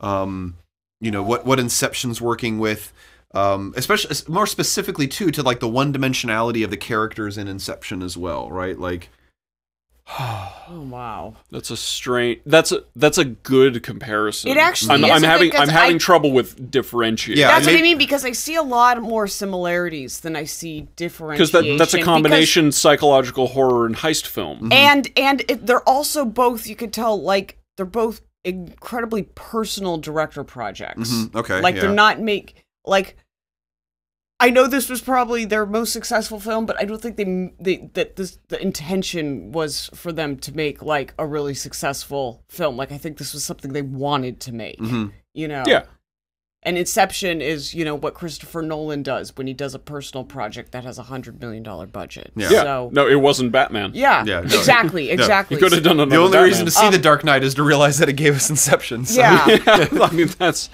um, 0.00 0.56
you 1.00 1.10
know, 1.10 1.22
what 1.22 1.46
what 1.46 1.58
Inception's 1.58 2.20
working 2.20 2.58
with? 2.58 2.92
Um, 3.32 3.74
especially 3.76 4.14
more 4.28 4.46
specifically 4.46 5.08
too 5.08 5.32
to 5.32 5.42
like 5.42 5.58
the 5.58 5.68
one 5.68 5.92
dimensionality 5.92 6.62
of 6.62 6.70
the 6.70 6.76
characters 6.76 7.36
in 7.36 7.48
Inception 7.48 8.02
as 8.02 8.16
well, 8.16 8.50
right? 8.50 8.78
Like, 8.78 9.10
oh 10.06 10.86
wow. 10.90 11.34
That's 11.50 11.70
a 11.70 11.76
strange. 11.76 12.40
That's 12.46 12.72
a 12.72 12.84
that's 12.94 13.18
a 13.18 13.24
good 13.24 13.82
comparison. 13.82 14.50
It 14.50 14.56
actually 14.56 14.94
I'm, 14.94 15.04
is 15.04 15.10
I'm 15.10 15.22
having 15.22 15.50
I'm 15.52 15.56
'cause 15.66 15.70
having 15.70 15.96
I- 15.96 15.98
trouble 15.98 16.32
with 16.32 16.70
differentiating. 16.70 17.40
Yeah, 17.40 17.48
That's 17.48 17.66
I 17.66 17.72
what 17.72 17.78
I 17.78 17.82
mean 17.82 17.98
because 17.98 18.24
I 18.24 18.32
see 18.32 18.54
a 18.54 18.62
lot 18.62 19.00
more 19.00 19.26
similarities 19.26 20.20
than 20.20 20.36
I 20.36 20.44
see 20.44 20.82
because 20.82 20.94
differentiation. 20.96 21.62
that 21.72 21.78
that's 21.78 21.94
a 21.94 21.96
because- 21.98 22.04
combination 22.06 22.72
psychological 22.72 23.48
horror 23.48 23.86
and 23.86 23.96
heist 23.96 24.26
film. 24.26 24.72
and 24.72 25.10
and 25.16 25.42
it, 25.48 25.66
they're 25.66 25.86
also 25.88 26.24
both. 26.24 26.66
You 26.66 26.76
could 26.76 26.92
tell 26.92 27.20
like 27.20 27.58
they're 27.76 27.86
both 27.86 28.20
incredibly 28.44 29.22
personal 29.34 29.96
director 29.96 30.44
projects. 30.44 31.10
mhm, 31.10 31.34
okay, 31.34 31.60
like 31.60 31.76
yeah. 31.76 31.80
they're 31.82 31.92
not 31.92 32.20
make 32.20 32.62
like. 32.84 33.16
I 34.44 34.50
know 34.50 34.66
this 34.66 34.90
was 34.90 35.00
probably 35.00 35.44
their 35.46 35.64
most 35.64 35.92
successful 35.92 36.38
film, 36.38 36.66
but 36.66 36.78
I 36.78 36.84
don't 36.84 37.00
think 37.00 37.16
they, 37.16 37.50
they 37.58 37.88
that 37.94 38.16
this 38.16 38.38
the 38.48 38.60
intention 38.60 39.52
was 39.52 39.88
for 39.94 40.12
them 40.12 40.36
to 40.38 40.54
make 40.54 40.82
like 40.82 41.14
a 41.18 41.26
really 41.26 41.54
successful 41.54 42.42
film. 42.48 42.76
Like 42.76 42.92
I 42.92 42.98
think 42.98 43.16
this 43.16 43.32
was 43.32 43.42
something 43.42 43.72
they 43.72 43.82
wanted 43.82 44.40
to 44.40 44.52
make. 44.52 44.78
Mhm. 44.80 45.12
You 45.32 45.48
know. 45.48 45.64
Yeah. 45.66 45.84
And 46.66 46.78
Inception 46.78 47.42
is, 47.42 47.74
you 47.74 47.84
know, 47.84 47.94
what 47.94 48.14
Christopher 48.14 48.62
Nolan 48.62 49.02
does 49.02 49.36
when 49.36 49.46
he 49.46 49.52
does 49.52 49.74
a 49.74 49.78
personal 49.78 50.24
project 50.24 50.72
that 50.72 50.84
has 50.84 50.98
a 50.98 51.02
hundred 51.04 51.40
million 51.40 51.62
dollar 51.62 51.86
budget. 51.86 52.32
Yeah. 52.36 52.48
Yeah. 52.50 52.62
So 52.62 52.90
no, 52.92 53.06
it 53.08 53.20
wasn't 53.20 53.50
Batman. 53.52 53.92
yeah, 53.94 54.24
Yeah, 54.26 54.40
no. 54.40 54.46
exactly, 54.46 55.10
exactly. 55.10 55.56
He 55.56 55.62
could 55.62 55.72
have 55.72 55.82
done 55.82 55.96
another 56.00 56.10
The 56.10 56.16
only 56.16 56.32
Batman. 56.32 56.48
reason 56.50 56.64
to 56.66 56.70
see 56.70 56.90
The 56.90 56.98
Dark 56.98 57.24
Knight 57.24 57.44
is 57.44 57.54
to 57.54 57.62
realize 57.62 57.96
that 57.98 58.08
it 58.10 58.14
gave 58.14 58.36
us 58.36 58.48
Inception. 58.50 59.04
So. 59.06 59.20
Yeah. 59.20 59.46
yeah, 59.66 59.88
I 60.02 60.10
mean 60.12 60.28
that's 60.38 60.68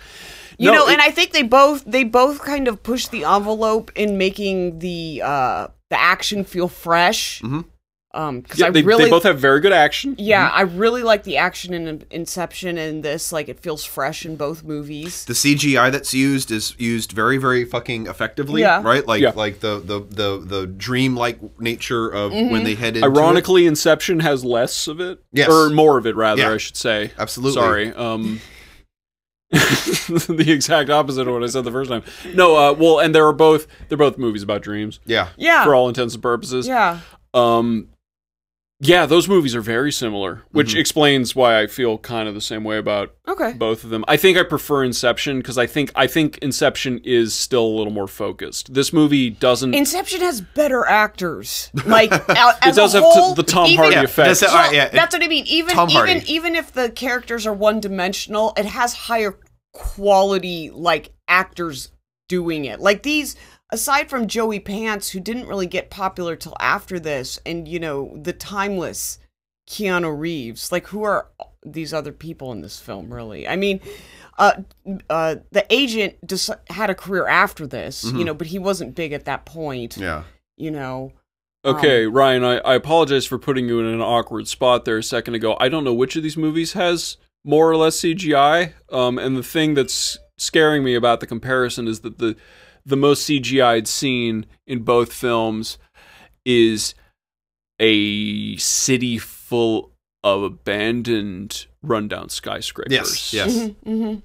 You 0.61 0.70
No, 0.70 0.74
know, 0.77 0.89
it- 0.89 0.93
and 0.93 1.01
I 1.03 1.11
think 1.11 1.32
they 1.32 1.43
both 1.43 1.85
they 1.87 2.05
both 2.05 2.43
kind 2.43 2.69
of 2.69 2.82
push 2.82 3.09
the 3.09 3.24
envelope 3.24 3.91
in 3.95 4.19
making 4.19 4.78
the 4.81 5.23
uh 5.24 5.69
the 5.89 5.99
action 6.01 6.45
feel 6.45 6.69
fresh. 6.69 7.41
Mhm. 7.43 7.65
Um, 8.12 8.41
because 8.41 8.59
Yeah, 8.59 8.66
I 8.66 8.70
they, 8.70 8.82
really, 8.82 9.05
they 9.05 9.11
both 9.11 9.23
have 9.23 9.39
very 9.39 9.61
good 9.61 9.73
action. 9.73 10.16
yeah, 10.19 10.51
I 10.53 10.62
really 10.62 11.05
like 11.05 11.23
the 11.23 11.37
action 11.37 11.73
in 11.73 12.03
Inception 12.11 12.77
and 12.77 13.05
this. 13.05 13.31
Like, 13.31 13.49
it 13.49 13.61
feels 13.61 13.85
fresh 13.85 14.27
in 14.27 14.35
both 14.35 14.65
movies. 14.65 15.24
the 15.27 15.32
CGI 15.35 15.91
that's 15.91 16.12
used 16.12 16.51
is 16.51 16.74
used 16.77 17.12
very 17.12 17.39
very 17.39 17.65
fucking 17.65 18.09
effectively, 18.09 18.62
Yeah. 18.62 18.82
right? 18.82 19.07
Like 19.07 19.23
Yeah. 19.23 19.32
like 19.37 19.61
the 19.61 19.78
the 19.78 20.01
the 20.01 20.45
the 20.45 20.66
dreamlike 20.66 21.39
nature 21.61 22.09
of 22.09 22.32
Mm-hmm. 22.32 22.53
when 22.53 22.65
they 22.65 22.74
head 22.74 22.97
into 22.97 23.07
it. 23.09 23.11
Ironically, 23.16 23.65
Inception 23.66 24.20
has 24.20 24.45
less 24.45 24.89
of 24.89 25.01
it, 25.01 25.20
Yes. 25.32 25.49
or 25.49 25.70
more 25.70 25.97
of 25.97 26.05
it, 26.07 26.16
rather. 26.16 26.43
Yeah. 26.43 26.53
I 26.55 26.59
should 26.59 26.77
say. 26.77 27.12
Absolutely. 27.16 27.55
Sorry. 27.62 27.93
Um, 27.95 28.41
the 29.51 30.47
exact 30.48 30.90
opposite 30.90 31.27
of 31.27 31.35
what 31.35 31.43
I 31.43 31.47
said 31.48 31.64
the 31.64 31.72
first 31.72 31.90
time. 31.90 32.02
No. 32.35 32.56
Uh, 32.56 32.72
well, 32.72 33.01
and 33.01 33.14
they 33.14 33.18
are 33.18 33.32
both 33.32 33.66
they're 33.89 33.98
both 33.98 34.16
movies 34.18 34.43
about 34.43 34.62
dreams 34.62 35.01
Yeah. 35.06 35.28
Yeah, 35.36 35.64
for 35.64 35.74
all 35.74 35.89
intents 35.89 36.14
and 36.14 36.22
purposes. 36.22 36.66
yeah, 36.68 37.01
Um, 37.35 37.89
yeah, 38.82 39.05
those 39.05 39.28
movies 39.28 39.55
are 39.55 39.61
very 39.61 39.93
similar, 39.93 40.43
which 40.52 40.70
Mm-hmm. 40.70 40.78
explains 40.78 41.36
why 41.36 41.61
I 41.61 41.66
feel 41.66 41.98
kind 41.98 42.27
of 42.28 42.35
the 42.35 42.40
same 42.40 42.65
way 42.65 42.78
about 42.78 43.15
okay. 43.28 43.52
both 43.52 43.85
of 43.85 43.90
them. 43.90 44.05
I 44.09 44.16
think 44.16 44.39
I 44.39 44.43
prefer 44.43 44.82
Inception 44.85 45.39
because 45.39 45.59
I 45.59 45.66
think 45.66 45.93
I 45.94 46.07
think 46.07 46.39
Inception 46.39 47.01
is 47.05 47.35
still 47.35 47.65
a 47.66 47.74
little 47.77 47.93
more 47.93 48.07
focused. 48.09 48.73
This 48.73 48.90
movie 48.93 49.28
doesn't. 49.28 49.74
Inception 49.74 50.20
has 50.23 50.40
better 50.40 50.86
actors. 50.86 51.70
Like, 51.85 52.11
a- 52.28 52.57
as 52.62 52.77
does 52.77 52.94
a 52.94 53.02
have 53.02 53.12
t- 53.12 53.20
whole, 53.20 53.35
the 53.35 53.43
Tom 53.43 53.66
even- 53.66 53.77
Hardy 53.77 53.97
Yeah, 53.97 54.02
effect. 54.05 54.40
that's- 54.40 54.43
Well, 54.43 54.55
right, 54.65 54.74
yeah, 54.74 54.85
it- 54.86 54.93
that's 54.93 55.15
what 55.15 55.23
I 55.23 55.28
mean. 55.28 55.44
Even 55.47 55.74
Tom 55.74 55.90
even 55.90 56.07
Hardy. 56.19 56.32
even 56.32 56.55
if 56.57 56.73
the 56.73 56.90
characters 56.90 57.47
are 57.47 57.52
one 57.55 57.81
dimensional, 57.81 58.55
it 58.57 58.65
has 58.65 58.94
higher 58.94 59.39
quality 59.94 60.70
like 60.73 61.12
actors 61.28 61.90
doing 62.28 62.65
it. 62.65 62.81
Like 62.81 63.02
these 63.02 63.36
aside 63.73 64.11
from 64.11 64.27
Joey 64.27 64.61
Pants 64.61 65.11
who 65.11 65.21
didn't 65.21 65.47
really 65.47 65.67
get 65.67 65.91
popular 65.91 66.37
till 66.37 66.57
after 66.61 66.99
this 66.99 67.39
and 67.47 67.67
you 67.67 67.81
know, 67.81 68.17
the 68.21 68.33
timeless 68.33 69.19
Keanu 69.69 70.17
Reeves. 70.19 70.73
Like 70.73 70.89
who 70.89 71.03
are 71.03 71.29
these 71.65 71.93
other 71.93 72.13
people 72.13 72.53
in 72.53 72.61
this 72.61 72.79
film 72.79 73.13
really? 73.13 73.47
I 73.47 73.57
mean, 73.57 73.81
uh, 74.39 74.63
uh, 75.09 75.37
the 75.53 75.67
agent 75.71 76.17
just 76.27 76.51
had 76.69 76.91
a 76.91 76.95
career 76.95 77.27
after 77.27 77.67
this, 77.67 78.05
you 78.05 78.25
know, 78.25 78.35
but 78.35 78.47
he 78.47 78.59
wasn't 78.59 78.95
big 78.95 79.13
at 79.13 79.27
that 79.27 79.45
point. 79.45 79.93
Mm-hmm. 79.93 80.03
Yeah. 80.03 80.25
You 80.57 80.71
know, 80.71 81.13
Okay, 81.65 82.07
Ryan, 82.07 82.43
I, 82.43 82.57
I 82.59 82.75
apologize 82.75 83.27
for 83.27 83.39
putting 83.39 83.69
you 83.69 83.81
in 83.81 83.87
an 83.87 84.01
awkward 84.01 84.49
spot 84.49 84.87
there 84.87 84.97
a 84.97 85.03
second 85.03 85.35
ago. 85.35 85.59
I 85.61 85.69
don't 85.69 85.85
know 85.85 85.93
which 85.93 86.17
of 86.17 86.23
these 86.23 86.37
movies 86.37 86.73
has 86.73 87.19
more 87.45 87.71
or 87.71 87.77
less 87.77 88.01
CGI. 88.01 88.73
Um, 88.91 89.19
and 89.19 89.37
the 89.37 89.43
thing 89.43 89.75
that's 89.75 90.19
scaring 90.39 90.83
me 90.83 90.95
about 90.95 91.21
the 91.21 91.27
comparison 91.27 91.87
is 91.87 92.01
that 92.01 92.19
the 92.19 92.35
the 92.85 92.97
most 92.97 93.28
CGI'd 93.28 93.86
scene 93.86 94.47
in 94.66 94.81
both 94.81 95.12
films 95.12 95.78
is 96.44 96.94
a 97.81 98.57
city 98.57 99.19
full 99.19 99.93
of 100.23 100.43
abandoned, 100.43 101.66
rundown 101.82 102.28
skyscrapers. 102.28 102.93
Yes. 102.93 103.32
Yes. 103.32 103.70
hmm 103.85 104.16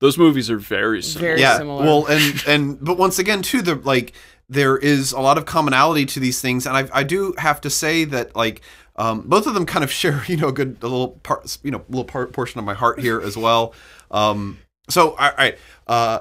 Those 0.00 0.16
movies 0.16 0.50
are 0.50 0.58
very 0.58 1.02
similar. 1.02 1.28
Very 1.30 1.40
yeah. 1.40 1.58
similar. 1.58 1.84
Well, 1.84 2.06
and 2.06 2.44
and 2.46 2.84
but 2.84 2.98
once 2.98 3.18
again, 3.18 3.42
too, 3.42 3.62
the 3.62 3.74
like 3.74 4.12
there 4.48 4.76
is 4.76 5.12
a 5.12 5.20
lot 5.20 5.36
of 5.36 5.44
commonality 5.44 6.06
to 6.06 6.20
these 6.20 6.40
things, 6.40 6.66
and 6.66 6.76
I 6.76 6.88
I 6.92 7.02
do 7.02 7.34
have 7.38 7.60
to 7.62 7.70
say 7.70 8.04
that 8.04 8.34
like. 8.36 8.62
Um, 9.00 9.20
both 9.20 9.46
of 9.46 9.54
them 9.54 9.64
kind 9.64 9.84
of 9.84 9.92
share, 10.00 10.24
you 10.26 10.36
know, 10.36 10.48
a 10.48 10.52
good 10.52 10.78
a 10.82 10.88
little 10.88 11.10
part, 11.22 11.56
you 11.62 11.70
know, 11.70 11.84
little 11.88 12.04
part 12.04 12.32
portion 12.32 12.58
of 12.58 12.64
my 12.64 12.74
heart 12.74 12.98
here 12.98 13.20
as 13.20 13.36
well. 13.36 13.72
Um, 14.10 14.58
so, 14.88 15.10
all 15.10 15.30
right, 15.38 15.56
uh, 15.86 16.20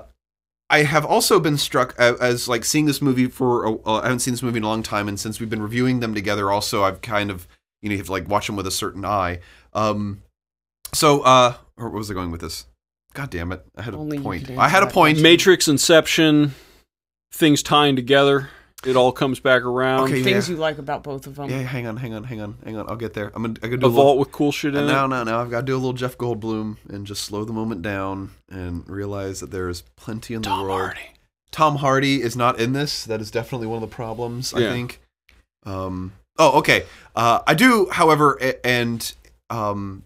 I 0.69 0.83
have 0.83 1.05
also 1.05 1.39
been 1.39 1.57
struck 1.57 1.93
a- 1.97 2.17
as 2.19 2.47
like 2.47 2.65
seeing 2.65 2.85
this 2.85 3.01
movie 3.01 3.27
for. 3.27 3.65
a- 3.65 3.73
Uh, 3.85 3.99
I 4.01 4.03
haven't 4.03 4.19
seen 4.19 4.33
this 4.33 4.43
movie 4.43 4.57
in 4.57 4.63
a 4.63 4.67
long 4.67 4.83
time, 4.83 5.07
and 5.07 5.19
since 5.19 5.39
we've 5.39 5.49
been 5.49 5.61
reviewing 5.61 5.99
them 6.01 6.13
together, 6.13 6.51
also 6.51 6.83
I've 6.83 7.01
kind 7.01 7.29
of 7.31 7.47
you 7.81 7.89
know 7.89 7.93
you 7.93 7.97
have 7.99 8.07
to 8.07 8.11
like 8.11 8.27
watch 8.27 8.47
them 8.47 8.55
with 8.55 8.67
a 8.67 8.71
certain 8.71 9.05
eye. 9.05 9.39
Um, 9.73 10.23
so, 10.93 11.21
uh, 11.21 11.53
or 11.77 11.89
where 11.89 11.97
was 11.99 12.11
I 12.11 12.13
going 12.13 12.31
with 12.31 12.41
this? 12.41 12.65
God 13.13 13.29
damn 13.29 13.51
it! 13.51 13.65
I 13.75 13.81
had 13.81 13.93
a 13.93 13.97
Only 13.97 14.17
you 14.17 14.23
point. 14.23 14.49
I 14.57 14.67
had 14.67 14.83
a 14.83 14.87
point. 14.87 15.19
Matrix, 15.21 15.67
Inception, 15.67 16.53
things 17.31 17.63
tying 17.63 17.95
together. 17.95 18.49
It 18.85 18.95
all 18.95 19.11
comes 19.11 19.39
back 19.39 19.63
around. 19.63 20.01
Okay, 20.05 20.21
things 20.21 20.47
yeah. 20.47 20.53
you 20.55 20.61
like 20.61 20.77
about 20.77 21.01
both 21.03 21.25
of 21.25 21.35
them. 21.35 21.49
Yeah, 21.49 21.63
hang 21.63 21.87
on, 21.87 21.97
hang 21.97 22.13
on, 22.13 22.23
hang 22.23 22.41
on, 22.41 22.55
hang 22.63 22.77
on. 22.77 22.87
I'll 22.87 22.95
get 22.95 23.13
there. 23.15 23.31
I'm 23.33 23.41
gonna, 23.41 23.55
I'm 23.63 23.69
gonna 23.71 23.77
do 23.77 23.85
A 23.87 23.89
a 23.89 23.89
little. 23.89 24.03
vault 24.03 24.17
with 24.19 24.31
cool 24.31 24.51
shit 24.51 24.73
in 24.75 24.81
And 24.81 24.89
it. 24.89 24.93
now, 24.93 25.07
now, 25.07 25.23
now, 25.23 25.41
I've 25.41 25.49
got 25.49 25.61
to 25.61 25.65
do 25.65 25.73
a 25.73 25.77
little 25.77 25.93
Jeff 25.93 26.15
Goldblum 26.17 26.77
and 26.87 27.07
just 27.07 27.23
slow 27.23 27.43
the 27.43 27.53
moment 27.53 27.81
down 27.81 28.31
and 28.49 28.87
realize 28.87 29.39
that 29.39 29.49
there 29.49 29.67
is 29.67 29.81
plenty 29.95 30.35
in 30.35 30.43
the 30.43 30.49
Tom 30.49 30.61
world. 30.67 30.79
Hardy. 30.79 30.99
Tom 31.51 31.77
Hardy 31.77 32.21
is 32.21 32.35
not 32.35 32.59
in 32.59 32.73
this. 32.73 33.03
That 33.03 33.19
is 33.19 33.31
definitely 33.31 33.65
one 33.67 33.81
of 33.81 33.89
the 33.89 33.93
problems. 33.95 34.53
I 34.53 34.59
think. 34.59 35.01
Um. 35.65 36.13
Oh, 36.37 36.59
okay. 36.59 36.85
Uh, 37.15 37.39
I 37.47 37.55
do, 37.55 37.87
however, 37.91 38.39
and 38.63 39.11
um, 39.49 40.03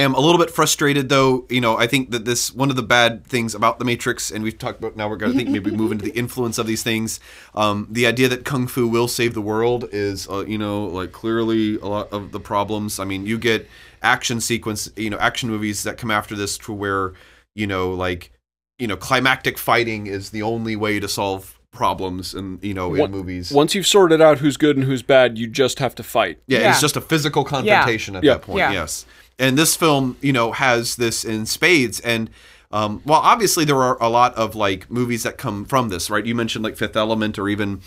am 0.00 0.14
a 0.14 0.20
little 0.20 0.38
bit 0.38 0.50
frustrated 0.50 1.08
though. 1.08 1.46
You 1.48 1.60
know, 1.60 1.76
I 1.76 1.86
think 1.86 2.10
that 2.10 2.24
this 2.24 2.52
one 2.52 2.70
of 2.70 2.76
the 2.76 2.82
bad 2.82 3.24
things 3.26 3.54
about 3.54 3.78
the 3.78 3.84
Matrix, 3.84 4.30
and 4.30 4.42
we've 4.44 4.58
talked 4.58 4.78
about 4.78 4.96
now. 4.96 5.08
We're 5.08 5.16
going 5.16 5.32
to 5.32 5.38
think 5.38 5.50
maybe 5.50 5.70
move 5.70 5.92
into 5.92 6.04
the 6.04 6.10
influence 6.18 6.58
of 6.58 6.66
these 6.66 6.82
things. 6.82 7.20
Um, 7.54 7.86
the 7.90 8.06
idea 8.06 8.28
that 8.28 8.44
kung 8.44 8.66
fu 8.66 8.86
will 8.88 9.08
save 9.08 9.34
the 9.34 9.40
world 9.40 9.88
is, 9.92 10.28
uh, 10.28 10.44
you 10.46 10.58
know, 10.58 10.84
like 10.86 11.12
clearly 11.12 11.76
a 11.76 11.86
lot 11.86 12.12
of 12.12 12.32
the 12.32 12.40
problems. 12.40 12.98
I 12.98 13.04
mean, 13.04 13.26
you 13.26 13.38
get 13.38 13.68
action 14.02 14.40
sequence, 14.40 14.90
you 14.96 15.10
know, 15.10 15.18
action 15.18 15.48
movies 15.48 15.82
that 15.84 15.96
come 15.98 16.10
after 16.10 16.34
this 16.34 16.58
to 16.58 16.72
where, 16.72 17.12
you 17.54 17.66
know, 17.66 17.90
like, 17.92 18.30
you 18.78 18.86
know, 18.86 18.96
climactic 18.96 19.56
fighting 19.58 20.06
is 20.06 20.30
the 20.30 20.42
only 20.42 20.76
way 20.76 21.00
to 21.00 21.08
solve 21.08 21.58
problems, 21.70 22.34
and 22.34 22.62
you 22.62 22.72
know, 22.72 22.88
What- 22.88 23.00
in 23.06 23.10
movies. 23.10 23.50
Once 23.50 23.74
you've 23.74 23.86
sorted 23.86 24.20
out 24.20 24.38
who's 24.38 24.56
good 24.56 24.76
and 24.76 24.84
who's 24.86 25.02
bad, 25.02 25.38
you 25.38 25.46
just 25.48 25.80
have 25.80 25.94
to 25.96 26.02
fight. 26.04 26.38
Yeah, 26.46 26.60
Yeah. 26.60 26.70
it's 26.70 26.80
just 26.80 26.96
a 26.96 27.00
physical 27.00 27.44
confrontation 27.44 28.14
at 28.14 28.22
Yeah. 28.22 28.34
that 28.34 28.42
point. 28.42 28.58
Yeah. 28.58 28.70
Yes, 28.72 29.06
and 29.38 29.58
this 29.58 29.76
film, 29.76 30.16
you 30.20 30.32
know, 30.32 30.52
has 30.52 30.96
this 30.96 31.24
in 31.24 31.46
spades. 31.46 32.00
And 32.00 32.30
um, 32.72 33.02
well, 33.04 33.20
obviously 33.20 33.64
there 33.64 33.80
are 33.80 33.96
a 34.02 34.08
lot 34.08 34.34
of 34.34 34.54
like 34.54 34.90
movies 34.90 35.22
that 35.22 35.38
come 35.38 35.64
from 35.64 35.88
this, 35.90 36.10
right? 36.10 36.24
You 36.26 36.34
mentioned 36.34 36.64
like 36.64 36.76
Fifth 36.76 36.96
Element, 36.96 37.38
or 37.38 37.48
even 37.48 37.80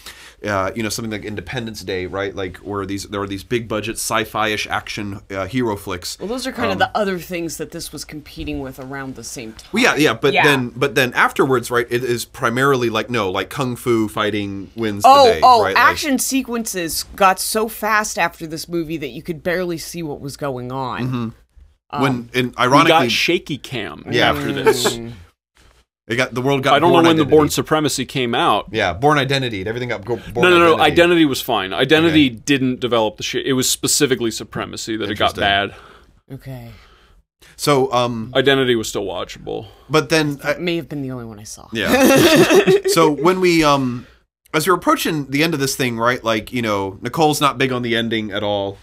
uh, 0.46 0.72
you 0.76 0.84
know 0.84 0.90
something 0.90 1.12
like 1.12 1.26
Independence 1.26 1.82
Day, 1.82 2.06
right? 2.06 2.34
Like 2.36 2.58
where 2.58 2.86
these 2.86 3.04
there 3.06 3.22
are 3.22 3.28
these 3.28 3.44
big 3.44 3.68
budget 3.68 3.96
sci-fi-ish 3.96 4.68
action 4.68 5.22
uh, 5.30 5.46
hero 5.48 5.76
flicks. 5.76 6.18
Well, 6.20 6.30
those 6.30 6.48
are 6.48 6.52
kind 6.52 6.72
of 6.72 6.80
the 6.80 6.96
other 6.96 7.20
things 7.20 7.58
that 7.58 7.72
this 7.72 7.92
was 7.92 8.06
competing 8.06 8.60
with 8.62 8.80
around 8.80 9.16
the 9.16 9.24
same 9.24 9.54
time. 9.54 9.70
Well, 9.74 9.84
yeah, 9.84 9.96
yeah, 9.96 10.14
but 10.14 10.34
Yeah. 10.34 10.44
then 10.44 10.70
but 10.70 10.96
then 10.96 11.14
afterwards, 11.14 11.70
right? 11.70 11.88
It 11.90 12.04
is 12.04 12.24
primarily 12.26 12.90
like 12.90 13.10
no, 13.10 13.30
like 13.30 13.50
kung 13.50 13.76
fu 13.76 14.08
fighting 14.08 14.72
wins 14.76 15.04
Oh, 15.06 15.28
the 15.28 15.34
day. 15.34 15.40
oh, 15.44 15.64
right? 15.64 15.76
Like- 15.76 15.84
action 15.84 16.18
sequences 16.20 17.04
got 17.16 17.40
so 17.40 17.68
fast 17.68 18.18
after 18.18 18.48
this 18.48 18.68
movie 18.70 18.98
that 18.98 19.10
you 19.10 19.22
could 19.22 19.44
barely 19.44 19.78
see 19.78 20.02
what 20.04 20.22
was 20.22 20.38
going 20.38 20.72
on. 20.72 21.02
Mm-hmm. 21.04 21.30
Um, 21.90 22.02
when 22.02 22.30
and 22.34 22.48
We 22.52 22.58
ironically, 22.64 22.90
got 22.90 23.12
shaky 23.12 23.58
cam 23.58 24.04
Yeah. 24.10 24.32
after 24.32 24.52
this. 24.52 25.00
It 26.10 26.16
got 26.16 26.34
the 26.34 26.42
world 26.42 26.64
got. 26.64 26.74
I 26.76 26.80
don't 26.80 26.92
know 26.92 26.96
Bourne 27.00 27.06
when 27.08 27.18
the 27.18 27.26
Bourne 27.26 27.50
Supremacy 27.50 28.06
came 28.06 28.34
out. 28.34 28.70
Yeah, 28.72 28.94
Bourne 28.94 29.18
Identity. 29.18 29.68
Everything 29.68 29.90
got 29.90 30.06
go- 30.06 30.16
Bourne 30.16 30.36
no, 30.36 30.50
no, 30.50 30.58
no. 30.60 30.66
Identity. 30.76 30.92
Identity 30.94 31.26
was 31.26 31.42
fine. 31.42 31.74
Identity 31.74 32.30
didn't 32.30 32.80
develop 32.80 33.18
the 33.18 33.24
shit. 33.24 33.46
It 33.46 33.52
was 33.54 33.70
specifically 33.70 34.32
Supremacy 34.32 34.96
that 34.96 35.12
it 35.12 35.16
got 35.18 35.36
bad. 35.36 35.76
Okay. 36.32 36.72
So, 37.58 37.92
um, 37.92 38.32
Identity 38.38 38.76
was 38.78 38.88
still 38.88 39.04
watchable. 39.06 39.68
but 39.90 40.08
then, 40.08 40.40
it 40.46 40.62
May 40.62 40.78
have 40.78 40.88
been 40.88 41.02
the 41.02 41.12
only 41.12 41.26
one 41.26 41.40
I 41.40 41.44
saw. 41.44 41.68
yeah. 41.74 42.70
so 42.88 43.12
when 43.12 43.42
we, 43.42 43.66
um, 43.66 44.08
as 44.54 44.66
we're 44.66 44.76
approaching 44.76 45.26
the 45.30 45.44
end 45.44 45.54
of 45.54 45.60
this 45.60 45.76
thing, 45.76 45.98
right? 45.98 46.24
Like, 46.24 46.54
you 46.54 46.62
know, 46.62 46.98
Nicole's 47.02 47.42
not 47.42 47.58
big 47.58 47.74
on 47.74 47.82
the 47.82 47.98
ending 47.98 48.32
at 48.32 48.44
all. 48.44 48.78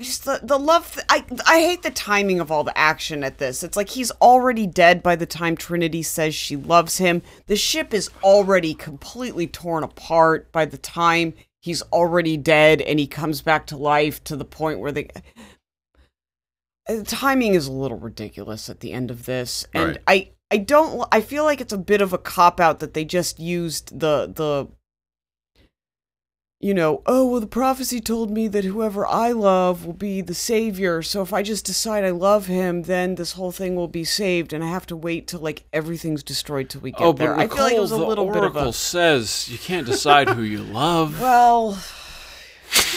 I 0.00 0.02
just 0.02 0.24
the, 0.24 0.40
the 0.42 0.58
love. 0.58 0.94
Th- 0.94 1.04
I 1.10 1.24
I 1.46 1.60
hate 1.60 1.82
the 1.82 1.90
timing 1.90 2.40
of 2.40 2.50
all 2.50 2.64
the 2.64 2.76
action 2.76 3.22
at 3.22 3.36
this. 3.36 3.62
It's 3.62 3.76
like 3.76 3.90
he's 3.90 4.10
already 4.12 4.66
dead 4.66 5.02
by 5.02 5.14
the 5.14 5.26
time 5.26 5.56
Trinity 5.56 6.02
says 6.02 6.34
she 6.34 6.56
loves 6.56 6.96
him. 6.96 7.20
The 7.46 7.56
ship 7.56 7.92
is 7.92 8.08
already 8.22 8.72
completely 8.72 9.46
torn 9.46 9.84
apart 9.84 10.50
by 10.52 10.64
the 10.64 10.78
time 10.78 11.34
he's 11.60 11.82
already 11.92 12.38
dead, 12.38 12.80
and 12.80 12.98
he 12.98 13.06
comes 13.06 13.42
back 13.42 13.66
to 13.66 13.76
life 13.76 14.24
to 14.24 14.36
the 14.36 14.44
point 14.44 14.80
where 14.80 14.92
they. 14.92 15.08
Uh, 16.88 16.96
the 16.96 17.04
timing 17.04 17.52
is 17.52 17.66
a 17.66 17.72
little 17.72 17.98
ridiculous 17.98 18.70
at 18.70 18.80
the 18.80 18.92
end 18.92 19.10
of 19.10 19.26
this, 19.26 19.66
and 19.74 19.98
I 20.06 20.30
I 20.50 20.56
don't 20.56 21.06
I 21.12 21.20
feel 21.20 21.44
like 21.44 21.60
it's 21.60 21.74
a 21.74 21.78
bit 21.78 22.00
of 22.00 22.14
a 22.14 22.18
cop 22.18 22.58
out 22.58 22.80
that 22.80 22.94
they 22.94 23.04
just 23.04 23.38
used 23.38 24.00
the 24.00 24.32
the 24.34 24.68
you 26.62 26.74
know, 26.74 27.02
oh, 27.06 27.26
well, 27.26 27.40
the 27.40 27.46
prophecy 27.46 28.02
told 28.02 28.30
me 28.30 28.46
that 28.48 28.64
whoever 28.64 29.06
I 29.06 29.32
love 29.32 29.86
will 29.86 29.94
be 29.94 30.20
the 30.20 30.34
savior. 30.34 31.00
So 31.00 31.22
if 31.22 31.32
I 31.32 31.42
just 31.42 31.64
decide 31.64 32.04
I 32.04 32.10
love 32.10 32.46
him, 32.46 32.82
then 32.82 33.14
this 33.14 33.32
whole 33.32 33.50
thing 33.50 33.76
will 33.76 33.88
be 33.88 34.04
saved, 34.04 34.52
and 34.52 34.62
I 34.62 34.68
have 34.68 34.86
to 34.88 34.96
wait 34.96 35.26
till 35.26 35.40
like 35.40 35.64
everything's 35.72 36.22
destroyed 36.22 36.68
till 36.68 36.82
we 36.82 36.92
get 36.92 37.00
oh, 37.00 37.12
there. 37.12 37.34
but 37.34 37.40
I 37.40 37.48
feel 37.48 37.64
like 37.64 37.72
it 37.72 37.80
was 37.80 37.92
a 37.92 37.96
little 37.96 38.26
bit 38.26 38.44
of 38.44 38.54
Oracle 38.54 38.68
a 38.68 38.72
says 38.74 39.48
you 39.48 39.56
can't 39.56 39.86
decide 39.86 40.28
who 40.28 40.42
you 40.42 40.62
love. 40.62 41.18
well. 41.20 41.82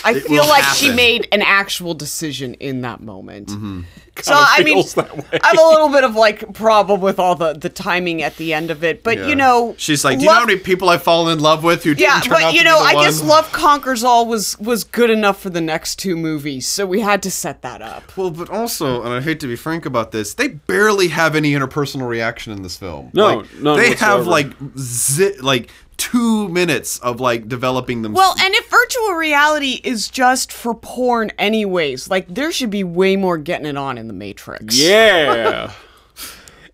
I 0.06 0.12
It 0.16 0.24
feel 0.24 0.44
will 0.44 0.50
like 0.50 0.64
she 0.76 0.94
made 0.94 1.28
an 1.32 1.42
actual 1.42 1.94
decision 1.94 2.54
in 2.56 2.82
that 2.82 3.02
moment. 3.02 3.48
Mm-hmm. 3.50 3.82
So 4.22 4.34
I 4.36 4.64
mean, 4.64 4.76
feels 4.76 4.94
that 4.94 5.18
way. 5.18 5.40
I 5.42 5.48
have 5.48 5.60
a 5.60 5.68
little 5.70 5.90
bit 5.90 6.04
of 6.04 6.14
like 6.16 6.54
problem 6.54 7.02
with 7.02 7.18
all 7.18 7.34
the 7.34 7.54
the 7.54 7.70
timing 7.70 8.22
at 8.22 8.36
the 8.38 8.54
end 8.54 8.70
of 8.70 8.84
it, 8.84 9.02
but 9.02 9.18
Yeah. 9.18 9.28
you 9.28 9.36
know, 9.36 9.74
she's 9.80 10.06
like, 10.06 10.20
do 10.20 10.26
you 10.26 10.30
know 10.30 10.36
how 10.36 10.46
many 10.46 10.60
people 10.60 10.88
I've 10.90 11.02
fallen 11.02 11.34
in 11.36 11.40
love 11.44 11.64
with 11.64 11.84
who 11.84 11.92
yeah, 11.98 12.20
didn't 12.20 12.24
turn 12.26 12.34
out 12.34 12.42
but 12.42 12.54
you 12.54 12.60
to 12.60 12.66
know, 12.66 12.78
be 12.86 12.94
the 12.94 13.00
I 13.00 13.04
guess 13.06 13.24
love 13.24 13.52
conquers 13.52 14.04
all 14.04 14.28
was 14.28 14.56
was 14.60 14.84
good 14.84 15.10
enough 15.10 15.42
for 15.42 15.50
the 15.50 15.62
next 15.62 15.96
two 15.96 16.16
movies, 16.16 16.68
so 16.68 16.86
we 16.86 17.00
had 17.02 17.24
to 17.24 17.32
set 17.32 17.64
that 17.64 17.82
up. 17.82 18.16
Well, 18.16 18.30
but 18.30 18.52
also, 18.52 19.02
and 19.02 19.12
I 19.14 19.20
hate 19.22 19.40
to 19.40 19.48
be 19.48 19.56
frank 19.56 19.84
about 19.88 20.12
this, 20.12 20.36
they 20.36 20.48
barely 20.50 21.08
have 21.08 21.36
any 21.36 21.54
interpersonal 21.54 22.08
reaction 22.08 22.54
in 22.54 22.62
this 22.62 22.78
film. 22.78 23.10
No, 23.16 23.38
like, 23.38 23.54
none 23.56 23.78
they 23.80 23.96
have 23.96 24.28
like 24.28 24.52
zi- 24.78 25.40
like 25.40 25.72
two 25.98 26.50
minutes 26.50 27.00
of 27.00 27.20
like 27.20 27.48
developing 27.48 28.02
them. 28.02 28.14
Well, 28.14 28.36
and 28.40 28.54
if 28.54 28.70
virtual 28.70 29.12
reality 29.14 29.80
is 29.84 30.08
just 30.10 30.52
for 30.52 30.74
porn, 30.74 31.32
anyways, 31.38 32.10
like 32.10 32.28
there 32.34 32.52
should 32.52 32.70
be 32.70 32.84
way 32.84 33.16
more 33.16 33.38
getting 33.38 33.66
it 33.68 33.78
on 33.78 33.98
in 33.98 34.08
the 34.08 34.14
Matrix. 34.14 34.78
Yeah. 34.78 35.72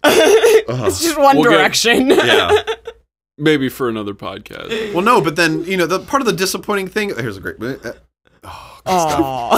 it's 0.03 1.01
just 1.01 1.17
one 1.17 1.37
We'll 1.37 1.49
get- 1.49 1.57
direction. 1.57 2.09
yeah. 2.09 2.61
Maybe 3.37 3.69
for 3.69 3.87
another 3.87 4.13
podcast. 4.13 4.93
Well, 4.93 5.03
no, 5.03 5.21
but 5.21 5.37
then 5.37 5.63
you 5.63 5.77
know 5.77 5.85
the 5.85 5.99
part 5.99 6.21
of 6.21 6.25
the 6.25 6.33
disappointing 6.33 6.87
thing. 6.89 7.09
Here's 7.15 7.37
a 7.37 7.39
great. 7.39 7.55
Uh, 7.61 7.93
Aw. 8.85 9.49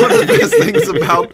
one 0.00 0.12
of 0.12 0.20
the 0.20 0.36
best 0.38 0.54
things 0.54 0.88
about 0.88 1.32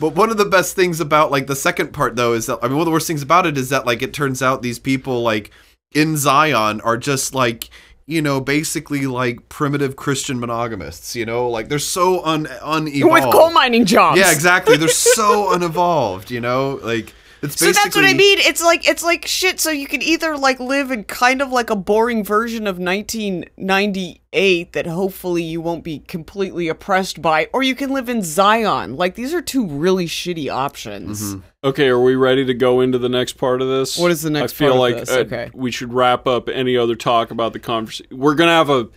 but 0.00 0.14
one 0.14 0.30
of 0.30 0.36
the 0.38 0.44
best 0.46 0.74
things 0.74 1.00
about 1.00 1.30
like 1.30 1.46
the 1.46 1.54
second 1.56 1.92
part 1.92 2.16
though 2.16 2.32
is 2.32 2.46
that 2.46 2.58
i 2.62 2.66
mean 2.66 2.72
one 2.76 2.80
of 2.80 2.86
the 2.86 2.90
worst 2.90 3.06
things 3.06 3.20
about 3.22 3.44
it 3.46 3.58
is 3.58 3.68
that 3.68 3.84
like 3.84 4.00
it 4.02 4.14
turns 4.14 4.42
out 4.42 4.62
these 4.62 4.78
people 4.78 5.22
like 5.22 5.50
in 5.92 6.16
zion 6.16 6.80
are 6.82 6.96
just 6.96 7.34
like 7.34 7.68
you 8.06 8.22
know 8.22 8.40
basically 8.40 9.06
like 9.06 9.48
primitive 9.48 9.96
christian 9.96 10.38
monogamists 10.38 11.16
you 11.16 11.24
know? 11.26 11.48
Like 11.48 11.68
they're 11.68 11.78
so 11.78 12.24
un 12.24 12.46
unevolved. 12.62 13.12
With 13.12 13.24
coal 13.24 13.50
mining 13.50 13.84
jobs. 13.84 14.18
yeah 14.18 14.32
exactly. 14.32 14.76
They're 14.76 14.88
so 15.18 15.52
unevolved 15.52 16.30
you 16.30 16.40
know? 16.40 16.80
Like 16.82 17.14
So 17.42 17.46
basically 17.48 17.72
that's 17.72 17.96
what 17.96 18.04
I 18.04 18.12
mean. 18.12 18.38
It's 18.40 18.62
like 18.62 18.86
it's 18.86 19.02
like 19.02 19.26
shit. 19.26 19.60
So 19.60 19.70
you 19.70 19.86
can 19.86 20.02
either 20.02 20.36
like 20.36 20.60
live 20.60 20.90
in 20.90 21.04
kind 21.04 21.40
of 21.40 21.50
like 21.50 21.70
a 21.70 21.76
boring 21.76 22.22
version 22.22 22.66
of 22.66 22.78
1998 22.78 24.72
that 24.74 24.86
hopefully 24.86 25.42
you 25.42 25.62
won't 25.62 25.82
be 25.82 26.00
completely 26.00 26.68
oppressed 26.68 27.22
by, 27.22 27.48
or 27.54 27.62
you 27.62 27.74
can 27.74 27.90
live 27.90 28.10
in 28.10 28.22
Zion. 28.22 28.96
Like 28.96 29.14
these 29.14 29.32
are 29.32 29.40
two 29.40 29.66
really 29.66 30.04
shitty 30.04 30.52
options. 30.52 31.22
Mm-hmm. 31.22 31.40
Okay, 31.64 31.88
are 31.88 32.00
we 32.00 32.14
ready 32.14 32.44
to 32.44 32.52
go 32.52 32.82
into 32.82 32.98
the 32.98 33.08
next 33.08 33.34
part 33.34 33.62
of 33.62 33.68
this? 33.68 33.96
What 33.96 34.10
is 34.10 34.20
the 34.20 34.30
next 34.30 34.52
I 34.52 34.56
feel 34.56 34.76
part 34.76 34.76
of 34.76 34.80
like 34.80 34.96
this? 35.06 35.10
uh, 35.10 35.20
Okay. 35.20 35.50
we 35.54 35.70
should 35.70 35.94
wrap 35.94 36.26
up 36.26 36.50
any 36.50 36.76
other 36.76 36.94
talk 36.94 37.30
about 37.30 37.54
the 37.54 37.58
conversation. 37.58 38.18
We're 38.18 38.34
gonna 38.34 38.52
have 38.52 38.68
a. 38.68 38.88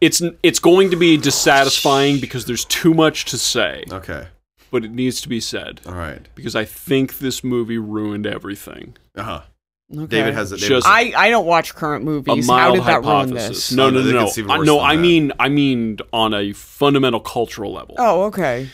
It's 0.00 0.20
it's 0.42 0.58
going 0.58 0.90
to 0.90 0.96
be 0.96 1.16
dissatisfying 1.18 2.18
because 2.18 2.46
there's 2.46 2.64
too 2.64 2.94
much 2.94 3.26
to 3.26 3.38
say, 3.38 3.84
okay 3.92 4.26
but 4.74 4.84
it 4.84 4.90
needs 4.90 5.20
to 5.22 5.28
be 5.28 5.38
said 5.40 5.80
all 5.86 5.94
right 5.94 6.28
because 6.34 6.54
I 6.56 6.64
think 6.64 7.18
this 7.18 7.42
movie 7.44 7.78
ruined 7.78 8.26
everything. 8.26 8.96
uh-huh 9.16 9.42
Okay. 9.94 10.06
david 10.06 10.32
has 10.34 10.50
it 10.50 10.56
David 10.60 10.68
Just- 10.76 10.86
I 10.88 11.12
I 11.16 11.30
don't 11.30 11.46
watch 11.46 11.74
current 11.74 12.02
A 12.02 12.06
moves. 12.06 12.26
How 12.26 12.34
mild 12.36 12.74
did 12.76 12.84
that 12.86 13.02
ruin 13.04 13.28
hypothesis. 13.28 13.48
this? 13.68 13.72
No, 13.72 13.86
Oh, 13.86 13.90
no, 13.90 14.00
no, 14.02 14.10
no, 14.12 14.30
could 14.32 14.46
no. 14.46 14.52
I- 14.54 14.64
no. 14.64 14.80
I 14.80 14.96
that. 14.96 15.02
mean, 15.02 15.32
I 15.38 15.48
mean 15.50 15.98
on 16.12 16.32
a 16.34 16.52
fundamental 16.54 17.20
cultural 17.20 17.72
level. 17.72 17.94
Oh, 17.98 18.22
okay. 18.24 18.68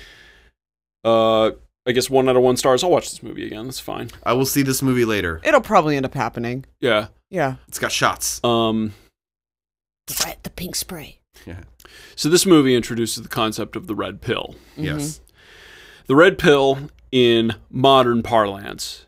Uh, 1.04 1.50
I 1.86 1.92
guess 1.92 2.08
one 2.10 2.28
out 2.28 2.36
of 2.36 2.42
one 2.42 2.56
stars. 2.56 2.84
I'll 2.84 2.90
watch 2.90 3.10
this 3.10 3.22
movie 3.22 3.46
again. 3.46 3.64
That's 3.66 3.80
fine. 3.80 4.10
i 4.22 4.32
will 4.32 4.46
see 4.46 4.62
this 4.62 4.82
movie 4.82 5.04
later 5.04 5.40
It'll 5.44 5.60
probably 5.60 5.96
end 5.96 6.06
up 6.06 6.14
happening. 6.14 6.64
Yeah. 6.80 7.08
Yeah. 7.30 7.56
it's 7.68 7.78
got 7.78 7.92
shots 7.92 8.40
Um. 8.44 8.94
The 10.06 10.22
red, 10.24 10.36
the 10.42 10.50
pink 10.50 10.76
spray. 10.76 11.18
yeah 11.46 11.60
So 12.16 12.28
this 12.28 12.44
movie 12.46 12.74
introduces 12.74 13.22
the 13.22 13.28
concept 13.28 13.76
of 13.76 13.86
the 13.88 13.94
red 13.94 14.20
pill. 14.20 14.54
yes 14.76 15.20
The 16.10 16.16
red 16.16 16.38
pill, 16.38 16.90
in 17.12 17.52
modern 17.70 18.24
parlance, 18.24 19.06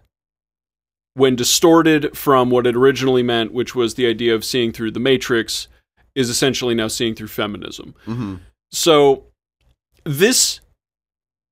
when 1.15 1.35
distorted 1.35 2.17
from 2.17 2.49
what 2.49 2.65
it 2.65 2.77
originally 2.77 3.25
meant, 3.25 3.53
which 3.53 3.75
was 3.75 3.95
the 3.95 4.07
idea 4.07 4.33
of 4.37 4.45
seeing 4.45 4.71
through 4.71 4.93
the 4.93 5.01
matrix, 5.01 5.67
is 6.15 6.31
essentially 6.31 6.77
now 6.77 6.87
seeing 6.87 7.17
through 7.17 7.27
feminism. 7.27 7.97
mm-hmm. 8.07 8.37
So 8.71 9.25
this 10.05 10.61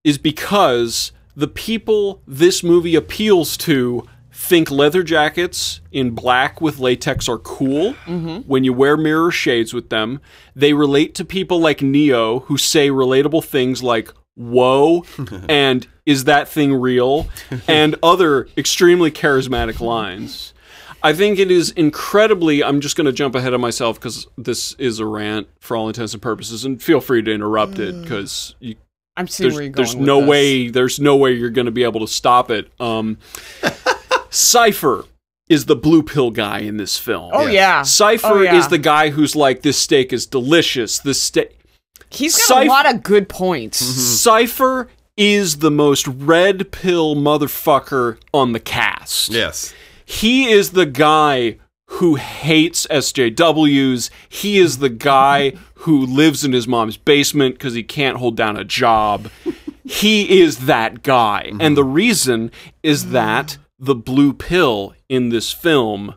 is 0.05 0.19
because 0.19 1.11
the 1.35 1.49
people 1.49 2.23
this 2.29 2.63
movie 2.63 2.95
appeals 2.95 3.57
to 3.57 4.07
think 4.33 4.71
leather 4.71 5.03
jackets 5.03 5.81
in 5.91 6.13
black 6.13 6.61
with 6.61 6.79
latex 6.79 7.29
are 7.29 7.39
cool 7.39 7.95
when 8.47 8.63
you 8.63 8.73
wear 8.73 8.97
mirror 8.97 9.33
shades 9.33 9.75
with 9.75 9.91
them. 9.91 10.21
They 10.55 10.75
relate 10.75 11.17
to 11.17 11.25
people 11.25 11.59
like 11.59 11.83
Neo 11.83 12.39
who 12.41 12.57
say 12.57 12.89
relatable 12.91 13.43
things 13.43 13.83
like 13.83 14.13
whoa 14.41 15.05
and 15.49 15.87
is 16.07 16.25
that 16.25 16.49
thing 16.49 16.73
real 16.75 17.29
and 17.69 17.97
other 18.03 18.49
extremely 18.57 19.11
charismatic 19.11 19.81
lines. 19.81 20.55
I 21.03 21.13
think 21.15 21.39
it 21.39 21.51
is 21.51 21.71
incredibly. 21.71 22.63
I'm 22.63 22.81
just 22.81 22.95
going 22.97 23.07
to 23.07 23.13
jump 23.13 23.35
ahead 23.35 23.55
of 23.55 23.61
myself 23.61 23.99
because 23.99 24.27
this 24.37 24.75
is 24.75 24.99
a 24.99 25.07
rant 25.07 25.49
for 25.61 25.77
all 25.77 25.89
intents 25.89 26.13
and 26.13 26.21
purposes, 26.23 26.65
and 26.65 26.83
feel 26.83 27.01
free 27.01 27.23
to 27.23 27.33
interrupt 27.33 27.79
it 27.79 28.03
because 28.03 28.55
you 28.61 28.77
I'm 29.17 29.27
seeing 29.27 29.49
there's, 29.49 29.55
where 29.55 29.63
you're 29.65 29.71
going. 29.73 29.77
there's 29.85 29.97
with 29.97 30.07
no 30.07 30.21
this. 30.21 30.29
way 30.29 30.69
there's 30.69 31.01
no 31.01 31.17
way 31.17 31.33
you're 31.33 31.49
going 31.51 31.65
to 31.67 31.73
be 31.73 31.85
able 31.85 32.01
to 32.01 32.07
stop 32.09 32.51
it. 32.51 32.71
Um, 32.79 33.17
Cypher 34.31 35.05
is 35.49 35.65
the 35.67 35.75
blue 35.77 36.03
pill 36.03 36.31
guy 36.31 36.61
in 36.61 36.77
this 36.77 36.97
film. 36.99 37.31
Oh 37.35 37.43
Yes. 37.47 37.53
yeah. 37.55 37.83
Cypher 37.83 38.27
Oh, 38.29 38.41
yeah. 38.43 38.57
is 38.57 38.69
the 38.69 38.79
guy 38.79 39.11
who's 39.11 39.35
like, 39.35 39.63
this 39.63 39.79
steak 39.79 40.13
is 40.13 40.27
delicious. 40.27 40.99
This 41.01 41.21
steak. 41.21 41.59
He's 42.11 42.37
got 42.37 42.43
Cypher- 42.47 42.67
a 42.67 42.69
lot 42.69 42.95
of 42.95 43.03
good 43.03 43.29
points. 43.29 43.83
Mm-hmm. 43.83 44.01
Cypher 44.01 44.89
is 45.17 45.59
the 45.59 45.71
most 45.71 46.07
red 46.07 46.73
pill 46.73 47.15
motherfucker 47.15 48.17
on 48.33 48.53
the 48.53 48.61
cast. 48.61 49.31
yes 49.31 49.75
He 50.05 50.51
is 50.51 50.71
the 50.71 50.87
guy 50.87 51.59
who 51.95 52.15
hates 52.15 52.87
SJWs. 52.87 54.11
He 54.29 54.59
is 54.59 54.79
the 54.79 54.89
guy 54.89 55.55
who 55.75 56.07
lives 56.07 56.45
in 56.45 56.53
his 56.53 56.69
mom's 56.69 56.97
basement 56.97 57.57
because 57.57 57.75
he 57.75 57.83
can't 57.83 58.17
hold 58.19 58.37
down 58.37 58.57
a 58.57 58.65
job. 58.65 59.29
He 59.85 60.41
is 60.41 60.67
that 60.67 61.03
guy. 61.03 61.53
And 61.59 61.77
the 61.77 61.85
reason 61.85 62.53
is 62.83 63.11
that 63.11 63.59
the 63.79 63.95
blue 63.95 64.33
pill 64.33 64.95
in 65.09 65.31
this 65.31 65.51
film 65.53 66.15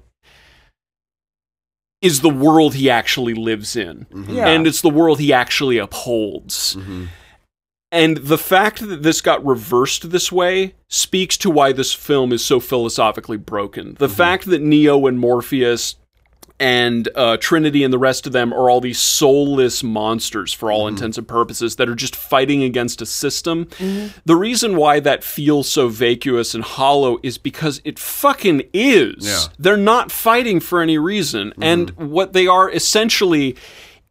is 2.04 2.20
the 2.20 2.30
world 2.30 2.76
he 2.76 2.90
actually 2.90 3.34
lives 3.34 3.76
in. 3.78 4.06
Mm-hmm. 4.12 4.36
Yeah. 4.36 4.50
And 4.50 4.68
it's 4.68 4.82
the 4.82 4.90
world 4.90 5.20
he 5.20 5.32
actually 5.32 5.78
upholds. 5.78 6.76
Mm-hmm. 6.76 7.06
And 7.94 8.18
the 8.18 8.38
fact 8.38 8.86
that 8.88 9.04
this 9.04 9.22
got 9.22 9.46
reversed 9.46 10.12
this 10.12 10.32
way 10.32 10.76
speaks 10.90 11.38
to 11.38 11.50
why 11.50 11.72
this 11.72 11.94
film 11.94 12.34
is 12.34 12.44
so 12.44 12.60
philosophically 12.60 13.38
broken. 13.38 13.96
The 14.00 14.08
mm-hmm. 14.08 14.16
fact 14.16 14.46
that 14.48 14.62
Neo 14.62 15.08
and 15.08 15.18
Morpheus 15.18 15.96
and 16.60 17.10
uh, 17.16 17.38
Trinity 17.38 17.84
and 17.84 17.94
the 17.94 17.98
rest 17.98 18.28
of 18.28 18.34
them 18.34 18.54
are 18.54 18.70
all 18.70 18.80
these 18.80 19.00
soulless 19.00 19.84
monsters 19.84 20.54
for 20.54 20.72
all 20.72 20.86
mm-hmm. 20.86 20.96
intents 20.96 21.18
and 21.18 21.28
purposes 21.28 21.76
that 21.78 21.90
are 21.90 21.96
just 21.96 22.16
fighting 22.16 22.64
against 22.64 23.02
a 23.02 23.06
system. 23.06 23.66
Mm-hmm. 23.66 24.18
The 24.26 24.36
reason 24.36 24.76
why 24.76 25.00
that 25.00 25.24
feels 25.24 25.68
so 25.70 25.88
vacuous 25.88 26.54
and 26.54 26.64
hollow 26.64 27.20
is 27.24 27.38
because 27.38 27.82
it 27.84 27.98
fucking 28.00 28.64
is. 28.72 29.26
Yeah. 29.26 29.54
They're 29.58 29.78
not 29.78 30.12
fighting 30.12 30.60
for 30.60 30.82
any 30.82 30.98
reason. 30.98 31.54
And 31.62 31.96
mm-hmm. 31.96 32.10
what 32.10 32.34
they 32.34 32.48
are 32.48 32.70
essentially 32.70 33.58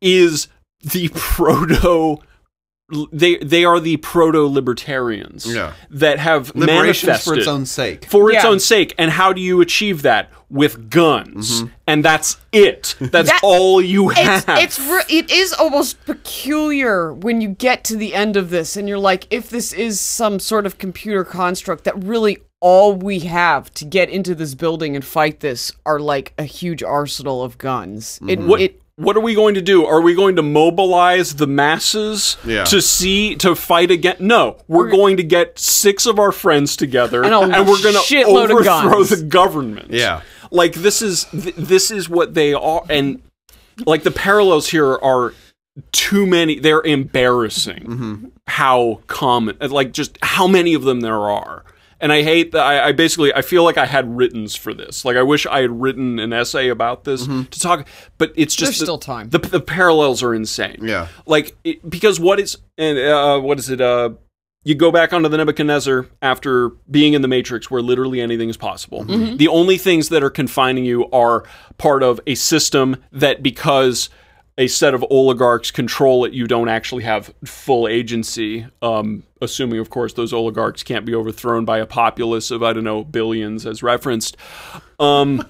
is 0.01 0.49
the 0.83 1.09
proto 1.15 2.19
they 3.13 3.37
they 3.39 3.65
are 3.65 3.81
the 3.81 3.97
proto 3.99 4.47
libertarians 4.47 5.47
Yeah. 5.47 5.73
that 5.91 6.19
have 6.19 6.55
liberation 6.55 7.09
manifested 7.09 7.33
for 7.35 7.39
its 7.39 7.49
own 7.49 7.67
sake 7.67 8.07
for 8.11 8.31
its 8.31 8.43
Yeah. 8.45 8.51
own 8.51 8.61
sake. 8.61 8.95
And 8.99 9.11
how 9.11 9.33
do 9.33 9.41
you 9.41 9.61
achieve 9.61 10.03
that? 10.03 10.31
With 10.51 10.91
guns, 10.91 11.63
Mm-hmm. 11.63 11.67
and 11.87 12.05
that's 12.05 12.37
it. 12.53 12.95
That's 13.01 13.31
That- 13.31 13.41
all 13.43 13.81
you 13.81 14.09
have. 14.11 14.45
It's 14.49 14.79
it's 14.79 14.81
re- 14.81 15.03
it 15.09 15.31
is 15.31 15.55
almost 15.55 15.97
peculiar 16.05 17.15
when 17.15 17.41
you 17.41 17.49
get 17.49 17.85
to 17.85 17.97
the 17.97 18.13
end 18.15 18.37
of 18.37 18.51
this 18.51 18.77
and 18.77 18.87
you're 18.87 18.99
like 18.99 19.27
if 19.31 19.49
this 19.49 19.73
is 19.73 19.99
some 20.01 20.39
sort 20.39 20.67
of 20.67 20.77
computer 20.77 21.25
construct 21.25 21.85
that 21.85 22.03
really 22.05 22.37
all 22.61 22.93
we 22.95 23.21
have 23.21 23.73
to 23.75 23.85
get 23.87 24.11
into 24.11 24.35
this 24.35 24.55
building 24.55 24.95
and 24.95 25.05
fight 25.05 25.41
this 25.41 25.73
are 25.87 25.99
like 25.99 26.35
a 26.39 26.45
huge 26.45 26.83
arsenal 26.83 27.43
of 27.43 27.57
guns. 27.57 28.21
It 28.29 28.39
what 28.39 28.61
it 28.61 28.82
what 28.97 29.17
are 29.17 29.21
we 29.21 29.35
going 29.35 29.55
to 29.55 29.63
do? 29.63 29.85
Are 29.87 30.01
we 30.01 30.15
going 30.15 30.37
to 30.37 30.43
mobilize 30.43 31.37
the 31.37 31.47
masses 31.47 32.37
Yeah. 32.45 32.65
to 32.65 32.81
see 32.83 33.35
to 33.37 33.55
fight 33.55 33.91
again? 33.91 34.17
No, 34.21 34.59
we're 34.69 34.91
going 34.91 35.17
to 35.17 35.23
get 35.23 35.59
six 35.59 36.07
of 36.07 36.19
our 36.19 36.33
friends 36.33 36.77
together 36.77 37.25
And 37.25 37.33
a 37.35 37.41
we're 37.41 37.83
going 37.83 37.95
to 37.95 38.01
shitload 38.01 38.51
overthrow 38.51 39.03
the 39.05 39.25
government. 39.25 39.91
Yeah. 39.93 40.21
like 40.51 40.75
this 40.75 41.01
is 41.03 41.25
th- 41.25 41.55
this 41.57 41.91
is 41.91 42.09
what 42.09 42.35
they 42.35 42.53
are, 42.53 42.83
and 42.91 43.23
like 43.87 44.03
the 44.03 44.11
parallels 44.11 44.69
here 44.69 44.95
are 44.97 45.33
too 45.93 46.27
many. 46.27 46.59
They're 46.59 46.83
embarrassing. 46.83 47.85
Mm-hmm. 47.85 48.25
How 48.47 49.01
common, 49.07 49.57
like 49.61 49.93
just 49.93 50.19
how 50.23 50.47
many 50.47 50.75
of 50.75 50.83
them 50.83 51.01
there 51.01 51.31
are. 51.31 51.65
And 52.03 52.13
I 52.13 52.23
hate 52.23 52.53
that. 52.53 52.61
I, 52.67 52.89
I 52.89 52.93
basically 52.93 53.33
I 53.33 53.41
feel 53.41 53.65
like 53.65 53.79
I 53.79 53.87
had 53.87 54.15
writtens 54.15 54.55
for 54.55 54.75
this. 54.75 55.05
Like 55.07 55.17
I 55.17 55.23
wish 55.23 55.47
I 55.47 55.63
had 55.63 55.71
written 55.81 56.19
an 56.19 56.35
essay 56.35 56.69
about 56.69 57.05
this 57.05 57.27
to 57.27 57.45
talk. 57.59 57.89
But 58.19 58.33
it's 58.37 58.55
just 58.55 58.73
There's 58.73 58.79
the- 58.81 58.85
still 58.85 58.99
time. 58.99 59.31
The, 59.31 59.39
the 59.39 59.61
parallels 59.61 60.23
are 60.23 60.35
insane. 60.35 60.81
Yeah. 60.83 61.09
like 61.25 61.57
it, 61.65 61.89
because 61.89 62.21
what 62.21 62.39
is 62.39 62.59
and 62.77 62.99
uh, 62.99 63.41
what 63.41 63.59
is 63.59 63.71
it? 63.71 63.81
Uh, 63.81 64.11
you 64.65 64.77
go 64.77 64.93
back 64.93 65.13
onto 65.13 65.29
the 65.29 65.37
Nebuchadnezzar 65.39 66.07
after 66.21 66.69
being 66.89 67.15
in 67.15 67.23
the 67.23 67.27
Matrix, 67.27 67.69
where 67.69 67.83
literally 67.83 68.21
anything 68.21 68.49
is 68.49 68.57
possible. 68.57 69.03
The 69.03 69.49
only 69.49 69.77
things 69.77 70.09
that 70.11 70.23
are 70.23 70.31
confining 70.31 70.85
you 70.85 71.11
are 71.11 71.43
part 71.79 72.05
of 72.05 72.21
a 72.29 72.37
system 72.37 72.97
that 73.11 73.43
because 73.43 74.09
a 74.59 74.67
set 74.67 74.93
of 74.95 75.05
oligarchs 75.11 75.71
control 75.71 76.25
it, 76.25 76.33
you 76.33 76.47
don't 76.47 76.69
actually 76.69 77.05
have 77.05 77.33
full 77.45 77.89
agency. 77.89 78.67
Um, 78.83 79.23
assuming, 79.41 79.79
of 79.79 79.91
course, 79.91 80.13
those 80.13 80.33
oligarchs 80.33 80.83
can't 80.83 81.05
be 81.07 81.15
overthrown 81.15 81.65
by 81.65 81.79
a 81.79 81.87
populace 81.87 82.51
of 82.51 82.63
I 82.63 82.73
don't 82.73 82.85
know 82.85 83.03
billions, 83.05 83.65
as 83.67 83.83
referenced. 83.83 84.37
Um, 85.01 85.47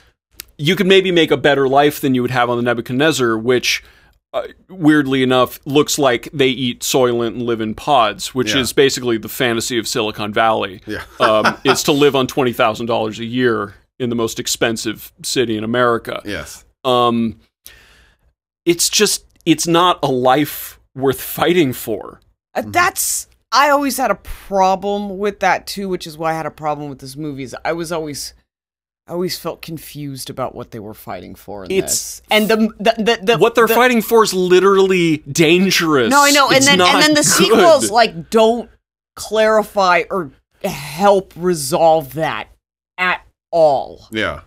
you 0.58 0.76
could 0.76 0.86
maybe 0.86 1.12
make 1.12 1.30
a 1.30 1.36
better 1.36 1.68
life 1.68 2.00
than 2.00 2.14
you 2.14 2.22
would 2.22 2.30
have 2.30 2.48
on 2.50 2.56
the 2.56 2.62
Nebuchadnezzar, 2.62 3.36
which. 3.38 3.82
Uh, 4.34 4.42
weirdly 4.68 5.22
enough, 5.22 5.58
looks 5.64 5.98
like 5.98 6.28
they 6.34 6.48
eat 6.48 6.82
soylent 6.82 7.28
and 7.28 7.40
live 7.40 7.62
in 7.62 7.74
pods, 7.74 8.34
which 8.34 8.54
Yeah. 8.54 8.60
is 8.60 8.74
basically 8.74 9.16
the 9.16 9.28
fantasy 9.28 9.78
of 9.78 9.88
Silicon 9.88 10.34
Valley. 10.34 10.82
Yeah. 10.86 11.02
um, 11.20 11.56
is 11.64 11.82
to 11.84 11.92
live 11.92 12.14
on 12.14 12.26
twenty 12.26 12.52
thousand 12.52 12.84
dollars 12.84 13.18
a 13.18 13.24
year 13.24 13.74
in 13.98 14.10
the 14.10 14.14
most 14.14 14.38
expensive 14.38 15.14
city 15.22 15.56
in 15.56 15.64
America. 15.64 16.20
Yes. 16.26 16.66
Um, 16.84 17.40
it's 18.64 18.88
just 18.88 19.24
it's 19.44 19.66
not 19.66 19.98
a 20.02 20.08
life 20.10 20.78
worth 20.94 21.20
fighting 21.20 21.72
for. 21.72 22.20
Uh, 22.54 22.62
That's 22.66 23.28
I 23.52 23.70
always 23.70 23.96
had 23.96 24.10
a 24.10 24.14
problem 24.16 25.18
with 25.18 25.40
that 25.40 25.66
too, 25.66 25.88
which 25.88 26.06
is 26.06 26.18
why 26.18 26.32
I 26.32 26.36
had 26.36 26.46
a 26.46 26.50
problem 26.50 26.88
with 26.90 26.98
this 26.98 27.16
movie. 27.16 27.42
Is 27.44 27.56
I 27.64 27.72
was 27.72 27.90
always 27.92 28.34
I 29.06 29.12
always 29.12 29.38
felt 29.38 29.62
confused 29.62 30.28
about 30.28 30.54
what 30.54 30.70
they 30.70 30.78
were 30.78 30.92
fighting 30.92 31.34
for 31.34 31.64
in 31.64 31.70
It's- 31.70 32.20
this. 32.20 32.22
And 32.30 32.48
the 32.48 32.56
the, 32.78 32.94
the, 33.02 33.18
the 33.22 33.38
What 33.38 33.54
they're 33.54 33.66
the- 33.66 33.74
fighting 33.74 34.02
for 34.02 34.22
is 34.22 34.34
literally 34.34 35.18
dangerous. 35.18 36.10
No, 36.10 36.22
I 36.22 36.30
know. 36.30 36.50
And 36.50 36.62
then 36.64 36.80
and 36.80 37.02
then 37.02 37.10
the 37.14 37.20
good. 37.20 37.24
sequels 37.24 37.90
like 37.90 38.28
don't 38.30 38.68
clarify 39.16 40.02
or 40.10 40.30
help 40.62 41.32
resolve 41.36 42.14
that 42.14 42.48
at 42.98 43.22
all. 43.50 44.08
Yeah. 44.10 44.40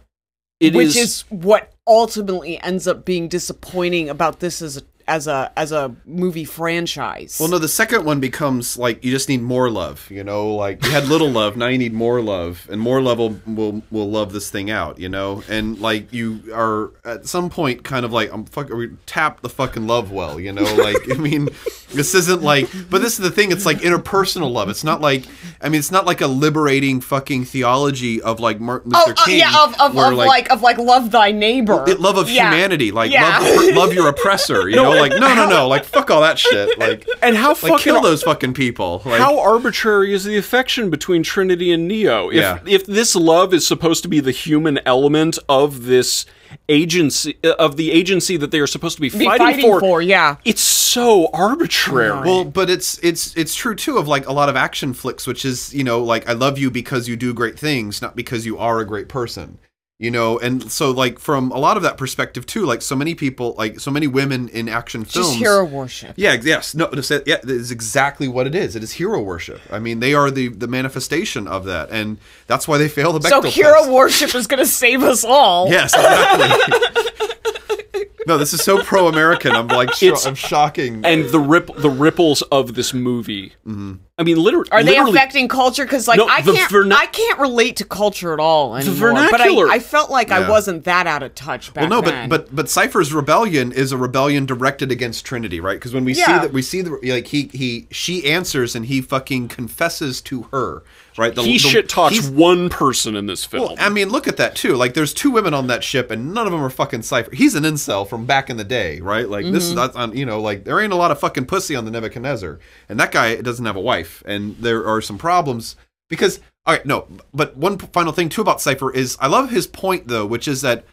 It 0.61 0.75
which 0.75 0.95
is, 0.95 1.21
what 1.29 1.73
ultimately 1.87 2.61
ends 2.61 2.87
up 2.87 3.03
being 3.03 3.27
disappointing 3.27 4.09
about 4.09 4.39
this 4.39 4.61
as 4.61 4.77
a 4.77 4.83
as 5.11 5.27
a 5.27 5.51
as 5.57 5.73
a 5.73 5.93
movie 6.05 6.45
franchise. 6.45 7.37
Well, 7.37 7.49
no, 7.49 7.59
the 7.59 7.67
second 7.67 8.05
one 8.05 8.21
becomes 8.21 8.77
like 8.77 9.03
you 9.03 9.11
just 9.11 9.27
need 9.27 9.41
more 9.41 9.69
love. 9.69 10.09
You 10.09 10.23
know, 10.23 10.55
like 10.55 10.81
you 10.85 10.89
had 10.89 11.05
little 11.09 11.29
love, 11.29 11.57
now 11.57 11.67
you 11.67 11.77
need 11.77 11.91
more 11.91 12.21
love, 12.21 12.65
and 12.71 12.79
more 12.79 13.01
love 13.01 13.17
will, 13.17 13.35
will 13.45 13.81
will 13.91 14.09
love 14.09 14.31
this 14.31 14.49
thing 14.49 14.71
out. 14.71 14.99
You 14.99 15.09
know, 15.09 15.43
and 15.49 15.77
like 15.79 16.13
you 16.13 16.41
are 16.53 16.91
at 17.03 17.27
some 17.27 17.49
point 17.49 17.83
kind 17.83 18.05
of 18.05 18.13
like 18.13 18.31
I'm 18.31 18.45
fuck, 18.45 18.69
we 18.69 18.91
tap 19.05 19.41
the 19.41 19.49
fucking 19.49 19.85
love 19.85 20.11
well. 20.13 20.39
You 20.39 20.53
know, 20.53 20.63
like 20.75 20.97
I 21.11 21.15
mean, 21.15 21.49
this 21.93 22.15
isn't 22.15 22.41
like, 22.41 22.69
but 22.89 23.01
this 23.01 23.13
is 23.13 23.19
the 23.19 23.31
thing. 23.31 23.51
It's 23.51 23.65
like 23.65 23.79
interpersonal 23.79 24.49
love. 24.49 24.69
It's 24.69 24.85
not 24.85 25.01
like 25.01 25.25
I 25.61 25.67
mean, 25.67 25.79
it's 25.79 25.91
not 25.91 26.05
like 26.05 26.21
a 26.21 26.27
liberating 26.27 27.01
fucking 27.01 27.45
theology 27.45 28.21
of 28.21 28.39
like 28.39 28.61
Martin 28.61 28.91
Luther 28.91 29.13
oh, 29.17 29.21
uh, 29.21 29.25
King. 29.25 29.39
yeah, 29.39 29.63
of, 29.63 29.73
of, 29.79 29.97
of 29.97 30.13
like, 30.13 30.49
of 30.51 30.61
like 30.61 30.77
love 30.77 31.11
thy 31.11 31.31
neighbor, 31.31 31.85
love 31.99 32.17
of 32.17 32.29
Yeah. 32.29 32.49
humanity, 32.49 32.91
like 32.91 33.11
Yeah. 33.11 33.39
love, 33.39 33.75
love 33.75 33.93
your 33.93 34.07
oppressor. 34.07 34.69
You 34.69 34.75
know, 34.81 35.00
like 35.09 35.19
no, 35.19 35.33
no, 35.35 35.49
no, 35.49 35.67
like 35.67 35.83
fuck 35.85 36.09
all 36.11 36.21
that 36.21 36.39
shit. 36.39 36.77
Like, 36.79 37.07
and 37.21 37.35
how 37.35 37.49
like 37.49 37.57
fucking 37.57 37.77
kill 37.79 38.01
those 38.01 38.23
fucking 38.23 38.53
people. 38.53 39.01
Like, 39.05 39.19
how 39.19 39.39
arbitrary 39.39 40.13
is 40.13 40.23
the 40.23 40.37
affection 40.37 40.89
between 40.89 41.23
Trinity 41.23 41.71
and 41.71 41.87
Neo? 41.87 42.29
If 42.29 42.35
Yeah. 42.35 42.59
if 42.65 42.85
this 42.85 43.15
love 43.15 43.53
is 43.53 43.65
supposed 43.67 44.03
to 44.03 44.09
be 44.09 44.19
the 44.19 44.31
human 44.31 44.79
element 44.85 45.37
of 45.49 45.83
this 45.85 46.25
agency 46.69 47.37
uh, 47.43 47.53
of 47.59 47.77
the 47.77 47.91
agency 47.91 48.37
that 48.37 48.51
they 48.51 48.59
are 48.59 48.67
supposed 48.67 48.95
to 48.95 49.01
be, 49.01 49.09
Be 49.09 49.25
fighting, 49.25 49.45
fighting 49.47 49.61
for, 49.61 49.79
for, 49.79 50.01
yeah. 50.01 50.35
it's 50.45 50.61
so 50.61 51.29
arbitrary. 51.33 52.21
Well, 52.21 52.45
but 52.45 52.69
it's 52.69 52.97
it's 52.99 53.35
it's 53.37 53.55
true 53.55 53.75
too 53.75 53.97
of 53.97 54.07
like 54.07 54.27
a 54.27 54.33
lot 54.33 54.49
of 54.49 54.55
action 54.55 54.93
flicks, 54.93 55.25
which 55.27 55.45
is 55.45 55.73
you 55.73 55.83
know 55.83 56.03
like 56.03 56.27
I 56.29 56.33
love 56.33 56.57
you 56.57 56.69
because 56.71 57.07
you 57.07 57.15
do 57.15 57.33
great 57.33 57.57
things, 57.59 58.01
not 58.01 58.15
because 58.15 58.45
you 58.45 58.57
are 58.57 58.79
a 58.79 58.85
great 58.85 59.07
person. 59.07 59.59
You 60.01 60.09
know, 60.09 60.39
and 60.39 60.71
so 60.71 60.89
like 60.89 61.19
from 61.19 61.51
a 61.51 61.59
lot 61.59 61.77
of 61.77 61.83
that 61.83 61.95
perspective 61.95 62.47
too, 62.47 62.65
like 62.65 62.81
so 62.81 62.95
many 62.95 63.13
people, 63.13 63.53
like 63.55 63.79
so 63.79 63.91
many 63.91 64.07
women 64.07 64.49
in 64.49 64.67
action 64.67 65.05
films, 65.05 65.27
Just 65.27 65.37
hero 65.37 65.63
worship. 65.63 66.15
Yeah, 66.17 66.37
yes, 66.41 66.73
no, 66.73 66.87
to 66.87 67.03
say- 67.03 67.21
yeah, 67.27 67.37
that 67.37 67.51
is 67.51 67.69
exactly 67.69 68.27
what 68.27 68.47
it 68.47 68.55
is. 68.55 68.75
It 68.75 68.81
is 68.81 68.93
hero 68.93 69.21
worship. 69.21 69.61
I 69.69 69.77
mean, 69.77 69.99
they 69.99 70.15
are 70.15 70.31
the 70.31 70.47
the 70.47 70.67
manifestation 70.67 71.47
of 71.47 71.65
that, 71.65 71.91
and 71.91 72.17
that's 72.47 72.67
why 72.67 72.79
they 72.79 72.87
fail 72.89 73.13
the 73.13 73.29
So 73.29 73.43
hero 73.43 73.81
test. 73.81 73.91
worship 73.91 74.33
is 74.33 74.47
going 74.47 74.57
to 74.57 74.65
save 74.65 75.03
us 75.03 75.23
all. 75.23 75.69
Yes, 75.69 75.93
exactly. 75.93 78.07
no, 78.27 78.39
this 78.39 78.53
is 78.53 78.63
so 78.63 78.81
pro-American. 78.81 79.51
I'm 79.51 79.67
like, 79.67 79.93
sho- 79.93 80.07
It's- 80.07 80.25
I'm 80.25 80.33
shocking. 80.35 81.05
and 81.05 81.25
the 81.29 81.39
rip 81.39 81.69
the 81.77 81.91
ripples 81.91 82.41
of 82.43 82.73
this 82.73 82.91
movie. 82.91 83.53
Mm-hmm. 83.67 83.93
I 84.21 84.23
mean, 84.23 84.37
literally, 84.37 84.69
Are 84.71 84.83
they 84.83 84.91
literally, 84.91 85.11
affecting 85.11 85.47
culture? 85.47 85.83
Because 85.83 86.07
like 86.07 86.17
No, 86.17 86.27
I 86.27 86.43
can't, 86.43 86.71
verna- 86.71 86.95
I 86.95 87.07
can't 87.07 87.39
relate 87.39 87.77
to 87.77 87.85
culture 87.85 88.33
at 88.33 88.39
all 88.39 88.75
anymore. 88.75 88.95
vernacular- 88.95 89.65
But 89.65 89.71
I, 89.71 89.75
I 89.77 89.79
felt 89.79 90.11
like 90.11 90.29
I 90.31 90.47
wasn't 90.47 90.83
that 90.83 91.07
out 91.07 91.23
of 91.23 91.33
touch 91.33 91.73
back 91.73 91.89
well, 91.89 92.01
no, 92.01 92.07
then. 92.07 92.29
but 92.29 92.45
but 92.45 92.55
but 92.55 92.69
Cypher's 92.69 93.11
rebellion 93.13 93.71
is 93.71 93.91
a 93.91 93.97
rebellion 93.97 94.45
directed 94.45 94.91
against 94.91 95.25
Trinity, 95.25 95.59
right? 95.59 95.73
Because 95.73 95.93
when 95.93 96.05
we 96.05 96.13
see 96.13 96.21
that, 96.21 96.53
we 96.53 96.61
see 96.61 96.81
the 96.81 96.99
like 97.03 97.27
he 97.27 97.49
he 97.51 97.87
she 97.89 98.29
answers 98.29 98.75
and 98.75 98.85
he 98.85 99.01
fucking 99.01 99.47
confesses 99.47 100.21
to 100.21 100.43
her, 100.51 100.83
right? 101.17 101.33
The, 101.33 101.41
he 101.41 101.53
the- 101.53 101.59
shit 101.59 101.89
talks 101.89 102.29
one 102.29 102.69
person 102.69 103.15
in 103.15 103.25
this 103.25 103.45
film. 103.45 103.69
Well, 103.69 103.75
I 103.79 103.89
mean, 103.89 104.09
look 104.09 104.27
at 104.27 104.37
that 104.37 104.55
too. 104.55 104.75
Like, 104.75 104.93
there's 104.93 105.13
two 105.13 105.31
women 105.31 105.53
on 105.53 105.67
that 105.67 105.83
ship, 105.83 106.11
and 106.11 106.33
none 106.33 106.45
of 106.45 106.51
them 106.51 106.63
are 106.63 106.69
fucking 106.69 107.01
Cypher. 107.01 107.33
He's 107.33 107.55
an 107.55 107.63
incel 107.63 108.07
from 108.07 108.25
back 108.25 108.49
in 108.49 108.57
the 108.57 108.63
day, 108.63 108.99
right? 109.01 109.27
Like, 109.27 109.45
this 109.45 109.63
mm-hmm. 109.63 109.71
is 109.71 109.75
that's 109.75 109.95
on, 109.95 110.11
um, 110.11 110.15
you 110.15 110.25
know, 110.25 110.41
like 110.41 110.63
there 110.63 110.79
ain't 110.79 110.93
a 110.93 110.97
lot 110.97 111.11
of 111.11 111.19
fucking 111.19 111.45
pussy 111.45 111.75
on 111.75 111.85
the 111.85 111.91
Nebuchadnezzar, 111.91 112.59
and 112.89 112.99
that 112.99 113.11
guy 113.11 113.35
doesn't 113.41 113.65
have 113.65 113.75
a 113.75 113.81
wife, 113.81 114.10
and 114.25 114.57
there 114.57 114.85
are 114.85 115.01
some 115.01 115.17
problems 115.17 115.75
because. 116.09 116.39
All 116.63 116.75
right, 116.75 116.85
no, 116.85 117.07
but 117.33 117.57
one 117.57 117.79
final 117.79 118.13
thing 118.13 118.29
too 118.29 118.41
about 118.41 118.61
Cypher 118.61 118.91
is 118.91 119.17
I 119.19 119.25
love 119.25 119.49
his 119.49 119.65
point 119.65 120.07
though, 120.07 120.27
which 120.27 120.47
is 120.47 120.61
that 120.61 120.85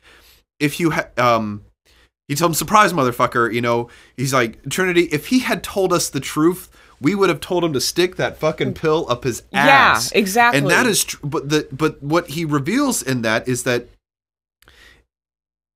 if 0.58 0.80
you 0.80 0.92
ha- 0.92 1.08
um. 1.16 1.62
He 2.26 2.34
told 2.34 2.50
him, 2.50 2.54
surprise, 2.54 2.92
motherfucker. 2.92 3.52
You 3.52 3.62
know, 3.62 3.88
he's 4.14 4.34
like, 4.34 4.68
Trinity, 4.68 5.04
if 5.04 5.28
he 5.28 5.38
had 5.38 5.62
told 5.62 5.94
us 5.94 6.10
the 6.10 6.20
truth, 6.20 6.68
we 7.00 7.14
would 7.14 7.30
have 7.30 7.40
told 7.40 7.64
him 7.64 7.72
to 7.72 7.80
stick 7.80 8.16
that 8.16 8.38
fucking 8.38 8.74
pill 8.74 9.06
up 9.08 9.24
his 9.24 9.44
ass. 9.52 10.12
Yeah, 10.12 10.18
exactly. 10.18 10.58
And 10.58 10.70
that 10.70 10.86
is 10.86 11.04
true. 11.04 11.26
But 11.28 11.48
the 11.48 11.66
but 11.72 12.02
what 12.02 12.28
he 12.28 12.44
reveals 12.44 13.02
in 13.02 13.22
that 13.22 13.48
is 13.48 13.62
that 13.62 13.88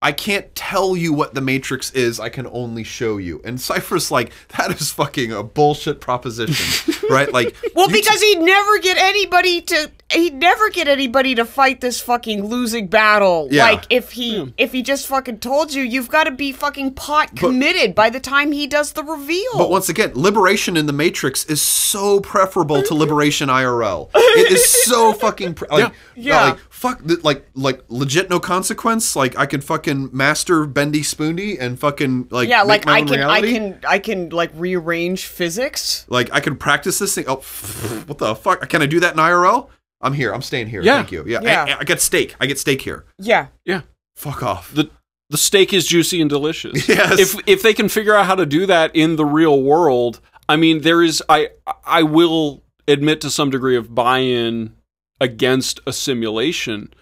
I 0.02 0.12
can't 0.12 0.52
tell 0.54 0.96
you 0.96 1.12
what 1.12 1.34
the 1.34 1.40
Matrix 1.40 1.92
is. 1.92 2.18
I 2.18 2.28
can 2.28 2.46
only 2.48 2.82
show 2.82 3.18
you. 3.18 3.40
And 3.44 3.60
Cypher's 3.60 4.10
like, 4.10 4.32
that 4.58 4.72
is 4.80 4.90
fucking 4.90 5.32
a 5.32 5.42
bullshit 5.44 6.00
proposition, 6.00 6.94
right? 7.10 7.32
Like, 7.32 7.54
well, 7.74 7.88
you 7.88 7.94
because 7.96 8.20
he'd 8.20 8.40
never 8.40 8.78
get 8.80 8.98
anybody 8.98 9.60
to 9.62 9.90
he'd 10.10 10.34
never 10.34 10.68
get 10.70 10.88
anybody 10.88 11.34
to 11.36 11.44
fight 11.44 11.80
this 11.80 12.00
fucking 12.00 12.44
losing 12.44 12.88
battle. 12.88 13.48
Yeah. 13.50 13.64
Like 13.64 13.84
if 13.90 14.12
he 14.12 14.52
if 14.58 14.72
he 14.72 14.82
just 14.82 15.06
fucking 15.06 15.38
told 15.38 15.72
you, 15.72 15.82
you've 15.82 16.10
got 16.10 16.24
to 16.24 16.30
be 16.32 16.52
fucking 16.52 16.94
pot 16.94 17.36
committed 17.36 17.94
by 17.94 18.10
the 18.10 18.20
time 18.20 18.52
he 18.52 18.66
does 18.66 18.92
the 18.92 19.04
reveal. 19.04 19.52
But 19.56 19.70
once 19.70 19.88
again, 19.88 20.12
liberation 20.14 20.76
in 20.76 20.86
the 20.86 20.92
Matrix 20.92 21.44
is 21.46 21.62
so 21.62 22.20
preferable 22.20 22.82
to 22.82 22.94
liberation 23.02 23.48
IRL. 23.48 24.10
It 24.14 24.50
is 24.52 24.64
so 24.68 25.12
fucking 25.12 25.54
pre- 25.54 25.68
like, 25.68 25.92
Yeah. 26.16 26.44
like 26.50 26.58
fuck 26.82 27.06
th- 27.06 27.22
like 27.22 27.46
like 27.54 27.82
legit 27.88 28.28
no 28.28 28.40
consequence. 28.40 29.14
Like 29.14 29.38
I 29.38 29.46
could 29.46 29.62
fucking 29.62 30.10
master 30.12 30.66
Bendy 30.66 31.02
Spoondy 31.02 31.56
and 31.58 31.78
fucking 31.78 32.28
like 32.30 32.48
yeah, 32.48 32.64
make 32.64 32.84
like 32.84 32.86
my 32.86 32.92
I 32.92 33.00
own 33.00 33.06
can 33.06 33.18
reality. 33.18 33.48
I 33.48 33.52
can 33.52 33.80
I 33.88 33.98
can 34.00 34.28
like 34.30 34.50
rearrange 34.54 35.26
physics. 35.26 36.04
Like 36.08 36.28
I 36.32 36.40
can 36.40 36.56
practice 36.56 36.98
this 36.98 37.14
thing. 37.14 37.24
Oh, 37.28 37.36
what 38.06 38.18
the 38.18 38.34
fuck? 38.34 38.68
Can 38.68 38.82
I 38.82 38.86
do 38.86 38.98
that 39.00 39.12
in 39.14 39.18
IRL? 39.20 39.68
I'm 40.00 40.12
here. 40.12 40.34
I'm 40.34 40.42
staying 40.42 40.66
here. 40.66 40.82
Yeah. 40.82 40.96
Thank 40.96 41.12
you. 41.12 41.24
Yeah. 41.26 41.40
Yeah. 41.42 41.76
I, 41.76 41.80
I 41.80 41.84
get 41.84 42.00
steak. 42.00 42.34
I 42.40 42.46
get 42.46 42.58
steak 42.58 42.82
here. 42.82 43.04
Yeah. 43.18 43.46
yeah, 43.64 43.82
Fuck 44.16 44.42
off. 44.42 44.74
the 44.74 44.90
the 45.30 45.38
steak 45.38 45.72
is 45.72 45.86
juicy 45.86 46.20
and 46.20 46.28
delicious. 46.28 46.88
Yes. 46.88 47.20
If 47.20 47.36
if 47.46 47.62
they 47.62 47.74
can 47.74 47.88
figure 47.88 48.14
out 48.14 48.26
how 48.26 48.34
to 48.34 48.44
do 48.44 48.66
that 48.66 48.94
in 48.96 49.14
the 49.16 49.24
real 49.24 49.62
world, 49.62 50.20
I 50.48 50.56
mean, 50.56 50.80
there 50.80 51.00
is 51.02 51.22
I 51.28 51.50
I 51.86 52.02
will 52.02 52.64
admit 52.88 53.20
to 53.20 53.30
some 53.30 53.50
degree 53.50 53.76
of 53.76 53.94
buy-in 53.94 54.74
against 55.22 55.78
a 55.86 55.92
simulation, 55.92 56.92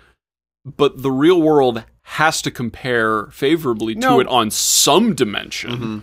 but 0.64 1.02
the 1.02 1.10
real 1.10 1.40
world 1.40 1.84
has 2.02 2.42
to 2.42 2.50
compare 2.50 3.26
favorably 3.30 3.94
No. 3.94 4.16
to 4.16 4.20
it 4.20 4.26
on 4.28 4.50
some 4.50 5.14
dimension. 5.14 5.70
Mm-hmm. 5.70 5.98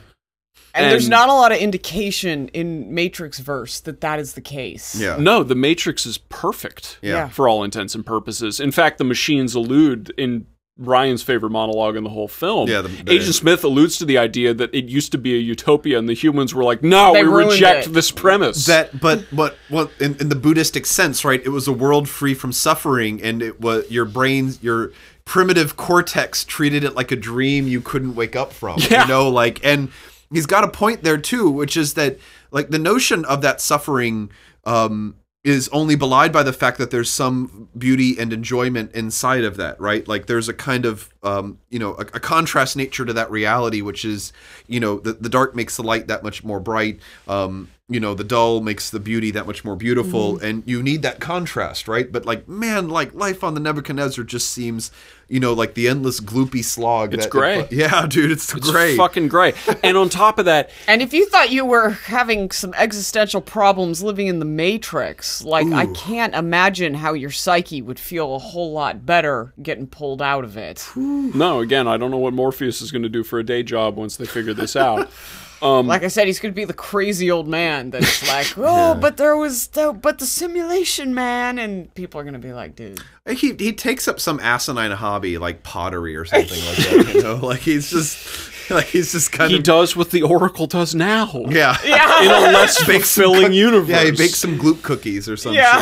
And, 0.73 0.91
there's 0.91 1.10
not 1.10 1.30
a 1.30 1.34
lot 1.34 1.52
of 1.52 1.57
indication 1.57 2.49
in 2.49 2.94
Matrix 2.94 3.39
verse 3.39 3.80
that 3.81 4.02
that 4.02 4.19
is 4.19 4.34
the 4.34 4.41
case. 4.41 4.94
yeah. 4.95 5.18
No, 5.18 5.41
the 5.44 5.56
Matrix 5.56 6.06
is 6.06 6.18
perfect. 6.18 6.99
Yeah. 7.02 7.30
For 7.30 7.48
all 7.49 7.64
intents 7.64 7.95
and 7.95 8.06
purposes. 8.06 8.60
In 8.60 8.72
fact, 8.72 8.98
the 8.99 9.03
machines 9.03 9.56
allude 9.56 10.14
in 10.18 10.45
Ryan's 10.80 11.24
favorite 11.24 11.49
monologue 11.49 11.95
in 11.95 12.04
the 12.04 12.10
whole 12.10 12.28
film. 12.28 12.70
Yeah, 12.70 12.82
the- 12.82 12.90
the- 12.90 13.12
Agent 13.12 13.34
Smith 13.36 13.64
alludes 13.64 13.98
to 13.98 14.06
the 14.06 14.18
idea 14.18 14.54
that 14.54 14.74
it 14.74 14.86
used 14.86 15.12
to 15.14 15.18
be 15.18 15.34
a 15.34 15.38
utopia, 15.40 15.98
and 15.98 16.08
the 16.08 16.14
humans 16.14 16.54
were 16.54 16.64
like, 16.64 16.84
"No, 16.84 17.14
we 17.14 17.22
reject 17.24 17.88
it." 17.88 17.94
this 17.94 18.12
premise." 18.12 18.66
that 18.68 18.99
but 18.99 19.26
but 19.32 19.58
what 19.70 19.90
in, 19.99 20.16
in 20.20 20.30
the 20.30 20.36
buddhistic 20.36 20.86
sense 20.86 21.26
right 21.26 21.41
it 21.44 21.49
was 21.49 21.68
a 21.68 21.72
world 21.74 22.08
free 22.08 22.34
from 22.34 22.52
suffering 22.52 23.22
and 23.24 23.41
it 23.41 23.60
was 23.60 23.90
your 23.90 24.06
brains 24.06 24.60
your 24.62 24.91
primitive 25.26 25.76
cortex 25.78 26.44
treated 26.45 26.84
it 26.84 26.95
like 26.95 27.12
a 27.12 27.16
dream 27.16 27.68
you 27.68 27.82
couldn't 27.82 28.16
wake 28.16 28.36
up 28.36 28.54
from 28.54 28.80
Yeah. 28.90 29.02
you 29.04 29.08
know 29.08 29.30
like 29.30 29.60
and 29.64 29.90
he's 30.32 30.45
got 30.45 30.64
a 30.64 30.68
point 30.70 31.04
there 31.04 31.18
too 31.18 31.49
which 31.49 31.76
is 31.76 31.95
that 31.95 32.18
like 32.52 32.70
the 32.70 32.80
notion 32.80 33.26
of 33.26 33.41
that 33.41 33.60
suffering 33.62 34.30
um 34.66 35.16
is 35.48 35.69
only 35.69 35.95
belied 35.95 36.34
by 36.34 36.44
the 36.44 36.52
fact 36.52 36.78
that 36.78 36.91
there's 36.91 37.10
some 37.10 37.69
beauty 37.78 38.19
and 38.19 38.34
enjoyment 38.34 38.91
inside 38.91 39.45
of 39.45 39.56
that, 39.56 39.80
right? 39.80 40.06
Like 40.06 40.26
there's 40.26 40.49
a 40.49 40.53
kind 40.53 40.86
of, 40.86 41.14
um, 41.24 41.57
you 41.69 41.80
know, 41.80 41.94
a, 41.94 42.02
a 42.02 42.19
contrast 42.19 42.76
nature 42.76 43.06
to 43.06 43.14
that 43.14 43.32
reality, 43.32 43.82
which 43.82 44.03
is, 44.03 44.34
you 44.68 44.82
know, 44.82 44.99
the, 44.99 45.14
the 45.14 45.30
dark 45.30 45.56
makes 45.56 45.78
the 45.78 45.84
light 45.84 46.07
that 46.07 46.22
much 46.22 46.44
more 46.44 46.60
bright. 46.60 46.99
Um, 47.30 47.69
you 47.89 48.01
know, 48.01 48.14
the 48.14 48.23
dull 48.26 48.59
makes 48.59 48.89
the 48.89 48.99
beauty 48.99 49.31
that 49.31 49.47
much 49.47 49.64
more 49.64 49.77
beautiful, 49.77 50.35
mm-hmm. 50.35 50.45
and 50.45 50.64
you 50.65 50.84
need 50.84 51.03
that 51.03 51.22
contrast, 51.22 51.88
right? 51.88 52.11
But 52.11 52.26
like, 52.26 52.45
man, 52.45 52.89
like 52.89 53.14
life 53.14 53.45
on 53.45 53.53
the 53.53 53.61
Nebuchadnezzar 53.61 54.26
just 54.26 54.49
seems, 54.49 54.91
you 55.30 55.39
know, 55.39 55.53
like 55.53 55.73
the 55.73 55.88
endless 55.88 56.19
gloopy 56.19 56.65
slog. 56.65 57.14
It's 57.14 57.26
that- 57.26 57.31
gray. 57.31 57.65
yeah, 57.72 58.05
dude, 58.05 58.31
it's, 58.31 58.53
it's 58.53 58.69
great. 58.69 58.97
fucking 58.97 59.30
gray 59.30 59.53
and 59.84 59.95
on 59.95 60.09
top 60.09 60.38
of 60.38 60.45
that, 60.45 60.69
And 60.88 61.01
if 61.01 61.14
you 61.14 61.30
thought 61.30 61.49
you 61.49 61.65
were 61.65 61.91
having 61.91 62.51
some 62.51 62.73
existential 62.73 63.39
problems 63.39 64.03
living 64.03 64.27
in 64.27 64.39
the 64.39 64.45
Matrix, 64.45 65.41
like 65.41 65.68
I 65.68 65.85
can't 65.93 66.35
imagine 66.35 66.93
how 66.93 67.14
your 67.14 67.31
psyche 67.31 67.81
would 67.81 67.99
feel 67.99 68.35
a 68.35 68.39
whole 68.39 68.73
lot 68.73 69.05
better 69.05 69.53
getting 69.61 69.88
pulled 69.88 70.22
out 70.22 70.43
of 70.43 70.57
it. 70.57 70.85
no, 70.95 71.61
again, 71.61 71.88
I 71.88 71.95
don't 71.95 72.11
know 72.11 72.18
what 72.18 72.34
Morpheus 72.34 72.81
is 72.81 72.91
going 72.91 73.03
to 73.03 73.09
do 73.09 73.23
for 73.23 73.39
a 73.39 73.43
day 73.43 73.64
job 73.64 73.95
once 73.95 74.18
they 74.18 74.26
figure 74.26 74.53
this 74.53 74.76
out. 74.76 75.09
Um, 75.61 75.88
like 75.88 76.03
I 76.03 76.07
said, 76.07 76.27
he's 76.27 76.39
going 76.39 76.53
to 76.53 76.55
be 76.55 76.65
the 76.65 76.73
crazy 76.73 77.31
old 77.31 77.47
man 77.47 77.89
that's 77.89 78.27
like, 78.27 78.53
"Oh, 78.57 78.93
but 78.95 79.17
there 79.17 79.35
was 79.35 79.67
the 79.69 79.91
but 79.93 80.19
the 80.19 80.25
simulation 80.25 81.13
man," 81.15 81.57
and 81.57 81.93
people 81.95 82.19
are 82.19 82.23
going 82.23 82.34
to 82.34 82.39
be 82.39 82.53
like, 82.53 82.75
"Dude, 82.75 82.99
uh, 83.25 83.34
He 83.34 83.53
he 83.57 83.73
takes 83.73 84.07
up 84.07 84.19
some 84.19 84.39
asinine 84.39 84.91
hobby 84.91 85.38
like 85.38 85.63
pottery 85.63 86.15
or 86.15 86.25
something 86.25 86.63
like 86.65 86.77
that. 86.77 87.11
You 87.15 87.23
know, 87.23 87.35
like 87.38 87.61
he's 87.61 87.89
just 87.89 88.69
like 88.69 88.85
he's 88.85 89.11
just 89.13 89.31
kind 89.31 89.49
he 89.49 89.55
of 89.55 89.59
he 89.59 89.63
does 89.63 89.95
what 89.95 90.11
the 90.11 90.21
Oracle 90.23 90.67
does 90.67 90.93
now. 90.93 91.31
yeah 91.49 91.75
yeah, 91.85 92.21
In 92.23 92.27
a 92.29 92.51
less 92.57 92.85
Bakes 92.85 93.09
some 93.09 93.23
fulfilling 93.23 93.47
cook- 93.47 93.53
universe. 93.55 93.89
Yeah, 93.89 94.03
he 94.05 94.11
bakes 94.11 94.38
some 94.38 94.59
gloop 94.59 94.84
cookies 94.84 95.27
or 95.27 95.38
something. 95.38 95.57
yeah." 95.59 95.79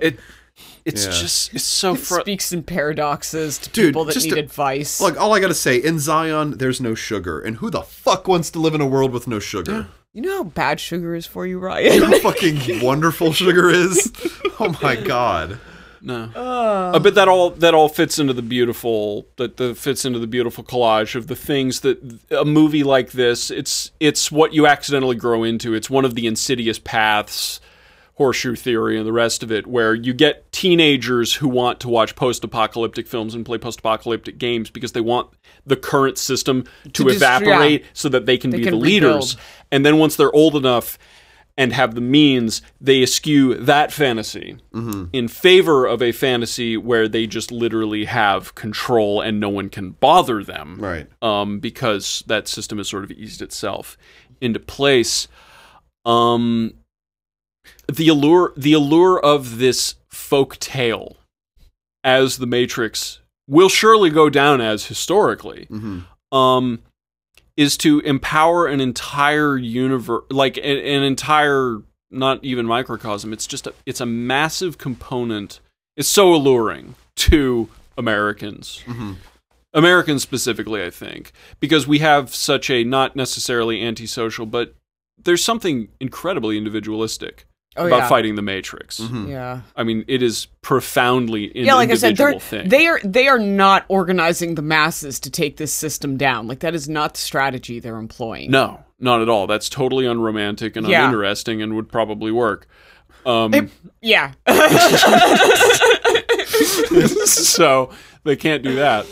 It, 0.00 0.18
it's 0.84 1.04
Yeah. 1.06 1.10
just 1.12 1.54
it's 1.54 1.64
so 1.64 1.94
fr- 1.94 2.20
Speaks 2.20 2.52
in 2.52 2.62
paradoxes 2.62 3.58
to 3.58 3.70
Dude, 3.70 3.86
people 3.94 4.04
that 4.06 4.12
just 4.14 4.26
need 4.26 4.34
to- 4.34 4.40
advice. 4.40 5.00
Look, 5.00 5.18
all 5.20 5.34
I 5.34 5.40
gotta 5.40 5.54
say, 5.54 5.76
in 5.76 5.98
Zion, 5.98 6.58
there's 6.58 6.80
no 6.80 6.94
sugar, 6.94 7.40
and 7.40 7.56
who 7.56 7.70
the 7.70 7.82
fuck 7.82 8.28
wants 8.28 8.50
to 8.50 8.58
live 8.58 8.74
in 8.74 8.80
a 8.80 8.86
world 8.86 9.12
with 9.12 9.26
no 9.26 9.38
sugar? 9.38 9.88
you 10.12 10.22
know 10.22 10.36
how 10.36 10.44
bad 10.44 10.78
sugar 10.78 11.14
is 11.16 11.26
for 11.26 11.44
you, 11.44 11.56
You 11.56 11.60
know 11.60 11.66
Ryan? 11.66 12.02
how 12.02 12.18
fucking 12.20 12.80
wonderful 12.80 13.32
sugar 13.32 13.68
is. 13.70 14.12
Oh 14.60 14.72
my 14.82 14.94
god. 14.94 15.58
No, 16.00 16.24
uh, 16.36 16.98
but 17.00 17.14
that 17.16 17.26
all 17.28 17.50
that 17.50 17.74
all 17.74 17.88
fits 17.88 18.18
into 18.20 18.32
the 18.34 18.42
beautiful 18.42 19.26
that 19.36 19.56
the 19.56 19.74
fits 19.74 20.04
into 20.04 20.18
the 20.20 20.26
beautiful 20.28 20.62
collage 20.62 21.14
of 21.16 21.26
the 21.28 21.34
things 21.34 21.80
that 21.80 21.98
a 22.30 22.44
movie 22.44 22.84
like 22.84 23.12
this. 23.12 23.50
It's 23.50 23.90
it's 23.98 24.30
what 24.30 24.52
you 24.52 24.66
accidentally 24.66 25.16
grow 25.16 25.42
into. 25.44 25.72
It's 25.74 25.88
one 25.90 26.04
of 26.04 26.14
the 26.14 26.26
insidious 26.26 26.78
paths, 26.78 27.58
horseshoe 28.16 28.54
theory, 28.54 28.96
and 28.96 29.06
the 29.06 29.12
rest 29.12 29.42
of 29.42 29.50
it, 29.50 29.66
where 29.66 29.92
you 29.94 30.12
get 30.14 30.50
teenagers 30.52 31.34
who 31.34 31.48
want 31.48 31.80
to 31.80 31.88
watch 31.88 32.14
post-apocalyptic 32.14 33.08
films 33.08 33.34
and 33.34 33.44
play 33.44 33.58
post-apocalyptic 33.58 34.38
games 34.38 34.70
because 34.70 34.92
they 34.92 35.00
want 35.00 35.30
the 35.66 35.76
current 35.76 36.16
system 36.16 36.62
to, 36.84 36.90
To 36.90 37.04
just- 37.04 37.16
evaporate 37.16 37.80
yeah. 37.82 37.86
so 37.92 38.08
that 38.10 38.26
they 38.26 38.38
can 38.38 38.50
They 38.50 38.58
be 38.58 38.62
can 38.64 38.72
the 38.74 38.78
leaders. 38.78 39.36
And 39.72 39.84
then 39.84 39.98
once 39.98 40.14
they're 40.16 40.32
old 40.32 40.54
enough 40.54 40.96
and 41.56 41.72
have 41.72 41.94
the 41.96 42.00
means, 42.00 42.62
they 42.80 43.02
eschew 43.02 43.54
that 43.54 43.92
fantasy 43.92 44.56
in 45.12 45.28
favor 45.28 45.86
of 45.86 46.02
a 46.02 46.10
fantasy 46.12 46.76
where 46.76 47.06
they 47.08 47.26
just 47.28 47.50
literally 47.52 48.04
have 48.06 48.54
control 48.56 49.20
and 49.20 49.38
no 49.40 49.48
one 49.48 49.68
can 49.68 49.90
bother 49.90 50.42
them. 50.44 50.76
Right. 50.80 51.06
Um, 51.22 51.58
because 51.60 52.22
that 52.28 52.46
system 52.48 52.78
has 52.78 52.88
sort 52.88 53.04
of 53.04 53.10
eased 53.12 53.40
itself 53.42 53.96
into 54.40 54.58
place. 54.60 55.26
Um, 56.04 56.74
the 57.92 58.08
allure, 58.08 58.52
the 58.56 58.72
allure 58.72 59.18
of 59.20 59.58
this 59.58 59.94
folk 60.08 60.58
tale, 60.58 61.16
as 62.02 62.38
the 62.38 62.46
Matrix 62.46 63.20
will 63.48 63.68
surely 63.68 64.10
go 64.10 64.30
down 64.30 64.60
as 64.60 64.86
historically 64.86 65.66
Mm-hmm. 65.70 66.36
um, 66.36 66.80
is 67.56 67.76
to 67.76 68.00
empower 68.00 68.66
an 68.66 68.80
entire 68.80 69.56
universe, 69.56 70.24
like 70.30 70.56
an, 70.56 70.64
an 70.64 71.02
entire, 71.04 71.82
not 72.10 72.42
even 72.42 72.66
microcosm. 72.66 73.32
It's 73.32 73.46
just 73.46 73.66
a, 73.66 73.74
it's 73.86 74.00
a 74.00 74.06
massive 74.06 74.76
component. 74.76 75.60
It's 75.96 76.08
so 76.08 76.34
alluring 76.34 76.96
to 77.16 77.68
Americans, 77.96 78.82
Americans 79.72 80.22
specifically, 80.22 80.82
I 80.82 80.90
think, 80.90 81.30
because 81.60 81.86
we 81.86 82.00
have 82.00 82.34
such 82.34 82.70
a 82.70 82.82
not 82.82 83.14
necessarily 83.14 83.80
antisocial, 83.82 84.46
but 84.46 84.74
there's 85.22 85.44
something 85.44 85.88
incredibly 86.00 86.58
individualistic 86.58 87.46
Oh, 87.76 87.86
about 87.86 87.96
yeah. 87.98 88.08
fighting 88.08 88.34
the 88.36 88.42
Matrix. 88.42 89.00
yeah. 89.00 89.62
I 89.74 89.82
mean, 89.82 90.04
it 90.06 90.22
is 90.22 90.46
profoundly 90.62 91.46
an 91.46 91.64
yeah, 91.66 91.74
like 91.74 91.90
I 91.90 91.94
said, 91.94 92.16
they're 92.16 92.38
thing. 92.38 92.68
they 92.68 92.86
are 92.86 93.00
they 93.02 93.26
are 93.26 93.38
not 93.38 93.84
organizing 93.88 94.54
the 94.54 94.62
masses 94.62 95.18
to 95.20 95.30
take 95.30 95.56
this 95.56 95.72
system 95.72 96.16
down. 96.16 96.46
Like 96.46 96.60
that 96.60 96.74
is 96.74 96.88
not 96.88 97.14
the 97.14 97.20
strategy 97.20 97.80
they're 97.80 97.96
employing. 97.96 98.50
No, 98.50 98.84
not 99.00 99.22
at 99.22 99.28
all. 99.28 99.48
That's 99.48 99.68
totally 99.68 100.06
unromantic 100.06 100.76
and 100.76 100.86
Yeah. 100.86 101.00
uninteresting 101.02 101.62
and 101.62 101.74
would 101.74 101.88
probably 101.88 102.30
work. 102.30 102.68
Um, 103.26 103.70
Yeah. 104.00 104.32
so 107.24 107.90
they 108.24 108.36
can't 108.36 108.62
do 108.62 108.74
that. 108.76 109.06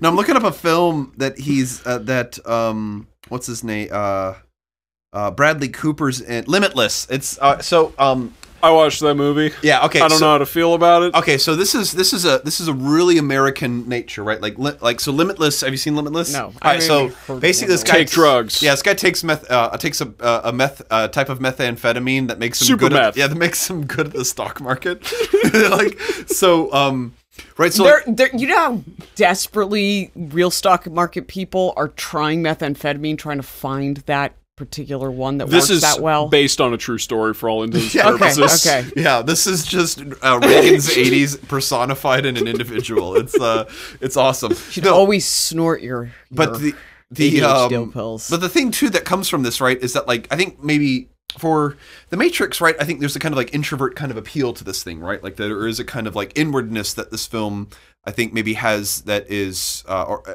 Now 0.00 0.10
I'm 0.10 0.16
looking 0.16 0.36
up 0.36 0.44
a 0.44 0.52
film 0.52 1.12
that 1.16 1.38
he's 1.38 1.84
uh, 1.86 1.98
that 1.98 2.38
um 2.46 3.08
what's 3.28 3.46
his 3.46 3.64
name 3.64 3.88
uh 3.90 4.34
uh 5.12 5.30
Bradley 5.30 5.68
Cooper's 5.68 6.20
in 6.20 6.44
Limitless. 6.46 7.06
It's 7.10 7.38
uh 7.38 7.60
so 7.60 7.92
um 7.98 8.34
I 8.60 8.70
watched 8.72 8.98
that 9.02 9.14
movie. 9.14 9.54
yeah 9.62 9.84
okay 9.84 10.00
I 10.00 10.08
don't 10.08 10.18
so- 10.18 10.24
know 10.24 10.32
how 10.32 10.38
to 10.38 10.46
feel 10.46 10.74
about 10.74 11.04
it. 11.04 11.14
Okay, 11.14 11.38
so 11.38 11.54
this 11.54 11.74
is 11.76 11.92
this 11.92 12.12
is 12.12 12.24
a 12.24 12.40
this 12.44 12.60
is 12.60 12.66
a 12.66 12.72
really 12.74 13.16
American 13.16 13.88
nature, 13.88 14.24
right? 14.24 14.40
Like 14.40 14.58
li- 14.58 14.76
like 14.80 14.98
so 15.00 15.12
Limitless. 15.12 15.60
Have 15.60 15.70
you 15.70 15.76
seen 15.76 15.94
Limitless? 15.94 16.32
No, 16.32 16.46
All 16.46 16.52
I 16.62 16.74
right, 16.74 16.82
so 16.82 17.12
basically, 17.38 17.72
this 17.74 17.84
guy 17.84 17.98
Take 17.98 18.10
drugs. 18.10 18.60
Yeah, 18.60 18.72
this 18.72 18.82
guy 18.82 18.94
takes 18.94 19.22
meth. 19.22 19.48
Uh, 19.48 19.70
takes 19.76 20.00
a 20.00 20.12
uh, 20.20 20.40
a 20.44 20.52
meth 20.52 20.82
uh, 20.90 21.06
type 21.06 21.28
of 21.28 21.38
methamphetamine 21.38 22.26
that 22.28 22.40
makes 22.40 22.60
him 22.60 22.66
Super 22.66 22.88
good. 22.88 22.92
At, 22.94 23.00
meth. 23.00 23.16
yeah, 23.16 23.28
that 23.28 23.36
makes 23.38 23.70
him 23.70 23.86
good 23.86 24.08
at 24.08 24.12
the 24.12 24.24
stock 24.24 24.60
market. 24.60 25.06
like 25.70 25.98
so, 26.26 26.72
um, 26.72 27.14
right? 27.58 27.72
So 27.72 27.84
They're, 27.84 28.02
like, 28.06 28.16
they're, 28.16 28.36
you 28.36 28.48
know 28.48 28.56
how 28.56 28.82
desperately 29.14 30.10
real 30.16 30.50
stock 30.50 30.84
market 30.90 31.28
people 31.28 31.74
are 31.76 31.88
trying 31.88 32.42
methamphetamine, 32.42 33.18
trying 33.18 33.36
to 33.36 33.44
find 33.44 33.98
that 34.06 34.32
particular 34.58 35.10
one 35.10 35.38
that 35.38 35.48
this 35.48 35.64
works 35.64 35.70
is 35.70 35.80
that 35.82 36.00
well. 36.00 36.28
based 36.28 36.60
on 36.60 36.74
a 36.74 36.76
true 36.76 36.98
story 36.98 37.32
for 37.32 37.48
all 37.48 37.62
intents 37.62 37.94
and 37.94 37.94
Yeah. 37.94 38.08
okay, 38.10 38.18
purposes. 38.34 38.66
okay. 38.66 38.90
yeah, 39.00 39.22
this 39.22 39.46
is 39.46 39.64
just 39.64 40.00
uh, 40.00 40.40
Reagan's 40.42 40.88
'80s 40.94 41.48
personified 41.48 42.26
in 42.26 42.36
an 42.36 42.46
individual. 42.48 43.16
It's 43.16 43.38
uh, 43.40 43.70
it's 44.00 44.16
awesome. 44.16 44.54
Should 44.54 44.84
No, 44.84 44.94
always 44.94 45.24
snort 45.26 45.80
your, 45.80 46.10
but 46.30 46.58
the 46.60 46.74
the 47.10 47.40
ADHD 47.40 47.78
um, 47.82 47.92
pills. 47.92 48.28
but 48.28 48.40
the 48.42 48.48
thing 48.50 48.70
too 48.70 48.90
that 48.90 49.04
comes 49.06 49.28
from 49.30 49.42
this 49.42 49.62
right 49.62 49.78
is 49.82 49.94
that 49.94 50.06
like 50.06 50.28
i 50.30 50.36
think 50.36 50.62
maybe 50.62 51.08
for 51.38 51.78
the 52.10 52.18
matrix 52.18 52.60
right 52.60 52.76
i 52.80 52.84
think 52.84 53.00
there's 53.00 53.16
a 53.16 53.18
kind 53.18 53.32
of 53.32 53.36
like 53.38 53.54
introvert 53.54 53.96
kind 53.96 54.10
of 54.10 54.18
appeal 54.18 54.52
to 54.52 54.62
this 54.62 54.82
thing 54.82 55.00
right 55.00 55.22
like 55.24 55.36
there 55.36 55.66
is 55.66 55.80
a 55.80 55.84
kind 55.84 56.06
of 56.06 56.14
like 56.14 56.32
inwardness 56.36 56.92
that 56.92 57.10
this 57.10 57.26
film 57.26 57.66
i 58.04 58.10
think 58.10 58.34
maybe 58.34 58.52
has 58.52 59.00
that 59.02 59.24
is 59.30 59.84
uh, 59.88 60.02
or 60.02 60.28
uh, 60.28 60.34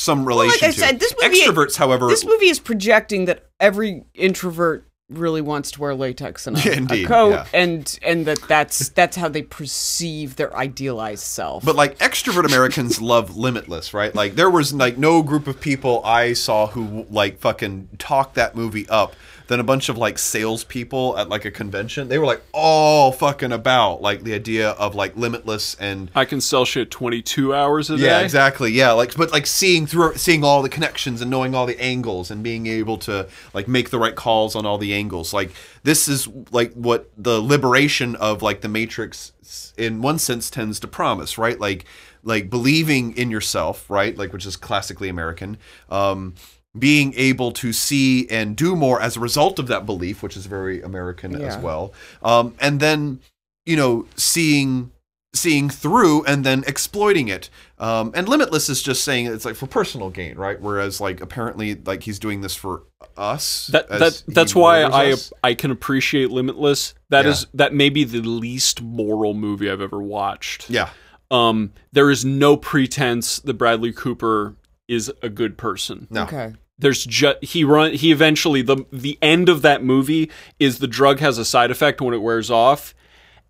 some 0.00 0.24
relation 0.24 0.66
I 0.68 0.70
said, 0.70 0.98
this 1.00 1.14
movie- 1.20 1.40
extroverts 1.42 1.76
however 1.76 2.08
this 2.08 2.24
movie 2.24 2.48
is 2.48 2.58
projecting 2.58 3.26
that 3.26 3.44
every 3.58 4.04
introvert 4.14 4.86
really 5.10 5.40
wants 5.42 5.72
to 5.72 5.80
wear 5.80 5.92
latex 5.92 6.46
and 6.46 6.56
a, 6.56 6.60
Yeah, 6.60 6.86
a 6.88 7.04
coat, 7.04 7.30
yeah. 7.30 7.46
and 7.52 7.98
and 8.00 8.26
that 8.26 8.40
that's 8.46 8.90
that's 8.90 9.16
how 9.16 9.28
they 9.28 9.42
perceive 9.42 10.36
their 10.36 10.56
idealized 10.56 11.24
self. 11.24 11.64
but 11.64 11.74
like 11.74 11.98
extrovert 11.98 12.44
Americans 12.46 13.00
love 13.12 13.36
Limitless, 13.36 13.92
right? 13.92 14.14
Like 14.14 14.36
there 14.36 14.48
was 14.48 14.72
like 14.72 14.98
no 14.98 15.22
group 15.24 15.48
of 15.48 15.60
people 15.60 16.00
I 16.04 16.32
saw 16.34 16.68
who 16.68 17.06
like 17.10 17.40
fucking 17.40 17.88
talked 17.98 18.36
that 18.36 18.54
movie 18.54 18.88
up. 18.88 19.16
Than 19.50 19.58
a 19.58 19.64
bunch 19.64 19.88
of 19.88 19.98
like 19.98 20.16
salespeople 20.16 21.18
at 21.18 21.28
like 21.28 21.44
a 21.44 21.50
convention. 21.50 22.06
They 22.06 22.20
were 22.20 22.24
like 22.24 22.40
all 22.52 23.10
fucking 23.10 23.50
about 23.50 24.00
like 24.00 24.22
the 24.22 24.32
idea 24.32 24.70
of 24.70 24.94
like 24.94 25.16
limitless 25.16 25.74
and 25.80 26.08
I 26.14 26.24
can 26.24 26.40
sell 26.40 26.64
shit 26.64 26.88
22 26.92 27.52
hours 27.52 27.90
a 27.90 27.96
day. 27.96 28.04
yeah, 28.04 28.20
exactly. 28.20 28.70
Yeah, 28.70 28.92
like 28.92 29.16
but 29.16 29.32
like 29.32 29.48
seeing 29.48 29.88
through 29.88 30.14
seeing 30.14 30.44
all 30.44 30.62
the 30.62 30.68
connections 30.68 31.20
and 31.20 31.32
knowing 31.32 31.56
all 31.56 31.66
the 31.66 31.80
angles 31.80 32.30
and 32.30 32.44
being 32.44 32.68
able 32.68 32.96
to 32.98 33.28
like 33.52 33.66
make 33.66 33.90
the 33.90 33.98
right 33.98 34.14
calls 34.14 34.54
on 34.54 34.66
all 34.66 34.78
the 34.78 34.94
angles. 34.94 35.34
Like 35.34 35.50
this 35.82 36.06
is 36.06 36.28
like 36.52 36.72
what 36.74 37.10
the 37.18 37.40
liberation 37.40 38.14
of 38.14 38.42
like 38.42 38.60
the 38.60 38.68
Matrix 38.68 39.32
in 39.76 40.00
one 40.00 40.20
sense 40.20 40.48
tends 40.48 40.78
to 40.78 40.86
promise, 40.86 41.38
right? 41.38 41.58
Like 41.58 41.86
like 42.22 42.50
believing 42.50 43.16
in 43.16 43.32
yourself, 43.32 43.90
right? 43.90 44.16
Like 44.16 44.32
which 44.32 44.46
is 44.46 44.56
classically 44.56 45.08
American. 45.08 45.56
Um 45.88 46.36
being 46.78 47.12
able 47.16 47.50
to 47.52 47.72
see 47.72 48.28
and 48.28 48.56
do 48.56 48.76
more 48.76 49.00
as 49.00 49.16
a 49.16 49.20
result 49.20 49.58
of 49.58 49.66
that 49.66 49.86
belief, 49.86 50.22
which 50.22 50.36
is 50.36 50.46
very 50.46 50.80
American 50.82 51.40
as 51.42 51.56
well. 51.58 51.92
Um, 52.22 52.54
and 52.60 52.78
then, 52.80 53.20
you 53.66 53.76
know, 53.76 54.06
seeing 54.16 54.92
seeing 55.32 55.70
through 55.70 56.24
and 56.24 56.44
then 56.44 56.64
exploiting 56.66 57.28
it. 57.28 57.48
Um, 57.78 58.10
and 58.16 58.28
limitless 58.28 58.68
is 58.68 58.82
just 58.82 59.04
saying 59.04 59.26
it's 59.26 59.44
like 59.44 59.54
for 59.54 59.66
personal 59.68 60.10
gain, 60.10 60.36
right? 60.36 60.60
Whereas 60.60 61.00
like 61.00 61.20
apparently 61.20 61.76
like 61.76 62.02
he's 62.02 62.18
doing 62.18 62.40
this 62.40 62.56
for 62.56 62.82
us. 63.16 63.68
That, 63.68 63.88
that 63.88 64.22
that's 64.26 64.54
why 64.56 64.82
I 64.82 65.12
us. 65.12 65.32
I 65.44 65.54
can 65.54 65.70
appreciate 65.70 66.30
Limitless. 66.30 66.94
That 67.10 67.24
Yeah. 67.26 67.30
is 67.30 67.46
that 67.54 67.72
may 67.74 67.90
be 67.90 68.02
the 68.04 68.20
least 68.20 68.82
moral 68.82 69.34
movie 69.34 69.70
I've 69.70 69.80
ever 69.80 70.02
watched. 70.02 70.68
yeah 70.68 70.90
Um, 71.30 71.72
there 71.92 72.10
is 72.10 72.24
no 72.24 72.56
pretense 72.56 73.38
that 73.40 73.54
Bradley 73.54 73.92
Cooper 73.92 74.56
is 74.90 75.10
a 75.22 75.28
good 75.28 75.56
person. 75.56 76.06
no 76.10 76.22
Okay. 76.24 76.52
There's 76.78 77.04
just 77.04 77.42
he 77.44 77.62
run 77.64 77.92
he 77.92 78.10
eventually 78.10 78.62
the 78.62 78.84
the 78.90 79.18
end 79.22 79.48
of 79.48 79.62
that 79.62 79.84
movie 79.84 80.30
is 80.58 80.78
the 80.78 80.86
drug 80.88 81.20
has 81.20 81.36
a 81.38 81.44
side 81.44 81.70
effect 81.70 82.00
when 82.00 82.14
it 82.14 82.22
wears 82.22 82.50
off, 82.50 82.94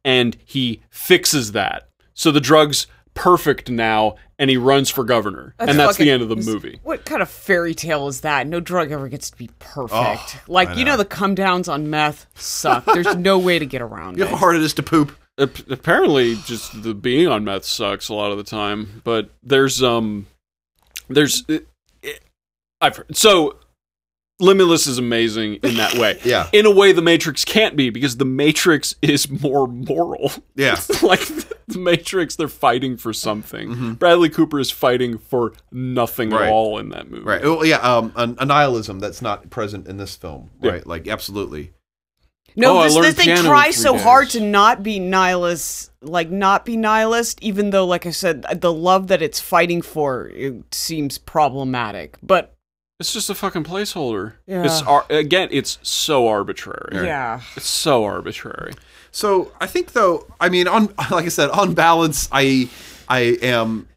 and 0.05 0.37
he 0.45 0.83
fixes 0.91 1.53
that. 1.53 1.89
So 2.13 2.33
the 2.33 2.41
drug's 2.41 2.89
perfect 3.15 3.71
now, 3.71 4.17
and 4.39 4.51
he 4.51 4.57
runs 4.57 4.91
for 4.91 5.05
governor, 5.05 5.55
and 5.61 5.79
that's 5.79 5.93
fucking- 5.93 6.07
the 6.07 6.11
end 6.13 6.23
of 6.23 6.29
the 6.29 6.37
movie. 6.37 6.81
What 6.83 7.05
kind 7.05 7.23
of 7.23 7.31
fairy 7.31 7.73
tale 7.75 8.09
is 8.09 8.23
that? 8.23 8.49
No 8.49 8.59
drug 8.59 8.91
ever 8.91 9.09
gets 9.09 9.31
to 9.31 9.37
be 9.37 9.49
perfect. 9.61 9.93
Oh, 9.95 10.41
like 10.49 10.71
I 10.71 10.75
you 10.75 10.85
know 10.85 10.93
know. 10.93 10.97
the 10.99 11.05
come 11.05 11.37
downs 11.37 11.69
on 11.69 11.89
meth 11.89 12.27
suck. 12.35 12.85
There's 12.85 13.15
no 13.31 13.39
way 13.39 13.61
to 13.61 13.67
get 13.67 13.81
around 13.81 14.19
you 14.19 14.25
it. 14.25 14.27
know 14.27 14.33
how 14.33 14.39
hard 14.39 14.57
it 14.57 14.63
is 14.63 14.75
to 14.75 14.83
poop. 14.83 15.13
Apparently 15.39 16.35
just 16.47 16.83
the 16.83 16.95
being 16.95 17.29
on 17.29 17.45
meth 17.45 17.65
sucks 17.65 18.09
a 18.09 18.15
lot 18.15 18.31
of 18.33 18.37
the 18.39 18.45
time 18.45 19.01
but 19.05 19.31
there's 19.43 19.83
um 19.83 20.27
there's 21.11 21.45
it, 21.49 21.67
it- 22.03 22.23
i've 22.81 22.97
heard, 22.97 23.17
so 23.17 23.57
limitless 24.39 24.87
is 24.87 24.97
amazing 24.97 25.57
in 25.57 25.75
that 25.77 25.95
way 25.95 26.19
Yeah. 26.25 26.49
in 26.53 26.65
a 26.65 26.71
way 26.71 26.93
the 26.93 27.03
matrix 27.03 27.45
can't 27.45 27.77
be 27.77 27.91
because 27.91 28.17
the 28.17 28.25
matrix 28.25 28.95
is 29.03 29.29
more 29.29 29.67
moral 29.69 30.33
Yeah. 30.57 30.81
like 31.03 31.21
the 31.69 31.79
matrix 31.79 32.37
they're 32.37 32.49
fighting 32.49 32.97
for 32.97 33.13
something 33.13 33.69
mm-hmm. 33.69 33.93
bradley 33.95 34.31
cooper 34.31 34.59
is 34.59 34.71
fighting 34.71 35.19
for 35.19 35.53
nothing 35.71 36.31
Right. 36.31 36.47
at 36.47 36.53
all 36.53 36.79
in 36.79 36.89
that 36.89 37.11
movie 37.11 37.23
Right. 37.25 37.43
Well, 37.43 37.67
yeah. 37.67 37.77
Um, 37.79 38.13
an, 38.17 38.37
a 38.39 38.47
nihilism 38.47 38.99
that's 38.99 39.21
not 39.21 39.51
present 39.51 39.87
in 39.87 39.99
this 39.99 40.17
film. 40.17 40.49
Yeah. 40.63 40.71
Right. 40.73 40.87
Like 40.87 41.07
absolutely. 41.07 41.73
No, 42.57 42.77
Oh, 42.77 42.79
I 42.81 42.85
this, 42.85 42.95
learned 42.95 43.07
this 43.07 43.15
thing 43.15 43.25
piano 43.27 43.43
tries 43.49 43.77
so 43.77 43.93
days. 43.95 44.03
hard 44.03 44.31
to 44.31 44.41
not 44.41 44.83
be 44.83 44.99
nihilist, 44.99 45.91
like 46.03 46.31
not 46.31 46.65
be 46.65 46.77
nihilist, 46.77 47.43
even 47.43 47.71
though, 47.71 47.87
like 47.87 48.07
I 48.07 48.11
said, 48.11 48.45
the 48.61 48.73
love 48.73 49.09
that 49.09 49.23
it's 49.23 49.41
fighting 49.41 49.83
for 49.83 50.29
it 50.29 50.75
seems 50.75 51.19
problematic. 51.19 52.17
But 52.23 52.55
it's 52.99 53.13
just 53.13 53.31
a 53.31 53.35
fucking 53.35 53.65
placeholder 53.65 54.35
Yeah. 54.47 54.65
it's 54.65 54.83
ar- 54.83 55.07
again 55.09 55.49
it's 55.51 55.79
so 55.83 56.29
arbitrary 56.29 57.07
yeah, 57.07 57.41
it's 57.57 57.67
so 57.67 58.05
arbitrary 58.05 58.73
So 59.11 59.53
I 59.61 59.67
think 59.67 59.93
though, 59.93 60.27
I 60.39 60.49
mean, 60.51 60.69
on 60.69 60.87
like 61.11 61.25
I 61.25 61.29
said, 61.29 61.49
on 61.51 61.73
balance, 61.75 62.29
I 62.31 62.69
I 63.09 63.39
am 63.43 63.89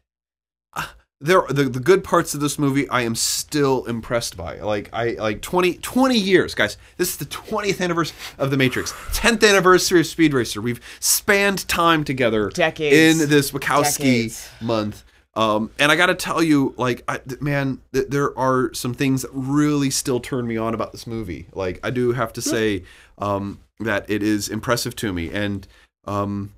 there 1.24 1.42
the, 1.48 1.64
the 1.64 1.80
good 1.80 2.04
parts 2.04 2.34
of 2.34 2.40
this 2.40 2.58
movie 2.58 2.88
I 2.90 3.00
am 3.02 3.14
still 3.14 3.84
impressed 3.86 4.36
by. 4.36 4.60
Like 4.60 4.90
I 4.92 5.12
like 5.12 5.40
20, 5.40 5.74
20 5.78 6.16
years, 6.16 6.54
guys. 6.54 6.76
This 6.98 7.10
is 7.10 7.16
the 7.16 7.24
20th 7.24 7.80
anniversary 7.80 8.16
of 8.38 8.50
The 8.50 8.56
Matrix. 8.58 8.92
10th 8.92 9.48
anniversary 9.48 10.00
of 10.00 10.06
Speed 10.06 10.34
Racer. 10.34 10.60
We've 10.60 10.80
spanned 11.00 11.66
time 11.66 12.04
together 12.04 12.50
Decades. 12.50 13.22
in 13.22 13.28
this 13.28 13.50
Wachowski 13.52 13.98
Decades. 13.98 14.48
month. 14.60 15.02
Um, 15.34 15.70
and 15.80 15.90
I 15.90 15.96
got 15.96 16.06
to 16.06 16.14
tell 16.14 16.42
you, 16.42 16.74
like, 16.76 17.02
I, 17.08 17.18
th- 17.18 17.40
man, 17.40 17.80
th- 17.92 18.06
there 18.08 18.38
are 18.38 18.72
some 18.72 18.94
things 18.94 19.22
that 19.22 19.32
really 19.32 19.90
still 19.90 20.20
turn 20.20 20.46
me 20.46 20.56
on 20.56 20.74
about 20.74 20.92
this 20.92 21.08
movie. 21.08 21.48
Like, 21.52 21.80
I 21.82 21.90
do 21.90 22.12
have 22.12 22.32
to 22.34 22.42
say 22.42 22.84
um, 23.18 23.58
that 23.80 24.08
it 24.08 24.22
is 24.22 24.48
impressive 24.48 24.94
to 24.96 25.12
me, 25.12 25.30
and 25.32 25.66
um, 26.04 26.54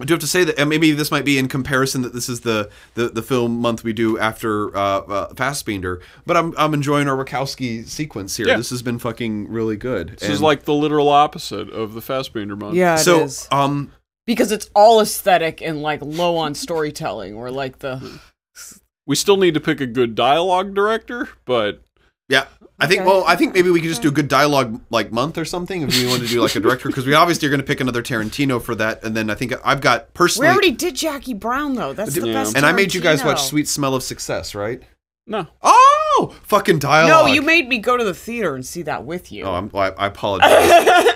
I 0.00 0.04
do 0.04 0.14
have 0.14 0.20
to 0.20 0.26
say 0.26 0.44
that, 0.44 0.58
and 0.58 0.68
maybe 0.68 0.92
this 0.92 1.10
might 1.10 1.24
be 1.24 1.38
in 1.38 1.48
comparison 1.48 2.02
that 2.02 2.12
this 2.12 2.28
is 2.28 2.40
the 2.40 2.70
the, 2.94 3.08
the 3.08 3.22
film 3.22 3.60
month 3.60 3.84
we 3.84 3.92
do 3.92 4.18
after 4.18 4.76
uh, 4.76 5.00
uh, 5.00 5.32
Fassbinder, 5.34 6.00
but 6.26 6.36
I'm 6.36 6.54
I'm 6.56 6.74
enjoying 6.74 7.08
our 7.08 7.16
Wachowski 7.16 7.86
sequence 7.86 8.36
here. 8.36 8.48
Yeah. 8.48 8.56
This 8.56 8.70
has 8.70 8.82
been 8.82 8.98
fucking 8.98 9.48
really 9.48 9.76
good. 9.76 10.16
This 10.18 10.28
is 10.28 10.42
like 10.42 10.64
the 10.64 10.74
literal 10.74 11.08
opposite 11.08 11.70
of 11.70 11.94
the 11.94 12.00
Fassbinder 12.00 12.58
month. 12.58 12.74
yeah, 12.74 12.94
it 12.94 12.98
so. 12.98 13.22
is. 13.22 13.48
Um, 13.50 13.92
because 14.26 14.52
it's 14.52 14.68
all 14.74 15.00
aesthetic 15.00 15.62
and 15.62 15.80
like 15.82 16.00
low 16.02 16.36
on 16.36 16.54
storytelling, 16.54 17.34
or 17.34 17.50
like 17.50 17.78
the 17.78 18.20
We 19.06 19.16
still 19.16 19.38
need 19.38 19.54
to 19.54 19.60
pick 19.60 19.80
a 19.80 19.86
good 19.86 20.14
dialogue 20.14 20.74
director, 20.74 21.30
but 21.46 21.82
Yeah, 22.28 22.44
I 22.80 22.86
think. 22.86 23.04
Well, 23.04 23.24
I 23.26 23.34
think 23.34 23.54
maybe 23.54 23.70
we 23.70 23.80
could 23.80 23.88
just 23.88 24.02
do 24.02 24.08
a 24.08 24.12
good 24.12 24.28
dialogue 24.28 24.80
like 24.90 25.10
month 25.10 25.36
or 25.36 25.44
something 25.44 25.82
if 25.82 25.96
we 25.98 26.06
want 26.06 26.22
to 26.22 26.28
do 26.28 26.40
like 26.40 26.54
a 26.54 26.60
director 26.60 26.88
because 26.88 27.06
we 27.06 27.14
obviously 27.14 27.46
are 27.48 27.50
going 27.50 27.60
to 27.60 27.66
pick 27.66 27.80
another 27.80 28.02
Tarantino 28.02 28.62
for 28.62 28.74
that, 28.76 29.02
and 29.02 29.16
then 29.16 29.30
I 29.30 29.34
think 29.34 29.52
I've 29.64 29.80
got 29.80 30.14
personally. 30.14 30.48
we 30.48 30.52
already 30.52 30.70
did 30.72 30.94
Jackie 30.94 31.34
Brown 31.34 31.74
though. 31.74 31.92
That's 31.92 32.14
the 32.14 32.26
Yeah. 32.28 32.32
best. 32.34 32.56
and 32.56 32.64
I 32.64 32.72
made 32.72 32.94
you 32.94 33.00
guys 33.00 33.24
watch 33.24 33.42
Sweet 33.42 33.66
Smell 33.68 33.94
of 33.94 34.02
Success, 34.02 34.54
right? 34.54 34.82
no. 35.26 35.46
Oh, 35.62 36.34
fucking 36.44 36.78
dialogue. 36.78 37.26
No, 37.26 37.32
you 37.32 37.42
made 37.42 37.68
me 37.68 37.78
go 37.78 37.96
to 37.96 38.02
the 38.04 38.14
theater 38.14 38.54
and 38.54 38.64
see 38.66 38.82
that 38.82 39.04
with 39.04 39.30
you. 39.30 39.44
Oh, 39.44 39.54
I'm, 39.54 39.70
I, 39.74 39.90
I 39.90 40.06
apologize. 40.06 41.06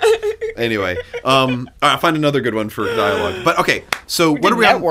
anyway, 0.57 0.97
um, 1.25 1.69
I'll 1.81 1.97
find 1.97 2.15
another 2.15 2.39
good 2.41 2.55
one 2.55 2.69
for 2.69 2.85
dialogue. 2.85 3.43
But 3.43 3.59
okay, 3.59 3.83
so 4.07 4.33
we 4.33 4.39
what 4.39 4.53
are 4.53 4.55
we 4.55 4.65
on? 4.65 4.81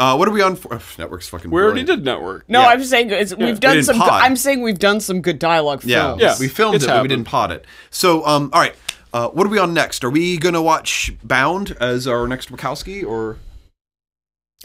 Network. 0.00 0.14
Uh, 0.14 0.16
what 0.16 0.28
are 0.28 0.30
we 0.32 0.42
on 0.42 0.56
for? 0.56 0.74
Ugh, 0.74 0.82
network's 0.98 1.28
fucking. 1.28 1.50
We 1.50 1.60
already 1.62 1.82
brilliant. 1.84 2.04
did 2.04 2.04
network. 2.04 2.44
No, 2.48 2.62
Yeah. 2.62 2.68
I'm 2.68 2.84
saying 2.84 3.10
it's, 3.10 3.34
we've 3.36 3.60
done 3.60 3.74
didn't 3.76 3.86
some. 3.86 3.98
go- 3.98 4.04
pod. 4.06 4.22
I'm 4.22 4.36
saying 4.36 4.62
we've 4.62 4.78
done 4.78 5.00
some 5.00 5.20
good 5.22 5.38
dialogue 5.38 5.82
Yeah, 5.84 6.02
films. 6.16 6.22
Yeah. 6.22 6.34
we 6.40 6.48
filmed 6.48 6.74
it's 6.76 6.84
it, 6.84 6.88
but 6.88 6.92
we 6.92 6.96
happened. 6.96 7.08
didn't 7.10 7.26
pod 7.26 7.50
it. 7.52 7.64
So, 7.90 8.26
um, 8.26 8.50
all 8.52 8.60
right, 8.60 8.74
uh, 9.12 9.28
what 9.28 9.46
are 9.46 9.50
we 9.50 9.58
on 9.58 9.74
next? 9.74 10.02
Are 10.04 10.10
we 10.10 10.36
gonna 10.38 10.62
watch 10.62 11.12
Bound 11.24 11.76
as 11.80 12.06
our 12.06 12.26
next 12.28 12.50
Wachowski, 12.52 13.04
or 13.06 13.36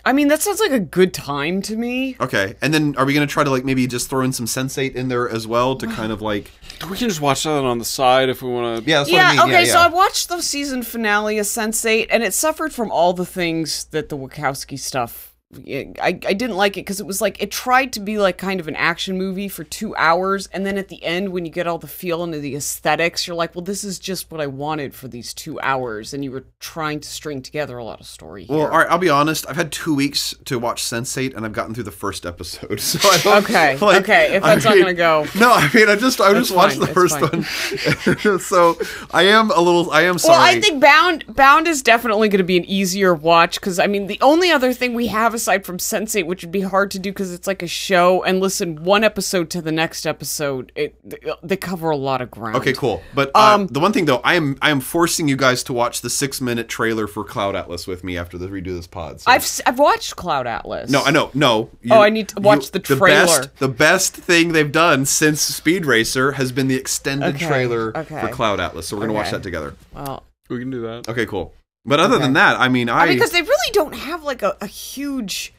I 0.04 0.14
mean, 0.14 0.28
that 0.28 0.42
sounds 0.42 0.60
like 0.60 0.72
a 0.72 0.80
good 0.80 1.14
time 1.14 1.62
to 1.64 1.76
me. 1.76 2.16
okay? 2.20 2.56
And 2.62 2.74
then 2.74 2.96
are 2.98 3.06
we 3.06 3.14
gonna 3.14 3.26
try 3.28 3.44
to 3.44 3.50
like 3.50 3.64
maybe 3.66 3.88
just 3.88 4.10
throw 4.10 4.24
in 4.24 4.34
some 4.34 4.46
Sense8 4.46 4.94
in 4.94 5.08
there 5.08 5.30
as 5.30 5.48
well 5.48 5.76
to 5.78 5.88
kind 5.88 6.12
of 6.12 6.22
like 6.22 6.52
We 6.90 6.98
can 6.98 7.08
just 7.10 7.22
watch 7.22 7.44
that 7.44 7.64
on 7.64 7.80
the 7.80 7.86
side 7.86 8.30
if 8.30 8.42
we 8.42 8.50
want 8.50 8.84
to. 8.84 8.90
yeah, 8.90 9.00
that's 9.00 9.10
yeah, 9.10 9.18
what 9.18 9.40
I 9.40 9.46
mean. 9.46 9.56
okay, 9.56 9.66
yeah, 9.68 9.74
so. 9.74 9.80
I 9.80 9.88
watched 9.88 10.30
the 10.30 10.42
season 10.42 10.84
finale 10.84 11.38
of 11.40 11.46
Sense8, 11.46 12.08
and 12.10 12.24
it 12.24 12.34
suffered 12.34 12.74
from 12.74 12.92
all 12.92 13.14
the 13.14 13.26
things 13.26 13.86
that 13.86 14.10
the 14.10 14.18
Wachowski 14.18 14.78
stuff. 14.78 15.35
I, 15.54 15.96
I 16.02 16.34
didn't 16.34 16.56
like 16.56 16.76
it 16.76 16.82
because 16.82 17.00
it 17.00 17.06
was 17.06 17.22
like 17.22 17.42
it 17.42 17.52
tried 17.52 17.94
to 17.94 18.00
be 18.00 18.18
like 18.18 18.38
kind 18.38 18.60
of 18.60 18.68
an 18.68 18.76
action 18.76 19.18
movie 19.18 19.48
for 19.48 19.64
two 19.64 19.96
hours, 19.96 20.48
and 20.48 20.66
then 20.66 20.78
at 20.78 20.88
the 20.88 21.04
end, 21.04 21.30
when 21.30 21.46
you 21.46 21.52
get 21.52 21.68
all 21.68 21.78
the 21.78 21.88
feel 21.88 22.24
and 22.24 22.34
the 22.34 22.56
aesthetics, 22.56 23.28
you're 23.28 23.36
like, 23.36 23.54
well, 23.54 23.64
this 23.64 23.84
is 23.84 24.00
just 24.00 24.32
what 24.32 24.42
I 24.42 24.48
wanted 24.48 24.96
for 24.96 25.08
these 25.08 25.34
two 25.34 25.60
hours, 25.62 26.14
and 26.14 26.24
you 26.24 26.32
were 26.32 26.46
trying 26.60 27.00
to 27.00 27.08
string 27.08 27.44
together 27.44 27.78
a 27.78 27.84
lot 27.84 28.00
of 28.00 28.08
story 28.08 28.46
here. 28.46 28.58
Well, 28.58 28.68
all 28.68 28.80
right, 28.80 28.88
I'll 28.90 28.98
be 28.98 29.10
honest. 29.10 29.46
I've 29.48 29.56
had 29.56 29.72
two 29.72 29.94
weeks 29.94 30.34
to 30.46 30.58
watch 30.58 30.84
Sense8, 30.84 31.36
and 31.36 31.46
I've 31.46 31.54
gotten 31.54 31.76
through 31.76 31.84
the 31.84 31.92
first 31.92 32.26
episode. 32.26 32.82
So 32.96 33.10
I 33.10 33.18
don't, 33.18 33.44
Okay, 33.44 33.78
like, 33.82 34.02
okay, 34.02 34.36
if 34.36 34.44
I 34.44 34.56
that's 34.56 34.66
not 34.66 34.78
gonna 34.78 34.94
go. 34.94 35.26
No, 35.36 35.52
I 35.52 35.70
mean, 35.74 35.90
I 35.90 35.96
just 35.96 36.22
I 36.22 36.32
That's 36.34 36.48
just 36.48 36.56
watched 36.56 36.78
fine, 36.78 36.88
the 36.88 36.94
first 36.94 37.18
it's 37.22 38.26
one, 38.26 38.40
so 38.40 38.78
I 39.12 39.24
am 39.24 39.52
a 39.52 39.60
little. 39.60 39.92
I 39.92 40.04
am 40.04 40.18
sorry. 40.18 40.38
Well, 40.38 40.42
I 40.42 40.60
think 40.60 40.82
Bound 40.82 41.26
Bound 41.28 41.68
is 41.68 41.82
definitely 41.82 42.30
going 42.30 42.40
to 42.40 42.46
be 42.46 42.58
an 42.58 42.66
easier 42.66 43.14
watch 43.14 43.60
because 43.60 43.80
I 43.80 43.88
mean 43.88 44.08
the 44.08 44.20
only 44.22 44.52
other 44.52 44.74
thing 44.74 44.94
we 44.94 45.08
have 45.08 45.34
aside 45.46 45.64
from 45.66 45.78
Sense8, 45.78 46.26
which 46.26 46.44
would 46.44 46.52
be 46.52 46.62
hard 46.62 46.90
to 46.92 47.00
do 47.00 47.12
because 47.12 47.32
it's 47.32 47.46
like 47.48 47.62
a 47.62 47.68
show, 47.68 48.24
and 48.24 48.40
listen, 48.40 48.84
one 48.84 49.04
episode 49.04 49.50
to 49.52 49.62
the 49.62 49.72
next 49.72 50.08
episode, 50.08 50.72
it 50.76 50.96
they 51.44 51.56
cover 51.56 51.90
a 51.92 51.96
lot 51.98 52.22
of 52.22 52.32
ground. 52.32 52.56
Okay, 52.56 52.74
cool. 52.74 53.04
But 53.14 53.30
uh, 53.36 53.54
Um, 53.56 53.68
the 53.68 53.80
one 53.80 53.94
thing 53.94 54.06
though, 54.06 54.22
I 54.24 54.34
am 54.36 54.58
I 54.62 54.72
am 54.72 54.80
forcing 54.80 55.28
you 55.28 55.36
guys 55.36 55.64
to 55.64 55.74
watch 55.74 56.02
the 56.02 56.10
six 56.10 56.42
minute 56.42 56.68
trailer 56.68 57.06
for 57.08 57.24
Cloud 57.24 57.56
Atlas 57.56 57.86
with 57.86 58.04
me 58.04 58.18
after 58.18 58.38
the 58.38 58.48
redo 58.48 58.76
this 58.76 58.88
pod. 58.88 59.22
So. 59.22 59.30
I've 59.32 59.42
s- 59.44 59.62
I've 59.66 59.78
watched 59.80 60.16
Cloud 60.16 60.48
Atlas. 60.48 60.90
no, 60.90 61.04
I 61.04 61.12
know, 61.12 61.30
no. 61.34 61.70
you- 61.82 61.94
Oh, 61.94 62.02
I 62.02 62.10
need 62.10 62.28
to 62.30 62.42
watch 62.42 62.72
the 62.72 62.80
The 62.80 62.96
trailer. 62.96 63.26
best, 63.26 63.56
the 63.58 63.68
best 63.68 64.16
thing 64.16 64.52
they've 64.54 64.72
done 64.72 65.06
since 65.06 65.42
Speed 65.42 65.86
Racer 65.86 66.34
has 66.34 66.52
been 66.52 66.68
the 66.68 66.76
extended 66.76 67.36
Okay, 67.36 67.48
trailer 67.48 67.96
okay. 67.96 68.20
for 68.22 68.28
Cloud 68.30 68.60
Atlas. 68.60 68.88
So 68.88 68.96
we're 68.98 69.02
gonna 69.04 69.14
watch 69.14 69.32
that 69.32 69.44
together. 69.44 69.76
Well, 69.94 70.24
We 70.50 70.60
can 70.60 70.70
do 70.72 70.82
that. 70.82 71.08
Okay, 71.10 71.26
cool. 71.26 71.54
But 71.86 72.00
other 72.00 72.16
Okay. 72.16 72.24
than 72.26 72.34
that, 72.34 72.60
I 72.60 72.68
mean, 72.68 72.90
I, 72.90 73.04
I 73.04 73.06
mean, 73.08 73.16
because 73.18 73.32
they 73.32 73.42
really 73.42 73.72
don't 73.72 73.94
have 73.96 74.24
like 74.24 74.42
a, 74.42 74.58
a 74.60 74.66
huge 74.68 75.54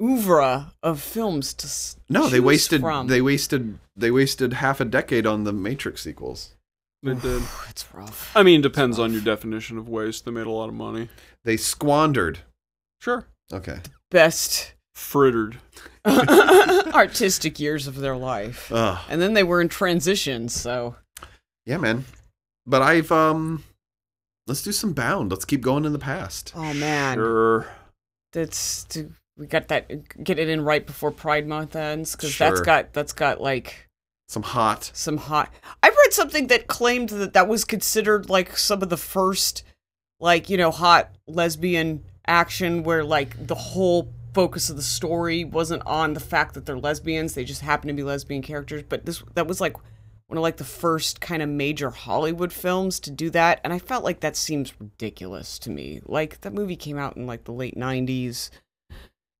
oeuvre 0.00 0.72
of 0.82 1.00
films 1.00 1.54
to 1.54 1.66
s- 1.66 1.96
no, 2.08 2.28
they 2.28 2.40
wasted 2.40 2.80
from. 2.82 3.06
they 3.06 3.20
wasted 3.22 3.78
they 3.96 4.10
wasted 4.10 4.54
half 4.54 4.80
a 4.80 4.84
decade 4.84 5.26
on 5.26 5.44
the 5.44 5.52
Matrix 5.52 6.02
sequels. 6.02 6.54
They 7.02 7.14
did. 7.14 7.42
It's 7.68 7.84
rough. 7.92 8.30
I 8.36 8.42
mean, 8.44 8.60
depends 8.60 8.98
on 8.98 9.12
your 9.12 9.22
definition 9.22 9.76
of 9.78 9.88
waste. 9.88 10.24
They 10.24 10.30
made 10.30 10.46
a 10.46 10.50
lot 10.50 10.68
of 10.68 10.74
money. 10.74 11.08
They 11.44 11.56
squandered. 11.56 12.40
Sure. 13.00 13.26
Okay. 13.52 13.78
Best 14.10 14.74
Frittered. 14.94 15.56
artistic 16.94 17.58
years 17.58 17.86
of 17.86 17.96
their 17.96 18.16
life. 18.16 18.70
Ugh. 18.72 18.98
And 19.08 19.20
then 19.20 19.34
they 19.34 19.42
were 19.42 19.60
in 19.60 19.68
transition, 19.68 20.48
so 20.48 20.96
Yeah, 21.64 21.78
man. 21.78 22.04
But 22.66 22.82
I've 22.82 23.10
um. 23.10 23.64
Let's 24.46 24.62
do 24.62 24.72
some 24.72 24.92
bound. 24.92 25.30
Let's 25.30 25.44
keep 25.44 25.60
going 25.60 25.84
in 25.84 25.92
the 25.92 25.98
past. 25.98 26.52
oh 26.56 26.74
man. 26.74 27.16
Sure. 27.16 27.66
That's 28.32 28.84
to, 28.84 29.12
we 29.36 29.46
got 29.46 29.68
that 29.68 30.22
get 30.24 30.38
it 30.38 30.48
in 30.48 30.62
right 30.62 30.86
before 30.86 31.10
Pride 31.10 31.46
Month 31.46 31.76
ends 31.76 32.16
cuz 32.16 32.36
that's 32.36 32.60
got 32.60 32.92
that's 32.92 33.12
got 33.12 33.40
like 33.40 33.88
Some 34.28 34.42
hot. 34.42 34.90
some 34.94 35.18
hot 35.18 35.52
I've 35.82 35.96
read 35.96 36.12
something 36.12 36.46
that 36.48 36.66
claimed 36.66 37.10
that 37.10 37.34
that 37.34 37.48
was 37.48 37.64
considered 37.64 38.28
like 38.30 38.56
some 38.56 38.82
of 38.82 38.88
the 38.88 38.96
first 38.96 39.64
like, 40.18 40.48
you 40.48 40.56
know, 40.56 40.70
hot 40.70 41.10
lesbian 41.26 42.04
action 42.26 42.84
where 42.84 43.04
like 43.04 43.46
the 43.46 43.54
whole 43.54 44.12
focus 44.32 44.70
of 44.70 44.76
the 44.76 44.82
story 44.82 45.44
wasn't 45.44 45.82
on 45.84 46.14
the 46.14 46.20
fact 46.20 46.54
that 46.54 46.64
they're 46.64 46.78
lesbians, 46.78 47.34
they 47.34 47.44
just 47.44 47.60
happen 47.60 47.88
to 47.88 47.94
be 47.94 48.02
lesbian 48.02 48.40
characters, 48.40 48.82
but 48.88 49.04
this 49.04 49.22
that 49.34 49.46
was 49.46 49.60
like 49.60 49.76
one 50.32 50.38
of 50.38 50.42
like 50.42 50.56
the 50.56 50.64
first 50.64 51.20
kind 51.20 51.42
of 51.42 51.48
major 51.50 51.90
Hollywood 51.90 52.54
films 52.54 52.98
to 53.00 53.10
do 53.10 53.28
that, 53.30 53.60
and 53.64 53.70
I 53.70 53.78
felt 53.78 54.02
like 54.02 54.20
that 54.20 54.34
seems 54.34 54.72
ridiculous 54.80 55.58
to 55.58 55.70
me. 55.70 56.00
Like 56.06 56.40
that 56.40 56.54
movie 56.54 56.74
came 56.74 56.96
out 56.96 57.18
in 57.18 57.26
like 57.26 57.44
the 57.44 57.52
late 57.52 57.76
'90s. 57.76 58.48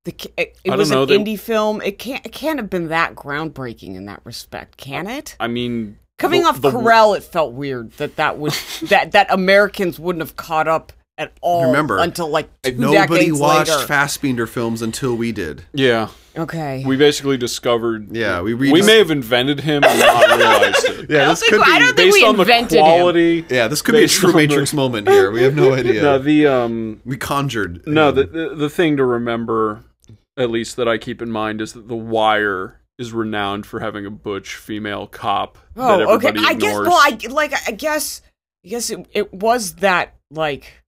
The 0.05 0.15
it, 0.37 0.59
it 0.65 0.77
was 0.77 0.91
know, 0.91 1.05
an 1.05 1.09
they- 1.09 1.17
indie 1.19 1.39
film. 1.39 1.81
It 1.81 1.99
can't 1.99 2.27
it 2.27 2.33
can't 2.33 2.59
have 2.59 2.69
been 2.69 2.89
that 2.89 3.15
groundbreaking 3.15 3.95
in 3.97 4.05
that 4.05 4.21
respect, 4.25 4.77
can 4.77 5.07
it? 5.07 5.35
I 5.41 5.49
mean, 5.49 5.99
Coming 6.19 6.43
the- 6.43 6.49
off 6.49 6.61
the- 6.61 6.71
Querelle, 6.71 7.17
it 7.17 7.23
felt 7.25 7.55
weird 7.55 7.93
that 7.93 8.17
that 8.17 8.37
would 8.37 8.53
that 8.83 9.13
that 9.13 9.29
Americans 9.31 9.99
wouldn't 9.99 10.21
have 10.23 10.37
caught 10.37 10.69
up 10.69 10.93
at 11.23 11.33
all. 11.41 11.67
Remember, 11.67 11.99
until 11.99 12.29
like 12.29 12.49
two 12.63 12.73
Nobody 12.73 13.25
decades 13.27 13.39
watched 13.41 13.71
later. 13.71 13.87
Fassbinder 13.87 14.49
films 14.49 14.83
until 14.83 15.15
we 15.17 15.33
did. 15.33 15.65
Yeah, 15.73 16.09
okay, 16.37 16.83
we 16.85 16.97
basically 16.97 17.37
discovered. 17.37 18.15
Yeah, 18.15 18.41
we 18.43 18.55
We 18.55 18.83
may 18.83 18.99
have 18.99 19.11
invented 19.11 19.61
him 19.61 19.83
and 19.85 19.99
not 19.99 20.27
realized 20.39 20.85
it. 20.89 21.11
Yeah, 21.11 21.29
this 21.29 21.43
could 21.49 21.59
be. 21.65 21.71
I 21.71 21.79
don't 21.79 21.87
think 21.89 21.97
Based 21.97 22.15
we 22.15 22.25
on 22.25 22.37
the 22.37 22.43
invented 22.43 22.79
him. 22.79 22.85
quality. 22.85 23.45
yeah, 23.49 23.69
this 23.69 23.83
could 23.83 23.93
be 23.93 24.05
a 24.05 24.09
true 24.09 24.31
on 24.31 24.37
the- 24.37 24.47
Matrix 24.49 24.73
moment 24.75 25.09
here. 25.09 25.31
We 25.31 25.43
have 25.43 25.55
no 25.55 25.75
idea. 25.75 26.03
No, 26.03 26.19
the 26.19 26.47
um, 26.47 27.01
we 27.05 27.17
conjured. 27.17 27.87
no, 27.87 28.11
the, 28.13 28.25
the 28.25 28.55
the 28.55 28.71
thing 28.71 28.97
to 28.97 29.05
remember, 29.05 29.85
at 30.37 30.51
least 30.51 30.77
that 30.77 30.89
I 30.89 30.99
keep 30.99 31.23
in 31.23 31.31
mind, 31.31 31.61
is 31.61 31.73
that 31.75 31.89
The 31.89 31.97
Wire 31.97 32.81
is 32.99 33.13
renowned 33.13 33.65
for 33.67 33.81
having 33.81 34.05
a 34.07 34.11
butch 34.11 34.55
female 34.55 35.07
cop 35.07 35.57
that 35.75 36.01
Oh, 36.03 36.15
okay. 36.17 36.29
everybody 36.29 36.47
I 36.47 36.55
guess. 36.55 36.77
Well, 36.79 36.93
I 36.93 37.19
like. 37.31 37.55
I 37.67 37.73
guess. 37.73 38.21
I 38.65 38.69
guess 38.69 38.91
it 38.91 39.07
it 39.13 39.35
was 39.35 39.77
that 39.77 40.15
like. 40.31 40.82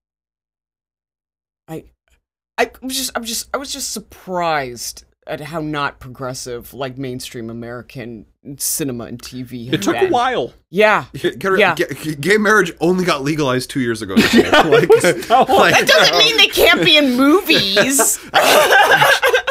I, 2.57 2.63
I 2.65 2.69
was 2.85 2.95
just. 2.95 3.11
I'm 3.15 3.23
just. 3.23 3.49
I 3.53 3.57
was 3.57 3.71
just 3.73 3.91
surprised 3.91 5.03
at 5.27 5.41
how 5.41 5.59
not 5.59 5.99
progressive 5.99 6.73
like 6.73 6.97
mainstream 6.99 7.49
American 7.49 8.27
cinema 8.57 9.05
and 9.05 9.19
TV. 9.19 9.65
Have 9.65 9.73
it 9.73 9.81
took 9.81 9.95
a 9.95 10.07
while. 10.09 10.53
Yeah. 10.69 11.05
Get- 11.13 11.39
get- 11.39 11.57
Yeah. 11.57 11.73
get- 11.73 12.21
gay 12.21 12.37
marriage 12.37 12.71
only 12.79 13.05
got 13.05 13.23
legalized 13.23 13.71
two 13.71 13.79
years 13.79 14.03
ago. 14.03 14.13
like, 14.17 14.29
that 14.31 15.25
That 15.27 15.87
doesn't 15.87 16.17
mean 16.19 16.37
they 16.37 16.45
can't 16.47 16.85
be 16.85 16.95
in 16.97 17.15
movies. 17.17 18.19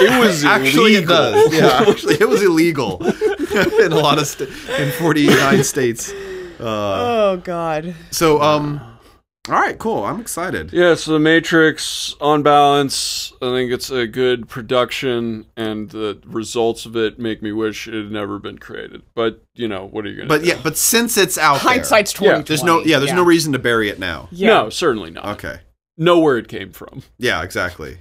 It 0.01 0.19
was 0.21 0.45
actually 0.45 0.97
illegal. 0.97 1.15
it 1.15 1.51
does. 1.51 1.55
Yeah, 1.55 1.85
actually 1.91 2.15
it 2.17 2.29
was 2.29 2.43
illegal 2.43 3.01
in 3.05 3.93
a 3.93 3.97
lot 3.97 4.19
of 4.19 4.27
sta 4.27 4.45
in 4.77 4.91
49 4.93 5.63
states. 5.65 6.11
Uh, 6.61 6.65
oh 6.67 7.41
God. 7.43 7.95
so 8.11 8.43
um, 8.43 8.81
all 9.49 9.55
right, 9.55 9.79
cool. 9.79 10.05
I'm 10.05 10.21
excited. 10.21 10.73
Yeah, 10.73 10.95
so 10.95 11.13
The 11.13 11.19
Matrix, 11.19 12.15
on 12.21 12.43
balance, 12.43 13.33
I 13.43 13.51
think 13.51 13.71
it's 13.73 13.91
a 13.91 14.07
good 14.07 14.49
production, 14.49 15.47
and 15.57 15.91
the 15.91 16.19
results 16.25 16.87
of 16.87 16.97
it 16.97 17.19
make 17.19 17.43
me 17.43 17.53
wish 17.53 17.87
it 17.87 17.93
had 17.95 18.11
never 18.11 18.39
been 18.39 18.59
created. 18.59 19.03
But 19.15 19.43
you 19.55 19.69
know, 19.69 19.85
what 19.87 20.07
are 20.07 20.09
you 20.09 20.17
gonna? 20.17 20.29
But 20.29 20.43
do? 20.43 20.49
yeah, 20.49 20.61
but 20.63 20.77
since 20.79 21.19
it's 21.19 21.37
out 21.37 21.61
there, 21.63 21.73
Hindsight's 21.75 22.15
Yeah, 22.21 22.31
twenty. 22.33 22.45
there's 22.45 22.65
no 22.65 22.81
yeah, 22.81 22.99
there's 22.99 23.13
no 23.13 23.25
reason 23.25 23.53
to 23.53 23.59
bury 23.59 23.89
it 23.91 23.99
now. 23.99 24.29
Yeah. 24.33 24.49
no, 24.49 24.71
certainly 24.71 25.11
not. 25.11 25.27
Okay. 25.37 25.61
Know 25.99 26.19
where 26.21 26.39
it 26.39 26.49
came 26.49 26.73
from, 26.73 27.03
Yeah, 27.19 27.43
exactly. 27.43 27.99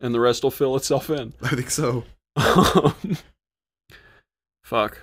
and 0.00 0.14
the 0.14 0.20
rest 0.20 0.42
will 0.44 0.50
fill 0.50 0.76
itself 0.76 1.08
in. 1.10 1.32
I 1.42 1.48
think 1.56 1.70
so. 1.70 2.04
Um, 2.36 2.94
fuck, 4.62 4.98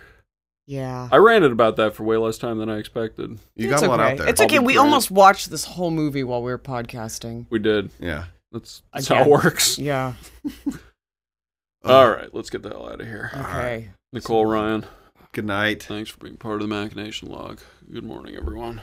Yeah. 0.68 1.10
I 1.12 1.18
ranted 1.18 1.52
about 1.52 1.76
that 1.78 1.94
for 1.96 2.04
way 2.04 2.18
less 2.18 2.38
time 2.38 2.58
than 2.58 2.70
I 2.70 2.78
expected. 2.78 3.40
You 3.56 3.72
it's 3.72 3.82
got 3.82 3.88
a 3.88 3.90
lot 3.90 4.00
okay. 4.00 4.12
out 4.12 4.18
there. 4.18 4.28
It's 4.30 4.42
I'll 4.42 4.48
okay. 4.48 4.60
We 4.60 4.74
granted. 4.74 4.80
almost 4.80 5.12
watched 5.12 5.50
this 5.50 5.66
whole 5.66 5.92
movie 5.92 6.24
while 6.24 6.42
we 6.42 6.52
were 6.52 6.60
podcasting. 6.60 7.46
We 7.50 7.60
did. 7.60 7.92
yeah. 8.00 8.26
That's, 8.52 8.84
that's 8.94 9.08
how 9.08 9.24
it 9.24 9.28
works. 9.28 9.78
Yeah. 9.80 10.14
All 11.84 12.10
right, 12.10 12.34
let's 12.34 12.50
get 12.50 12.64
the 12.64 12.70
hell 12.70 12.90
out 12.90 13.00
of 13.00 13.06
here. 13.06 13.30
Okay. 13.36 13.90
Nicole 14.12 14.48
Ryan, 14.48 14.86
Good 15.34 15.46
night. 15.46 15.84
thanks 15.84 16.10
for 16.10 16.18
being 16.18 16.36
part 16.38 16.56
of 16.56 16.62
the 16.62 16.74
Machination 16.74 17.30
Log. 17.30 17.60
Good 17.92 18.04
morning, 18.04 18.36
everyone. 18.36 18.82